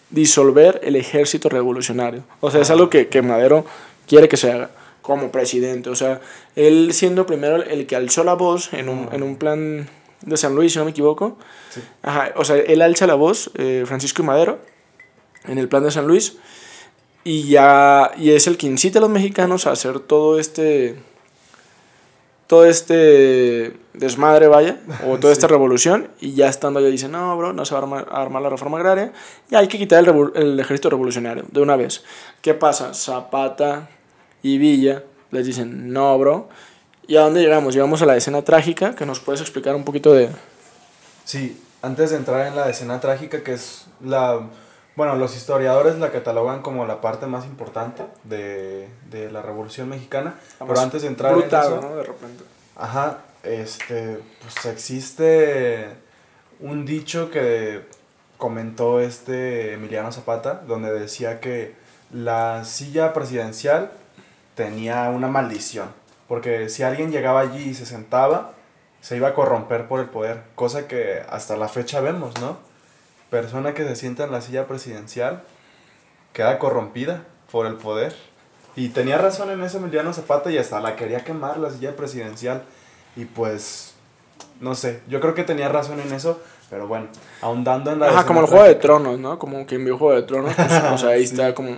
disolver 0.10 0.80
el 0.84 0.95
ejército 0.95 1.47
revolucionario. 1.47 2.24
O 2.39 2.49
sea, 2.49 2.62
ah. 2.62 2.64
es 2.64 2.70
algo 2.72 2.89
que, 2.89 3.10
que 3.10 3.22
Madero 3.22 3.66
quiere 4.08 4.28
que 4.28 4.38
se 4.38 4.51
haga 4.51 4.72
como 5.03 5.32
presidente. 5.32 5.89
O 5.89 5.95
sea, 5.95 6.20
él 6.55 6.89
siendo 6.93 7.26
primero 7.28 7.58
el 7.58 7.86
que 7.86 7.95
alzó 7.95 8.24
la 8.24 8.34
voz 8.34 8.74
en 8.74 8.89
un, 8.89 9.10
en 9.12 9.22
un 9.22 9.36
plan 9.36 9.88
de 10.22 10.38
San 10.38 10.55
Luis, 10.55 10.74
si 10.74 10.80
no 10.80 10.86
me 10.86 10.91
equivoco. 10.91 11.38
Sí. 11.70 11.82
Ajá, 12.01 12.34
o 12.36 12.43
sea, 12.43 12.58
él 12.58 12.82
alza 12.82 13.05
la 13.05 13.16
voz, 13.16 13.51
eh, 13.55 13.84
Francisco 13.86 14.24
y 14.24 14.26
Madero, 14.26 14.60
en 15.48 15.58
el 15.58 15.68
plan 15.68 15.84
de 15.84 15.91
San 15.91 16.08
Luis. 16.08 16.38
Y 17.24 17.50
ya 17.50 18.12
y 18.18 18.32
es 18.32 18.48
el 18.48 18.58
que 18.58 18.68
incita 18.68 19.00
a 19.00 19.02
los 19.02 19.10
mexicanos 19.10 19.68
a 19.68 19.72
hacer 19.72 20.00
todo 20.00 20.39
este 20.39 20.98
todo 22.48 22.66
este 22.66 23.74
desmadre, 23.93 24.48
vaya, 24.48 24.80
o 25.06 25.18
toda 25.18 25.34
sí. 25.34 25.38
esta 25.38 25.48
revolución, 25.48 26.10
y 26.22 26.34
ya 26.34 26.48
estando 26.48 26.80
allá 26.80 26.88
dice, 26.88 27.10
no, 27.10 27.38
bro, 27.38 27.52
no 27.52 27.66
se 27.66 27.74
va 27.74 27.82
a 27.82 27.84
armar, 27.84 28.08
a 28.10 28.22
armar 28.22 28.41
la 28.41 28.50
reforma 28.50 28.78
agraria, 28.78 29.12
y 29.52 29.56
hay 29.56 29.68
que 29.68 29.78
quitar 29.78 30.08
el, 30.08 30.32
el, 30.34 30.60
ejército 30.60 30.89
revolucionario 30.89 31.43
de 31.52 31.62
una 31.62 31.76
vez. 31.76 32.06
¿Qué 32.41 32.54
pasa? 32.54 32.93
Zapata 32.93 33.89
y 34.41 34.58
Villa 34.58 35.04
les 35.32 35.45
dicen, 35.45 35.91
no, 35.91 36.18
bro. 36.18 36.48
¿Y 37.08 37.16
a 37.18 37.22
dónde 37.22 37.41
llegamos? 37.41 37.74
Llegamos 37.74 38.02
a 38.02 38.06
la 38.06 38.16
escena 38.16 38.41
trágica, 38.41 38.95
que 38.95 39.06
nos 39.06 39.20
puedes 39.20 39.41
explicar 39.41 39.76
un 39.76 39.84
poquito 39.84 40.14
de... 40.14 40.30
Sí, 41.26 41.62
antes 41.82 42.12
de 42.12 42.18
entrar 42.18 42.48
en 42.48 42.56
la 42.56 42.70
escena 42.70 43.00
trágica, 43.00 43.43
que 43.43 43.54
es 43.54 43.86
la... 44.04 44.41
Bueno, 44.98 45.16
los 45.16 45.36
historiadores 45.38 46.00
la 46.00 46.12
catalogan 46.12 46.64
como 46.64 46.88
la 46.88 47.02
parte 47.02 47.28
más 47.28 47.45
importante 47.45 48.04
de, 48.24 48.89
de 49.12 49.32
la 49.32 49.43
Revolución 49.43 49.88
Mexicana, 49.89 50.39
Vamos, 50.60 50.74
pero 50.74 50.82
antes 50.84 51.04
de 51.04 51.08
entrar 51.08 51.36
brutal, 51.36 51.68
en 51.68 51.78
eso... 51.78 51.82
¿no? 51.88 51.95
De 51.98 52.04
repente. 52.04 52.43
Ajá, 52.76 53.20
este, 53.43 54.20
pues 54.41 54.66
existe 54.66 55.88
un 56.60 56.88
dicho 56.88 57.30
que 57.30 57.84
comentó 58.39 59.00
este 59.00 59.74
Emiliano 59.74 60.12
Zapata, 60.12 60.64
donde 60.66 60.91
decía 60.91 61.39
que 61.41 61.76
la 62.12 62.66
silla 62.66 63.14
presidencial 63.14 63.91
tenía 64.56 65.10
una 65.10 65.28
maldición. 65.28 65.89
Porque 66.28 66.70
si 66.70 66.82
alguien 66.82 67.12
llegaba 67.12 67.41
allí 67.41 67.70
y 67.70 67.74
se 67.76 67.86
sentaba, 67.86 68.54
se 69.02 69.16
iba 69.16 69.28
a 69.28 69.34
corromper 69.36 69.88
por 69.88 70.00
el 70.00 70.08
poder. 70.08 70.41
Cosa 70.56 70.88
que 70.88 71.22
hasta 71.30 71.56
la 71.56 71.68
fecha 71.68 72.02
vemos, 72.02 72.34
¿no? 72.41 72.58
Persona 73.30 73.73
que 73.73 73.84
se 73.84 73.95
sienta 73.95 74.23
en 74.23 74.32
la 74.32 74.41
silla 74.41 74.67
presidencial 74.67 75.43
queda 76.34 76.59
corrompida 76.59 77.23
por 77.51 77.65
el 77.65 77.75
poder. 77.75 78.15
Y 78.75 78.89
tenía 78.89 79.17
razón 79.17 79.49
en 79.49 79.63
eso 79.63 79.80
Emiliano 79.80 80.13
Zapata 80.13 80.51
y 80.51 80.57
hasta 80.57 80.80
la 80.80 80.95
quería 80.95 81.23
quemar 81.23 81.57
la 81.57 81.71
silla 81.71 81.95
presidencial. 81.95 82.63
Y 83.15 83.25
pues, 83.25 83.93
no 84.61 84.75
sé, 84.75 85.01
yo 85.07 85.19
creo 85.19 85.34
que 85.34 85.43
tenía 85.43 85.67
razón 85.67 85.99
en 85.99 86.13
eso. 86.13 86.39
Pero 86.69 86.88
bueno, 86.88 87.07
ahondando 87.41 87.91
en 87.91 87.99
la... 87.99 88.09
Ajá, 88.09 88.25
como 88.25 88.41
el 88.41 88.47
Juego 88.47 88.65
de 88.65 88.75
Tronos, 88.75 89.17
¿no? 89.17 89.39
Como 89.39 89.65
quien 89.65 89.86
vio 89.86 89.97
Juego 89.97 90.15
de 90.15 90.23
Tronos. 90.23 90.53
Pues, 90.53 90.84
o 90.91 90.97
sea, 90.97 91.09
ahí 91.09 91.25
sí. 91.28 91.34
está 91.34 91.55
como 91.55 91.75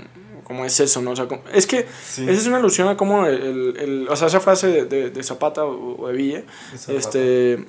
como 0.50 0.66
es 0.66 0.80
eso, 0.80 1.00
¿no? 1.04 1.12
O 1.12 1.16
sea, 1.16 1.28
como, 1.28 1.43
es 1.54 1.68
que 1.68 1.86
sí. 2.04 2.24
esa 2.24 2.32
es 2.32 2.47
una 2.47 2.58
alusión 2.58 2.88
a 2.88 2.97
cómo 2.97 3.28
el, 3.28 3.78
el, 3.78 4.08
o 4.10 4.16
sea, 4.16 4.30
esa 4.30 4.39
frase 4.39 4.66
de, 4.66 4.86
de, 4.86 5.10
de 5.12 5.24
Zapata 5.24 5.64
o, 5.64 6.08
de 6.08 6.14
Villa, 6.14 6.43
este, 6.88 7.66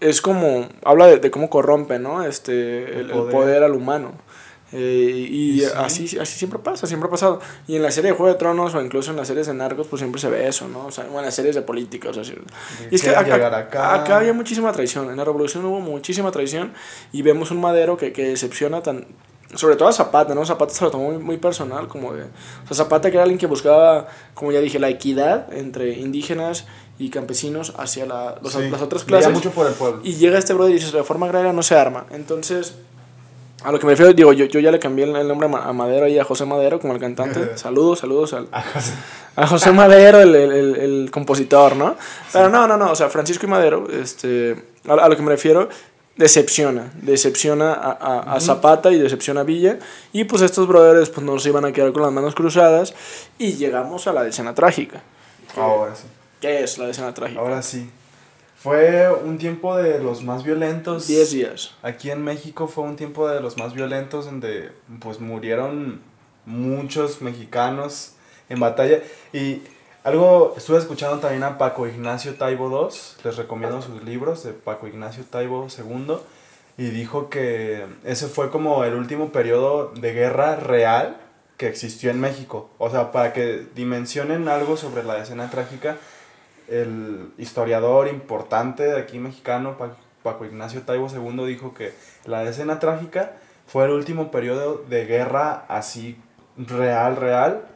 es 0.00 0.20
como, 0.20 0.68
habla 0.84 1.06
de, 1.06 1.18
de, 1.18 1.30
cómo 1.30 1.50
corrompe, 1.50 1.98
¿no? 1.98 2.24
Este, 2.24 3.00
el, 3.00 3.06
el 3.06 3.10
poder. 3.10 3.32
poder. 3.32 3.62
al 3.62 3.72
humano. 3.72 4.12
Eh, 4.70 5.26
y, 5.30 5.50
y 5.52 5.60
sí. 5.60 5.66
así, 5.76 6.18
así 6.18 6.38
siempre 6.38 6.58
pasa, 6.58 6.86
siempre 6.86 7.08
ha 7.08 7.10
pasado. 7.10 7.40
Y 7.66 7.76
en 7.76 7.82
la 7.82 7.90
serie 7.90 8.10
de 8.10 8.16
Juego 8.16 8.32
de 8.32 8.38
Tronos 8.38 8.74
o 8.74 8.82
incluso 8.82 9.10
en 9.10 9.16
las 9.16 9.26
series 9.26 9.46
de 9.46 9.54
Narcos, 9.54 9.86
pues 9.86 10.00
siempre 10.00 10.20
se 10.20 10.28
ve 10.28 10.46
eso, 10.46 10.68
¿no? 10.68 10.86
O 10.86 10.90
sea, 10.90 11.06
en 11.06 11.14
las 11.14 11.34
series 11.34 11.54
de 11.54 11.62
política, 11.62 12.10
o 12.10 12.14
sea, 12.14 12.22
sí. 12.22 12.34
y 12.90 12.94
es 12.94 13.02
que 13.02 13.10
acá, 13.10 13.34
acá. 13.34 13.94
acá, 13.94 14.18
había 14.18 14.32
muchísima 14.32 14.70
traición. 14.72 15.10
En 15.10 15.16
la 15.16 15.24
revolución 15.24 15.64
hubo 15.64 15.80
muchísima 15.80 16.30
traición 16.30 16.74
y 17.12 17.22
vemos 17.22 17.50
un 17.50 17.60
madero 17.60 17.96
que, 17.96 18.12
que 18.12 18.28
decepciona 18.28 18.82
tan, 18.82 19.06
sobre 19.54 19.76
todo 19.76 19.88
a 19.88 19.92
Zapata, 19.92 20.34
¿no? 20.34 20.44
Zapata 20.44 20.74
se 20.74 20.84
lo 20.84 20.90
tomó 20.90 21.12
muy, 21.12 21.18
muy 21.18 21.36
personal, 21.38 21.88
como 21.88 22.12
de... 22.12 22.24
O 22.24 22.66
sea, 22.66 22.76
Zapata 22.84 23.10
que 23.10 23.16
era 23.16 23.22
alguien 23.22 23.38
que 23.38 23.46
buscaba, 23.46 24.06
como 24.34 24.52
ya 24.52 24.60
dije, 24.60 24.78
la 24.78 24.90
equidad 24.90 25.52
entre 25.54 25.92
indígenas 25.94 26.66
y 26.98 27.10
campesinos 27.10 27.72
hacia 27.78 28.06
la, 28.06 28.36
los, 28.42 28.52
sí, 28.52 28.68
las 28.68 28.82
otras 28.82 29.04
clases. 29.04 29.32
mucho 29.32 29.50
por 29.50 29.66
el 29.66 29.74
pueblo. 29.74 30.00
Y 30.02 30.14
llega 30.14 30.38
este 30.38 30.52
brother 30.52 30.72
y 30.72 30.78
dice, 30.78 30.90
la 30.92 30.98
reforma 30.98 31.26
agraria 31.26 31.52
no 31.52 31.62
se 31.62 31.76
arma. 31.76 32.06
Entonces, 32.10 32.74
A 33.62 33.72
lo 33.72 33.78
que 33.78 33.86
me 33.86 33.92
refiero, 33.92 34.12
digo, 34.12 34.32
yo, 34.32 34.46
yo 34.46 34.60
ya 34.60 34.70
le 34.70 34.78
cambié 34.78 35.04
el 35.04 35.26
nombre 35.26 35.48
a 35.52 35.72
Madero 35.72 36.06
y 36.06 36.18
a 36.18 36.24
José 36.24 36.44
Madero 36.44 36.78
como 36.80 36.94
el 36.94 37.00
cantante. 37.00 37.56
saludos, 37.56 38.00
saludos 38.00 38.32
al, 38.32 38.48
a, 38.52 39.46
José. 39.46 39.72
Madero, 39.72 40.20
el, 40.20 40.34
el, 40.34 40.76
el, 40.76 41.10
compositor, 41.10 41.76
¿no? 41.76 41.96
Pero 42.32 42.48
no, 42.48 42.66
no, 42.66 42.76
no, 42.76 42.92
o 42.92 42.94
sea, 42.96 43.08
Francisco 43.08 43.46
y 43.46 43.48
Madero, 43.48 43.88
este, 43.90 44.64
a, 44.88 45.08
lo 45.08 45.16
que 45.16 45.22
me 45.22 45.30
refiero, 45.30 45.68
decepciona, 46.16 46.92
decepciona 47.02 47.74
a, 47.74 47.90
a, 47.92 48.34
a, 48.34 48.40
Zapata 48.40 48.92
y 48.92 48.98
decepciona 48.98 49.40
a 49.40 49.44
Villa. 49.44 49.78
Y 50.12 50.24
pues 50.24 50.42
estos 50.42 50.66
brothers 50.66 51.10
pues 51.10 51.24
no 51.24 51.38
se 51.38 51.48
iban 51.48 51.64
a 51.64 51.72
quedar 51.72 51.92
con 51.92 52.02
las 52.02 52.12
manos 52.12 52.34
cruzadas 52.34 52.94
y 53.38 53.54
llegamos 53.54 54.06
a 54.06 54.12
la 54.12 54.26
escena 54.26 54.54
trágica. 54.54 55.02
Ahora 55.56 55.94
sí. 55.96 56.04
¿Qué 56.40 56.62
es 56.62 56.78
la 56.78 56.88
escena 56.88 57.14
trágica? 57.14 57.40
Ahora 57.40 57.62
sí. 57.62 57.90
Fue 58.56 59.12
un 59.12 59.38
tiempo 59.38 59.76
de 59.76 60.00
los 60.00 60.24
más 60.24 60.42
violentos. 60.42 61.06
Diez 61.06 61.30
días. 61.30 61.74
Aquí 61.82 62.10
en 62.10 62.22
México 62.24 62.66
fue 62.66 62.84
un 62.84 62.96
tiempo 62.96 63.28
de 63.28 63.40
los 63.40 63.56
más 63.56 63.72
violentos 63.72 64.24
donde 64.24 64.72
pues 65.00 65.20
murieron 65.20 66.00
muchos 66.44 67.22
mexicanos 67.22 68.14
en 68.48 68.58
batalla. 68.58 69.00
Y 69.32 69.62
algo, 70.02 70.54
estuve 70.56 70.78
escuchando 70.78 71.18
también 71.18 71.44
a 71.44 71.58
Paco 71.58 71.86
Ignacio 71.86 72.34
Taibo 72.34 72.68
II, 72.90 72.98
les 73.24 73.36
recomiendo 73.36 73.82
sus 73.82 74.02
libros 74.02 74.42
de 74.42 74.52
Paco 74.52 74.88
Ignacio 74.88 75.24
Taibo 75.24 75.66
II, 75.66 76.16
y 76.78 76.90
dijo 76.90 77.28
que 77.28 77.84
ese 78.04 78.28
fue 78.28 78.50
como 78.50 78.84
el 78.84 78.94
último 78.94 79.30
periodo 79.30 79.92
de 79.94 80.12
guerra 80.12 80.56
real 80.56 81.16
que 81.56 81.68
existió 81.68 82.10
en 82.10 82.20
México. 82.20 82.70
O 82.78 82.90
sea, 82.90 83.12
para 83.12 83.32
que 83.32 83.66
dimensionen 83.74 84.48
algo 84.48 84.76
sobre 84.76 85.02
la 85.02 85.18
escena 85.18 85.50
trágica, 85.50 85.96
el 86.68 87.32
historiador 87.38 88.08
importante 88.08 88.84
de 88.84 88.98
aquí 88.98 89.18
mexicano, 89.18 89.76
Paco 90.22 90.44
Ignacio 90.44 90.82
Taibo 90.82 91.08
II, 91.08 91.46
dijo 91.46 91.74
que 91.74 91.92
la 92.24 92.42
escena 92.44 92.78
trágica 92.78 93.36
fue 93.66 93.84
el 93.84 93.90
último 93.90 94.30
periodo 94.30 94.84
de 94.88 95.04
guerra 95.04 95.64
así 95.68 96.18
real, 96.56 97.16
real, 97.16 97.66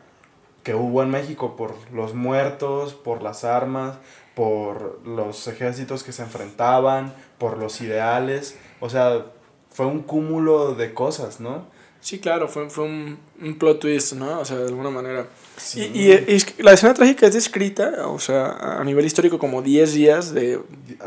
que 0.62 0.74
hubo 0.74 1.02
en 1.02 1.10
México 1.10 1.56
por 1.56 1.74
los 1.92 2.14
muertos, 2.14 2.94
por 2.94 3.22
las 3.22 3.44
armas, 3.44 3.96
por 4.34 5.06
los 5.06 5.46
ejércitos 5.48 6.02
que 6.04 6.12
se 6.12 6.22
enfrentaban, 6.22 7.12
por 7.38 7.58
los 7.58 7.80
ideales. 7.80 8.58
O 8.80 8.88
sea, 8.88 9.26
fue 9.70 9.86
un 9.86 10.02
cúmulo 10.02 10.74
de 10.74 10.94
cosas, 10.94 11.40
¿no? 11.40 11.66
Sí, 12.00 12.20
claro, 12.20 12.48
fue, 12.48 12.68
fue 12.70 12.84
un, 12.84 13.18
un 13.40 13.58
plot 13.58 13.80
twist, 13.80 14.14
¿no? 14.14 14.40
O 14.40 14.44
sea, 14.44 14.58
de 14.58 14.68
alguna 14.68 14.90
manera. 14.90 15.26
Y, 15.74 15.80
y, 15.80 16.44
la 16.58 16.72
escena 16.72 16.92
trágica 16.92 17.26
es 17.26 17.34
descrita, 17.34 18.08
o 18.08 18.18
sea, 18.18 18.78
a 18.80 18.84
nivel 18.84 19.04
histórico 19.04 19.38
como 19.38 19.62
10 19.62 19.92
días 19.92 20.34
de, 20.34 20.60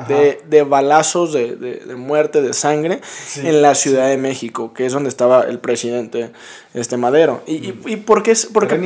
de, 0.07 0.41
de, 0.47 0.63
balazos, 0.63 1.33
de, 1.33 1.55
de, 1.55 1.95
muerte, 1.95 2.41
de 2.41 2.53
sangre 2.53 3.01
en 3.37 3.61
la 3.61 3.75
Ciudad 3.75 4.07
de 4.07 4.17
México, 4.17 4.73
que 4.73 4.85
es 4.85 4.93
donde 4.93 5.09
estaba 5.09 5.43
el 5.43 5.59
presidente 5.59 6.31
este 6.73 6.95
Madero. 6.95 7.43
¿Y, 7.47 7.53
y, 7.53 7.81
y 7.85 7.95
por, 7.97 8.23
qué, 8.23 8.33
por, 8.53 8.67
qué, 8.67 8.81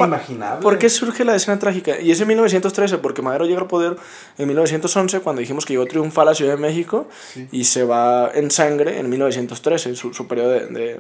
por 0.62 0.80
qué 0.80 0.90
surge 0.90 1.24
la 1.24 1.36
escena 1.36 1.60
trágica? 1.60 2.00
Y 2.00 2.12
es 2.12 2.20
en 2.22 2.28
1913, 2.30 2.98
porque 2.98 3.22
Madero 3.22 3.46
llega 3.46 3.60
al 3.60 3.68
poder 3.68 3.96
en 4.38 4.48
1911, 4.48 5.20
cuando 5.20 5.42
dijimos 5.42 5.66
que 5.66 5.74
llegó 5.74 5.86
triunfal 5.86 6.28
a 6.28 6.32
la 6.32 6.36
Ciudad 6.36 6.56
de 6.56 6.62
México, 6.62 7.08
y 7.52 7.66
se 7.66 7.84
va 7.84 8.32
en 8.34 8.50
sangre 8.50 9.00
en 9.00 9.10
1913, 9.10 9.96
su, 9.96 10.14
su 10.14 10.28
periodo 10.28 10.52
de 10.52 11.00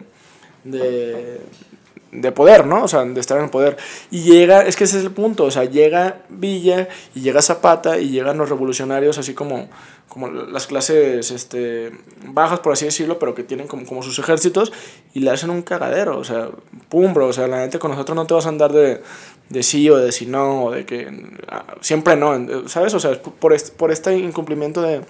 de, 2.12 2.22
de 2.22 2.32
poder, 2.32 2.66
¿no? 2.66 2.84
O 2.84 2.88
sea, 2.88 3.06
de 3.06 3.20
estar 3.20 3.38
en 3.38 3.46
el 3.46 3.50
poder. 3.50 3.78
Y 4.12 4.22
llega, 4.22 4.62
es 4.62 4.76
que 4.76 4.86
ese 4.86 5.00
es 5.00 5.04
el 5.04 5.12
punto, 5.12 5.46
o 5.46 5.52
sea, 5.52 5.66
llega 5.66 6.22
Villa 6.30 6.88
y 7.16 7.22
llega 7.22 7.42
Zapata 7.42 8.00
y 8.00 8.10
llegan 8.10 8.38
los 8.38 8.50
revolucionarios 8.50 9.18
así 9.18 9.34
como, 9.34 9.70
como 10.08 10.30
las 10.30 10.68
clases 10.68 11.32
este, 11.32 11.92
bajas, 12.26 12.60
por 12.60 12.74
así 12.74 12.86
decirlo, 12.86 13.20
pero 13.20 13.36
que 13.36 13.44
tienen 13.44 13.68
como, 13.68 13.86
como 13.86 14.04
sus 14.04 14.18
ejércitos 14.20 14.72
y 15.14 15.20
le 15.20 15.32
hacen 15.32 15.50
un 15.50 15.62
cagadero, 15.62 16.18
o 16.18 16.24
sea, 16.24 16.50
pum, 16.90 17.14
bro, 17.14 17.28
o 17.28 17.34
sea, 17.34 17.48
la 17.48 17.62
gente 17.62 17.80
con 17.80 17.92
nosotros 17.92 18.16
no 18.16 18.26
te 18.26 18.34
vas 18.34 18.46
a 18.46 18.50
andar 18.50 18.74
de, 18.74 19.02
de 19.50 19.64
sí 19.64 19.90
o 19.90 19.98
de 19.98 20.12
si 20.12 20.26
no, 20.26 20.66
o 20.66 20.72
de 20.72 20.86
que 20.86 21.08
ah, 21.48 21.76
siempre 21.82 22.16
no, 22.16 22.68
¿sabes? 22.68 22.94
O 22.94 23.00
sea, 23.00 23.22
por 23.22 23.54
este, 23.54 23.72
por 23.72 23.92
este 23.92 24.18
incumplimiento 24.18 24.82
de, 24.82 25.02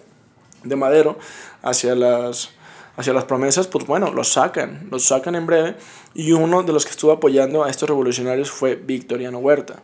de 0.63 0.75
Madero 0.75 1.17
hacia 1.61 1.95
las 1.95 2.51
hacia 2.99 3.13
las 3.13 3.23
promesas, 3.23 3.67
pues 3.67 3.87
bueno, 3.87 4.11
los 4.11 4.27
sacan, 4.33 4.89
los 4.91 5.05
sacan 5.05 5.33
en 5.35 5.45
breve. 5.45 5.75
Y 6.13 6.31
uno 6.31 6.63
de 6.63 6.73
los 6.73 6.85
que 6.85 6.91
estuvo 6.91 7.11
apoyando 7.11 7.63
a 7.63 7.69
estos 7.69 7.89
revolucionarios 7.89 8.51
fue 8.51 8.75
Victoriano 8.75 9.39
Huerta. 9.39 9.83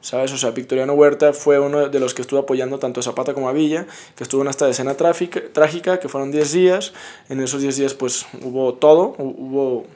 ¿Sabes? 0.00 0.32
O 0.32 0.36
sea, 0.36 0.50
Victoriano 0.50 0.92
Huerta 0.92 1.32
fue 1.32 1.58
uno 1.58 1.88
de 1.88 1.98
los 1.98 2.12
que 2.12 2.20
estuvo 2.20 2.38
apoyando 2.38 2.78
tanto 2.78 3.00
a 3.00 3.02
Zapata 3.02 3.32
como 3.32 3.48
a 3.48 3.52
Villa, 3.52 3.86
que 4.14 4.24
estuvo 4.24 4.42
en 4.42 4.48
esta 4.48 4.68
escena 4.68 4.94
trágica, 4.94 5.98
que 5.98 6.08
fueron 6.10 6.30
10 6.30 6.52
días. 6.52 6.92
En 7.30 7.40
esos 7.40 7.62
10 7.62 7.76
días, 7.78 7.94
pues 7.94 8.26
hubo 8.42 8.74
todo, 8.74 9.14
hubo 9.16 9.86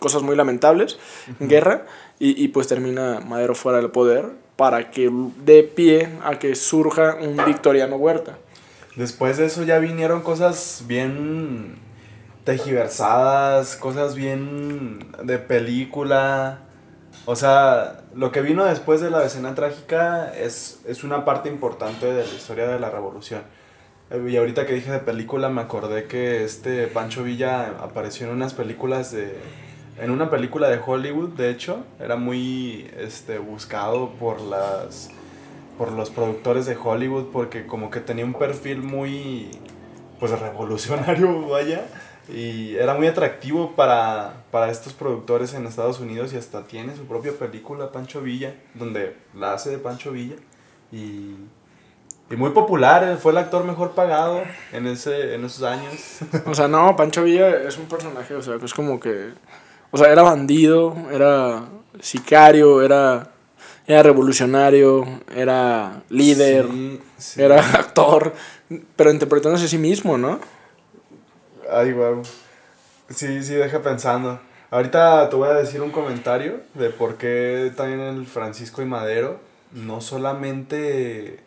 cosas 0.00 0.22
muy 0.22 0.34
lamentables, 0.34 0.98
guerra, 1.38 1.86
y, 2.18 2.42
y, 2.42 2.48
pues 2.48 2.66
termina 2.66 3.20
Madero 3.20 3.54
fuera 3.54 3.78
del 3.78 3.90
poder 3.90 4.26
para 4.56 4.90
que 4.90 5.08
dé 5.44 5.62
pie 5.62 6.08
a 6.24 6.40
que 6.40 6.56
surja 6.56 7.16
un 7.20 7.36
Victoriano 7.46 7.94
Huerta. 7.94 8.38
Después 8.96 9.36
de 9.36 9.46
eso 9.46 9.62
ya 9.62 9.78
vinieron 9.78 10.22
cosas 10.22 10.82
bien 10.88 11.78
tejiversadas, 12.48 13.76
cosas 13.76 14.14
bien 14.14 15.00
de 15.22 15.36
película. 15.36 16.60
O 17.26 17.36
sea, 17.36 18.00
lo 18.14 18.32
que 18.32 18.40
vino 18.40 18.64
después 18.64 19.02
de 19.02 19.10
la 19.10 19.22
escena 19.22 19.54
trágica 19.54 20.32
es, 20.34 20.80
es 20.86 21.04
una 21.04 21.26
parte 21.26 21.50
importante 21.50 22.06
de 22.06 22.26
la 22.26 22.34
historia 22.34 22.66
de 22.66 22.80
la 22.80 22.88
revolución. 22.88 23.42
Y 24.26 24.34
ahorita 24.38 24.64
que 24.64 24.72
dije 24.72 24.90
de 24.90 25.00
película 25.00 25.50
me 25.50 25.60
acordé 25.60 26.04
que 26.04 26.42
este 26.42 26.86
Pancho 26.86 27.22
Villa 27.22 27.74
apareció 27.82 28.26
en 28.26 28.32
unas 28.32 28.54
películas 28.54 29.12
de... 29.12 29.36
En 29.98 30.10
una 30.10 30.30
película 30.30 30.70
de 30.70 30.80
Hollywood, 30.82 31.36
de 31.36 31.50
hecho, 31.50 31.84
era 32.00 32.16
muy 32.16 32.90
este, 32.96 33.36
buscado 33.36 34.12
por 34.12 34.40
las 34.40 35.10
por 35.76 35.92
los 35.92 36.08
productores 36.08 36.64
de 36.64 36.76
Hollywood 36.76 37.26
porque 37.30 37.66
como 37.66 37.90
que 37.90 38.00
tenía 38.00 38.24
un 38.24 38.32
perfil 38.32 38.78
muy 38.78 39.50
pues 40.18 40.32
revolucionario, 40.32 41.46
vaya, 41.48 41.84
y 42.28 42.76
era 42.76 42.94
muy 42.94 43.06
atractivo 43.06 43.74
para, 43.74 44.44
para 44.50 44.70
estos 44.70 44.92
productores 44.92 45.54
en 45.54 45.66
Estados 45.66 46.00
Unidos 46.00 46.32
y 46.32 46.36
hasta 46.36 46.64
tiene 46.64 46.94
su 46.94 47.06
propia 47.06 47.32
película, 47.32 47.90
Pancho 47.90 48.20
Villa, 48.20 48.54
donde 48.74 49.16
la 49.34 49.54
hace 49.54 49.70
de 49.70 49.78
Pancho 49.78 50.12
Villa 50.12 50.36
y, 50.92 51.34
y 52.30 52.36
muy 52.36 52.50
popular, 52.50 53.04
eh, 53.04 53.16
fue 53.16 53.32
el 53.32 53.38
actor 53.38 53.64
mejor 53.64 53.92
pagado 53.92 54.42
en, 54.72 54.86
ese, 54.86 55.34
en 55.34 55.44
esos 55.44 55.62
años. 55.62 56.18
O 56.46 56.54
sea, 56.54 56.68
no, 56.68 56.94
Pancho 56.96 57.22
Villa 57.22 57.62
es 57.62 57.78
un 57.78 57.86
personaje, 57.86 58.34
o 58.34 58.42
sea, 58.42 58.58
que 58.58 58.66
es 58.66 58.74
como 58.74 59.00
que, 59.00 59.30
o 59.90 59.96
sea, 59.96 60.12
era 60.12 60.22
bandido, 60.22 60.94
era 61.10 61.64
sicario, 62.00 62.82
era 62.82 63.30
era 63.88 64.02
revolucionario, 64.02 65.06
era 65.34 66.02
líder, 66.10 66.66
era 67.38 67.58
actor, 67.72 68.34
pero 68.94 69.10
interpretándose 69.10 69.64
a 69.64 69.68
sí 69.68 69.78
mismo, 69.78 70.18
¿no? 70.18 70.38
Ay, 71.70 71.92
wow. 71.92 72.22
Sí, 73.10 73.42
sí, 73.42 73.54
deja 73.54 73.82
pensando. 73.82 74.40
Ahorita 74.70 75.28
te 75.28 75.36
voy 75.36 75.48
a 75.48 75.54
decir 75.54 75.82
un 75.82 75.90
comentario 75.90 76.60
de 76.74 76.90
por 76.90 77.16
qué 77.16 77.72
también 77.76 78.00
el 78.00 78.26
Francisco 78.26 78.80
y 78.82 78.86
Madero 78.86 79.38
no 79.72 80.00
solamente 80.00 81.40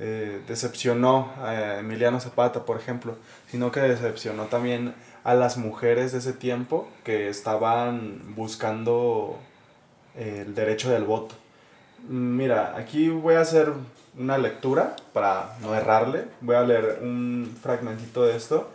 eh, 0.00 0.40
decepcionó 0.48 1.32
a 1.40 1.78
Emiliano 1.78 2.20
Zapata, 2.20 2.64
por 2.64 2.78
ejemplo, 2.78 3.16
sino 3.48 3.70
que 3.70 3.80
decepcionó 3.80 4.46
también 4.46 4.94
a 5.24 5.34
las 5.34 5.56
mujeres 5.56 6.12
de 6.12 6.18
ese 6.18 6.32
tiempo 6.32 6.88
que 7.04 7.28
estaban 7.28 8.34
buscando 8.34 9.38
el 10.16 10.54
derecho 10.54 10.90
del 10.90 11.04
voto. 11.04 11.36
Mira, 12.08 12.74
aquí 12.76 13.08
voy 13.08 13.34
a 13.34 13.40
hacer 13.42 13.72
una 14.18 14.38
lectura 14.38 14.96
para 15.12 15.56
no 15.60 15.74
errarle. 15.74 16.24
Voy 16.40 16.56
a 16.56 16.62
leer 16.62 17.00
un 17.02 17.56
fragmentito 17.62 18.24
de 18.24 18.36
esto. 18.36 18.70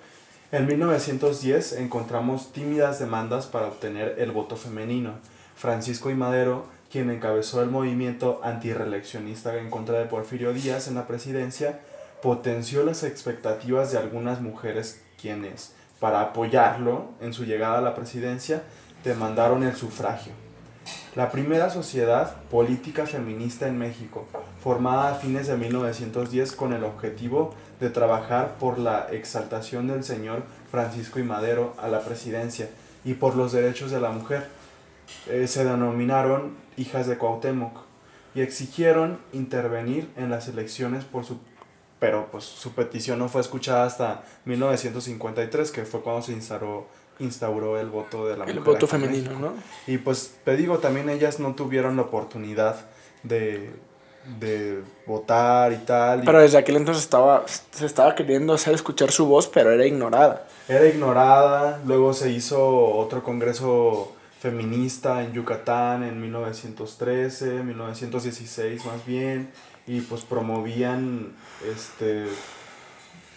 En 0.56 0.68
1910 0.68 1.74
encontramos 1.74 2.54
tímidas 2.54 2.98
demandas 2.98 3.46
para 3.46 3.68
obtener 3.68 4.16
el 4.20 4.32
voto 4.32 4.56
femenino. 4.56 5.16
Francisco 5.58 6.10
y 6.10 6.16
Madero, 6.16 6.64
quien 6.90 7.10
encabezó 7.10 7.62
el 7.62 7.70
movimiento 7.70 8.40
antireeleccionista 8.42 9.58
en 9.58 9.70
contra 9.70 10.00
de 10.00 10.06
Porfirio 10.06 10.54
Díaz 10.54 10.88
en 10.88 10.96
la 10.96 11.08
presidencia, 11.08 11.82
potenció 12.22 12.86
las 12.86 13.04
expectativas 13.04 13.92
de 13.92 13.98
algunas 13.98 14.40
mujeres 14.40 15.02
quienes, 15.22 15.74
para 16.00 16.22
apoyarlo 16.22 17.10
en 17.20 17.34
su 17.34 17.44
llegada 17.44 17.80
a 17.80 17.82
la 17.82 17.94
presidencia, 17.94 18.64
demandaron 19.04 19.62
el 19.62 19.76
sufragio 19.76 20.45
la 21.16 21.32
primera 21.32 21.70
sociedad 21.70 22.36
política 22.52 23.06
feminista 23.06 23.68
en 23.68 23.78
México, 23.78 24.28
formada 24.62 25.12
a 25.12 25.16
fines 25.16 25.48
de 25.48 25.58
1910 25.58 26.52
con 26.54 26.74
el 26.74 26.84
objetivo 26.84 27.54
de 27.80 27.90
trabajar 27.90 28.56
por 28.60 28.80
la 28.80 29.08
exaltación 29.12 29.88
del 29.88 30.04
señor 30.04 30.44
Francisco 30.72 31.20
y 31.20 31.24
Madero 31.24 31.74
a 31.82 31.88
la 31.88 32.02
presidencia 32.02 32.70
y 33.04 33.14
por 33.14 33.36
los 33.36 33.52
derechos 33.52 33.92
de 33.92 34.02
la 34.02 34.12
mujer. 34.12 34.48
Eh, 35.28 35.48
se 35.48 35.64
denominaron 35.64 36.58
hijas 36.78 37.08
de 37.08 37.18
Cuauhtémoc 37.18 37.78
y 38.34 38.42
exigieron 38.42 39.20
intervenir 39.34 40.12
en 40.18 40.30
las 40.30 40.48
elecciones 40.48 41.06
por 41.06 41.26
su 41.26 41.40
pero 42.00 42.30
pues 42.30 42.44
su 42.44 42.74
petición 42.74 43.20
no 43.20 43.30
fue 43.30 43.42
escuchada 43.42 43.86
hasta 43.86 44.24
1953 44.46 45.72
que 45.72 45.86
fue 45.86 46.02
cuando 46.02 46.22
se 46.22 46.34
instaló 46.34 46.88
instauró 47.20 47.80
el 47.80 47.90
voto 47.90 48.28
de 48.28 48.38
la 48.38 48.46
El 48.46 48.56
mujer 48.56 48.74
voto 48.74 48.86
aquí 48.86 48.96
en 48.96 49.02
femenino, 49.02 49.30
México. 49.32 49.54
¿no? 49.56 49.94
Y 49.94 49.98
pues 49.98 50.36
te 50.44 50.56
digo, 50.56 50.80
también 50.80 51.10
ellas 51.10 51.40
no 51.40 51.56
tuvieron 51.56 51.96
la 51.96 52.04
oportunidad 52.04 52.86
de, 53.24 53.72
de 54.40 54.82
votar 55.06 55.72
y 55.72 55.78
tal. 55.78 56.24
y 56.24 56.26
Pero 56.26 56.42
desde 56.42 56.58
aquel 56.58 56.78
entonces 56.78 57.04
estaba, 57.04 57.46
se 57.48 57.86
estaba 57.86 58.16
queriendo 58.16 58.54
hacer 58.54 58.74
escuchar 58.74 59.12
su 59.12 59.26
voz, 59.26 59.48
pero 59.48 59.72
era 59.72 59.86
ignorada. 59.86 60.48
Era 60.68 60.88
ignorada, 60.88 61.82
luego 61.86 62.14
se 62.14 62.32
hizo 62.32 62.68
otro 62.96 63.24
congreso 63.24 64.14
feminista 64.40 65.24
en 65.24 65.34
Yucatán 65.34 66.04
en 66.04 66.22
1913, 66.22 67.64
1916 67.64 68.86
más 68.86 69.06
bien, 69.06 69.50
y 69.88 70.02
pues 70.02 70.22
promovían 70.22 71.34
este 71.74 72.26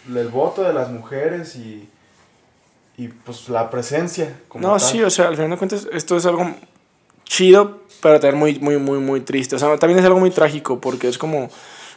el 0.08 0.28
voto 0.28 0.62
de 0.62 0.72
las 0.72 0.90
mujeres 0.90 1.56
y, 1.56 1.88
y 2.98 3.06
pues 3.08 3.48
la 3.48 3.70
presencia. 3.70 4.40
como 4.48 4.66
No, 4.66 4.76
tal. 4.76 4.80
sí, 4.80 5.02
o 5.02 5.08
sea, 5.08 5.28
al 5.28 5.36
final 5.36 5.50
de 5.52 5.56
cuentas, 5.56 5.86
esto 5.92 6.16
es 6.16 6.26
algo 6.26 6.50
chido, 7.24 7.78
pero 8.02 8.18
también 8.18 8.38
muy, 8.38 8.58
muy, 8.58 8.76
muy, 8.76 8.98
muy 8.98 9.20
triste. 9.20 9.54
O 9.54 9.58
sea, 9.58 9.78
también 9.78 10.00
es 10.00 10.04
algo 10.04 10.18
muy 10.18 10.30
trágico, 10.30 10.80
porque 10.80 11.06
es 11.06 11.16
como, 11.16 11.48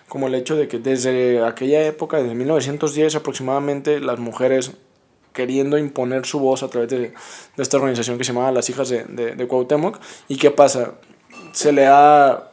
como 0.07 0.27
el 0.27 0.35
hecho 0.35 0.55
de 0.55 0.67
que 0.67 0.77
desde 0.77 1.43
aquella 1.43 1.83
época, 1.87 2.17
desde 2.17 2.35
1910 2.35 3.15
aproximadamente, 3.15 3.99
las 3.99 4.19
mujeres 4.19 4.73
queriendo 5.33 5.79
imponer 5.79 6.25
su 6.27 6.39
voz 6.39 6.61
a 6.61 6.67
través 6.67 6.89
de, 6.89 6.99
de 6.99 7.13
esta 7.57 7.77
organización 7.77 8.19
que 8.19 8.23
se 8.23 8.31
llamaba 8.31 8.51
Las 8.51 8.69
Hijas 8.69 8.89
de, 8.89 9.05
de, 9.05 9.35
de 9.35 9.47
Cuauhtémoc. 9.47 9.97
¿Y 10.27 10.37
qué 10.37 10.51
pasa? 10.51 10.91
Se 11.51 11.71
le 11.71 11.83
da 11.83 12.51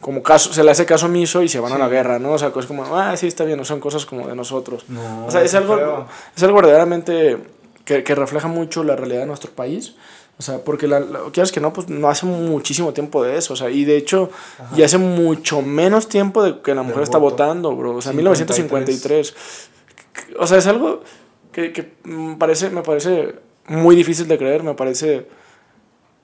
como 0.00 0.22
caso, 0.22 0.52
se 0.52 0.62
le 0.62 0.70
hace 0.70 0.86
caso 0.86 1.06
omiso 1.06 1.42
y 1.42 1.48
se 1.48 1.58
van 1.58 1.72
a 1.72 1.78
la 1.78 1.88
guerra, 1.88 2.18
¿no? 2.18 2.32
O 2.32 2.38
sea, 2.38 2.52
es 2.54 2.66
como, 2.66 2.84
ah, 2.96 3.16
sí, 3.16 3.26
está 3.26 3.44
bien, 3.44 3.56
no 3.56 3.64
son 3.64 3.80
cosas 3.80 4.04
como 4.04 4.28
de 4.28 4.36
nosotros. 4.36 4.84
No, 4.88 5.26
O 5.26 5.30
sea, 5.30 5.42
es 5.42 5.54
algo, 5.54 6.06
es 6.36 6.42
algo 6.42 6.56
verdaderamente 6.56 7.38
que, 7.96 8.04
que 8.04 8.14
refleja 8.14 8.48
mucho 8.48 8.84
la 8.84 8.96
realidad 8.96 9.20
de 9.20 9.26
nuestro 9.26 9.50
país. 9.50 9.94
O 10.38 10.42
sea, 10.42 10.58
porque 10.64 10.88
la, 10.88 10.98
la- 11.00 11.20
quieras 11.32 11.52
que 11.52 11.60
no, 11.60 11.72
pues 11.72 11.88
no 11.88 12.08
hace 12.08 12.26
muchísimo 12.26 12.92
tiempo 12.92 13.22
de 13.22 13.36
eso. 13.36 13.52
O 13.52 13.56
sea, 13.56 13.70
y 13.70 13.84
de 13.84 13.96
hecho, 13.96 14.30
ya 14.74 14.86
hace 14.86 14.98
mucho 14.98 15.62
menos 15.62 16.08
tiempo 16.08 16.42
de 16.42 16.60
que 16.62 16.74
la 16.74 16.82
mujer 16.82 16.96
Del 16.96 17.04
está 17.04 17.18
voto. 17.18 17.36
votando, 17.36 17.76
bro. 17.76 17.96
O 17.96 18.02
sea, 18.02 18.12
53. 18.12 18.48
1953. 18.72 19.34
O 20.38 20.46
sea, 20.46 20.58
es 20.58 20.66
algo 20.66 21.02
que, 21.52 21.72
que 21.72 21.92
me 22.04 22.36
parece, 22.36 22.70
me 22.70 22.82
parece 22.82 23.34
muy 23.68 23.94
difícil 23.94 24.26
de 24.26 24.38
creer, 24.38 24.62
me 24.62 24.74
parece... 24.74 25.26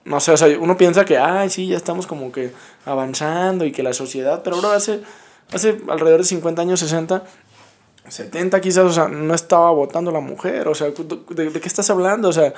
No 0.05 0.21
sé, 0.21 0.33
o 0.33 0.37
sea, 0.39 0.49
uno 0.59 0.77
piensa 0.79 1.05
que, 1.05 1.19
ay, 1.19 1.51
sí, 1.51 1.69
ya 1.69 1.77
estamos 1.77 2.07
como 2.07 2.33
que 2.33 2.51
avanzando 2.87 3.66
y 3.66 3.73
que 3.73 3.83
la 3.83 3.93
sociedad, 3.93 4.41
pero 4.43 4.57
bro, 4.57 4.71
hace, 4.71 5.01
hace 5.53 5.83
alrededor 5.89 6.21
de 6.21 6.27
50 6.27 6.62
años, 6.62 6.81
60, 6.81 7.25
70 8.11 8.61
quizás, 8.61 8.85
o 8.85 8.93
sea, 8.93 9.09
no 9.09 9.35
estaba 9.35 9.71
votando 9.71 10.11
la 10.11 10.21
mujer, 10.21 10.69
o 10.69 10.75
sea, 10.75 10.89
¿de, 11.31 11.51
de 11.51 11.61
qué 11.61 11.69
estás 11.69 11.89
hablando? 11.91 12.29
O 12.29 12.33
sea, 12.33 12.53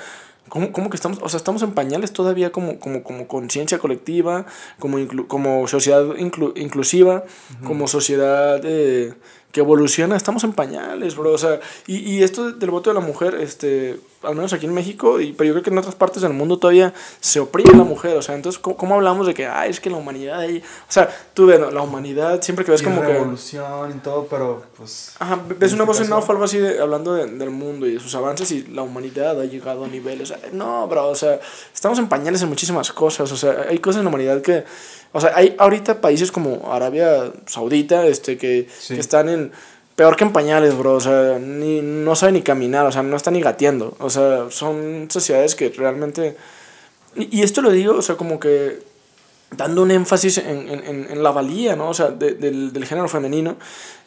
¿cómo, 0.49 0.73
cómo 0.73 0.91
que 0.91 0.97
estamos, 0.97 1.19
o 1.23 1.29
sea, 1.29 1.39
estamos 1.39 1.63
en 1.63 1.73
pañales 1.73 2.13
todavía 2.13 2.51
como, 2.53 2.79
como, 2.79 3.03
como 3.03 3.27
conciencia 3.29 3.79
colectiva, 3.79 4.47
como, 4.79 4.99
inclu- 4.99 5.27
como 5.27 5.67
sociedad 5.69 6.05
inclu- 6.17 6.53
inclusiva, 6.57 7.25
como 7.65 7.87
sociedad 7.89 8.61
eh, 8.65 9.15
que 9.53 9.61
evoluciona, 9.61 10.17
estamos 10.17 10.45
en 10.45 10.53
pañales, 10.53 11.17
bro, 11.17 11.33
o 11.33 11.39
sea, 11.39 11.61
y, 11.87 11.97
y 11.99 12.23
esto 12.23 12.53
del 12.53 12.71
voto 12.71 12.91
de 12.91 12.95
la 12.95 13.01
mujer, 13.07 13.35
este, 13.35 13.99
al 14.23 14.35
menos 14.35 14.53
aquí 14.53 14.67
en 14.67 14.75
México, 14.75 15.19
y, 15.21 15.33
pero 15.33 15.49
yo 15.49 15.55
creo 15.55 15.63
que 15.63 15.71
en 15.71 15.79
otras 15.79 15.95
partes 15.95 16.21
del 16.23 16.33
mundo 16.35 16.59
todavía 16.59 16.93
se 17.21 17.41
oprime 17.41 17.71
a 17.73 17.77
la 17.77 17.85
mujer, 17.85 18.17
o 18.17 18.23
sea, 18.23 18.35
entonces, 18.35 18.61
¿cómo, 18.61 18.77
cómo 18.77 18.95
hablamos 18.97 19.27
de 19.27 19.33
que, 19.35 19.47
ay, 19.47 19.71
es 19.71 19.81
que 19.81 19.89
la 19.89 19.97
humanidad 19.97 20.41
ahí, 20.41 20.59
o 20.59 20.93
sea, 20.93 21.09
tú 21.33 21.47
ves, 21.47 21.59
la 21.59 21.81
humanidad, 21.81 22.43
siempre 22.43 22.65
que 22.65 22.71
ves 22.71 22.83
Y 22.83 22.85
como 22.85 23.01
que... 23.01 23.09
revolución 23.09 23.91
y 23.97 24.01
todo, 24.01 24.27
pero 24.29 24.63
pues... 24.77 25.15
Ajá, 25.19 25.39
ves 25.59 25.73
una 25.73 25.85
este 25.85 25.85
voz 25.85 26.01
en 26.01 26.13
off 26.13 26.29
algo 26.29 26.45
así 26.45 26.59
de- 26.59 26.81
hablando 26.81 27.15
de- 27.15 27.27
del 27.27 27.51
mundo 27.51 27.87
y 27.87 27.95
de 27.95 28.01
sus 28.01 28.15
avances 28.15 28.51
y 28.53 28.65
la 28.67 28.83
humanidad 28.83 29.41
ha 29.41 29.45
llegado 29.47 29.85
a 29.85 29.89
niveles. 29.89 30.33
No, 30.53 30.87
bro, 30.87 31.09
o 31.09 31.15
sea, 31.15 31.41
estamos 31.73 31.99
en 31.99 32.09
pañales 32.09 32.43
en 32.43 32.49
muchísimas 32.49 32.93
cosas. 32.93 33.33
O 33.33 33.37
sea, 33.37 33.67
hay 33.69 33.79
cosas 33.79 34.01
en 34.01 34.05
la 34.05 34.09
humanidad 34.11 34.43
que. 34.43 34.65
O 35.13 35.21
sea, 35.21 35.33
hay 35.35 35.57
ahorita 35.59 36.01
países 36.01 36.31
como 36.31 36.73
Arabia 36.73 37.33
Saudita 37.47 38.07
este, 38.07 38.37
que, 38.39 38.69
Sí. 38.79 38.95
que 38.95 39.01
están 39.01 39.29
en. 39.29 39.53
Peor 40.01 40.17
que 40.17 40.25
en 40.25 40.33
pañales, 40.33 40.79
bro. 40.79 40.95
O 40.95 41.01
sea, 41.01 41.39
ni, 41.39 41.83
no 41.83 42.17
saben 42.17 42.37
ni 42.37 42.41
caminar, 42.41 42.87
o 42.87 42.91
sea, 42.93 43.03
no 43.03 43.15
están 43.19 43.35
ni 43.35 43.43
gateando. 43.43 43.95
O 43.99 44.09
sea, 44.09 44.47
son 44.51 45.09
sociedades 45.11 45.55
que 45.55 45.69
realmente. 45.69 46.39
Y, 47.15 47.39
y 47.41 47.43
esto 47.43 47.61
lo 47.61 47.71
digo, 47.71 47.97
o 47.97 48.01
sea, 48.01 48.17
como 48.17 48.41
que 48.41 48.79
dando 49.51 49.83
un 49.83 49.91
énfasis 49.91 50.39
en, 50.39 50.71
en, 50.71 51.07
en- 51.11 51.23
la 51.23 51.33
valía, 51.33 51.77
¿no? 51.77 51.91
O 51.91 51.93
sea, 51.93 52.09
de- 52.09 52.33
del, 52.33 52.73
del 52.73 52.87
género 52.87 53.09
femenino 53.09 53.57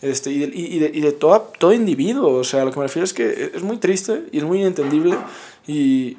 este, 0.01 0.31
y, 0.31 0.39
del- 0.39 0.55
y, 0.55 0.79
de, 0.79 0.89
y 0.91 1.01
de 1.01 1.11
toda, 1.11 1.43
todo 1.59 1.73
individuo. 1.73 2.39
O 2.39 2.43
sea, 2.43 2.65
lo 2.65 2.71
que 2.71 2.79
me 2.79 2.85
refiero 2.85 3.03
es 3.03 3.13
que 3.13 3.51
es 3.53 3.61
muy 3.61 3.77
triste 3.77 4.23
y 4.31 4.39
es 4.39 4.43
muy 4.43 4.61
inentendible 4.61 5.15
y, 5.67 6.17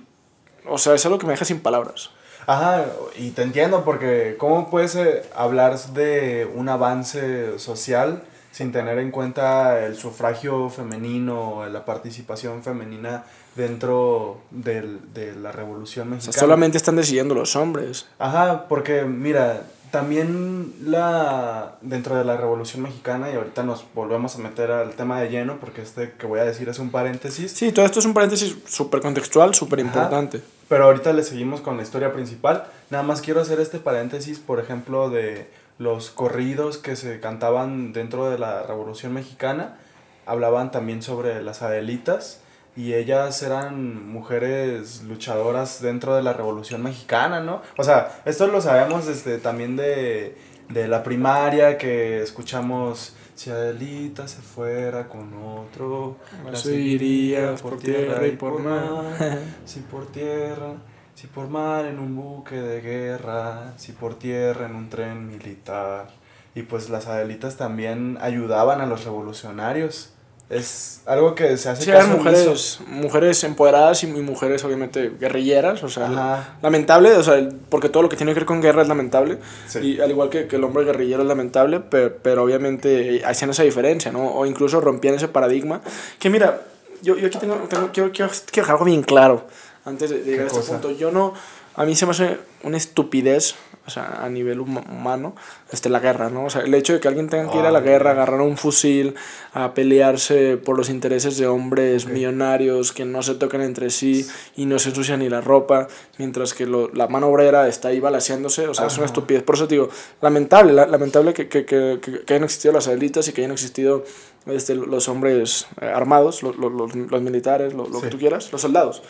o 0.68 0.78
sea, 0.78 0.94
es 0.94 1.04
algo 1.04 1.18
que 1.18 1.26
me 1.26 1.32
deja 1.32 1.44
sin 1.44 1.58
palabras. 1.58 2.10
Ajá, 2.46 2.86
y 3.18 3.30
te 3.30 3.42
entiendo 3.42 3.84
porque 3.84 4.36
¿cómo 4.38 4.70
puedes 4.70 4.94
eh, 4.94 5.22
hablar 5.34 5.76
de 5.94 6.46
un 6.54 6.68
avance 6.68 7.58
social 7.58 8.22
sin 8.54 8.70
tener 8.70 8.98
en 8.98 9.10
cuenta 9.10 9.84
el 9.84 9.96
sufragio 9.96 10.70
femenino, 10.70 11.66
la 11.68 11.84
participación 11.84 12.62
femenina 12.62 13.24
dentro 13.56 14.38
del- 14.52 15.12
de 15.12 15.34
la 15.34 15.50
revolución 15.50 16.06
O 16.06 16.10
sea, 16.10 16.16
mexicana? 16.16 16.38
solamente 16.38 16.76
están 16.76 16.94
decidiendo 16.94 17.34
los 17.34 17.56
hombres. 17.56 18.06
Ajá, 18.20 18.66
porque 18.68 19.02
mira, 19.02 19.62
también 19.90 20.72
la 20.84 21.76
dentro 21.80 22.16
de 22.16 22.24
la 22.24 22.36
Revolución 22.36 22.82
Mexicana 22.82 23.30
y 23.30 23.34
ahorita 23.34 23.62
nos 23.64 23.84
volvemos 23.94 24.34
a 24.36 24.38
meter 24.38 24.70
al 24.70 24.90
tema 24.94 25.20
de 25.20 25.30
lleno 25.30 25.58
porque 25.60 25.82
este 25.82 26.12
que 26.18 26.26
voy 26.26 26.38
a 26.40 26.44
decir 26.44 26.68
es 26.68 26.78
un 26.78 26.90
paréntesis, 26.90 27.50
Sí, 27.52 27.72
todo 27.72 27.84
esto 27.86 27.98
es 28.00 28.06
un 28.06 28.14
paréntesis 28.14 28.56
súper 28.66 29.00
contextual, 29.00 29.54
súper 29.54 29.78
importante. 29.80 30.40
pero 30.68 30.84
ahorita 30.84 31.12
le 31.12 31.22
seguimos 31.22 31.60
con 31.60 31.76
la 31.76 31.82
historia 31.84 32.12
principal. 32.12 32.64
Nada 32.90 33.02
más 33.04 33.20
quiero 33.20 33.40
hacer 33.40 33.60
este 33.60 33.78
paréntesis, 33.78 34.38
por 34.40 34.58
ejemplo, 34.60 35.10
de 35.10 35.48
los 35.78 36.10
corridos 36.10 36.78
que 36.78 36.96
se 36.96 37.20
cantaban 37.20 37.92
dentro 37.92 38.30
de 38.30 38.38
la 38.38 38.62
Revolución 38.62 39.12
Mexicana. 39.12 39.78
Hablaban 40.26 40.70
también 40.70 41.02
sobre 41.02 41.42
las 41.42 41.62
Adelitas 41.62 42.40
y 42.76 42.94
ellas 42.94 43.42
eran 43.42 44.08
mujeres 44.08 45.02
luchadoras 45.02 45.80
dentro 45.80 46.16
de 46.16 46.22
la 46.22 46.32
Revolución 46.32 46.82
Mexicana, 46.82 47.40
¿no? 47.40 47.62
O 47.76 47.84
sea, 47.84 48.22
esto 48.24 48.46
lo 48.46 48.60
sabemos 48.60 49.06
desde 49.06 49.38
también 49.38 49.76
de, 49.76 50.36
de 50.68 50.88
la 50.88 51.02
primaria 51.02 51.78
que 51.78 52.22
escuchamos 52.22 53.14
si 53.34 53.50
Adelita 53.50 54.28
se 54.28 54.40
fuera 54.40 55.08
con 55.08 55.34
otro, 55.34 56.16
La 56.44 56.56
seguiría 56.56 57.54
por 57.56 57.78
tierra 57.78 58.26
y 58.26 58.32
por 58.32 58.60
mar. 58.60 59.38
si 59.64 59.80
por 59.90 60.06
tierra, 60.06 60.74
si 61.14 61.26
por 61.26 61.48
mar 61.48 61.84
en 61.86 61.98
un 61.98 62.16
buque 62.16 62.56
de 62.56 62.80
guerra, 62.80 63.72
si 63.76 63.92
por 63.92 64.18
tierra 64.18 64.66
en 64.66 64.74
un 64.74 64.90
tren 64.90 65.26
militar. 65.28 66.08
Y 66.54 66.62
pues 66.62 66.88
las 66.90 67.06
Adelitas 67.06 67.56
también 67.56 68.18
ayudaban 68.20 68.80
a 68.80 68.86
los 68.86 69.04
revolucionarios. 69.04 70.10
Es 70.50 71.00
algo 71.06 71.34
que 71.34 71.56
se 71.56 71.70
hace 71.70 71.84
Sí, 71.84 71.90
caso 71.90 72.04
omiso. 72.12 72.18
mujeres, 72.22 72.78
mujeres 72.86 73.44
empoderadas 73.44 74.04
y, 74.04 74.06
mujeres 74.08 74.62
obviamente 74.64 75.10
guerrilleras, 75.18 75.82
o 75.82 75.88
sea, 75.88 76.04
Ajá. 76.06 76.56
lamentable, 76.60 77.12
o 77.14 77.22
sea, 77.22 77.48
porque 77.70 77.88
todo 77.88 78.02
lo 78.02 78.08
que 78.10 78.16
tiene 78.16 78.32
que 78.34 78.40
ver 78.40 78.46
con 78.46 78.60
guerra 78.60 78.82
es 78.82 78.88
lamentable, 78.88 79.38
Sí. 79.66 79.78
y 79.80 80.00
al 80.02 80.10
igual 80.10 80.28
que, 80.28 80.46
que 80.46 80.56
el 80.56 80.64
hombre 80.64 80.84
guerrillero 80.84 81.22
es 81.22 81.28
lamentable, 81.28 81.80
pero, 81.80 82.14
pero 82.22 82.42
obviamente 82.44 83.22
hacían 83.24 83.50
esa 83.50 83.62
diferencia, 83.62 84.12
¿no? 84.12 84.32
O 84.32 84.44
incluso 84.44 84.82
rompían 84.82 85.14
ese 85.14 85.28
paradigma, 85.28 85.80
que 86.18 86.28
mira, 86.28 86.60
yo, 87.02 87.16
yo 87.16 87.26
aquí 87.28 87.38
tengo, 87.38 87.54
tengo 87.68 87.90
quiero, 87.92 88.12
quiero, 88.12 88.30
quiero 88.30 88.62
dejar 88.66 88.72
algo 88.74 88.84
bien 88.84 89.02
claro 89.02 89.46
antes 89.84 90.10
de, 90.10 90.18
llegar 90.22 90.44
a 90.44 90.46
este 90.48 90.58
cosa? 90.60 90.72
punto, 90.72 90.90
yo 90.90 91.10
no, 91.10 91.34
a 91.74 91.84
mí 91.84 91.94
se 91.94 92.06
me 92.06 92.12
hace 92.12 92.38
una 92.62 92.76
estupidez, 92.76 93.54
o 93.86 93.90
sea, 93.90 94.24
a 94.24 94.28
nivel 94.28 94.60
huma- 94.60 94.84
humano, 94.90 95.34
este, 95.74 95.90
la 95.90 96.00
guerra, 96.00 96.30
¿no? 96.30 96.46
O 96.46 96.50
sea, 96.50 96.62
el 96.62 96.72
hecho 96.74 96.94
de 96.94 97.00
que 97.00 97.08
alguien 97.08 97.28
tenga 97.28 97.50
que 97.50 97.58
ir 97.58 97.66
a 97.66 97.70
la 97.70 97.80
Ay. 97.80 97.84
guerra, 97.84 98.12
agarrar 98.12 98.40
un 98.40 98.56
fusil, 98.56 99.14
a 99.52 99.74
pelearse 99.74 100.56
por 100.56 100.76
los 100.78 100.88
intereses 100.88 101.36
de 101.36 101.46
hombres 101.46 102.06
Ok. 102.06 102.12
millonarios 102.12 102.92
que 102.92 103.04
no 103.04 103.22
se 103.22 103.34
tocan 103.34 103.60
entre 103.60 103.90
sí 103.90 104.26
y 104.56 104.64
no 104.66 104.78
se 104.78 104.88
ensucian 104.88 105.20
ni 105.20 105.28
la 105.28 105.40
ropa, 105.42 105.88
mientras 106.18 106.54
que 106.54 106.64
lo- 106.66 106.88
la 106.94 107.06
mano 107.08 107.26
obrera 107.28 107.68
está 107.68 107.88
ahí 107.88 108.00
balaseándose, 108.00 108.66
o 108.68 108.74
sea, 108.74 108.86
es 108.86 108.94
una 108.94 109.04
Ajá. 109.04 109.12
estupidez. 109.12 109.42
Por 109.42 109.56
eso 109.56 109.68
te 109.68 109.74
digo, 109.74 109.88
lamentable, 110.22 110.72
la- 110.72 110.86
lamentable 110.86 111.34
que, 111.34 111.48
que, 111.48 111.64
que, 111.66 111.98
que, 112.00 112.20
que 112.24 112.32
hayan 112.32 112.44
existido 112.44 112.72
las 112.72 112.86
élites 112.86 113.28
y 113.28 113.32
que 113.32 113.42
hayan 113.42 113.52
existido 113.52 114.04
este, 114.46 114.74
los 114.74 115.08
hombres 115.08 115.66
eh, 115.80 115.86
armados, 115.86 116.42
los, 116.42 116.56
los, 116.56 116.70
los, 116.94 117.22
militares, 117.22 117.72
lo, 117.74 117.86
lo 117.88 118.00
que 118.00 118.06
Sí. 118.08 118.10
tú 118.12 118.18
quieras, 118.18 118.52
los 118.52 118.60
soldados. 118.60 119.02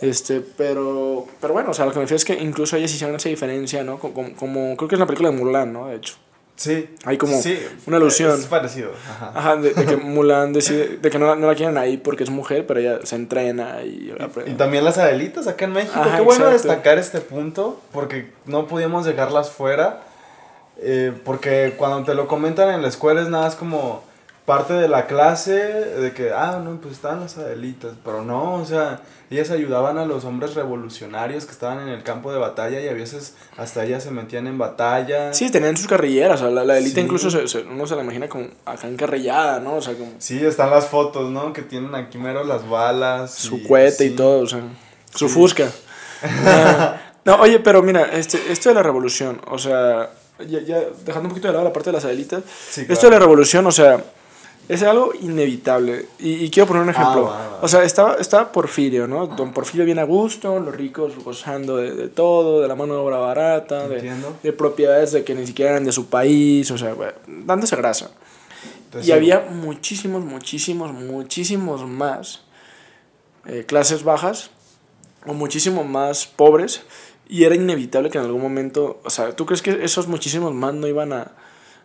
Este, 0.00 0.40
pero, 0.40 1.26
pero 1.40 1.52
bueno, 1.54 1.70
o 1.70 1.74
sea, 1.74 1.84
lo 1.86 1.92
que 1.92 1.98
me 1.98 2.04
refiero 2.04 2.16
es 2.16 2.24
que 2.24 2.34
incluso 2.34 2.76
ellas 2.76 2.92
hicieron 2.92 3.14
esa 3.14 3.28
diferencia, 3.28 3.84
¿no? 3.84 4.00
Como, 4.00 4.34
como 4.34 4.76
creo 4.76 4.88
que 4.88 4.96
es 4.96 4.98
la 4.98 5.06
película 5.06 5.30
de 5.30 5.36
Mulan, 5.36 5.72
¿no? 5.72 5.86
De 5.86 6.00
hecho. 6.02 6.14
Sí. 6.54 6.90
Hay 7.04 7.16
como 7.18 7.40
Sí, 7.40 7.58
una 7.86 7.96
alusión. 7.96 8.38
Es 8.38 8.46
parecido. 8.46 8.92
Ajá. 9.10 9.32
Ajá, 9.34 9.56
de, 9.56 9.72
de 9.74 9.84
que 9.86 9.96
Mulan 9.96 10.52
decide, 10.52 10.98
de 10.98 11.10
que 11.10 11.18
no, 11.18 11.26
la- 11.26 11.34
no 11.34 11.48
la 11.48 11.54
quieren 11.56 11.76
ahí 11.78 11.96
porque 11.96 12.22
es 12.22 12.30
mujer, 12.30 12.66
pero 12.66 12.78
ella 12.78 13.00
se 13.04 13.16
entrena 13.16 13.82
y... 13.82 14.14
Y 14.46 14.52
también 14.52 14.84
las 14.84 14.96
Adelitas 14.98 15.46
acá 15.48 15.64
en 15.64 15.72
México. 15.72 15.94
Ajá, 15.98 16.16
Qué 16.16 16.22
bueno 16.22 16.44
exacto. 16.44 16.68
destacar 16.68 16.98
este 16.98 17.20
punto 17.20 17.80
porque 17.92 18.30
no 18.46 18.68
podíamos 18.68 19.04
dejarlas 19.06 19.50
fuera. 19.50 20.02
eh, 20.84 21.12
porque 21.24 21.74
cuando 21.76 22.04
te 22.04 22.14
lo 22.14 22.28
comentan 22.28 22.72
en 22.74 22.82
la 22.82 22.88
escuela 22.88 23.22
es 23.22 23.28
nada 23.28 23.44
más 23.44 23.54
como 23.56 24.04
parte 24.52 24.74
de 24.74 24.86
la 24.86 25.06
clase 25.06 25.54
de 25.54 26.12
que, 26.12 26.30
ah, 26.30 26.60
no, 26.62 26.78
pues 26.78 26.96
estaban 26.96 27.20
las 27.20 27.38
Adelitas, 27.38 27.92
pero 28.04 28.22
no, 28.22 28.56
o 28.56 28.66
sea, 28.66 29.00
ellas 29.30 29.50
ayudaban 29.50 29.96
a 29.96 30.04
los 30.04 30.26
hombres 30.26 30.54
revolucionarios 30.54 31.46
que 31.46 31.52
estaban 31.52 31.80
en 31.80 31.88
el 31.88 32.02
campo 32.02 32.30
de 32.30 32.38
batalla 32.38 32.78
y 32.78 32.86
a 32.86 32.92
veces 32.92 33.34
hasta 33.56 33.82
ellas 33.82 34.02
se 34.02 34.10
metían 34.10 34.46
en 34.46 34.58
batalla. 34.58 35.32
Sí, 35.32 35.50
tenían 35.50 35.74
sus 35.74 35.86
carrilleras, 35.86 36.42
o 36.42 36.44
sea, 36.44 36.50
la, 36.50 36.64
la 36.64 36.80
incluso 36.80 37.30
se, 37.30 37.48
se, 37.48 37.60
uno 37.62 37.86
se 37.86 37.96
la 37.96 38.02
imagina 38.02 38.28
como 38.28 38.48
acá 38.66 38.88
encarrillada, 38.88 39.58
¿no? 39.58 39.76
O 39.76 39.80
sea, 39.80 39.94
como... 39.94 40.12
Sí, 40.18 40.44
están 40.44 40.68
las 40.68 40.86
fotos, 40.86 41.30
¿no? 41.30 41.54
Que 41.54 41.62
tienen 41.62 41.94
aquí 41.94 42.18
mero 42.18 42.44
las 42.44 42.68
balas. 42.68 43.32
Su 43.32 43.56
y, 43.56 43.62
cohete 43.62 44.04
y 44.04 44.10
todo, 44.10 44.40
o 44.40 44.46
sea, 44.46 44.60
su 45.14 45.28
sí. 45.28 45.34
fusca. 45.34 45.70
no, 47.24 47.36
oye, 47.36 47.58
pero 47.60 47.82
mira, 47.82 48.02
este, 48.12 48.52
esto 48.52 48.68
de 48.68 48.74
la 48.74 48.82
revolución, 48.82 49.40
o 49.50 49.56
sea, 49.56 50.10
ya, 50.46 50.60
ya 50.60 50.78
dejando 51.06 51.28
un 51.28 51.30
poquito 51.30 51.48
de 51.48 51.54
lado 51.54 51.64
la 51.64 51.72
parte 51.72 51.88
de 51.88 51.94
las 51.94 52.04
Adelitas, 52.04 52.42
claro. 52.74 52.92
esto 52.92 53.06
de 53.06 53.12
la 53.12 53.18
revolución, 53.18 53.66
o 53.66 53.72
sea 53.72 54.04
es 54.72 54.82
algo 54.82 55.12
inevitable. 55.20 56.06
Y, 56.18 56.44
y, 56.44 56.50
quiero 56.50 56.66
poner 56.66 56.82
un 56.82 56.88
ejemplo. 56.88 57.30
Ah, 57.30 57.38
va, 57.38 57.48
va. 57.48 57.58
O 57.60 57.68
sea, 57.68 57.84
estaba, 57.84 58.14
estaba 58.14 58.50
Porfirio, 58.50 59.06
¿no? 59.06 59.26
Don 59.26 59.52
Porfirio 59.52 59.84
bien 59.84 59.98
a 59.98 60.04
gusto, 60.04 60.58
los 60.60 60.74
ricos 60.74 61.12
gozando 61.22 61.76
de, 61.76 61.94
de 61.94 62.08
todo, 62.08 62.62
de 62.62 62.68
la 62.68 62.74
mano 62.74 62.94
de 62.94 63.00
obra 63.00 63.18
barata, 63.18 63.86
de, 63.86 64.14
de, 64.42 64.52
propiedades 64.54 65.12
de 65.12 65.24
que 65.24 65.34
ni 65.34 65.46
siquiera 65.46 65.72
eran 65.72 65.84
de 65.84 65.92
su 65.92 66.06
país, 66.06 66.70
o 66.70 66.78
sea, 66.78 66.94
bueno, 66.94 67.12
dándose 67.26 67.76
grasa. 67.76 68.12
Entonces, 68.86 69.08
y 69.10 69.12
había 69.12 69.40
muchísimos, 69.40 70.24
muchísimos, 70.24 70.90
muchísimos 70.92 71.86
más 71.86 72.40
eh, 73.44 73.64
clases 73.66 74.04
bajas 74.04 74.50
o 75.26 75.34
muchísimos 75.34 75.84
más 75.86 76.26
pobres. 76.26 76.80
Y 77.28 77.44
era 77.44 77.54
inevitable 77.54 78.08
que 78.08 78.16
en 78.16 78.24
algún 78.24 78.42
momento, 78.42 79.00
o 79.04 79.10
sea, 79.10 79.36
¿tú 79.36 79.44
crees 79.44 79.60
que 79.60 79.84
esos 79.84 80.08
muchísimos 80.08 80.54
más 80.54 80.72
no 80.72 80.86
iban 80.86 81.12
a, 81.12 81.32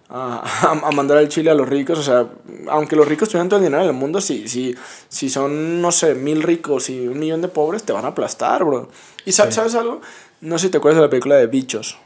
a, 0.10 0.72
a, 0.86 0.92
mandar 0.92 1.18
al 1.18 1.30
Chile 1.30 1.52
a 1.52 1.54
los 1.54 1.68
ricos. 1.68 2.00
O 2.00 2.04
sea, 2.04 2.28
aunque 2.70 2.96
los 2.96 3.08
ricos 3.08 3.30
tuvieran 3.30 3.50
todo 3.50 3.60
el 3.60 3.66
dinero 3.66 3.84
del 3.84 3.94
mundo, 3.94 4.22
si, 4.22 4.48
si, 4.48 4.76
si 5.10 5.30
son, 5.30 5.82
no 5.82 5.92
sé, 5.92 6.16
mil 6.16 6.44
ricos 6.44 6.90
y 6.90 7.08
un 7.08 7.20
millón 7.20 7.42
de 7.42 7.48
pobres, 7.48 7.84
te 7.84 7.94
van 7.94 8.06
a 8.06 8.10
aplastar, 8.10 8.64
bro. 8.64 8.90
¿Y 9.26 9.32
sabes, 9.32 9.54
sí. 9.54 9.60
¿sabes 9.60 9.76
algo? 9.76 10.02
No 10.42 10.58
sé 10.58 10.68
si 10.68 10.72
te 10.72 10.78
acuerdas 10.78 10.98
de 10.98 11.06
la 11.08 11.10
película 11.10 11.36
de 11.36 11.48
Bichos. 11.48 11.98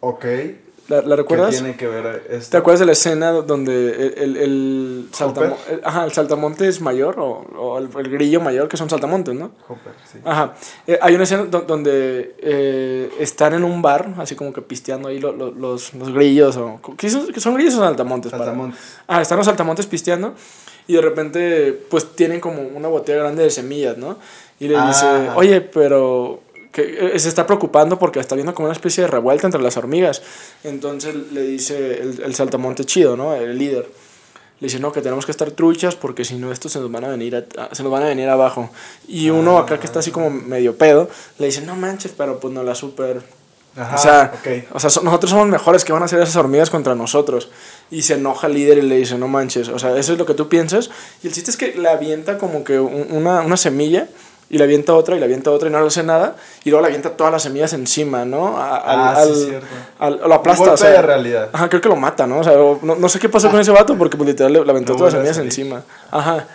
Ok. 0.00 0.24
¿La, 0.92 1.00
¿La, 1.00 1.16
recuerdas? 1.16 1.54
¿Qué 1.54 1.62
tiene 1.62 1.76
que 1.76 1.86
ver 1.86 2.26
esto? 2.28 2.50
¿Te 2.50 2.56
acuerdas 2.58 2.80
de 2.80 2.86
la 2.86 2.92
escena 2.92 3.30
donde 3.32 3.92
el, 3.92 4.14
el, 4.18 4.36
el, 4.36 5.08
saltamo 5.10 5.56
el, 5.70 5.80
ajá, 5.82 6.04
el 6.04 6.12
saltamontes 6.12 6.82
mayor 6.82 7.18
o, 7.18 7.46
o 7.56 7.78
el, 7.78 7.88
grillo 7.88 8.42
mayor, 8.42 8.68
que 8.68 8.76
son 8.76 8.90
saltamontes, 8.90 9.34
¿no? 9.34 9.52
Hopper, 9.68 9.94
sí. 10.12 10.18
Ajá. 10.22 10.52
Eh, 10.86 10.98
hay 11.00 11.14
una 11.14 11.24
escena 11.24 11.44
donde 11.44 12.34
eh, 12.38 13.10
están 13.18 13.54
en 13.54 13.64
un 13.64 13.80
bar, 13.80 14.12
así 14.18 14.34
como 14.34 14.52
que 14.52 14.60
pisteando 14.60 15.08
ahí 15.08 15.18
lo, 15.18 15.32
lo, 15.32 15.50
los, 15.50 15.94
los 15.94 16.12
grillos, 16.12 16.58
o 16.58 16.78
¿qué 16.98 17.08
son, 17.08 17.32
son 17.40 17.54
grillos 17.54 17.74
o 17.76 17.78
saltamontes? 17.78 18.30
Saltamontes. 18.30 18.78
Para? 19.06 19.18
Ah, 19.18 19.22
están 19.22 19.38
los 19.38 19.46
saltamontes 19.46 19.86
pisteando 19.86 20.34
y 20.86 20.92
de 20.92 21.00
repente 21.00 21.72
pues 21.88 22.14
tienen 22.14 22.38
como 22.38 22.60
una 22.60 22.88
botella 22.88 23.20
grande 23.20 23.44
de 23.44 23.50
semillas, 23.50 23.96
¿no? 23.96 24.18
Y 24.60 24.68
le 24.68 24.76
ah, 24.76 24.88
dice, 24.88 25.06
oye, 25.36 25.62
pero 25.62 26.40
que 26.72 27.18
se 27.18 27.28
está 27.28 27.46
preocupando 27.46 27.98
porque 27.98 28.18
está 28.18 28.34
viendo 28.34 28.54
como 28.54 28.66
una 28.66 28.72
especie 28.72 29.04
de 29.04 29.08
revuelta 29.08 29.46
entre 29.46 29.62
las 29.62 29.76
hormigas. 29.76 30.22
Entonces 30.64 31.14
le 31.32 31.42
dice 31.42 32.00
el, 32.00 32.22
el 32.22 32.34
saltamonte 32.34 32.84
chido, 32.84 33.16
¿no? 33.16 33.34
El 33.34 33.58
líder. 33.58 33.88
Le 34.62 34.66
dice, 34.66 34.78
no, 34.78 34.92
que 34.92 35.02
tenemos 35.02 35.26
que 35.26 35.32
estar 35.32 35.50
truchas 35.50 35.96
porque 35.96 36.24
si 36.24 36.36
no 36.36 36.52
estos 36.52 36.70
se 36.70 36.78
nos 36.78 36.90
van 36.90 37.02
a 37.04 37.08
venir, 37.08 37.34
a, 37.34 37.74
se 37.74 37.82
nos 37.82 37.90
van 37.90 38.04
a 38.04 38.06
venir 38.06 38.28
abajo. 38.28 38.70
Y 39.08 39.28
uno 39.28 39.58
acá 39.58 39.80
que 39.80 39.86
está 39.86 39.98
así 39.98 40.12
como 40.12 40.30
medio 40.30 40.78
pedo, 40.78 41.10
le 41.40 41.46
dice, 41.46 41.62
no 41.62 41.74
manches, 41.74 42.12
pero 42.16 42.38
pues 42.38 42.54
no 42.54 42.62
la 42.62 42.76
super... 42.76 43.22
Ajá, 43.74 43.96
o 43.96 43.98
sea, 43.98 44.32
okay. 44.38 44.68
o 44.70 44.78
sea 44.78 44.90
so, 44.90 45.02
nosotros 45.02 45.30
somos 45.30 45.48
mejores 45.48 45.84
que 45.84 45.92
van 45.92 46.02
a 46.02 46.04
hacer 46.04 46.20
esas 46.20 46.36
hormigas 46.36 46.70
contra 46.70 46.94
nosotros. 46.94 47.50
Y 47.90 48.02
se 48.02 48.14
enoja 48.14 48.46
el 48.46 48.54
líder 48.54 48.78
y 48.78 48.82
le 48.82 48.98
dice, 48.98 49.18
no 49.18 49.26
manches, 49.26 49.68
o 49.68 49.80
sea, 49.80 49.96
eso 49.98 50.12
es 50.12 50.18
lo 50.18 50.26
que 50.26 50.34
tú 50.34 50.48
piensas. 50.48 50.90
Y 51.24 51.26
el 51.26 51.32
chiste 51.32 51.50
es 51.50 51.56
que 51.56 51.74
le 51.74 51.88
avienta 51.88 52.38
como 52.38 52.62
que 52.62 52.78
una, 52.78 53.40
una 53.40 53.56
semilla 53.56 54.06
y 54.52 54.58
le 54.58 54.64
avienta 54.64 54.94
otra 54.94 55.16
y 55.16 55.18
le 55.18 55.24
avienta 55.24 55.50
otra 55.50 55.70
y 55.70 55.72
no 55.72 55.80
le 55.80 55.86
hace 55.86 56.02
nada 56.02 56.36
y 56.62 56.68
luego 56.68 56.82
le 56.82 56.88
avienta 56.88 57.16
todas 57.16 57.32
las 57.32 57.42
semillas 57.42 57.72
encima, 57.72 58.26
¿no? 58.26 58.58
A, 58.58 58.76
ah, 58.76 59.16
al, 59.16 59.34
sí, 59.34 59.46
cierto. 59.46 59.66
Al, 59.98 60.20
lo 60.28 60.34
aplasta. 60.34 60.62
Un 60.62 60.68
golpe 60.68 60.74
o 60.74 60.76
sea, 60.76 60.90
de 60.90 61.02
realidad. 61.02 61.48
Ajá, 61.54 61.70
creo 61.70 61.80
que 61.80 61.88
lo 61.88 61.96
mata, 61.96 62.26
¿no? 62.26 62.40
O 62.40 62.44
sea, 62.44 62.52
no, 62.52 62.94
no 62.94 63.08
sé 63.08 63.18
qué 63.18 63.30
pasó 63.30 63.50
con 63.50 63.58
ese 63.58 63.70
vato 63.70 63.96
porque 63.96 64.18
pues, 64.18 64.28
literal 64.28 64.52
le, 64.52 64.62
le 64.62 64.70
aventó 64.70 64.92
no 64.92 64.98
todas 64.98 65.14
las 65.14 65.22
semillas 65.22 65.38
encima. 65.38 65.82
Ajá. 66.10 66.46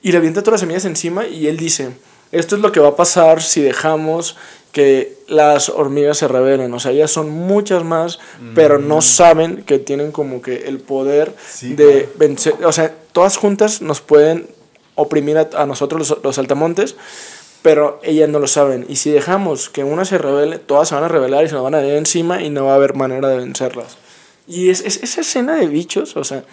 Y 0.00 0.12
le 0.12 0.18
avienta 0.18 0.40
todas 0.40 0.52
las 0.52 0.60
semillas 0.60 0.86
encima 0.86 1.26
y 1.26 1.46
él 1.46 1.58
dice, 1.58 1.92
esto 2.32 2.56
es 2.56 2.62
lo 2.62 2.72
que 2.72 2.80
va 2.80 2.88
a 2.88 2.96
pasar 2.96 3.42
si 3.42 3.60
dejamos 3.60 4.38
que 4.72 5.18
las 5.28 5.68
hormigas 5.68 6.16
se 6.16 6.28
rebelen, 6.28 6.72
o 6.72 6.80
sea, 6.80 6.92
ellas 6.92 7.10
son 7.10 7.28
muchas 7.28 7.84
más, 7.84 8.18
mm. 8.40 8.54
pero 8.54 8.78
no 8.78 9.02
saben 9.02 9.64
que 9.64 9.78
tienen 9.78 10.10
como 10.10 10.40
que 10.40 10.66
el 10.68 10.80
poder 10.80 11.34
sí, 11.46 11.74
de 11.74 12.04
claro. 12.04 12.12
vencer, 12.16 12.54
o 12.64 12.72
sea, 12.72 12.94
todas 13.12 13.36
juntas 13.36 13.82
nos 13.82 14.00
pueden 14.00 14.48
oprimir 14.94 15.36
a, 15.36 15.50
a 15.54 15.66
nosotros 15.66 16.08
los, 16.08 16.24
los 16.24 16.36
saltamontes, 16.36 16.96
pero 17.62 18.00
ellas 18.02 18.28
no 18.28 18.38
lo 18.38 18.46
saben. 18.46 18.84
Y 18.88 18.96
si 18.96 19.10
dejamos 19.10 19.70
que 19.70 19.84
una 19.84 20.04
se 20.04 20.18
revele, 20.18 20.58
todas 20.58 20.88
se 20.88 20.94
van 20.94 21.04
a 21.04 21.08
revelar 21.08 21.44
y 21.44 21.48
se 21.48 21.54
nos 21.54 21.62
van 21.62 21.74
a 21.74 21.86
ir 21.86 21.94
encima 21.94 22.42
y 22.42 22.50
no 22.50 22.66
va 22.66 22.72
a 22.72 22.76
haber 22.76 22.94
manera 22.94 23.28
de 23.28 23.36
vencerlas. 23.36 23.96
Y 24.46 24.70
es, 24.70 24.80
es 24.80 25.02
esa 25.02 25.20
escena 25.20 25.54
de 25.54 25.66
bichos, 25.68 26.16
o 26.16 26.24
sea, 26.24 26.44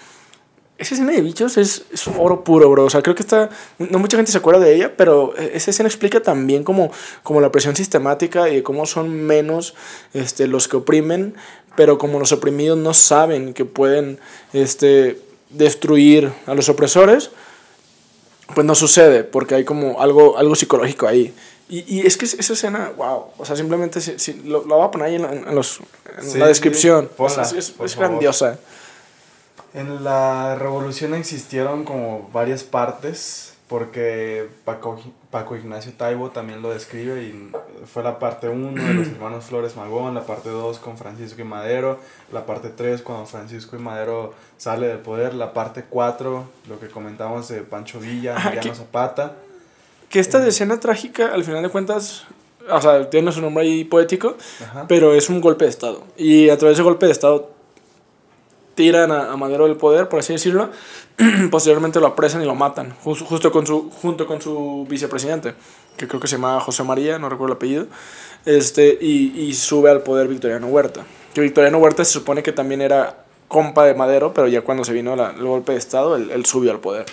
esa 0.80 0.94
escena 0.96 1.12
de 1.12 1.22
bichos 1.22 1.58
es, 1.58 1.84
es 1.92 2.08
oro 2.08 2.44
puro, 2.44 2.70
bro. 2.70 2.86
O 2.86 2.90
sea, 2.90 3.02
creo 3.02 3.14
que 3.14 3.22
está. 3.22 3.50
No 3.78 4.00
mucha 4.00 4.16
gente 4.16 4.32
se 4.32 4.38
acuerda 4.38 4.62
de 4.62 4.76
ella, 4.76 4.94
pero 4.96 5.36
esa 5.36 5.72
escena 5.72 5.90
explica 5.90 6.22
también 6.22 6.64
como, 6.64 6.92
como 7.22 7.42
la 7.42 7.52
presión 7.52 7.76
sistemática 7.76 8.50
y 8.50 8.62
cómo 8.62 8.86
son 8.86 9.10
menos 9.10 9.76
este, 10.14 10.48
los 10.48 10.70
que 10.70 10.78
oprimen, 10.78 11.36
pero 11.76 11.98
como 11.98 12.18
los 12.18 12.32
oprimidos 12.32 12.78
no 12.78 12.94
saben 12.94 13.54
que 13.54 13.66
pueden 13.66 14.20
este, 14.54 15.20
destruir 15.50 16.32
a 16.46 16.54
los 16.54 16.70
opresores 16.70 17.32
pues 18.54 18.66
no 18.66 18.76
sucede, 18.76 19.24
porque 19.24 19.56
hay 19.56 19.64
como 19.66 20.02
algo, 20.02 20.38
algo 20.38 20.56
psicológico 20.56 21.08
ahí. 21.08 21.34
Y, 21.70 21.98
y 22.00 22.08
es 22.08 22.18
que 22.18 22.26
esa 22.26 22.54
escena, 22.54 22.92
wow, 22.98 23.26
o 23.38 23.46
sea, 23.46 23.56
simplemente 23.56 24.02
si, 24.02 24.18
si, 24.18 24.34
lo, 24.34 24.66
lo 24.66 24.78
voy 24.78 24.88
a 24.88 24.92
poner 24.92 25.08
ahí 25.08 25.16
en, 25.16 25.26
en, 25.26 25.56
los, 25.56 25.80
en 26.18 26.30
sí, 26.30 26.38
la 26.40 26.48
descripción. 26.48 27.10
Ponla, 27.16 27.46
sea, 27.46 27.60
es, 27.60 27.74
es 27.80 27.96
grandiosa. 27.96 28.58
En 29.74 30.04
la 30.04 30.56
revolución 30.56 31.14
existieron 31.14 31.84
como 31.86 32.28
varias 32.34 32.64
partes, 32.64 33.49
porque 33.70 34.50
Paco, 34.66 35.00
Paco 35.30 35.56
Ignacio 35.56 35.94
Taibo 35.96 36.32
también 36.32 36.64
lo 36.64 36.72
describe 36.72 37.22
y 37.22 37.52
fue 37.86 38.02
la 38.02 38.18
parte 38.18 38.50
1 38.50 38.84
de 38.84 38.94
los 38.96 39.08
hermanos 39.14 39.46
Flores 39.46 39.78
Magón, 39.78 40.16
la 40.16 40.26
parte 40.26 40.50
2 40.50 40.80
con 40.80 40.98
Francisco 40.98 41.40
y 41.42 41.44
Madero, 41.44 42.00
la 42.34 42.48
parte 42.48 42.70
3 42.70 43.04
cuando 43.04 43.28
Francisco 43.28 43.76
y 43.76 43.80
Madero 43.80 44.34
sale 44.58 44.88
del 44.88 44.98
poder, 44.98 45.36
la 45.36 45.54
parte 45.54 45.86
4, 45.88 46.44
lo 46.68 46.80
que 46.80 46.88
comentamos 46.88 47.48
de 47.48 47.62
Pancho 47.62 48.00
Villa, 48.00 48.36
Emiliano 48.44 48.74
Zapata. 48.74 49.36
Que 50.10 50.20
esta 50.20 50.44
eh, 50.44 50.50
escena 50.50 50.80
trágica, 50.80 51.32
al 51.32 51.44
final 51.44 51.62
de 51.62 51.70
cuentas, 51.70 52.26
o 52.68 52.82
sea, 52.82 53.08
tiene 53.12 53.32
su 53.32 53.40
nombre 53.40 53.66
ahí 53.66 53.84
poético, 53.84 54.36
Ajá. 54.64 54.86
pero 54.88 55.14
es 55.14 55.30
un 55.30 55.42
golpe 55.42 55.66
de 55.66 55.70
Estado. 55.70 56.04
Y 56.18 56.50
a 56.50 56.58
través 56.58 56.76
de 56.76 56.82
ese 56.82 56.84
golpe 56.84 57.06
de 57.06 57.12
Estado 57.12 57.52
tiran 58.74 59.12
a, 59.12 59.32
a 59.32 59.38
Madero 59.38 59.68
del 59.68 59.78
poder, 59.78 60.10
por 60.10 60.20
así 60.20 60.34
decirlo, 60.34 60.72
posteriormente 61.52 62.00
lo 62.00 62.08
apresan 62.08 62.42
y 62.42 62.46
lo 62.46 62.56
matan, 62.56 62.96
justo, 63.04 63.52
con 63.52 63.68
su, 63.68 63.90
junto 63.90 64.26
con 64.26 64.42
su 64.42 64.86
vicepresidente, 64.90 65.54
que 65.98 66.08
creo 66.08 66.20
que 66.20 66.28
se 66.28 66.38
llama 66.38 66.60
José 66.62 66.84
María, 66.84 67.20
no 67.20 67.30
recuerdo 67.30 67.54
el 67.54 67.58
apellido, 67.58 67.88
este, 68.46 68.98
y, 69.02 69.40
y 69.40 69.54
sube 69.54 69.90
al 69.90 70.02
poder 70.02 70.28
Victoriano 70.28 70.68
Huerta. 70.68 71.04
Que 71.34 71.42
Victoriano 71.42 71.78
Huerta 71.78 72.06
se 72.06 72.12
supone 72.12 72.42
que 72.42 72.52
también 72.52 72.82
era 72.82 73.26
compa 73.48 73.86
de 73.86 73.96
Madero, 73.96 74.34
pero 74.34 74.48
ya 74.48 74.62
cuando 74.62 74.86
se 74.86 74.94
vino 74.94 75.16
la, 75.16 75.32
el 75.32 75.44
golpe 75.44 75.74
de 75.74 75.78
Estado, 75.78 76.16
él, 76.16 76.32
él, 76.32 76.46
subió 76.46 76.72
al 76.72 76.80
poder. 76.80 77.06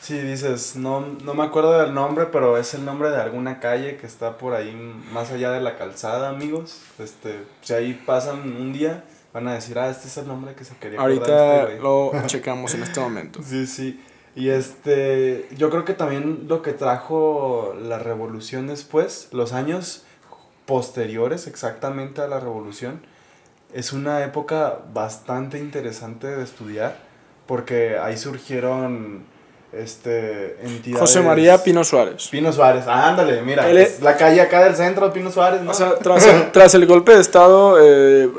Sí, 0.00 0.16
dices, 0.18 0.76
no, 0.76 1.04
no 1.24 1.34
me 1.34 1.42
acuerdo 1.42 1.78
del 1.80 1.92
nombre, 1.92 2.26
pero 2.26 2.56
es 2.56 2.74
el 2.74 2.84
nombre 2.84 3.10
de 3.10 3.16
alguna 3.16 3.58
calle 3.58 3.96
que 3.96 4.06
está 4.06 4.38
por 4.38 4.54
ahí 4.54 4.72
más 5.12 5.32
allá 5.32 5.50
de 5.50 5.60
la 5.60 5.76
calzada, 5.76 6.28
amigos. 6.28 6.80
Este, 6.98 7.42
si 7.62 7.72
ahí 7.74 8.00
pasan 8.06 8.40
un 8.40 8.72
día, 8.72 9.04
van 9.32 9.48
a 9.48 9.54
decir, 9.54 9.78
ah, 9.78 9.88
este 9.88 10.08
es 10.08 10.16
el 10.16 10.26
nombre 10.26 10.54
que 10.54 10.64
se 10.64 10.76
quería 10.76 11.00
Ahorita 11.00 11.64
este 11.64 11.80
lo 11.80 12.12
checamos 12.26 12.74
en 12.74 12.82
este 12.82 13.00
momento. 13.00 13.40
Sí, 13.42 13.66
sí. 13.66 14.02
Y 14.34 14.50
este, 14.50 15.48
yo 15.56 15.70
creo 15.70 15.84
que 15.84 15.94
también 15.94 16.46
lo 16.48 16.62
que 16.62 16.72
trajo 16.72 17.74
la 17.80 17.98
revolución 17.98 18.68
después, 18.68 19.28
los 19.32 19.52
años 19.52 20.04
posteriores 20.64 21.46
exactamente 21.46 22.20
a 22.20 22.28
la 22.28 22.38
revolución, 22.38 23.00
es 23.72 23.92
una 23.92 24.22
época 24.24 24.80
bastante 24.92 25.58
interesante 25.58 26.26
de 26.26 26.44
estudiar, 26.44 26.96
porque 27.46 27.98
ahí 27.98 28.16
surgieron 28.16 29.24
este, 29.72 30.56
entidades... 30.62 31.00
José 31.00 31.20
María 31.20 31.62
Pino 31.62 31.84
Suárez. 31.84 32.28
Pino 32.28 32.52
Suárez, 32.52 32.84
ah, 32.86 33.08
ándale, 33.08 33.42
mira, 33.42 33.70
es 33.70 34.00
la 34.00 34.16
calle 34.16 34.40
acá 34.40 34.64
del 34.64 34.74
centro, 34.74 35.12
Pino 35.12 35.30
Suárez, 35.30 35.60
¿no? 35.62 35.72
O 35.72 35.74
sea, 35.74 35.96
tras 35.96 36.24
el, 36.26 36.50
tras 36.52 36.74
el 36.74 36.86
golpe 36.86 37.14
de 37.14 37.20
Estado, 37.20 37.76
eh, 37.80 38.30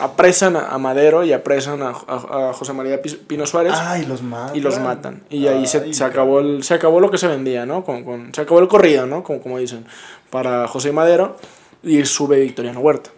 apresan 0.00 0.56
a 0.56 0.78
Madero 0.78 1.24
y 1.24 1.32
apresan 1.32 1.82
a, 1.82 1.88
a, 1.88 2.48
a, 2.50 2.52
José 2.52 2.72
María 2.72 3.00
Pino 3.02 3.44
Suárez. 3.46 3.72
Ah, 3.74 3.98
y 3.98 4.06
los 4.06 4.22
matan. 4.22 4.56
Y 4.56 4.60
los 4.60 4.78
matan. 4.78 5.22
Y 5.30 5.46
ahí 5.48 5.66
se, 5.66 5.92
se, 5.92 6.04
acabó 6.04 6.40
el, 6.40 6.62
se 6.62 6.74
acabó 6.74 7.00
lo 7.00 7.10
que 7.10 7.18
se 7.18 7.26
vendía, 7.26 7.66
¿no? 7.66 7.84
Con, 7.84 8.04
con, 8.04 8.32
se 8.32 8.40
acabó 8.40 8.60
el 8.60 8.68
corrido, 8.68 9.06
¿no? 9.06 9.24
Como, 9.24 9.40
como 9.40 9.58
dicen, 9.58 9.84
para 10.30 10.68
José 10.68 10.92
Madero 10.92 11.36
y 11.82 12.04
sube 12.04 12.40
Victoriano 12.40 12.80
Huerta. 12.80 13.10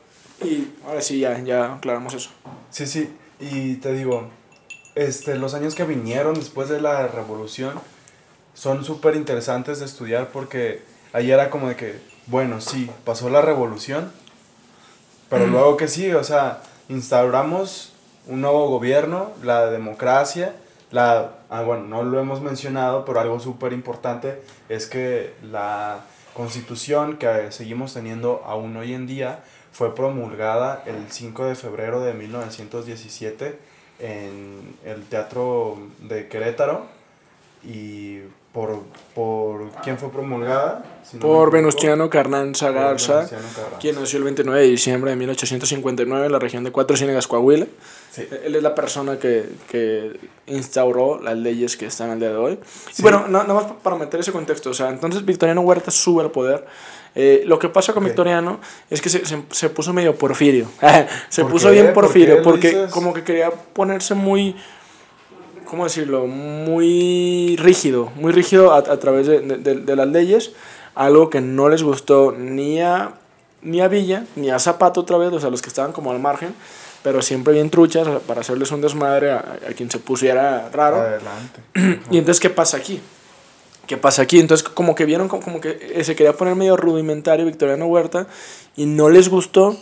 Y 0.43 0.69
ahora 0.87 1.01
sí, 1.01 1.21
ya, 1.21 1.39
ya 1.41 1.75
aclaramos 1.75 2.15
eso. 2.15 2.31
Sí, 2.71 2.87
sí, 2.87 3.11
y 3.41 3.75
te 3.77 3.93
digo 3.93 4.29
este, 4.99 5.37
los 5.37 5.55
años 5.55 5.77
que 5.77 5.85
vinieron 5.85 6.35
después 6.35 6.69
de 6.69 6.81
la 6.81 7.07
revolución 7.07 7.75
son 8.53 8.85
súper 8.85 9.15
interesantes 9.15 9.79
de 9.79 9.85
estudiar 9.85 10.31
porque 10.33 10.83
ahí 11.13 11.31
era 11.31 11.51
como 11.51 11.69
de 11.69 11.77
que, 11.77 12.01
bueno, 12.27 12.61
sí, 12.61 12.91
pasó 13.05 13.31
la 13.31 13.41
revolución, 13.41 14.11
pero 15.31 15.47
luego 15.47 15.77
que 15.77 15.87
sí, 15.87 16.11
o 16.11 16.25
sea, 16.25 16.63
instauramos 16.89 17.93
un 18.27 18.41
nuevo 18.41 18.69
gobierno, 18.69 19.31
la 19.45 19.71
democracia, 19.71 20.57
la, 20.91 21.35
ah, 21.49 21.63
bueno, 21.63 21.85
no 21.85 22.03
lo 22.03 22.19
hemos 22.19 22.41
mencionado, 22.41 23.05
pero 23.05 23.21
algo 23.21 23.39
súper 23.39 23.73
importante 23.73 24.43
es 24.69 24.87
que 24.87 25.33
la 25.45 26.01
constitución 26.35 27.19
que 27.19 27.53
seguimos 27.53 27.95
teniendo 27.95 28.43
aún 28.45 28.77
hoy 28.77 28.95
en 28.95 29.07
día 29.07 29.45
fue 29.71 29.95
promulgada 29.95 30.83
el 30.87 31.07
5 31.09 31.45
de 31.45 31.55
febrero 31.55 32.01
de 32.01 32.15
1917 32.15 33.68
en 33.99 34.77
el 34.85 35.05
Teatro 35.05 35.79
de 36.01 36.29
Querétaro 36.29 36.87
y 37.65 38.21
por, 38.53 38.83
por 39.15 39.71
quién 39.83 39.99
fue 39.99 40.11
promulgada 40.11 40.85
por 41.21 41.51
Venustiano 41.51 42.09
Carranza 42.09 42.71
Garza 42.71 43.29
quien 43.81 43.97
nació 43.97 44.19
el 44.19 44.25
29 44.25 44.61
de 44.61 44.67
diciembre 44.69 45.11
de 45.11 45.17
1859 45.17 46.27
en 46.27 46.33
la 46.33 46.39
región 46.39 46.65
de 46.65 46.71
Cuatro 46.71 46.97
Ciénegas 46.97 47.27
Coahuila. 47.27 47.67
Él 48.45 48.55
es 48.55 48.63
la 48.63 48.75
persona 48.75 49.19
que, 49.19 49.49
que, 49.71 50.19
instauró 50.47 51.21
las 51.21 51.37
leyes 51.37 51.77
que 51.77 51.87
están 51.87 52.11
al 52.11 52.21
día 52.21 52.31
de 52.31 52.37
hoy. 52.37 52.59
Y 52.97 53.03
bueno 53.03 53.27
nada 53.29 53.53
más 53.53 53.65
para 53.83 53.97
meter 53.97 54.21
ese 54.21 54.33
contexto 54.33 54.71
o 54.71 54.75
sea 54.75 54.89
entonces 54.89 55.25
Victoriano 55.25 55.61
Huerta 55.61 55.91
sube 55.91 56.23
al 56.23 56.31
poder 56.31 56.65
eh, 57.15 57.43
lo 57.47 57.59
que 57.59 57.69
pasa 57.69 57.93
con 57.93 58.05
Victoriano 58.05 58.61
es 58.91 59.01
que 59.01 59.09
se, 59.09 59.25
se, 59.25 59.43
se 59.51 59.71
puso 59.71 59.93
medio 59.93 60.15
porfirio. 60.15 60.69
se 61.29 61.45
puso 61.45 61.71
bien 61.71 61.93
porfirio 61.93 62.43
porque 62.43 62.87
como 62.91 63.13
que 63.13 63.25
quería 63.25 63.51
ponerse 63.51 64.15
muy, 64.15 64.55
¿cómo 65.65 65.85
decirlo? 65.85 66.27
Muy 66.27 67.57
rígido, 67.59 68.13
muy 68.17 68.33
rígido 68.33 68.73
a, 68.73 68.79
a 68.79 68.99
través 68.99 69.27
de, 69.27 69.41
de, 69.41 69.75
de, 69.75 69.97
las 69.97 70.09
leyes, 70.09 70.53
algo 70.95 71.31
que 71.31 71.41
no 71.41 71.69
les 71.69 71.83
gustó 71.83 72.33
ni 72.33 72.81
a, 72.81 73.15
ni 73.63 73.81
a 73.81 73.89
Villa, 73.89 74.25
ni 74.37 74.51
a 74.51 74.59
Zapato 74.59 75.01
otra 75.01 75.19
vez, 75.19 75.33
o 75.33 75.41
sea, 75.41 75.51
los 75.51 75.63
que 75.63 75.69
estaban 75.69 75.93
como 75.93 76.13
al 76.13 76.21
margen, 76.21 76.55
pero 77.03 77.23
siempre 77.23 77.53
bien 77.53 77.71
truchas 77.71 78.07
para 78.27 78.41
hacerles 78.43 78.71
un 78.71 78.81
desmadre 78.81 79.33
a, 79.33 79.59
a 79.69 79.73
quien 79.77 79.91
se 79.91 79.99
pusiera 79.99 80.69
raro. 80.73 80.97
Adelante. 80.97 81.61
y 82.11 82.19
entonces, 82.19 82.41
¿qué 82.41 82.51
pasa 82.51 82.77
aquí? 82.77 83.01
¿Qué 83.89 83.97
pasa 83.97 84.23
aquí? 84.23 84.39
Entonces 84.39 84.69
como 84.69 84.95
que 84.95 85.05
vieron 85.05 85.27
como, 85.27 85.43
como 85.43 85.61
que 85.61 86.05
se 86.05 86.15
quería 86.15 86.35
poner 86.35 86.55
medio 86.55 86.77
rudimentario 86.77 87.45
Victoriano 87.45 87.87
Huerta 87.87 88.29
y 88.77 88.87
no 88.87 89.09
les 89.09 89.29
gustó, 89.29 89.77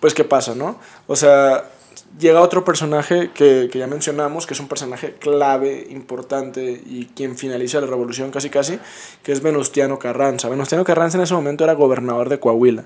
pues 0.00 0.14
¿qué 0.14 0.24
pasa, 0.24 0.56
no? 0.56 0.80
O 1.06 1.14
sea, 1.14 1.70
llega 2.18 2.40
otro 2.40 2.64
personaje 2.64 3.30
que, 3.32 3.68
que 3.70 3.78
ya 3.78 3.86
mencionamos, 3.86 4.46
que 4.46 4.54
es 4.54 4.60
un 4.60 4.66
personaje 4.66 5.14
clave, 5.20 5.86
importante 5.90 6.82
y 6.84 7.10
quien 7.14 7.36
finaliza 7.36 7.80
la 7.80 7.86
revolución 7.86 8.30
casi 8.30 8.50
casi, 8.50 8.80
que 9.22 9.30
es 9.32 9.42
Venustiano 9.42 9.98
Carranza. 9.98 10.48
Venustiano 10.48 10.82
Carranza 10.82 11.18
en 11.18 11.24
ese 11.24 11.34
momento 11.34 11.64
era 11.64 11.74
gobernador 11.74 12.28
de 12.28 12.40
Coahuila. 12.40 12.84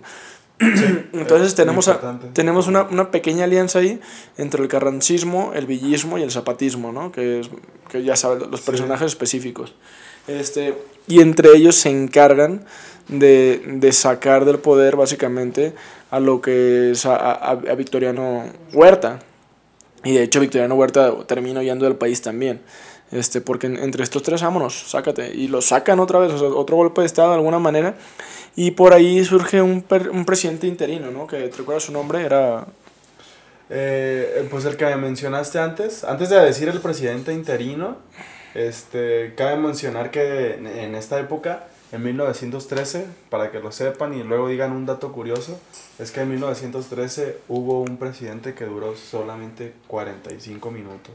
Sí, 0.61 1.09
Entonces 1.13 1.55
tenemos, 1.55 1.89
a, 1.89 2.19
tenemos 2.33 2.67
una, 2.67 2.83
una, 2.83 3.11
pequeña 3.11 3.45
alianza 3.45 3.79
ahí 3.79 4.01
entre 4.37 4.63
el 4.63 4.69
carrancismo, 4.69 5.53
el 5.55 5.67
villismo 5.67 6.19
y 6.19 6.23
el 6.23 6.31
zapatismo, 6.31 6.93
¿no? 6.93 7.11
que, 7.11 7.41
es, 7.41 7.51
que 7.89 8.05
ya 8.05 8.17
saben, 8.17 8.51
los 8.51 8.61
personajes 8.61 9.11
sí. 9.11 9.15
específicos. 9.15 9.75
Este, 10.27 10.75
y 11.07 11.21
entre 11.21 11.51
ellos 11.51 11.77
se 11.77 11.91
encargan 11.91 12.65
de, 13.09 13.63
de, 13.67 13.93
sacar 13.93 14.45
del 14.45 14.59
poder 14.59 14.97
básicamente 14.97 15.75
a 16.11 16.21
lo 16.21 16.41
que 16.41 16.93
es 16.93 17.05
a, 17.07 17.17
a, 17.17 17.51
a, 17.51 17.75
Victoriano 17.75 18.45
Huerta. 18.73 19.19
Y 20.05 20.13
de 20.13 20.23
hecho 20.23 20.41
Victoriano 20.41 20.75
Huerta 20.75 21.13
termina 21.27 21.61
huyendo 21.61 21.85
del 21.85 21.97
país 21.97 22.23
también. 22.23 22.61
Este, 23.13 23.43
porque 23.43 23.67
entre 23.67 24.03
estos 24.03 24.23
tres, 24.23 24.43
vámonos, 24.43 24.75
sácate. 24.89 25.33
Y 25.35 25.49
lo 25.49 25.61
sacan 25.61 26.01
otra 26.01 26.19
vez, 26.19 26.33
o 26.33 26.59
otro 26.59 26.77
golpe 26.77 27.03
de 27.03 27.07
Estado 27.07 27.29
de 27.29 27.37
alguna 27.37 27.59
manera. 27.59 27.95
Y 28.57 28.73
por 28.73 28.95
ahí 28.95 29.23
surge 29.25 29.61
un, 29.61 29.83
per, 29.83 30.09
un 30.11 30.25
presidente 30.25 30.67
interino, 30.67 31.11
¿no? 31.11 31.27
Que 31.27 31.49
te 31.49 31.59
recuerdas 31.59 31.85
su 31.85 31.93
nombre, 31.93 32.25
era... 32.25 32.67
Eh, 33.75 34.47
pues 34.51 34.65
el 34.67 34.77
que 34.77 34.95
mencionaste 34.97 35.59
antes, 35.59 36.05
antes 36.05 36.29
de 36.29 36.39
decir 36.41 36.69
el 36.69 36.81
presidente 36.81 37.33
interino, 37.33 37.97
este, 38.55 39.35
cabe 39.37 39.57
mencionar 39.57 40.11
que 40.11 40.55
en 40.55 40.95
esta 40.95 41.19
época, 41.19 41.65
en 41.93 42.03
1913, 42.03 43.07
para 43.31 43.51
que 43.51 43.61
lo 43.61 43.73
sepan 43.73 44.15
y 44.15 44.23
luego 44.23 44.49
digan 44.49 44.73
un 44.73 44.87
dato 44.87 45.13
curioso, 45.13 45.61
es 45.99 46.11
que 46.11 46.21
en 46.21 46.31
1913 46.31 47.39
hubo 47.49 47.81
un 47.83 47.97
presidente 47.97 48.55
que 48.55 48.65
duró 48.65 48.97
solamente 48.97 49.73
45 49.89 50.71
minutos. 50.71 51.15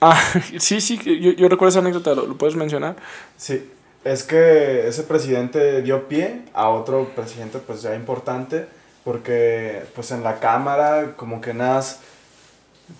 Ah, 0.00 0.20
sí, 0.58 0.80
sí, 0.80 0.98
yo, 0.98 1.32
yo 1.32 1.48
recuerdo 1.48 1.70
esa 1.70 1.78
anécdota, 1.80 2.14
¿lo, 2.14 2.26
¿lo 2.26 2.36
puedes 2.36 2.56
mencionar? 2.56 2.96
Sí, 3.36 3.70
es 4.04 4.22
que 4.22 4.86
ese 4.86 5.02
presidente 5.04 5.82
dio 5.82 6.08
pie 6.08 6.42
a 6.52 6.68
otro 6.68 7.08
presidente 7.14 7.58
pues 7.58 7.82
ya 7.82 7.94
importante, 7.94 8.66
porque 9.02 9.82
pues 9.94 10.10
en 10.10 10.22
la 10.22 10.40
Cámara 10.40 11.14
como 11.16 11.40
que 11.40 11.54
nada 11.54 11.82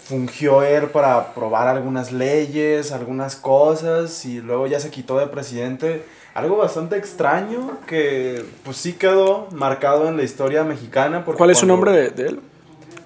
fungió 0.04 0.62
él 0.62 0.86
para 0.86 1.16
aprobar 1.16 1.68
algunas 1.68 2.12
leyes, 2.12 2.92
algunas 2.92 3.36
cosas 3.36 4.24
y 4.24 4.40
luego 4.40 4.66
ya 4.66 4.80
se 4.80 4.90
quitó 4.90 5.18
de 5.18 5.26
presidente. 5.26 6.04
Algo 6.34 6.56
bastante 6.56 6.96
extraño 6.96 7.78
que 7.86 8.44
pues 8.64 8.76
sí 8.76 8.94
quedó 8.94 9.48
marcado 9.52 10.08
en 10.08 10.16
la 10.16 10.24
historia 10.24 10.64
mexicana. 10.64 11.24
¿Cuál 11.24 11.50
es 11.50 11.58
su 11.58 11.66
nombre 11.66 11.92
de, 11.92 12.10
de, 12.10 12.28
él? 12.28 12.40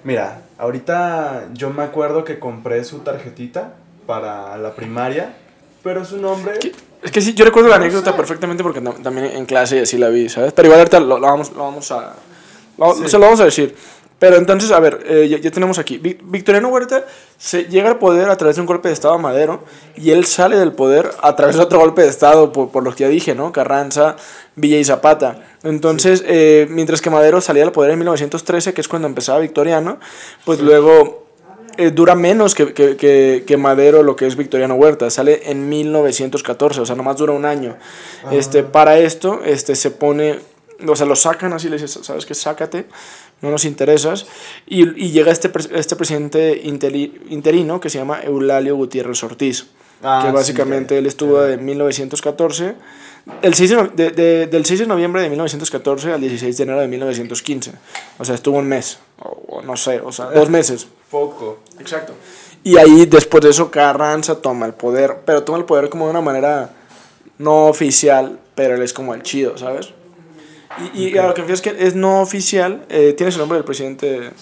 Mira, 0.03 0.41
ahorita 0.57 1.49
yo 1.53 1.71
me 1.71 1.83
acuerdo 1.83 2.25
que 2.25 2.39
compré 2.39 2.85
su 2.85 3.01
tarjetita 3.01 3.75
para 4.07 4.57
la 4.57 4.75
primaria, 4.75 5.35
pero 5.83 6.05
su 6.05 6.17
nombre... 6.17 6.59
¿Qué? 6.59 6.73
Es 7.03 7.13
que 7.13 7.21
sí, 7.21 7.35
yo 7.35 7.45
recuerdo 7.45 7.69
la 7.69 7.79
no 7.79 7.85
anécdota 7.85 8.11
sé. 8.11 8.17
perfectamente 8.17 8.63
porque 8.63 8.81
no, 8.81 8.93
también 8.93 9.27
en 9.27 9.47
clase 9.47 9.87
sí 9.87 9.99
la 9.99 10.09
vi, 10.09 10.29
¿sabes? 10.29 10.53
Pero 10.53 10.67
igual 10.67 10.81
ahorita 10.81 10.99
lo, 10.99 11.19
lo 11.19 11.27
vamos, 11.27 11.53
lo 11.53 11.63
vamos 11.63 11.93
a... 11.93 12.15
Lo, 12.77 12.95
sí. 12.95 13.09
Se 13.09 13.19
lo 13.19 13.25
vamos 13.25 13.41
a 13.41 13.45
decir. 13.45 13.77
Pero 14.19 14.37
entonces, 14.37 14.73
a 14.73 14.81
ver, 14.81 15.05
eh, 15.07 15.29
ya, 15.29 15.39
ya, 15.39 15.51
tenemos 15.51 15.79
aquí. 15.79 15.99
Victoriano 15.99 16.69
Huerta 16.69 17.05
se 17.37 17.65
llega 17.65 17.89
al 17.89 17.99
poder 17.99 18.29
a 18.31 18.37
través 18.37 18.57
de 18.57 18.63
un 18.63 18.67
golpe 18.67 18.89
de 18.89 18.95
Estado 18.95 19.15
a 19.15 19.19
Madero 19.19 19.63
y 19.97 20.11
él 20.11 20.25
sale 20.27 20.57
del 20.57 20.73
poder 20.73 21.11
a 21.23 21.37
través 21.37 21.57
de 21.57 21.63
otro 21.63 21.79
golpe 21.79 22.03
de 22.03 22.09
Estado, 22.09 22.53
por, 22.53 22.71
por 22.71 22.83
lo 22.83 22.93
que 22.93 23.05
ya 23.05 23.09
dije, 23.09 23.37
¿no? 23.37 23.53
Carranza, 23.53 24.17
Villa 24.57 24.77
y 24.79 24.85
Zapata. 24.85 25.47
Entonces, 25.63 26.19
sí. 26.21 26.25
eh, 26.29 26.67
mientras 26.69 27.01
que 27.01 27.11
Madero 27.11 27.41
salía 27.41 27.63
del 27.63 27.71
poder 27.71 27.93
en 27.93 27.99
1913, 28.01 28.75
que 28.75 28.81
es 28.81 28.89
cuando 28.89 29.07
empezaba 29.07 29.39
Victoriano, 29.39 30.01
pues 30.45 30.59
sí. 30.59 30.65
luego 30.65 31.29
eh, 31.77 31.93
dura 31.93 32.17
menos 32.17 32.57
que, 32.57 32.75
que, 32.75 32.97
que, 32.97 33.45
que, 33.47 33.57
Madero 33.57 34.03
lo 34.03 34.17
que 34.17 34.27
es 34.27 34.35
Victoriano 34.35 34.75
Huerta. 34.75 35.11
Sale 35.11 35.43
en 35.45 35.69
1914, 35.69 36.81
o 36.81 36.87
sea, 36.87 36.97
nomás 36.97 37.19
dura 37.19 37.33
un 37.33 37.45
año. 37.45 37.77
Este, 38.33 38.65
para 38.65 38.99
esto 38.99 39.43
este, 39.45 39.77
se 39.77 39.93
pone, 39.93 40.41
o 40.85 40.97
sea, 40.97 41.07
lo 41.07 41.15
sacan 41.15 41.53
así, 41.53 41.69
le 41.69 41.77
dices, 41.79 42.01
¿sabes 42.03 42.27
qué? 42.27 42.35
Sácate 42.35 42.87
no 43.41 43.51
nos 43.51 43.65
interesas. 43.65 44.27
Y, 44.67 44.83
y 45.05 45.11
llega 45.11 45.33
este, 45.33 45.51
este 45.75 45.97
presidente 45.97 46.61
interi, 46.65 47.21
interino 47.31 47.81
que 47.81 47.91
se 47.91 47.99
llama 47.99 48.21
Eulalio 48.23 48.77
Gutiérrez 48.77 49.23
Ortiz, 49.23 49.67
ah, 50.03 50.23
que 50.25 50.33
básicamente 50.33 50.95
sí, 50.95 50.99
él 50.99 51.07
estuvo 51.07 51.41
de 51.41 51.57
1914, 51.57 52.75
el 53.43 53.55
6 53.55 53.71
de, 53.71 53.89
de, 53.95 54.11
de, 54.11 54.47
del 54.47 54.65
6 54.65 54.81
de 54.81 54.87
noviembre 54.87 55.23
de 55.23 55.29
1914 55.29 56.13
al 56.13 56.21
16 56.21 56.57
de 56.57 56.63
enero 56.63 56.81
de 56.81 56.89
1915. 56.89 57.73
O 58.19 58.25
sea, 58.25 58.35
estuvo 58.35 58.59
un 58.59 58.67
mes, 58.67 58.99
o, 59.21 59.59
o 59.59 59.63
no 59.63 59.77
sé, 59.77 60.01
o 60.01 60.13
sea, 60.13 60.27
dos 60.27 60.49
meses. 60.49 60.87
Poco. 61.11 61.61
Exacto. 61.79 62.15
Y 62.65 62.77
ahí 62.77 63.07
después 63.07 63.43
de 63.43 63.51
eso 63.51 63.71
Carranza 63.71 64.37
toma 64.41 64.67
el 64.67 64.75
poder, 64.75 65.19
pero 65.25 65.45
toma 65.45 65.59
el 65.59 65.65
poder 65.65 65.89
como 65.89 66.07
de 66.07 66.11
una 66.11 66.21
manera 66.21 66.71
no 67.39 67.67
oficial, 67.67 68.39
pero 68.55 68.75
él 68.75 68.83
es 68.83 68.93
como 68.93 69.15
el 69.15 69.23
chido, 69.23 69.57
¿sabes? 69.57 69.93
Y, 70.95 71.05
y 71.05 71.09
okay. 71.09 71.19
a 71.19 71.27
lo 71.29 71.35
que 71.35 71.43
me 71.43 71.53
es 71.53 71.63
que 71.63 71.75
es 71.79 71.95
no 71.95 72.21
oficial, 72.21 72.85
eh, 72.89 73.15
¿tienes 73.17 73.35
el 73.35 73.41
nombre 73.41 73.57
del 73.57 73.65
presidente? 73.65 74.33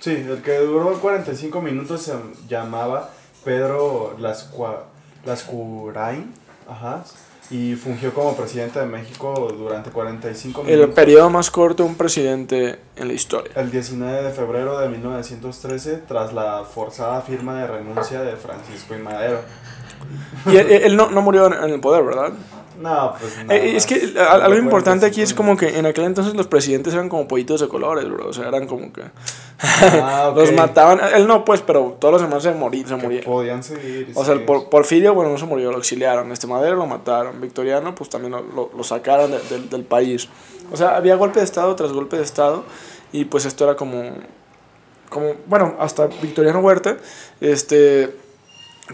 Sí, 0.00 0.10
el 0.10 0.42
que 0.42 0.58
duró 0.58 0.92
45 1.00 1.60
minutos 1.62 2.02
se 2.02 2.14
llamaba 2.48 3.10
Pedro 3.44 4.16
Lascua, 4.18 4.86
Lascurain, 5.24 6.32
ajá, 6.68 7.04
y 7.50 7.74
fungió 7.76 8.12
como 8.12 8.36
presidente 8.36 8.80
de 8.80 8.86
México 8.86 9.54
durante 9.56 9.90
45 9.90 10.64
minutos. 10.64 10.88
El 10.88 10.92
periodo 10.92 11.30
más 11.30 11.50
corto 11.50 11.84
de 11.84 11.88
un 11.88 11.94
presidente 11.94 12.78
en 12.96 13.08
la 13.08 13.14
historia. 13.14 13.52
El 13.54 13.70
19 13.70 14.22
de 14.22 14.30
febrero 14.32 14.78
de 14.78 14.88
1913, 14.88 16.02
tras 16.08 16.32
la 16.32 16.64
forzada 16.64 17.22
firma 17.22 17.60
de 17.60 17.66
renuncia 17.68 18.20
de 18.22 18.36
Francisco 18.36 18.94
y 18.94 18.98
Madero. 18.98 19.40
Y 20.46 20.56
él, 20.56 20.70
él 20.70 20.96
no, 20.96 21.10
no 21.10 21.22
murió 21.22 21.46
en 21.46 21.70
el 21.70 21.80
poder, 21.80 22.04
¿verdad? 22.04 22.32
No, 22.80 23.14
pues 23.18 23.38
eh, 23.48 23.76
Es 23.76 23.86
que 23.86 24.14
algo 24.18 24.56
importante 24.56 25.06
aquí 25.06 25.22
es 25.22 25.32
como 25.32 25.56
que 25.56 25.78
en 25.78 25.86
aquel 25.86 26.04
entonces 26.04 26.34
los 26.34 26.46
presidentes 26.46 26.92
eran 26.94 27.08
como 27.08 27.26
pollitos 27.26 27.60
de 27.60 27.68
colores, 27.68 28.08
bro. 28.08 28.28
O 28.28 28.32
sea, 28.32 28.48
eran 28.48 28.66
como 28.66 28.92
que. 28.92 29.02
Ah, 29.60 30.28
okay. 30.32 30.44
los 30.44 30.52
mataban. 30.54 31.00
Él 31.14 31.26
no, 31.26 31.44
pues, 31.44 31.62
pero 31.62 31.96
todos 31.98 32.12
los 32.12 32.22
demás 32.22 32.42
se, 32.42 32.52
morí, 32.52 32.84
se 32.86 32.96
murieron. 32.96 33.24
Podían 33.24 33.62
seguir. 33.62 34.10
O 34.14 34.24
sea, 34.24 34.34
el 34.34 34.44
por, 34.44 34.68
Porfirio, 34.68 35.14
bueno, 35.14 35.30
no 35.30 35.38
se 35.38 35.46
murió, 35.46 35.72
lo 35.72 35.78
exiliaron. 35.78 36.30
Este 36.32 36.46
Madero 36.46 36.76
lo 36.76 36.86
mataron. 36.86 37.40
Victoriano, 37.40 37.94
pues 37.94 38.10
también 38.10 38.32
lo, 38.32 38.42
lo, 38.42 38.70
lo 38.76 38.84
sacaron 38.84 39.30
de, 39.30 39.38
de, 39.38 39.60
del 39.68 39.84
país. 39.84 40.28
O 40.72 40.76
sea, 40.76 40.96
había 40.96 41.16
golpe 41.16 41.38
de 41.38 41.44
Estado 41.44 41.74
tras 41.76 41.92
golpe 41.92 42.16
de 42.16 42.22
Estado. 42.22 42.64
Y 43.12 43.24
pues 43.24 43.46
esto 43.46 43.64
era 43.64 43.76
como. 43.76 44.02
como 45.08 45.32
bueno, 45.46 45.76
hasta 45.78 46.06
Victoriano 46.06 46.60
Huerta. 46.60 46.98
Este 47.40 48.25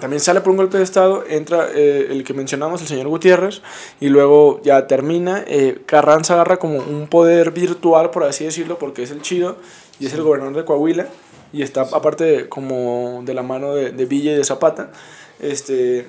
también 0.01 0.21
sale 0.21 0.41
por 0.41 0.51
un 0.51 0.57
golpe 0.57 0.79
de 0.79 0.85
Estado, 0.85 1.25
entra 1.29 1.69
eh, 1.75 2.09
el 2.11 2.25
que 2.25 2.35
mencionamos, 2.35 2.81
el 2.81 2.89
señor 2.89 3.09
Gutiérrez, 3.09 3.63
y 4.01 4.09
luego 4.09 4.61
ya 4.63 4.87
termina. 4.87 5.45
Eh, 5.47 5.83
Carranza 5.87 6.35
agarra 6.35 6.59
como 6.59 6.79
un 6.79 7.09
poder 7.09 7.51
virtual, 7.51 8.11
por 8.11 8.25
así 8.25 8.45
decirlo, 8.45 8.79
porque 8.79 9.03
es 9.03 9.11
el 9.11 9.21
chido, 9.21 9.57
y 10.01 10.07
es 10.07 10.15
el 10.15 10.23
gobernador 10.23 10.57
de 10.57 10.65
Coahuila, 10.65 11.09
y 11.53 11.63
está 11.63 11.83
aparte 11.83 12.49
como 12.49 13.23
de 13.25 13.35
la 13.35 13.43
mano 13.43 13.75
de, 13.75 13.93
de 13.93 14.07
Villa 14.07 14.33
y 14.33 14.37
de 14.37 14.45
Zapata. 14.45 14.93
Este, 15.41 16.09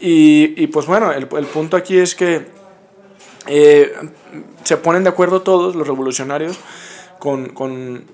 y, 0.00 0.60
y 0.62 0.66
pues 0.66 0.86
bueno, 0.86 1.12
el, 1.12 1.28
el 1.36 1.46
punto 1.46 1.76
aquí 1.76 1.98
es 1.98 2.14
que 2.14 2.46
eh, 3.46 3.92
se 4.64 4.76
ponen 4.76 5.04
de 5.04 5.10
acuerdo 5.10 5.42
todos 5.42 5.76
los 5.76 5.86
revolucionarios 5.86 6.58
con, 7.18 7.50
con, 7.50 8.04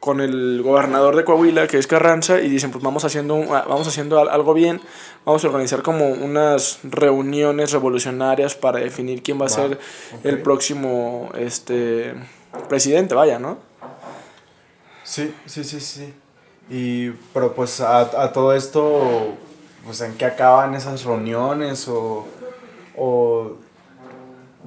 con, 0.00 0.20
el 0.20 0.62
gobernador 0.62 1.16
de 1.16 1.24
Coahuila, 1.24 1.66
que 1.66 1.78
es 1.78 1.86
Carranza, 1.86 2.40
y 2.40 2.48
dicen, 2.48 2.70
pues 2.70 2.82
vamos 2.82 3.04
haciendo, 3.04 3.38
vamos 3.46 3.88
haciendo 3.88 4.18
algo 4.18 4.54
bien, 4.54 4.80
vamos 5.24 5.44
a 5.44 5.48
organizar 5.48 5.82
como 5.82 6.08
unas 6.08 6.80
reuniones 6.84 7.72
revolucionarias 7.72 8.54
para 8.54 8.80
definir 8.80 9.22
quién 9.22 9.40
va 9.40 9.46
a 9.46 9.50
ser 9.50 9.78
el 10.22 10.42
próximo 10.42 11.30
este, 11.36 12.14
presidente, 12.68 13.14
vaya, 13.14 13.38
¿no? 13.38 13.58
Sí, 15.02 15.34
sí, 15.46 15.64
sí, 15.64 15.80
sí. 15.80 16.14
Y, 16.68 17.10
pero 17.32 17.52
pues 17.54 17.80
a, 17.80 18.00
a 18.00 18.32
todo 18.32 18.52
esto, 18.54 19.34
pues 19.84 20.00
en 20.00 20.14
qué 20.14 20.24
acaban 20.24 20.74
esas 20.74 21.04
reuniones 21.04 21.86
o, 21.86 22.26
o 22.96 23.56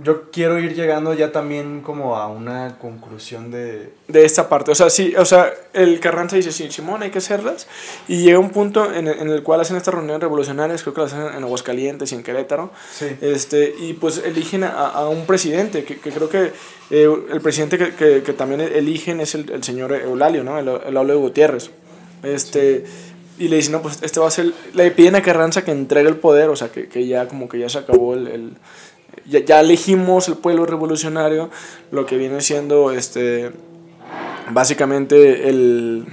yo 0.04 0.32
quiero 0.32 0.60
ir 0.60 0.76
llegando 0.76 1.14
ya 1.14 1.32
también 1.32 1.82
como 1.82 2.16
a 2.16 2.28
una 2.28 2.78
conclusión 2.80 3.52
de... 3.52 3.92
De 4.08 4.26
esta 4.26 4.48
parte, 4.50 4.72
o 4.72 4.76
sea, 4.76 4.90
sí, 4.90 5.14
o 5.18 5.26
sea, 5.26 5.54
el 5.74 6.00
Carranza 6.00 6.36
dice, 6.36 6.52
sí, 6.52 6.72
Simón, 6.72 7.04
hay 7.04 7.12
que 7.12 7.18
hacerlas, 7.18 7.68
y 8.08 8.24
llega 8.24 8.40
un 8.40 8.50
punto 8.50 8.92
en 8.94 9.08
el, 9.08 9.20
en 9.20 9.30
el 9.30 9.44
cual 9.44 9.62
hacen 9.62 9.78
estas 9.78 9.94
reuniones 9.94 10.22
revolucionarias, 10.22 10.82
creo 10.84 10.94
que 10.94 11.02
las 11.02 11.14
hacen 11.14 11.36
en 11.36 11.44
Aguascalientes 11.44 12.12
y 12.12 12.16
en 12.16 12.24
Querétaro, 12.24 12.72
Sí. 12.92 13.08
este, 13.22 13.76
y 13.80 13.94
pues 13.94 14.20
eligen 14.24 14.64
a, 14.64 14.70
a 14.88 15.10
un 15.10 15.26
presidente, 15.26 15.84
que, 15.84 16.00
que 16.00 16.12
creo 16.12 16.30
que 16.30 16.54
eh, 16.92 17.08
el 17.32 17.42
presidente 17.42 17.78
que, 17.78 17.94
que, 17.94 18.24
que 18.24 18.34
también 18.34 18.62
eligen 18.62 19.20
es 19.22 19.36
el, 19.36 19.52
el 19.52 19.64
señor 19.64 19.94
Eulalio, 19.94 20.44
¿no? 20.44 20.58
El, 20.58 20.68
Eulalio 20.68 21.20
Gutiérrez, 21.20 21.72
este... 22.24 22.86
Y 23.38 23.48
le 23.48 23.56
dicen, 23.56 23.72
no, 23.72 23.82
pues 23.82 24.00
este 24.02 24.20
va 24.20 24.28
a 24.28 24.32
ser... 24.32 24.52
Le 24.74 24.92
piden 24.92 25.16
a 25.16 25.22
Carranza 25.22 25.64
que 25.64 25.72
entregue 25.72 26.10
el 26.10 26.18
poder, 26.18 26.50
o 26.50 26.58
sea, 26.58 26.74
que, 26.74 26.90
que 26.90 27.08
ya 27.08 27.30
como 27.30 27.48
que 27.48 27.58
ya 27.58 27.70
se 27.70 27.78
acabó 27.78 28.14
el, 28.14 28.28
el 28.28 28.58
ya, 29.26 29.40
ya, 29.40 29.60
elegimos 29.60 30.28
el 30.28 30.36
pueblo 30.36 30.66
revolucionario, 30.66 31.50
lo 31.92 32.06
que 32.06 32.18
viene 32.18 32.42
siendo 32.42 32.92
este 32.92 33.52
básicamente 34.52 35.50
el, 35.50 36.06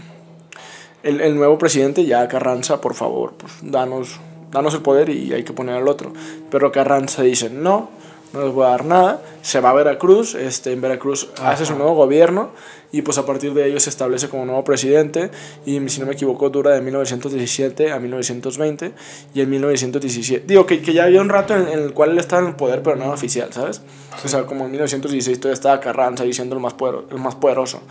el, 1.02 1.20
el, 1.20 1.36
nuevo 1.36 1.58
presidente, 1.58 2.04
ya 2.04 2.28
Carranza, 2.28 2.80
por 2.80 2.94
favor, 2.94 3.34
pues 3.38 3.52
danos, 3.62 4.20
danos 4.50 4.74
el 4.74 4.82
poder 4.82 5.08
y 5.08 5.32
hay 5.32 5.44
que 5.44 5.52
poner 5.52 5.76
al 5.76 5.88
otro. 5.88 6.12
Pero 6.50 6.72
Carranza 6.72 7.22
dice, 7.22 7.50
no, 7.50 7.90
no 8.32 8.44
les 8.44 8.52
voy 8.52 8.66
a 8.66 8.70
dar 8.70 8.84
nada, 8.84 9.22
se 9.42 9.60
va 9.60 9.70
a 9.70 9.72
Veracruz, 9.74 10.34
este, 10.34 10.72
en 10.72 10.80
Veracruz 10.80 11.28
Ajá. 11.38 11.52
hace 11.52 11.66
su 11.66 11.74
nuevo 11.74 11.94
gobierno 11.94 12.50
y 12.92 13.02
pues 13.02 13.18
a 13.18 13.26
partir 13.26 13.52
de 13.54 13.68
ello 13.68 13.80
se 13.80 13.90
establece 13.90 14.28
como 14.28 14.44
nuevo 14.44 14.64
presidente 14.64 15.30
y 15.64 15.86
si 15.88 16.00
no 16.00 16.06
me 16.06 16.12
equivoco 16.12 16.50
dura 16.50 16.72
de 16.72 16.80
1917 16.80 17.92
a 17.92 17.98
1920 17.98 18.92
y 19.34 19.40
en 19.40 19.50
1917, 19.50 20.44
digo 20.46 20.66
que, 20.66 20.80
que 20.80 20.92
ya 20.92 21.04
había 21.04 21.20
un 21.20 21.28
rato 21.28 21.54
en, 21.54 21.68
en, 21.68 21.78
el 21.78 21.92
cual 21.92 22.10
él 22.10 22.18
estaba 22.18 22.42
en 22.42 22.48
el 22.48 22.56
poder 22.56 22.82
pero 22.82 22.96
no 22.96 23.10
oficial, 23.10 23.52
¿sabes? 23.52 23.82
O 24.24 24.28
sea, 24.28 24.44
como 24.44 24.64
en 24.64 24.70
1916 24.70 25.38
todavía 25.38 25.54
estaba 25.54 25.80
Carranza 25.80 26.24
diciendo 26.24 26.54
el 26.54 26.60
más, 26.60 26.74
poder, 26.74 27.04
el 27.10 27.18
más 27.18 27.34
poderoso. 27.34 27.82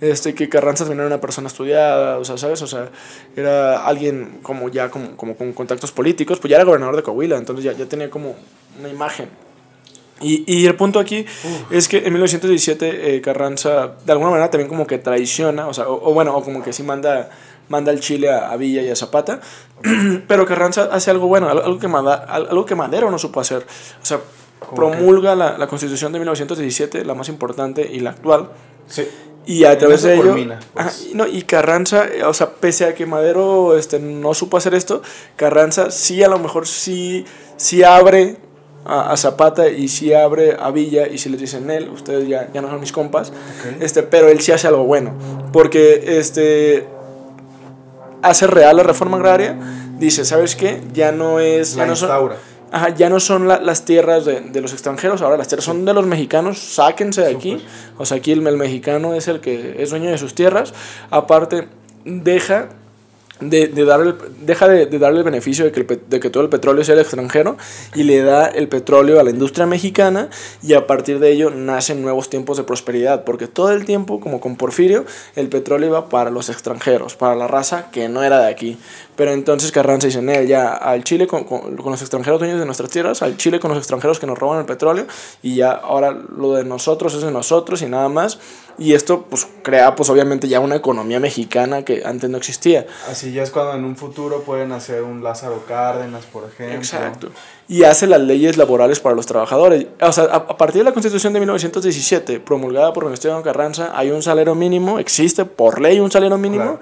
Este, 0.00 0.34
que 0.34 0.48
Carranza 0.48 0.84
también 0.84 1.00
era 1.00 1.06
una 1.06 1.20
persona 1.20 1.46
estudiada, 1.46 2.18
o 2.18 2.24
sea, 2.24 2.36
¿sabes? 2.36 2.60
O 2.62 2.66
sea, 2.66 2.90
era 3.36 3.86
alguien 3.86 4.38
como 4.42 4.68
ya 4.68 4.90
como, 4.90 5.16
como 5.16 5.36
con 5.36 5.52
contactos 5.52 5.92
políticos, 5.92 6.38
pues 6.40 6.50
ya 6.50 6.56
era 6.56 6.64
gobernador 6.64 6.96
de 6.96 7.02
Coahuila, 7.02 7.38
entonces 7.38 7.64
ya, 7.64 7.72
ya 7.72 7.86
tenía 7.86 8.10
como 8.10 8.34
una 8.78 8.88
imagen 8.88 9.28
y, 10.20 10.44
y, 10.46 10.66
el 10.66 10.76
punto 10.76 11.00
aquí 11.00 11.26
uh. 11.44 11.74
es 11.74 11.88
que 11.88 11.98
en 11.98 12.12
1917 12.12 13.16
eh, 13.16 13.20
Carranza 13.20 13.94
de 14.04 14.12
alguna 14.12 14.30
manera 14.30 14.50
también 14.50 14.68
como 14.68 14.86
que 14.86 14.98
traiciona, 14.98 15.66
o 15.66 15.74
sea, 15.74 15.88
o, 15.88 16.10
o 16.10 16.14
bueno, 16.14 16.36
o 16.36 16.42
como 16.42 16.62
que 16.62 16.72
sí 16.72 16.82
manda, 16.82 17.30
manda 17.68 17.90
el 17.90 18.00
Chile 18.00 18.30
a, 18.30 18.50
a 18.50 18.56
Villa 18.56 18.82
y 18.82 18.90
a 18.90 18.96
Zapata, 18.96 19.40
pero 20.28 20.46
Carranza 20.46 20.88
hace 20.92 21.10
algo 21.10 21.26
bueno, 21.26 21.48
algo 21.48 21.78
que, 21.78 21.88
Mada, 21.88 22.14
algo 22.14 22.64
que 22.64 22.74
Madero 22.74 23.10
no 23.10 23.18
supo 23.18 23.40
hacer. 23.40 23.66
O 24.02 24.06
sea, 24.06 24.20
promulga 24.74 25.34
la, 25.34 25.58
la, 25.58 25.66
constitución 25.66 26.12
de 26.12 26.18
1917, 26.20 27.04
la 27.04 27.14
más 27.14 27.28
importante 27.28 27.88
y 27.90 28.00
la 28.00 28.10
actual. 28.10 28.50
Sí. 28.86 29.06
Y 29.46 29.64
a 29.64 29.76
través 29.76 30.02
de 30.02 30.14
ello. 30.14 30.34
Mina, 30.34 30.58
pues. 30.72 30.86
ajá, 30.86 30.96
no, 31.12 31.26
y 31.26 31.42
Carranza, 31.42 32.06
o 32.26 32.32
sea, 32.32 32.50
pese 32.52 32.86
a 32.86 32.94
que 32.94 33.04
Madero 33.04 33.76
este, 33.76 33.98
no 33.98 34.32
supo 34.32 34.56
hacer 34.56 34.74
esto, 34.74 35.02
Carranza 35.36 35.90
sí, 35.90 36.22
a 36.22 36.28
lo 36.28 36.38
mejor 36.38 36.66
sí, 36.66 37.26
sí 37.56 37.82
abre 37.82 38.38
a, 38.84 39.12
a, 39.12 39.16
Zapata 39.16 39.68
y 39.68 39.88
si 39.88 40.12
abre 40.12 40.56
a 40.58 40.70
Villa 40.70 41.06
y 41.08 41.18
si 41.18 41.28
les 41.28 41.40
dicen 41.40 41.70
él, 41.70 41.88
ustedes 41.88 42.28
ya, 42.28 42.48
ya 42.52 42.60
no 42.60 42.68
son 42.70 42.80
mis 42.80 42.92
compas, 42.92 43.32
okay. 43.60 43.78
este, 43.80 44.02
pero 44.02 44.28
él 44.28 44.40
sí 44.40 44.52
hace 44.52 44.66
algo 44.66 44.84
bueno, 44.84 45.12
porque 45.52 46.18
este, 46.18 46.86
hace 48.22 48.46
real 48.46 48.76
la 48.76 48.82
reforma 48.82 49.16
agraria, 49.16 49.56
dice, 49.98 50.24
¿sabes 50.24 50.56
qué? 50.56 50.80
Ya 50.92 51.12
no 51.12 51.40
es... 51.40 51.76
La 51.76 51.82
ya 51.82 51.86
no 51.86 51.92
instaura. 51.92 52.34
son, 52.36 52.54
Ajá, 52.74 52.88
ya 52.88 53.08
no 53.08 53.20
son 53.20 53.46
la, 53.46 53.60
las 53.60 53.84
tierras 53.84 54.24
de, 54.24 54.40
de, 54.40 54.60
los 54.60 54.72
extranjeros, 54.72 55.22
ahora 55.22 55.36
las 55.36 55.46
tierras 55.46 55.64
son 55.64 55.84
de 55.84 55.94
los 55.94 56.06
mexicanos, 56.06 56.58
sáquense 56.58 57.20
de 57.20 57.30
aquí. 57.30 57.64
O 57.98 58.04
sea, 58.04 58.16
aquí 58.16 58.32
el, 58.32 58.44
el, 58.44 58.56
mexicano 58.56 59.14
es 59.14 59.28
el 59.28 59.40
que 59.40 59.76
es 59.78 59.90
dueño 59.90 60.10
de 60.10 60.18
sus 60.18 60.34
tierras. 60.34 60.74
Aparte, 61.08 61.68
deja 62.04 62.70
de, 63.50 63.68
de 63.68 64.14
deja 64.40 64.68
de, 64.68 64.86
darle 64.98 65.18
el 65.18 65.24
beneficio 65.24 65.64
de 65.64 65.72
que, 65.72 66.00
de 66.08 66.20
que 66.20 66.30
todo 66.30 66.42
el 66.42 66.48
petróleo 66.48 66.84
sea 66.84 66.94
el 66.94 67.00
extranjero 67.00 67.56
y 67.94 68.04
le 68.04 68.22
da 68.22 68.46
el 68.46 68.68
petróleo 68.68 69.20
a 69.20 69.22
la 69.22 69.30
industria 69.30 69.66
mexicana 69.66 70.28
y 70.62 70.74
a 70.74 70.86
partir 70.86 71.18
de 71.18 71.32
ello 71.32 71.50
nacen 71.50 72.02
nuevos 72.02 72.30
tiempos 72.30 72.56
de 72.56 72.64
prosperidad 72.64 73.24
porque 73.24 73.46
todo 73.46 73.72
el 73.72 73.84
tiempo 73.84 74.20
como 74.20 74.40
con 74.40 74.56
Porfirio 74.56 75.04
el 75.36 75.48
petróleo 75.48 75.88
iba 75.88 76.08
para 76.08 76.30
los 76.30 76.48
extranjeros 76.48 77.16
para 77.16 77.34
la 77.34 77.46
raza 77.46 77.90
que 77.90 78.08
no 78.08 78.22
era 78.22 78.40
de 78.40 78.48
aquí 78.48 78.78
pero 79.16 79.32
entonces 79.32 79.72
Carranza 79.72 80.06
dice 80.06 80.18
él 80.18 80.46
ya 80.46 80.72
al 80.72 81.04
Chile 81.04 81.26
con, 81.26 81.44
con, 81.44 81.76
con, 81.76 81.92
los 81.92 82.00
extranjeros 82.00 82.38
dueños 82.40 82.58
de 82.58 82.66
nuestras 82.66 82.90
tierras 82.90 83.22
al 83.22 83.36
Chile 83.36 83.60
con 83.60 83.70
los 83.70 83.78
extranjeros 83.78 84.18
que 84.18 84.26
nos 84.26 84.38
roban 84.38 84.58
el 84.60 84.66
petróleo 84.66 85.06
y 85.42 85.56
ya 85.56 85.72
ahora 85.72 86.12
lo 86.12 86.54
de 86.54 86.64
nosotros 86.64 87.14
es 87.14 87.22
de 87.22 87.30
nosotros 87.30 87.82
y 87.82 87.86
nada 87.86 88.08
más 88.08 88.38
y 88.78 88.94
esto 88.94 89.26
pues 89.28 89.46
crea 89.62 89.94
pues 89.94 90.10
obviamente 90.10 90.48
ya 90.48 90.60
una 90.60 90.76
economía 90.76 91.20
mexicana 91.20 91.84
que 91.84 92.02
antes 92.04 92.28
no 92.28 92.36
existía. 92.36 92.86
Así 93.08 93.32
ya 93.32 93.42
es 93.42 93.50
cuando 93.50 93.74
en 93.74 93.84
un 93.84 93.96
futuro 93.96 94.42
pueden 94.42 94.72
hacer 94.72 95.02
un 95.02 95.22
Lázaro 95.22 95.64
Cárdenas 95.66 96.24
por 96.26 96.44
ejemplo. 96.44 96.76
Exacto 96.76 97.30
y 97.68 97.84
hace 97.84 98.06
las 98.06 98.20
leyes 98.20 98.56
laborales 98.56 99.00
para 99.00 99.14
los 99.14 99.26
trabajadores. 99.26 99.86
O 100.00 100.12
sea 100.12 100.24
a, 100.24 100.56
partir 100.56 100.80
de 100.80 100.84
la 100.84 100.92
constitución 100.92 101.32
de 101.32 101.40
1917 101.40 102.40
promulgada 102.40 102.92
por 102.92 103.04
Venustiano 103.04 103.42
Carranza 103.42 103.92
hay 103.94 104.10
un 104.10 104.22
salario 104.22 104.54
mínimo 104.54 104.98
existe 104.98 105.44
por 105.44 105.80
ley 105.80 106.00
un 106.00 106.10
salario 106.10 106.36
mínimo 106.36 106.62
claro. 106.62 106.80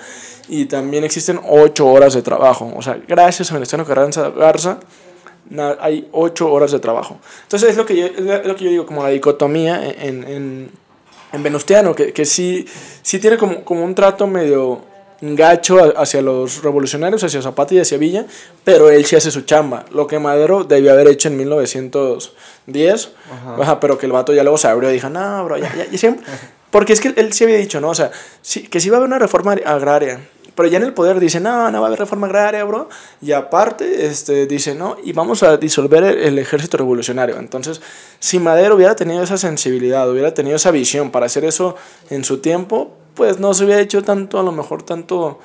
y 0.48 0.66
también 0.66 1.04
existen 1.04 1.40
ocho 1.48 1.86
horas 1.86 2.14
de 2.14 2.22
trabajo. 2.22 2.72
O 2.76 2.82
sea 2.82 2.98
gracias 3.06 3.50
a 3.50 3.54
Venustiano 3.54 3.84
Carranza 3.84 4.30
Garza 4.30 4.80
hay 5.80 6.08
ocho 6.12 6.52
horas 6.52 6.72
de 6.72 6.78
trabajo. 6.78 7.18
Entonces 7.42 7.70
es 7.70 7.76
lo 7.76 7.86
que 7.86 7.96
yo, 7.96 8.06
es 8.06 8.46
lo 8.46 8.56
que 8.56 8.64
yo 8.64 8.70
digo 8.70 8.86
como 8.86 9.02
la 9.02 9.10
dicotomía 9.10 9.86
en, 9.86 10.24
en 10.24 10.82
en 11.32 11.42
Venustiano, 11.42 11.94
que, 11.94 12.12
que 12.12 12.24
sí, 12.24 12.66
sí 13.02 13.18
tiene 13.18 13.38
como, 13.38 13.64
como 13.64 13.84
un 13.84 13.94
trato 13.94 14.26
medio 14.26 14.82
gacho 15.22 15.98
hacia 15.98 16.20
los 16.20 16.62
revolucionarios, 16.62 17.22
hacia 17.22 17.40
Zapata 17.40 17.74
y 17.74 17.78
hacia 17.78 17.96
Villa, 17.96 18.26
pero 18.64 18.90
él 18.90 19.04
sí 19.06 19.16
hace 19.16 19.30
su 19.30 19.42
chamba. 19.42 19.84
Lo 19.92 20.06
que 20.06 20.18
Madero 20.18 20.64
debió 20.64 20.92
haber 20.92 21.08
hecho 21.08 21.28
en 21.28 21.36
1910, 21.36 23.12
Ajá. 23.30 23.62
Ajá, 23.62 23.80
pero 23.80 23.96
que 23.96 24.06
el 24.06 24.12
vato 24.12 24.34
ya 24.34 24.42
luego 24.42 24.58
se 24.58 24.68
abrió 24.68 24.90
y 24.90 24.94
dijo, 24.94 25.08
no, 25.08 25.44
bro, 25.44 25.56
ya, 25.56 25.74
ya, 25.74 25.86
ya 25.90 25.98
siempre... 25.98 26.26
Porque 26.72 26.94
es 26.94 27.02
que 27.02 27.12
él 27.14 27.32
sí 27.34 27.44
había 27.44 27.58
dicho, 27.58 27.82
¿no? 27.82 27.90
O 27.90 27.94
sea, 27.94 28.10
sí, 28.40 28.62
que 28.62 28.80
sí 28.80 28.88
va 28.88 28.96
a 28.96 28.98
haber 28.98 29.06
una 29.06 29.18
reforma 29.18 29.52
agraria, 29.52 30.20
pero 30.54 30.68
ya 30.68 30.78
en 30.78 30.84
el 30.84 30.94
poder 30.94 31.20
dice, 31.20 31.38
no, 31.38 31.70
no 31.70 31.80
va 31.80 31.86
a 31.86 31.88
haber 31.88 31.98
reforma 31.98 32.26
agraria, 32.26 32.64
bro. 32.64 32.88
Y 33.20 33.32
aparte, 33.32 34.06
este, 34.06 34.46
dice, 34.46 34.74
no, 34.74 34.96
y 35.04 35.12
vamos 35.12 35.42
a 35.42 35.58
disolver 35.58 36.02
el, 36.02 36.18
el, 36.18 36.38
ejército 36.38 36.78
revolucionario. 36.78 37.38
Entonces, 37.38 37.82
si 38.18 38.38
Madero 38.38 38.74
hubiera 38.74 38.96
tenido 38.96 39.22
esa 39.22 39.36
sensibilidad, 39.36 40.10
hubiera 40.10 40.32
tenido 40.32 40.56
esa 40.56 40.70
visión 40.70 41.10
para 41.10 41.26
hacer 41.26 41.44
eso 41.44 41.76
en 42.08 42.24
su 42.24 42.38
tiempo, 42.38 42.96
pues 43.14 43.38
no 43.38 43.54
se 43.54 43.64
hubiera 43.64 43.80
hecho 43.80 44.02
tanto, 44.02 44.38
a 44.38 44.42
lo 44.42 44.52
mejor 44.52 44.82
tanto, 44.82 45.38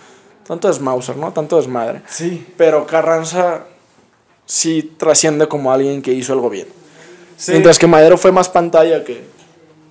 tanto 0.48 0.68
desmauser, 0.68 1.18
¿no? 1.18 1.32
Tanto 1.34 1.58
desmadre. 1.58 2.02
Sí. 2.08 2.46
Pero 2.58 2.86
Carranza 2.86 3.66
sí 4.46 4.96
trasciende 4.98 5.48
como 5.48 5.72
alguien 5.72 6.02
que 6.02 6.14
hizo 6.14 6.34
algo 6.34 6.50
bien. 6.50 6.68
Sí. 7.38 7.52
Mientras 7.52 7.78
que 7.78 7.88
Madero 7.88 8.18
fue 8.18 8.32
más 8.32 8.50
pantalla 8.50 9.04
que 9.04 9.38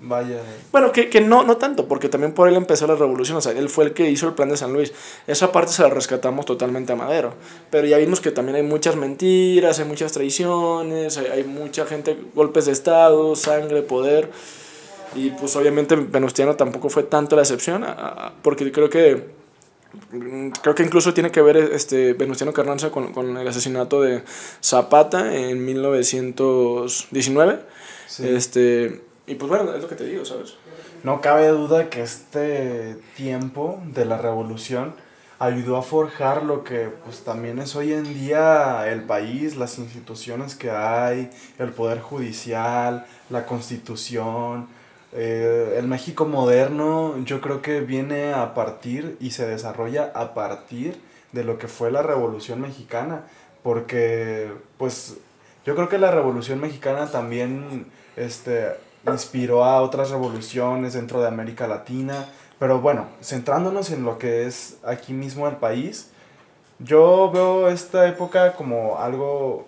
Vaya. 0.09 0.41
Bueno, 0.73 0.93
que, 0.93 1.09
que 1.09 1.21
no, 1.21 1.43
no 1.43 1.57
tanto, 1.57 1.89
porque 1.89 2.09
también 2.09 2.33
por 2.33 2.49
él 2.49 2.55
empezó 2.55 2.87
la 2.87 2.95
revolución. 2.95 3.39
O 3.39 3.41
sea, 3.41 3.53
él 3.53 3.69
fue 3.69 3.87
el 3.87 3.93
que 3.93 4.09
hizo 4.09 4.29
el 4.29 4.35
plan 4.35 4.49
de 4.49 4.57
San 4.57 4.73
Luis. 4.73 4.93
Esa 5.27 5.51
parte 5.51 5.73
se 5.73 5.83
la 5.83 5.89
rescatamos 5.89 6.47
totalmente 6.47 6.93
a 6.93 6.97
Madero. 6.97 7.35
Pero 7.71 7.87
ya 7.87 7.97
vimos 7.99 8.21
que 8.21 8.31
también 8.31 8.57
hay 8.57 8.63
muchas 8.63 8.95
mentiras, 8.95 9.79
hay 9.79 9.87
muchas 9.87 10.13
traiciones, 10.13 11.17
hay, 11.17 11.27
hay 11.27 11.45
mucha 11.45 11.87
gente, 11.87 12.17
golpes 12.35 12.67
de 12.67 12.73
Estado, 12.73 13.35
sangre, 13.37 13.83
poder. 13.83 14.31
Y 15.15 15.31
pues 15.31 15.57
obviamente 15.57 15.97
Venustiano 15.97 16.57
tampoco 16.57 16.89
fue 16.91 17.05
tanto 17.05 17.37
la 17.37 17.43
excepción, 17.43 17.87
porque 18.43 18.71
creo 18.73 18.91
que 18.91 19.29
mm, 20.13 20.51
creo 20.63 20.75
que 20.75 20.83
incluso 20.83 21.15
tiene 21.15 21.31
que 21.31 21.41
ver 21.41 21.57
este 21.57 22.13
Venustiano 22.15 22.53
Carranza 22.53 22.91
con, 22.91 23.13
con 23.13 23.37
el 23.37 23.49
asesinato 23.49 24.03
de 24.03 24.23
Zapata 24.63 25.35
en 25.35 25.65
1919. 25.65 27.61
Este, 28.21 29.03
y 29.27 29.35
pues 29.35 29.49
bueno, 29.49 29.75
es 29.75 29.83
lo 29.83 29.89
que 29.89 29.97
te 29.97 30.05
digo, 30.05 30.25
¿sabes? 30.25 30.55
No 31.03 31.21
cabe 31.21 31.49
duda 31.49 31.91
que 31.91 32.03
este 32.03 32.97
tiempo 33.17 33.81
de 33.93 34.05
la 34.05 34.19
revolución 34.19 34.95
ayudó 35.39 35.77
a 35.77 35.83
forjar 35.83 36.43
lo 36.45 36.65
que 36.65 36.89
pues 37.05 37.23
también 37.23 37.59
es 37.59 37.77
hoy 37.77 37.93
en 37.93 38.15
día 38.15 38.91
el 38.91 39.03
país, 39.03 39.57
las 39.57 39.79
instituciones 39.79 40.55
que 40.55 40.71
hay, 40.71 41.31
el 41.59 41.71
poder 41.71 42.01
judicial, 42.01 43.07
la 43.29 43.45
constitución, 43.45 44.69
eh, 45.19 45.77
el 45.79 45.89
México 45.89 46.27
moderno 46.27 47.17
yo 47.25 47.41
creo 47.41 47.63
que 47.63 47.81
viene 47.81 48.35
a 48.35 48.53
partir 48.53 49.17
y 49.19 49.31
se 49.31 49.47
desarrolla 49.47 50.13
a 50.15 50.35
partir 50.35 51.01
de 51.33 51.43
lo 51.43 51.59
que 51.59 51.69
fue 51.69 51.91
la 51.91 52.03
Revolución 52.03 52.61
Mexicana, 52.61 53.25
porque 53.63 54.53
pues 54.77 55.17
yo 55.65 55.75
creo 55.75 55.89
que 55.89 55.97
la 55.97 56.11
Revolución 56.11 56.61
Mexicana 56.61 57.11
también 57.11 57.87
este, 58.17 58.69
inspiró 59.07 59.65
a 59.65 59.81
otras 59.81 60.11
revoluciones 60.11 60.93
dentro 60.93 61.23
de 61.23 61.29
América 61.29 61.67
Latina, 61.67 62.27
pero 62.59 62.81
bueno, 62.81 63.07
centrándonos 63.23 63.91
en 63.91 64.05
lo 64.05 64.19
que 64.19 64.47
es 64.47 64.77
aquí 64.85 65.15
mismo 65.15 65.49
el 65.49 65.57
país, 65.57 66.11
yo 66.79 67.31
veo 67.33 67.69
esta 67.69 68.07
época 68.07 68.53
como 68.53 68.99
algo 68.99 69.67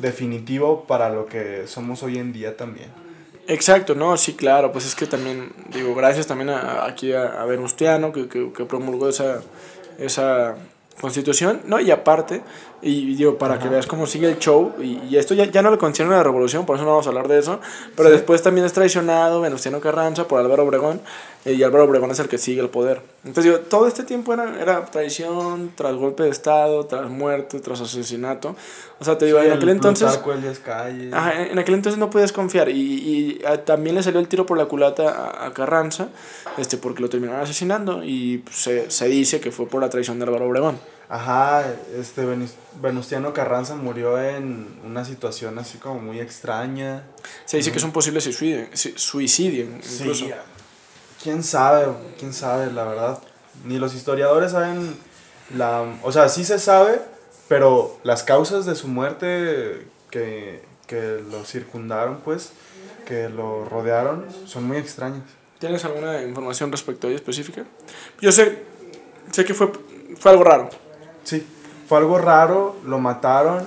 definitivo 0.00 0.84
para 0.84 1.10
lo 1.10 1.26
que 1.26 1.68
somos 1.68 2.02
hoy 2.02 2.18
en 2.18 2.32
día 2.32 2.56
también. 2.56 3.11
Exacto, 3.48 3.94
no, 3.94 4.16
sí, 4.16 4.34
claro, 4.34 4.70
pues 4.70 4.86
es 4.86 4.94
que 4.94 5.06
también, 5.06 5.52
digo, 5.72 5.94
gracias 5.94 6.26
también 6.26 6.50
a, 6.50 6.84
aquí 6.84 7.12
a, 7.12 7.42
a 7.42 7.44
Venustiano 7.44 8.12
que, 8.12 8.28
que, 8.28 8.52
que 8.52 8.64
promulgó 8.64 9.08
esa, 9.08 9.42
esa 9.98 10.56
constitución, 11.00 11.60
¿no? 11.66 11.80
Y 11.80 11.90
aparte, 11.90 12.42
y 12.82 13.14
digo, 13.14 13.38
para 13.38 13.58
que 13.58 13.68
veas 13.68 13.86
cómo 13.86 14.06
sigue 14.06 14.28
el 14.28 14.38
show, 14.38 14.72
y, 14.80 14.98
y 15.08 15.16
esto 15.16 15.34
ya, 15.34 15.44
ya 15.44 15.62
no 15.62 15.70
le 15.70 15.78
concierne 15.78 16.14
a 16.14 16.18
la 16.18 16.22
revolución, 16.24 16.66
por 16.66 16.76
eso 16.76 16.84
no 16.84 16.90
vamos 16.90 17.06
a 17.06 17.10
hablar 17.10 17.28
de 17.28 17.38
eso, 17.38 17.60
pero 17.96 18.10
después 18.10 18.42
también 18.42 18.66
es 18.66 18.72
traicionado 18.72 19.40
Venustiano 19.40 19.80
Carranza 19.80 20.26
por 20.26 20.40
Álvaro 20.40 20.64
Obregón, 20.64 21.00
eh, 21.44 21.52
y 21.54 21.62
Álvaro 21.62 21.84
Obregón 21.84 22.10
es 22.10 22.18
el 22.18 22.28
que 22.28 22.38
sigue 22.38 22.60
el 22.60 22.68
poder. 22.70 23.00
Entonces, 23.24 23.44
digo, 23.52 23.58
todo 23.64 23.86
este 23.86 24.02
tiempo 24.02 24.32
era, 24.34 24.60
era 24.60 24.84
traición, 24.86 25.72
tras 25.76 25.94
golpe 25.94 26.24
de 26.24 26.30
Estado, 26.30 26.84
tras 26.86 27.08
muerte, 27.08 27.60
tras 27.60 27.80
asesinato. 27.80 28.56
O 29.00 29.04
sea, 29.04 29.16
te 29.18 29.26
digo, 29.26 29.38
Sí, 29.40 29.46
en 29.46 29.52
aquel 29.52 29.68
el 29.68 29.74
entonces... 29.76 30.08
Ajá, 31.12 31.42
en 31.42 31.58
aquel 31.58 31.74
entonces 31.74 31.98
no 31.98 32.10
podías 32.10 32.32
confiar 32.32 32.68
y, 32.68 32.74
y 32.80 33.44
a- 33.44 33.64
también 33.64 33.94
le 33.96 34.02
salió 34.02 34.18
el 34.20 34.28
tiro 34.28 34.46
por 34.46 34.58
la 34.58 34.66
culata 34.66 35.08
a, 35.10 35.46
a 35.46 35.52
Carranza 35.52 36.08
este, 36.58 36.76
porque 36.78 37.00
lo 37.02 37.08
terminaron 37.08 37.42
asesinando 37.42 38.02
y 38.04 38.38
pues, 38.38 38.56
se, 38.56 38.90
se 38.90 39.08
dice 39.08 39.40
que 39.40 39.50
fue 39.52 39.66
por 39.66 39.80
la 39.80 39.90
traición 39.90 40.18
de 40.18 40.24
Álvaro 40.24 40.46
Obregón. 40.48 40.78
Ajá, 41.14 41.66
este 41.94 42.24
Venus- 42.24 42.54
Venustiano 42.80 43.34
Carranza 43.34 43.74
murió 43.76 44.18
en 44.18 44.66
una 44.82 45.04
situación 45.04 45.58
así 45.58 45.76
como 45.76 46.00
muy 46.00 46.20
extraña. 46.20 47.02
Se 47.44 47.58
dice 47.58 47.70
que 47.70 47.76
es 47.76 47.84
un 47.84 47.92
posible 47.92 48.22
suicidio, 48.22 48.66
suicidio 48.96 49.64
incluso. 49.64 50.14
Sí, 50.14 50.30
quién 51.22 51.42
sabe, 51.42 51.88
quién 52.18 52.32
sabe, 52.32 52.72
la 52.72 52.84
verdad. 52.84 53.18
Ni 53.66 53.78
los 53.78 53.92
historiadores 53.94 54.52
saben 54.52 54.96
la... 55.54 55.84
O 56.02 56.12
sea, 56.12 56.30
sí 56.30 56.46
se 56.46 56.58
sabe, 56.58 57.02
pero 57.46 57.98
las 58.04 58.22
causas 58.22 58.64
de 58.64 58.74
su 58.74 58.88
muerte 58.88 59.86
que, 60.10 60.62
que 60.86 61.22
lo 61.30 61.44
circundaron, 61.44 62.20
pues, 62.24 62.52
que 63.04 63.28
lo 63.28 63.66
rodearon, 63.66 64.24
son 64.46 64.64
muy 64.64 64.78
extrañas. 64.78 65.24
¿Tienes 65.58 65.84
alguna 65.84 66.22
información 66.22 66.72
respecto 66.72 67.06
a 67.06 67.10
ella 67.10 67.16
específica? 67.18 67.64
Yo 68.18 68.32
sé, 68.32 68.62
sé 69.30 69.44
que 69.44 69.52
fue, 69.52 69.70
fue 70.18 70.30
algo 70.30 70.44
raro 70.44 70.70
Sí, 71.24 71.46
fue 71.88 71.98
algo 71.98 72.18
raro, 72.18 72.76
lo 72.86 72.98
mataron, 72.98 73.64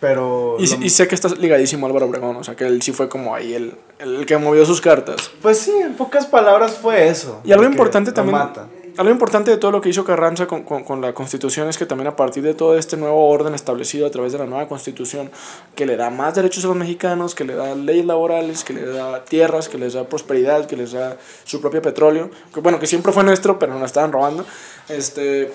pero... 0.00 0.56
y, 0.58 0.66
lo- 0.66 0.84
y 0.84 0.90
sé 0.90 1.08
que 1.08 1.14
está 1.14 1.28
ligadísimo 1.28 1.86
a 1.86 1.88
Álvaro 1.88 2.06
Obregón, 2.06 2.36
o 2.36 2.44
sea 2.44 2.54
que 2.56 2.66
él 2.66 2.82
sí 2.82 2.92
fue 2.92 3.08
como 3.08 3.34
ahí 3.34 3.54
el, 3.54 3.74
el 3.98 4.26
que 4.26 4.36
movió 4.38 4.64
sus 4.66 4.80
cartas. 4.80 5.30
Pues 5.42 5.58
sí, 5.58 5.72
en 5.72 5.94
pocas 5.94 6.26
palabras 6.26 6.76
fue 6.76 7.08
eso. 7.08 7.40
Y 7.44 7.52
algo 7.52 7.64
importante 7.64 8.12
también, 8.12 8.38
matan. 8.38 8.68
algo 8.98 9.10
importante 9.10 9.50
de 9.50 9.56
todo 9.56 9.70
lo 9.70 9.80
que 9.80 9.88
hizo 9.88 10.04
Carranza 10.04 10.46
con, 10.46 10.62
con, 10.62 10.84
con 10.84 11.00
la 11.00 11.14
constitución 11.14 11.68
es 11.68 11.78
que 11.78 11.86
también 11.86 12.06
a 12.08 12.16
partir 12.16 12.42
de 12.42 12.54
todo 12.54 12.76
este 12.78 12.96
nuevo 12.96 13.28
orden 13.28 13.54
establecido 13.54 14.06
a 14.06 14.10
través 14.10 14.32
de 14.32 14.38
la 14.38 14.46
nueva 14.46 14.68
constitución, 14.68 15.30
que 15.74 15.86
le 15.86 15.96
da 15.96 16.10
más 16.10 16.34
derechos 16.34 16.64
a 16.64 16.68
los 16.68 16.76
mexicanos, 16.76 17.34
que 17.34 17.44
le 17.44 17.54
da 17.54 17.74
leyes 17.74 18.04
laborales, 18.04 18.62
que 18.62 18.74
le 18.74 18.84
da 18.86 19.24
tierras, 19.24 19.68
que 19.68 19.78
les 19.78 19.94
da 19.94 20.04
prosperidad, 20.04 20.66
que 20.66 20.76
les 20.76 20.92
da 20.92 21.16
su 21.44 21.60
propio 21.60 21.80
petróleo, 21.82 22.30
que 22.52 22.60
bueno, 22.60 22.78
que 22.78 22.86
siempre 22.86 23.10
fue 23.12 23.24
nuestro, 23.24 23.58
pero 23.58 23.72
nos 23.74 23.84
estaban 23.86 24.12
robando, 24.12 24.44
este, 24.88 25.50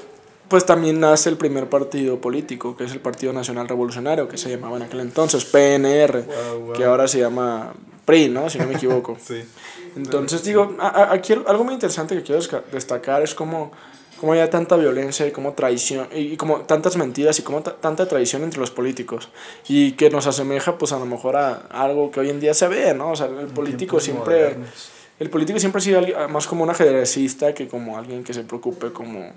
pues 0.50 0.66
también 0.66 1.00
nace 1.00 1.30
el 1.30 1.38
primer 1.38 1.70
partido 1.70 2.20
político, 2.20 2.76
que 2.76 2.84
es 2.86 2.92
el 2.92 3.00
Partido 3.00 3.32
Nacional 3.34 3.68
Revolucionario, 3.68 4.28
que 4.28 4.38
se 4.38 4.50
llamaba 4.50 4.78
en 4.78 4.84
aquel 4.84 5.00
entonces 5.02 5.46
PNR, 5.46 6.26
que 6.76 6.84
ahora 6.86 7.08
se 7.08 7.20
llama 7.20 7.74
PRI, 8.06 8.30
¿no? 8.30 8.50
Si 8.50 8.58
no 8.58 8.66
me 8.68 8.74
equivoco. 8.76 9.18
Sí. 9.26 9.42
Entonces, 9.96 10.44
digo, 10.44 10.76
a- 10.80 10.88
a- 10.88 11.14
aquí 11.14 11.34
algo 11.34 11.64
muy 11.64 11.74
interesante 11.74 12.16
que 12.16 12.22
quiero 12.24 12.42
destacar 12.72 13.22
es 13.24 13.34
cómo, 13.34 13.72
cómo 14.20 14.34
hay 14.34 14.48
tanta 14.50 14.76
violencia 14.76 15.26
y 15.28 15.32
cómo 15.32 15.54
traición, 15.54 16.08
y, 16.14 16.38
como 16.38 16.62
tantas 16.62 16.96
mentiras 16.96 17.40
y 17.40 17.42
como 17.42 17.62
ta- 17.64 17.76
tanta 17.76 18.08
traición 18.08 18.44
entre 18.44 18.60
los 18.60 18.70
políticos. 18.72 19.30
Y 19.68 19.94
que 19.94 20.10
nos 20.10 20.28
asemeja, 20.28 20.78
pues 20.78 20.92
a 20.94 21.00
lo 21.00 21.06
mejor 21.06 21.36
a 21.38 21.54
algo 21.72 22.12
que 22.12 22.20
hoy 22.20 22.30
en 22.30 22.40
día 22.40 22.54
se 22.54 22.68
ve, 22.68 22.94
¿no? 22.94 23.12
O 23.12 23.16
sea, 23.16 23.26
el 23.28 23.48
político 23.48 24.00
siempre. 24.00 24.36
modernos. 24.44 24.70
El 25.20 25.30
político 25.30 25.60
siempre 25.60 25.80
ha 25.80 25.84
sido 25.84 26.00
alguien- 26.00 26.32
más 26.32 26.48
como 26.48 26.64
un 26.64 26.70
ajedrecista 26.70 27.54
que 27.54 27.68
como 27.68 27.98
alguien 27.98 28.24
que 28.24 28.34
se 28.34 28.44
preocupe 28.44 28.92
como, 28.94 29.32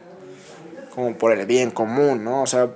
como 0.94 1.16
por 1.16 1.32
el 1.32 1.46
bien 1.46 1.70
común, 1.70 2.24
¿no? 2.24 2.42
O 2.42 2.46
sea, 2.46 2.70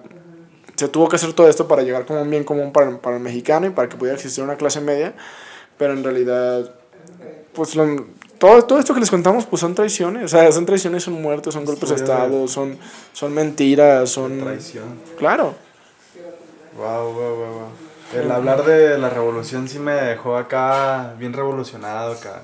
se 0.76 0.88
tuvo 0.88 1.08
que 1.08 1.16
hacer 1.16 1.32
todo 1.32 1.48
esto 1.48 1.66
para 1.68 1.82
llegar 1.82 2.04
como 2.06 2.22
un 2.22 2.30
bien 2.30 2.44
común 2.44 2.72
para, 2.72 2.90
el- 2.90 2.98
para 2.98 3.16
el 3.16 3.22
mexicano 3.22 3.66
y 3.66 3.70
para 3.70 3.88
que 3.88 3.96
pudiera 3.96 4.16
existir 4.16 4.42
una 4.44 4.56
clase 4.56 4.80
media, 4.80 5.14
pero 5.78 5.92
en 5.92 6.04
realidad, 6.04 6.70
pues 7.54 7.74
lo- 7.76 8.06
todo, 8.38 8.62
todo 8.64 8.78
esto 8.78 8.92
que 8.92 9.00
les 9.00 9.10
contamos 9.10 9.46
pues 9.46 9.60
son 9.60 9.74
traiciones, 9.74 10.24
o 10.24 10.28
sea, 10.28 10.50
son 10.52 10.66
traiciones, 10.66 11.02
son 11.04 11.14
muertes, 11.22 11.54
son 11.54 11.64
golpes 11.64 11.88
de 11.88 11.94
Estado, 11.96 12.46
son, 12.48 12.76
son 13.14 13.32
mentiras, 13.32 14.10
son... 14.10 14.38
Traición. 14.40 15.00
Claro. 15.18 15.54
Wow, 16.76 17.12
wow, 17.12 17.14
wow, 17.14 17.36
wow. 17.36 17.68
El 18.20 18.30
hablar 18.30 18.64
de 18.64 18.98
la 18.98 19.08
revolución 19.08 19.68
sí 19.68 19.78
me 19.78 19.92
dejó 19.92 20.36
acá 20.36 21.14
bien 21.18 21.32
revolucionado 21.32 22.12
acá. 22.12 22.42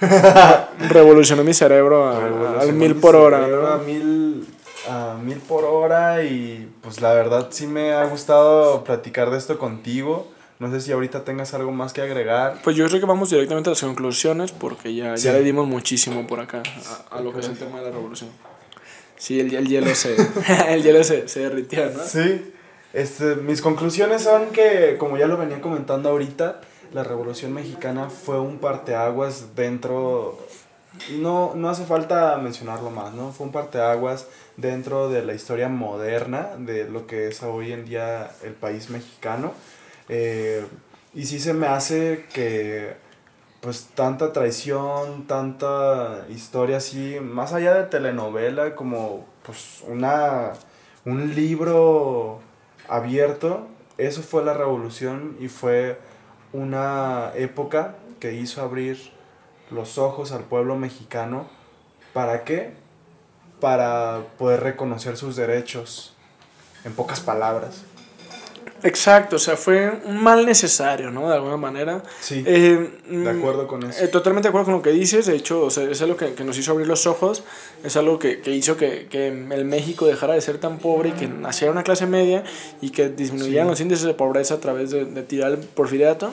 Revolucionó 0.88 1.42
mi 1.44 1.54
cerebro 1.54 2.06
a- 2.08 2.60
al 2.60 2.72
mil 2.72 2.94
mi 2.94 3.00
por 3.00 3.16
hora, 3.16 3.40
cerebro 3.44 3.66
A 3.72 3.76
¿no? 3.78 3.84
mil, 3.84 4.46
a 4.88 5.14
mil 5.22 5.38
por 5.38 5.64
hora 5.64 6.22
y 6.24 6.68
pues 6.82 7.00
la 7.00 7.12
verdad 7.14 7.48
sí 7.50 7.66
me 7.66 7.92
ha 7.92 8.04
gustado 8.06 8.84
platicar 8.84 9.30
de 9.30 9.38
esto 9.38 9.58
contigo. 9.58 10.28
No 10.58 10.70
sé 10.72 10.80
si 10.80 10.90
ahorita 10.90 11.22
tengas 11.24 11.54
algo 11.54 11.70
más 11.70 11.92
que 11.92 12.00
agregar. 12.02 12.60
Pues 12.64 12.74
yo 12.74 12.86
creo 12.88 12.98
que 12.98 13.06
vamos 13.06 13.30
directamente 13.30 13.68
a 13.70 13.72
las 13.72 13.80
conclusiones 13.80 14.50
porque 14.50 14.94
ya, 14.94 15.10
ya 15.10 15.16
Sí. 15.16 15.28
le 15.28 15.42
dimos 15.42 15.68
muchísimo 15.68 16.26
por 16.26 16.40
acá 16.40 16.62
a, 17.10 17.16
a 17.16 17.20
lo 17.20 17.32
que 17.32 17.40
es 17.40 17.48
el 17.48 17.56
tema 17.58 17.78
de 17.78 17.84
la 17.86 17.90
revolución. 17.92 18.30
Sí, 19.16 19.38
el, 19.40 19.54
el 19.54 19.68
hielo 19.68 19.94
se, 19.94 20.16
el 20.68 20.82
hielo 20.82 21.04
se, 21.04 21.28
se 21.28 21.40
derritió, 21.40 21.88
¿no? 21.90 22.02
Sí, 22.04 22.52
este, 22.92 23.36
mis 23.36 23.60
conclusiones 23.60 24.22
son 24.22 24.46
que, 24.50 24.96
como 24.98 25.16
ya 25.16 25.26
lo 25.26 25.36
venía 25.36 25.60
comentando 25.60 26.08
ahorita, 26.08 26.60
la 26.92 27.04
Revolución 27.04 27.52
Mexicana 27.52 28.08
fue 28.10 28.40
un 28.40 28.58
parteaguas 28.58 29.54
dentro, 29.54 30.38
no, 31.18 31.52
no 31.54 31.68
hace 31.68 31.84
falta 31.84 32.36
mencionarlo 32.38 32.90
más, 32.90 33.12
¿no? 33.12 33.30
Fue 33.32 33.46
un 33.46 33.52
parteaguas 33.52 34.26
dentro 34.58 35.08
de 35.08 35.24
la 35.24 35.34
historia 35.34 35.68
moderna 35.68 36.50
de 36.58 36.88
lo 36.88 37.06
que 37.06 37.28
es 37.28 37.42
hoy 37.42 37.72
en 37.72 37.86
día 37.86 38.30
el 38.42 38.52
país 38.52 38.90
mexicano. 38.90 39.54
Eh, 40.08 40.66
y 41.14 41.24
sí 41.26 41.38
se 41.38 41.54
me 41.54 41.68
hace 41.68 42.26
que, 42.34 42.96
pues, 43.60 43.88
tanta 43.94 44.32
traición, 44.32 45.26
tanta 45.26 46.26
historia 46.28 46.78
así, 46.78 47.18
más 47.20 47.52
allá 47.52 47.74
de 47.74 47.84
telenovela, 47.84 48.74
como, 48.74 49.26
pues, 49.44 49.82
una, 49.86 50.52
un 51.04 51.34
libro 51.34 52.40
abierto, 52.88 53.68
eso 53.96 54.22
fue 54.22 54.44
la 54.44 54.54
revolución 54.54 55.36
y 55.40 55.48
fue 55.48 55.98
una 56.52 57.32
época 57.36 57.96
que 58.20 58.34
hizo 58.34 58.62
abrir 58.62 59.12
los 59.70 59.98
ojos 59.98 60.32
al 60.32 60.44
pueblo 60.44 60.76
mexicano. 60.76 61.46
¿Para 62.12 62.44
qué? 62.44 62.87
Para 63.60 64.20
poder 64.38 64.60
reconocer 64.60 65.16
sus 65.16 65.34
derechos, 65.36 66.12
en 66.84 66.92
pocas 66.92 67.20
palabras. 67.20 67.82
Exacto, 68.84 69.36
o 69.36 69.38
sea, 69.40 69.56
fue 69.56 69.90
un 70.04 70.22
mal 70.22 70.46
necesario, 70.46 71.10
¿no? 71.10 71.28
De 71.28 71.34
alguna 71.34 71.56
manera. 71.56 72.00
Sí, 72.20 72.44
Eh, 72.46 73.00
de 73.08 73.16
mm, 73.16 73.26
acuerdo 73.38 73.66
con 73.66 73.82
eso. 73.82 74.04
Eh, 74.04 74.06
totalmente 74.08 74.46
de 74.46 74.50
acuerdo 74.50 74.66
con 74.66 74.74
lo 74.74 74.82
que 74.82 74.90
dices, 74.90 75.26
de 75.26 75.34
hecho, 75.34 75.62
o 75.62 75.70
sea, 75.70 75.84
es 75.90 76.00
algo 76.00 76.16
que, 76.16 76.34
que 76.34 76.44
nos 76.44 76.56
hizo 76.56 76.70
abrir 76.70 76.86
los 76.86 77.06
ojos, 77.08 77.42
es 77.82 77.96
algo 77.96 78.20
que, 78.20 78.40
que 78.40 78.52
hizo 78.52 78.76
que, 78.76 79.08
que 79.10 79.26
el 79.28 79.64
México 79.64 80.06
dejara 80.06 80.34
de 80.34 80.40
ser 80.40 80.58
tan 80.58 80.78
pobre 80.78 81.08
y 81.08 81.12
que 81.12 81.26
naciera 81.26 81.72
una 81.72 81.82
clase 81.82 82.06
media 82.06 82.44
y 82.80 82.90
que 82.90 83.08
disminuyeran 83.08 83.66
Sí. 83.66 83.70
los 83.70 83.80
índices 83.80 84.04
de 84.04 84.14
pobreza 84.14 84.54
a 84.54 84.60
través 84.60 84.90
de, 84.92 85.06
de 85.06 85.22
tirar 85.24 85.50
el 85.52 85.58
porfiriato. 85.58 86.30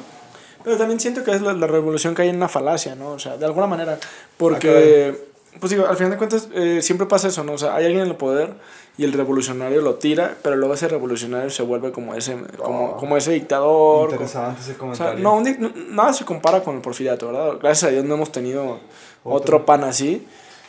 Pero 0.63 0.77
también 0.77 0.99
siento 0.99 1.23
que 1.23 1.31
es 1.31 1.41
la, 1.41 1.53
la 1.53 1.65
revolución 1.67 2.13
que 2.13 2.23
hay 2.23 2.29
en 2.29 2.35
una 2.35 2.49
falacia, 2.49 2.93
¿no? 2.93 3.09
O 3.09 3.19
sea, 3.19 3.37
de 3.37 3.45
alguna 3.45 3.65
manera, 3.65 3.97
porque 4.37 5.15
pues 5.59 5.71
digo, 5.71 5.85
al 5.87 5.95
final 5.95 6.11
de 6.11 6.17
cuentas 6.17 6.47
eh, 6.53 6.81
siempre 6.81 7.07
pasa 7.07 7.27
eso, 7.29 7.43
¿no? 7.43 7.53
O 7.53 7.57
sea, 7.57 7.75
hay 7.75 7.85
alguien 7.85 8.03
en 8.03 8.09
el 8.09 8.15
poder 8.15 8.53
y 8.97 9.03
el 9.03 9.13
revolucionario 9.13 9.81
lo 9.81 9.95
tira, 9.95 10.35
pero 10.41 10.55
luego 10.55 10.73
ese 10.73 10.87
revolucionario 10.87 11.49
se 11.49 11.63
vuelve 11.63 11.91
como 11.91 12.13
ese, 12.15 12.37
como, 12.57 12.91
Oh. 12.91 12.97
como 12.97 13.17
ese 13.17 13.31
dictador. 13.31 14.09
Interesante 14.11 14.61
ese 14.61 14.75
como- 14.75 14.91
o 14.91 14.95
sea, 14.95 15.07
comentario. 15.11 15.23
no, 15.23 15.35
un 15.37 15.45
dic- 15.45 15.57
no- 15.59 15.93
nada 15.95 16.13
se 16.13 16.25
compara 16.25 16.61
con 16.63 16.75
el 16.75 16.81
porfiriato, 16.81 17.27
¿verdad? 17.27 17.53
Gracias 17.61 17.83
a 17.89 17.91
Dios 17.93 18.03
no 18.05 18.15
hemos 18.15 18.31
tenido 18.31 18.79
otro, 19.23 19.65
pan 19.65 19.83
así. 19.83 20.25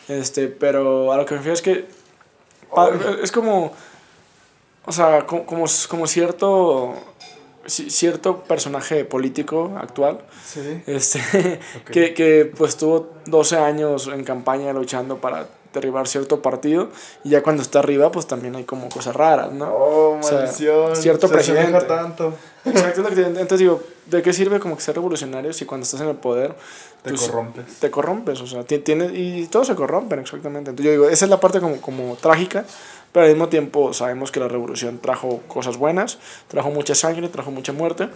Este, 0.08 0.48
pero 0.48 1.12
a 1.12 1.16
lo 1.16 1.24
que 1.26 1.34
me 1.34 1.38
refiero 1.38 1.54
es 1.54 1.62
que 1.62 1.86
es 3.22 3.32
como, 3.32 3.72
o 4.84 4.92
sea, 4.92 5.26
co- 5.26 5.44
como, 5.46 5.64
como 5.88 6.06
cierto, 6.06 6.94
ci- 7.15 7.15
cierto 7.66 8.42
personaje 8.44 9.04
político 9.04 9.74
actual 9.80 10.18
Sí. 10.44 10.82
este, 10.86 11.20
Ok. 11.82 11.90
que, 11.90 12.14
que 12.14 12.52
pues 12.56 12.76
tuvo 12.76 13.10
12 13.26 13.56
años 13.58 14.08
en 14.12 14.24
campaña 14.24 14.72
luchando 14.72 15.18
para 15.18 15.46
derribar 15.72 16.08
cierto 16.08 16.40
partido 16.40 16.88
y 17.22 17.30
ya 17.30 17.42
cuando 17.42 17.62
está 17.62 17.80
arriba 17.80 18.10
pues 18.10 18.26
también 18.26 18.56
hay 18.56 18.64
como 18.64 18.88
cosas 18.88 19.14
raras, 19.14 19.52
¿no? 19.52 19.68
Oh, 19.74 20.18
O 20.18 20.22
sea, 20.22 20.38
maldición. 20.38 20.96
cierto 20.96 21.28
se 21.28 21.34
presidente. 21.34 21.80
tanto. 21.86 22.32
Exacto, 22.64 23.06
entonces 23.08 23.58
digo, 23.60 23.80
¿de 24.06 24.22
qué 24.22 24.32
sirve 24.32 24.58
como 24.58 24.74
que 24.76 24.82
ser 24.82 24.94
revolucionario 24.96 25.52
si 25.52 25.66
cuando 25.66 25.84
estás 25.84 26.00
en 26.00 26.08
el 26.08 26.16
poder 26.16 26.54
Te 27.02 27.10
pues, 27.10 27.20
corrompes. 27.28 27.64
te 27.78 27.90
corrompes? 27.92 28.40
O 28.40 28.46
sea, 28.46 28.64
ti- 28.64 28.78
tienes, 28.78 29.12
y 29.14 29.46
todos 29.48 29.66
se 29.68 29.74
corrompen, 29.76 30.18
exactamente. 30.18 30.70
Entonces 30.70 30.86
yo 30.86 30.90
digo, 30.92 31.08
esa 31.08 31.26
es 31.26 31.30
la 31.30 31.38
parte 31.38 31.60
como, 31.60 31.80
como 31.80 32.16
trágica, 32.16 32.64
pero 33.12 33.26
al 33.26 33.32
mismo 33.32 33.48
tiempo 33.48 33.92
sabemos 33.92 34.30
que 34.30 34.40
la 34.40 34.48
revolución 34.48 34.98
trajo 34.98 35.40
cosas 35.48 35.76
buenas, 35.76 36.18
trajo 36.48 36.70
mucha 36.70 36.94
sangre, 36.94 37.28
trajo 37.28 37.50
mucha 37.50 37.72
muerte, 37.72 38.08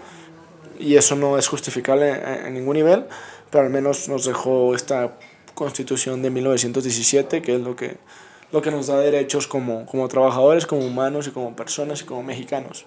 y 0.79 0.97
eso 0.97 1.15
no 1.15 1.39
es 1.39 1.47
justificable 1.47 2.11
en, 2.47 2.55
ningún 2.55 2.75
nivel, 2.75 3.05
pero 3.51 3.65
al 3.65 3.71
menos 3.71 4.09
nos 4.09 4.25
dejó 4.25 4.75
esta 4.75 5.13
constitución 5.55 6.23
de 6.23 6.31
1917, 6.31 7.43
que 7.43 7.57
es 7.57 7.61
lo 7.61 7.77
que, 7.77 7.99
lo 8.51 8.63
que 8.63 8.71
nos 8.71 8.87
da 8.87 8.99
derechos 8.99 9.47
como, 9.47 9.85
como 9.87 10.09
trabajadores, 10.09 10.67
como 10.67 10.87
humanos 10.87 11.27
y 11.27 11.31
como 11.31 11.55
personas 11.55 12.01
y 12.01 12.05
como 12.05 12.23
mexicanos. 12.23 12.87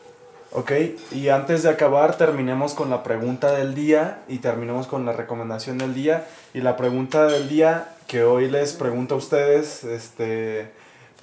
Ok, 0.55 0.71
y 1.11 1.29
antes 1.29 1.63
de 1.63 1.69
acabar, 1.69 2.15
terminemos 2.15 2.75
con 2.75 2.91
la 2.91 3.01
pregunta 3.01 3.51
del 3.53 3.73
día 3.73 4.21
y 4.27 4.37
terminemos 4.37 4.85
con 4.85 5.03
la 5.03 5.11
recomendación 5.11 5.79
del 5.79 5.95
día. 5.95 6.27
Y 6.53 6.61
la 6.61 6.77
pregunta 6.77 7.25
del 7.25 7.49
día 7.49 7.95
que 8.07 8.23
hoy 8.23 8.49
les 8.51 8.73
pregunto 8.73 9.15
a 9.15 9.17
ustedes, 9.17 9.83
este, 9.83 10.69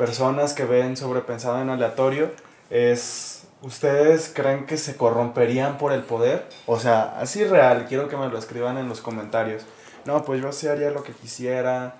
personas 0.00 0.54
que 0.54 0.64
ven 0.64 0.96
sobrepensado 0.96 1.60
en 1.60 1.68
aleatorio, 1.68 2.30
es, 2.70 3.42
¿ustedes 3.60 4.32
creen 4.34 4.64
que 4.64 4.78
se 4.78 4.96
corromperían 4.96 5.76
por 5.76 5.92
el 5.92 6.00
poder? 6.00 6.46
O 6.64 6.80
sea, 6.80 7.20
así 7.20 7.44
real, 7.44 7.84
quiero 7.86 8.08
que 8.08 8.16
me 8.16 8.26
lo 8.28 8.38
escriban 8.38 8.78
en 8.78 8.88
los 8.88 9.02
comentarios. 9.02 9.64
No, 10.06 10.24
pues 10.24 10.40
yo 10.40 10.52
sí 10.52 10.68
haría 10.68 10.90
lo 10.90 11.02
que 11.02 11.12
quisiera, 11.12 11.96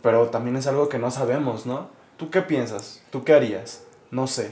pero 0.00 0.28
también 0.28 0.56
es 0.56 0.66
algo 0.66 0.88
que 0.88 0.98
no 0.98 1.10
sabemos, 1.10 1.66
¿no? 1.66 1.90
¿Tú 2.16 2.30
qué 2.30 2.40
piensas? 2.40 3.02
¿Tú 3.10 3.24
qué 3.24 3.34
harías? 3.34 3.82
No 4.10 4.26
sé. 4.26 4.50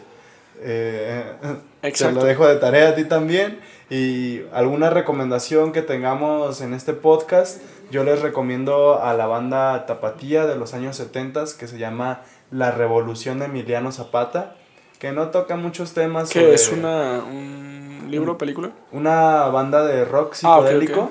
Eh, 0.60 1.32
te 1.80 2.12
lo 2.12 2.24
dejo 2.24 2.46
de 2.46 2.56
tarea 2.56 2.90
a 2.90 2.94
ti 2.94 3.04
también. 3.04 3.58
Y 3.88 4.42
alguna 4.52 4.90
recomendación 4.90 5.72
que 5.72 5.80
tengamos 5.80 6.60
en 6.60 6.74
este 6.74 6.92
podcast, 6.92 7.62
yo 7.90 8.04
les 8.04 8.20
recomiendo 8.20 9.00
a 9.00 9.14
la 9.14 9.26
banda 9.26 9.86
Tapatía 9.86 10.44
de 10.44 10.56
los 10.56 10.74
años 10.74 10.96
70 10.96 11.44
que 11.58 11.68
se 11.68 11.78
llama 11.78 12.20
La 12.51 12.70
Revolución 12.70 13.39
de 13.40 13.47
Emiliano 13.47 13.93
Zapata, 13.93 14.56
que 14.98 15.12
no 15.12 15.28
toca 15.31 15.56
muchos 15.56 15.93
temas. 15.94 16.28
sobre- 16.31 16.55
es 16.55 16.70
una, 16.73 17.23
un 17.24 18.06
libro, 18.09 18.39
película? 18.39 18.70
Una 18.93 19.47
banda 19.47 19.85
de 19.85 20.05
rock 20.05 20.32
Ah, 20.32 20.36
psicodélico 20.36 21.10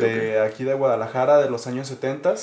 de 0.00 0.40
aquí 0.40 0.64
de 0.64 0.74
Guadalajara 0.74 1.38
de 1.38 1.50
los 1.50 1.66
años 1.66 1.88
70 1.88 2.34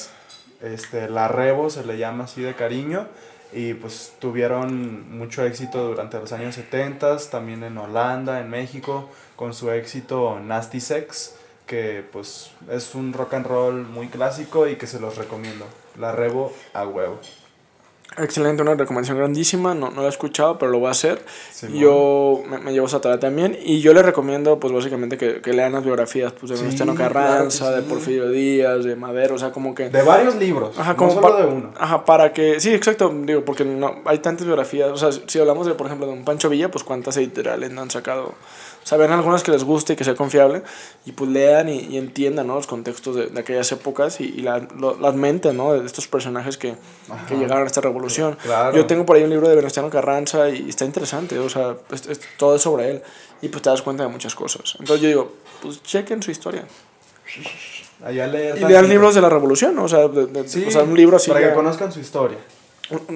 este 0.62 1.10
La 1.10 1.28
Revo 1.28 1.70
se 1.70 1.84
le 1.86 1.98
llama 1.98 2.26
así 2.26 2.42
de 2.42 2.54
cariño 2.54 3.08
y 3.52 3.74
pues 3.74 4.14
tuvieron 4.20 5.18
mucho 5.18 5.44
éxito 5.46 5.84
durante 5.88 6.18
los 6.20 6.32
años 6.32 6.56
70 6.56 7.18
también 7.32 7.64
en 7.64 7.78
Holanda, 7.78 8.40
en 8.40 8.50
México 8.50 9.10
con 9.36 9.54
su 9.54 9.72
éxito 9.72 10.40
Nasty 10.40 10.80
Sex 10.80 11.36
que 11.66 12.06
pues 12.12 12.52
es 12.70 12.94
un 12.96 13.14
rock 13.14 13.34
and 13.36 13.46
roll 13.48 13.86
muy 13.88 14.08
clásico 14.10 14.68
y 14.68 14.76
que 14.76 14.86
se 14.88 15.00
los 15.00 15.18
recomiendo. 15.18 15.66
La 15.98 16.12
Revo 16.12 16.52
a 16.74 16.86
huevo. 16.88 17.20
Excelente, 18.18 18.62
una 18.62 18.76
recomendación 18.76 19.18
grandísima, 19.18 19.74
no, 19.74 19.90
no 19.90 20.02
la 20.02 20.08
he 20.08 20.10
escuchado, 20.10 20.58
pero 20.60 20.72
lo 20.72 20.80
voy 20.80 20.90
a 20.90 20.92
hacer. 20.92 21.22
Yo 21.74 22.42
me, 22.48 22.58
me 22.60 22.72
llevo 22.74 22.86
esa 22.86 23.02
tarea 23.02 23.20
también 23.20 23.58
y 23.64 23.80
yo 23.82 23.94
les 23.94 24.06
recomiendo 24.06 24.60
pues 24.60 24.72
básicamente 24.74 25.18
que, 25.18 25.42
que 25.42 25.54
lean 25.54 25.72
las 25.74 25.84
biografías 25.84 26.32
pues, 26.34 26.50
de 26.52 26.58
Sí, 26.58 26.64
Venustiano 26.64 26.94
claro 26.96 27.14
que 27.14 27.20
Carranza, 27.20 27.72
de. 27.72 27.82
Porfirio 27.84 28.30
Díaz, 28.30 28.84
de 28.84 28.96
Madero, 28.96 29.36
o 29.36 29.40
sea, 29.40 29.52
como 29.52 29.74
que... 29.74 29.90
De 29.90 30.02
varios 30.04 30.36
libros, 30.36 30.78
Ajá, 30.78 30.92
no 30.92 30.98
como 30.98 31.12
solo 31.14 31.22
pa- 31.28 31.42
de 31.42 31.48
uno. 31.48 31.72
Ajá, 31.78 32.06
para 32.06 32.34
que... 32.34 32.60
Sí, 32.60 32.74
exacto, 32.74 33.14
digo, 33.24 33.44
porque 33.46 33.66
no, 33.66 33.96
hay 34.06 34.20
tantas 34.20 34.46
biografías, 34.46 34.90
o 34.92 34.98
sea, 34.98 35.10
si 35.12 35.40
hablamos 35.40 35.66
de, 35.66 35.74
por 35.74 35.88
ejemplo, 35.88 36.06
de 36.08 36.14
un 36.14 36.24
Pancho 36.24 36.50
Villa, 36.50 36.70
pues 36.70 36.84
cuántas 36.84 37.18
editoriales 37.18 37.72
no 37.72 37.82
han 37.82 37.90
sacado... 37.92 38.34
O 38.84 38.86
sea, 38.86 38.98
ven 38.98 39.12
algunas 39.12 39.44
que 39.44 39.52
les 39.52 39.64
guste 39.64 39.94
y 39.94 39.96
que 39.96 40.04
sea 40.04 40.14
confiable 40.16 40.62
y 41.06 41.14
pues 41.14 41.30
lean 41.30 41.70
y, 41.70 41.80
y 41.80 41.98
entiendan, 41.98 42.48
¿no? 42.48 42.56
Los 42.56 42.68
contextos 42.68 43.16
de, 43.16 43.28
de 43.28 43.40
aquellas 43.40 43.72
épocas 43.72 44.20
y, 44.20 44.26
y 44.26 44.42
la, 44.42 44.60
lo- 44.78 44.98
las 45.00 45.16
mentes, 45.16 45.54
¿no? 45.54 45.74
De 45.74 45.86
estos 45.86 46.08
personajes 46.08 46.58
que, 46.58 46.76
que 47.28 47.36
llegaron 47.38 47.64
a 47.64 47.68
esta 47.68 47.82
revolución. 47.82 48.38
Claro. 48.44 48.76
Yo 48.76 48.86
tengo 48.86 49.06
por 49.06 49.16
ahí 49.16 49.24
un 49.24 49.30
libro 49.30 49.48
de 49.48 49.56
Venustiano 49.56 49.90
Carranza 49.90 50.50
y 50.50 50.68
está 50.70 50.84
interesante, 50.86 51.40
o 51.40 51.50
sea, 51.50 51.76
es, 51.92 52.06
es- 52.08 52.20
todo 52.38 52.56
es 52.58 52.62
sobre 52.62 52.90
él 52.92 53.02
y 53.42 53.48
pues 53.50 53.62
te 53.64 53.70
das 53.70 53.82
cuenta 53.82 54.04
de 54.04 54.10
muchas 54.10 54.36
cosas. 54.36 54.76
Entonces 54.80 55.02
yo 55.02 55.08
digo, 55.08 55.34
pues 55.62 55.82
chequen 55.84 56.22
su 56.22 56.32
historia. 56.32 56.66
Allá 58.04 58.28
leer 58.28 58.58
Y 58.58 58.66
lean 58.66 58.90
libros 58.90 59.16
de 59.16 59.22
la 59.22 59.30
revolución, 59.30 59.76
¿no? 59.76 59.86
o 59.86 59.88
sea, 59.88 60.08
de- 60.08 60.26
de- 60.28 60.48
Sí, 60.48 60.66
o 60.68 60.72
sea, 60.72 60.84
un 60.84 60.96
libro 60.96 61.16
así. 61.18 61.30
para 61.30 61.40
que 61.42 61.48
ya- 61.48 61.54
conozcan 61.56 61.92
su 61.92 62.00
historia. 62.02 62.38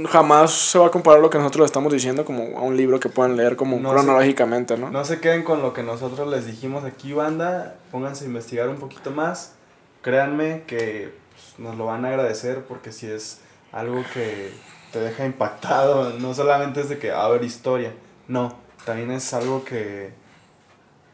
Jamás 0.09 0.51
se 0.51 0.79
va 0.79 0.87
a 0.87 0.91
comparar 0.91 1.19
lo 1.19 1.29
que 1.29 1.37
nosotros 1.37 1.65
estamos 1.65 1.91
diciendo 1.91 2.25
como 2.25 2.57
a 2.57 2.61
un 2.61 2.77
libro 2.77 2.99
que 2.99 3.09
puedan 3.09 3.35
leer 3.35 3.55
como 3.55 3.79
No 3.79 3.91
cronológicamente, 3.91 4.77
¿no? 4.77 4.89
No 4.89 5.05
se 5.05 5.19
queden 5.19 5.43
con 5.43 5.61
lo 5.61 5.73
que 5.73 5.83
nosotros 5.83 6.27
les 6.27 6.45
dijimos 6.45 6.83
aquí, 6.83 7.13
banda. 7.13 7.75
Pónganse 7.91 8.25
a 8.25 8.27
investigar 8.27 8.69
un 8.69 8.77
poquito 8.77 9.11
más. 9.11 9.55
Créanme 10.01 10.63
que 10.67 11.13
pues, 11.31 11.59
nos 11.59 11.75
lo 11.77 11.85
van 11.85 12.05
a 12.05 12.09
agradecer 12.09 12.63
porque 12.65 12.91
si 12.91 13.07
es 13.07 13.41
algo 13.71 14.03
que 14.13 14.51
te 14.91 14.99
deja 14.99 15.25
impactado, 15.25 16.11
no 16.19 16.33
solamente 16.33 16.81
es 16.81 16.89
de 16.89 16.97
que, 16.97 17.11
a 17.11 17.27
ver, 17.27 17.43
historia. 17.43 17.93
No, 18.27 18.55
también 18.85 19.11
es 19.11 19.33
algo 19.33 19.63
que, 19.63 20.13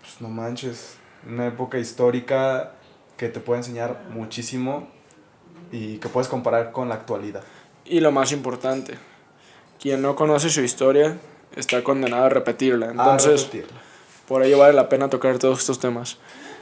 pues 0.01 0.21
no 0.21 0.29
manches, 0.29 0.97
una 1.27 1.47
época 1.47 1.77
histórica 1.77 2.73
que 3.17 3.29
te 3.29 3.39
puede 3.39 3.59
enseñar 3.59 4.03
muchísimo 4.09 4.87
y 5.71 5.97
que 5.97 6.09
puedes 6.09 6.27
comparar 6.27 6.71
con 6.71 6.89
la 6.89 6.95
actualidad. 6.95 7.43
Y 7.85 7.99
lo 7.99 8.11
más 8.11 8.31
importante, 8.31 8.97
quien 9.79 10.01
no 10.01 10.15
conoce 10.15 10.49
su 10.49 10.61
historia 10.61 11.17
está 11.55 11.83
condenado 11.83 12.25
a 12.25 12.29
repetirla. 12.29 12.87
A 12.87 12.91
Entonces, 12.91 13.43
repetirla. 13.43 13.81
por 14.27 14.43
ello 14.43 14.57
vale 14.59 14.73
la 14.73 14.89
pena 14.89 15.09
tocar 15.09 15.37
todos 15.39 15.59
estos 15.59 15.79
temas. 15.79 16.17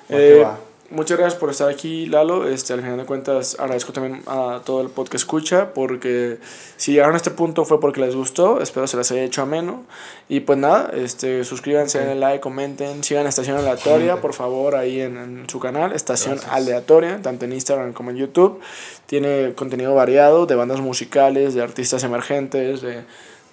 Eh, 0.09 0.41
va. 0.43 0.59
Muchas 0.91 1.17
gracias 1.17 1.39
por 1.39 1.49
estar 1.49 1.69
aquí, 1.69 2.05
Lalo. 2.05 2.49
Este, 2.49 2.73
al 2.73 2.81
final 2.81 2.97
de 2.97 3.05
cuentas, 3.05 3.55
agradezco 3.57 3.93
también 3.93 4.23
a 4.27 4.59
todo 4.65 4.81
el 4.81 4.89
podcast 4.89 5.11
que 5.11 5.17
escucha, 5.17 5.73
porque 5.73 6.37
si 6.75 6.91
llegaron 6.91 7.13
a 7.13 7.17
este 7.17 7.31
punto 7.31 7.63
fue 7.63 7.79
porque 7.79 8.01
les 8.01 8.13
gustó. 8.13 8.61
Espero 8.61 8.87
se 8.87 8.97
les 8.97 9.09
haya 9.09 9.23
hecho 9.23 9.41
ameno. 9.41 9.85
Y 10.27 10.41
pues 10.41 10.59
nada, 10.59 10.91
este, 10.93 11.45
suscríbanse, 11.45 11.99
denle 11.99 12.15
like, 12.15 12.41
comenten, 12.41 13.05
sigan 13.05 13.25
Estación 13.25 13.55
Aleatoria, 13.55 14.19
por 14.19 14.33
favor, 14.33 14.75
ahí 14.75 14.99
en, 14.99 15.15
en 15.15 15.49
su 15.49 15.61
canal, 15.61 15.93
Estación 15.93 16.35
Gracias. 16.35 16.53
Aleatoria, 16.53 17.21
tanto 17.21 17.45
en 17.45 17.53
Instagram 17.53 17.93
como 17.93 18.09
en 18.09 18.17
YouTube. 18.17 18.59
Tiene 19.05 19.53
contenido 19.53 19.95
variado 19.95 20.45
de 20.45 20.55
bandas 20.55 20.81
musicales, 20.81 21.53
de 21.53 21.61
artistas 21.61 22.03
emergentes, 22.03 22.81
de, 22.81 23.05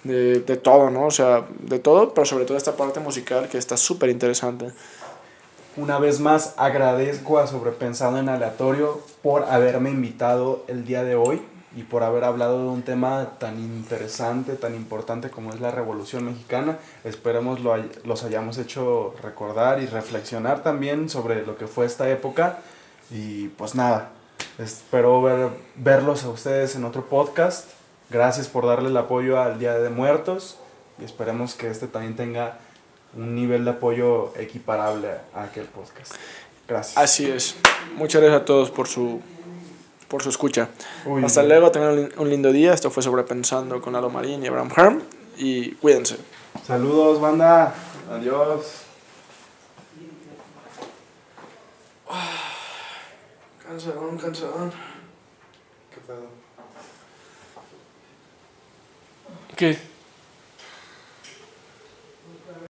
de, 0.03 0.41
de 0.41 0.57
todo, 0.57 0.89
¿no? 0.89 1.05
O 1.05 1.11
sea, 1.11 1.45
de 1.59 1.79
todo, 1.79 2.13
pero 2.13 2.25
sobre 2.25 2.43
todo 2.43 2.57
esta 2.57 2.75
parte 2.75 2.99
musical 2.99 3.47
que 3.47 3.57
está 3.57 3.77
súper 3.77 4.09
interesante. 4.09 4.73
Una 5.79 5.97
vez 5.97 6.19
más 6.19 6.55
agradezco 6.57 7.39
a 7.39 7.47
Sobrepensado 7.47 8.17
en 8.17 8.27
Aleatorio 8.27 8.99
por 9.23 9.43
haberme 9.45 9.89
invitado 9.89 10.65
el 10.67 10.83
día 10.83 11.05
de 11.05 11.15
hoy 11.15 11.41
y 11.73 11.83
por 11.83 12.03
haber 12.03 12.25
hablado 12.25 12.63
de 12.63 12.67
un 12.67 12.81
tema 12.81 13.29
tan 13.39 13.57
interesante, 13.57 14.55
tan 14.55 14.75
importante 14.75 15.29
como 15.29 15.53
es 15.53 15.61
la 15.61 15.71
Revolución 15.71 16.25
Mexicana. 16.25 16.77
Esperemos 17.05 17.61
lo 17.61 17.77
los 18.03 18.23
hayamos 18.23 18.57
hecho 18.57 19.15
recordar 19.23 19.81
y 19.81 19.85
reflexionar 19.85 20.63
también 20.63 21.07
sobre 21.09 21.45
lo 21.45 21.57
que 21.57 21.67
fue 21.67 21.85
esta 21.85 22.09
época. 22.09 22.57
Y 23.09 23.47
pues 23.47 23.73
nada, 23.73 24.09
espero 24.57 25.21
ver- 25.21 25.49
verlos 25.75 26.25
a 26.25 26.29
ustedes 26.29 26.75
en 26.75 26.83
otro 26.83 27.05
podcast. 27.05 27.69
Gracias 28.09 28.49
por 28.49 28.65
darle 28.65 28.89
el 28.89 28.97
apoyo 28.97 29.39
al 29.39 29.59
Día 29.59 29.79
de 29.79 29.89
Muertos 29.89 30.57
y 30.99 31.05
esperemos 31.05 31.53
que 31.55 31.69
este 31.69 31.87
también 31.87 32.17
tenga 32.17 32.57
un 33.15 33.35
nivel 33.35 33.65
de 33.65 33.71
apoyo 33.71 34.33
equiparable 34.37 35.09
a 35.33 35.43
aquel 35.43 35.65
podcast. 35.65 36.13
Gracias. 36.67 36.97
Así 36.97 37.29
es. 37.29 37.55
Muchas 37.95 38.21
gracias 38.21 38.41
a 38.41 38.45
todos 38.45 38.69
por 38.71 38.87
su 38.87 39.21
por 40.07 40.23
su 40.23 40.29
escucha. 40.29 40.69
Uy, 41.05 41.23
Hasta 41.23 41.41
bien. 41.41 41.49
luego, 41.49 41.71
tengan 41.71 42.09
un 42.17 42.29
lindo 42.29 42.51
día. 42.51 42.73
Esto 42.73 42.89
fue 42.89 43.03
Sobrepensando 43.03 43.79
con 43.79 43.93
Lalo 43.93 44.09
Marín 44.09 44.43
y 44.43 44.47
Abraham 44.47 44.69
Harm. 44.75 45.03
Y 45.37 45.71
cuídense. 45.75 46.17
Saludos, 46.65 47.21
banda. 47.21 47.73
Adiós. 48.11 48.81
Ah, 52.09 52.53
cansadón, 53.63 54.17
cansadón. 54.17 54.71
¿Qué 55.93 56.01
pedo? 56.07 56.27
¿Qué? 59.55 59.77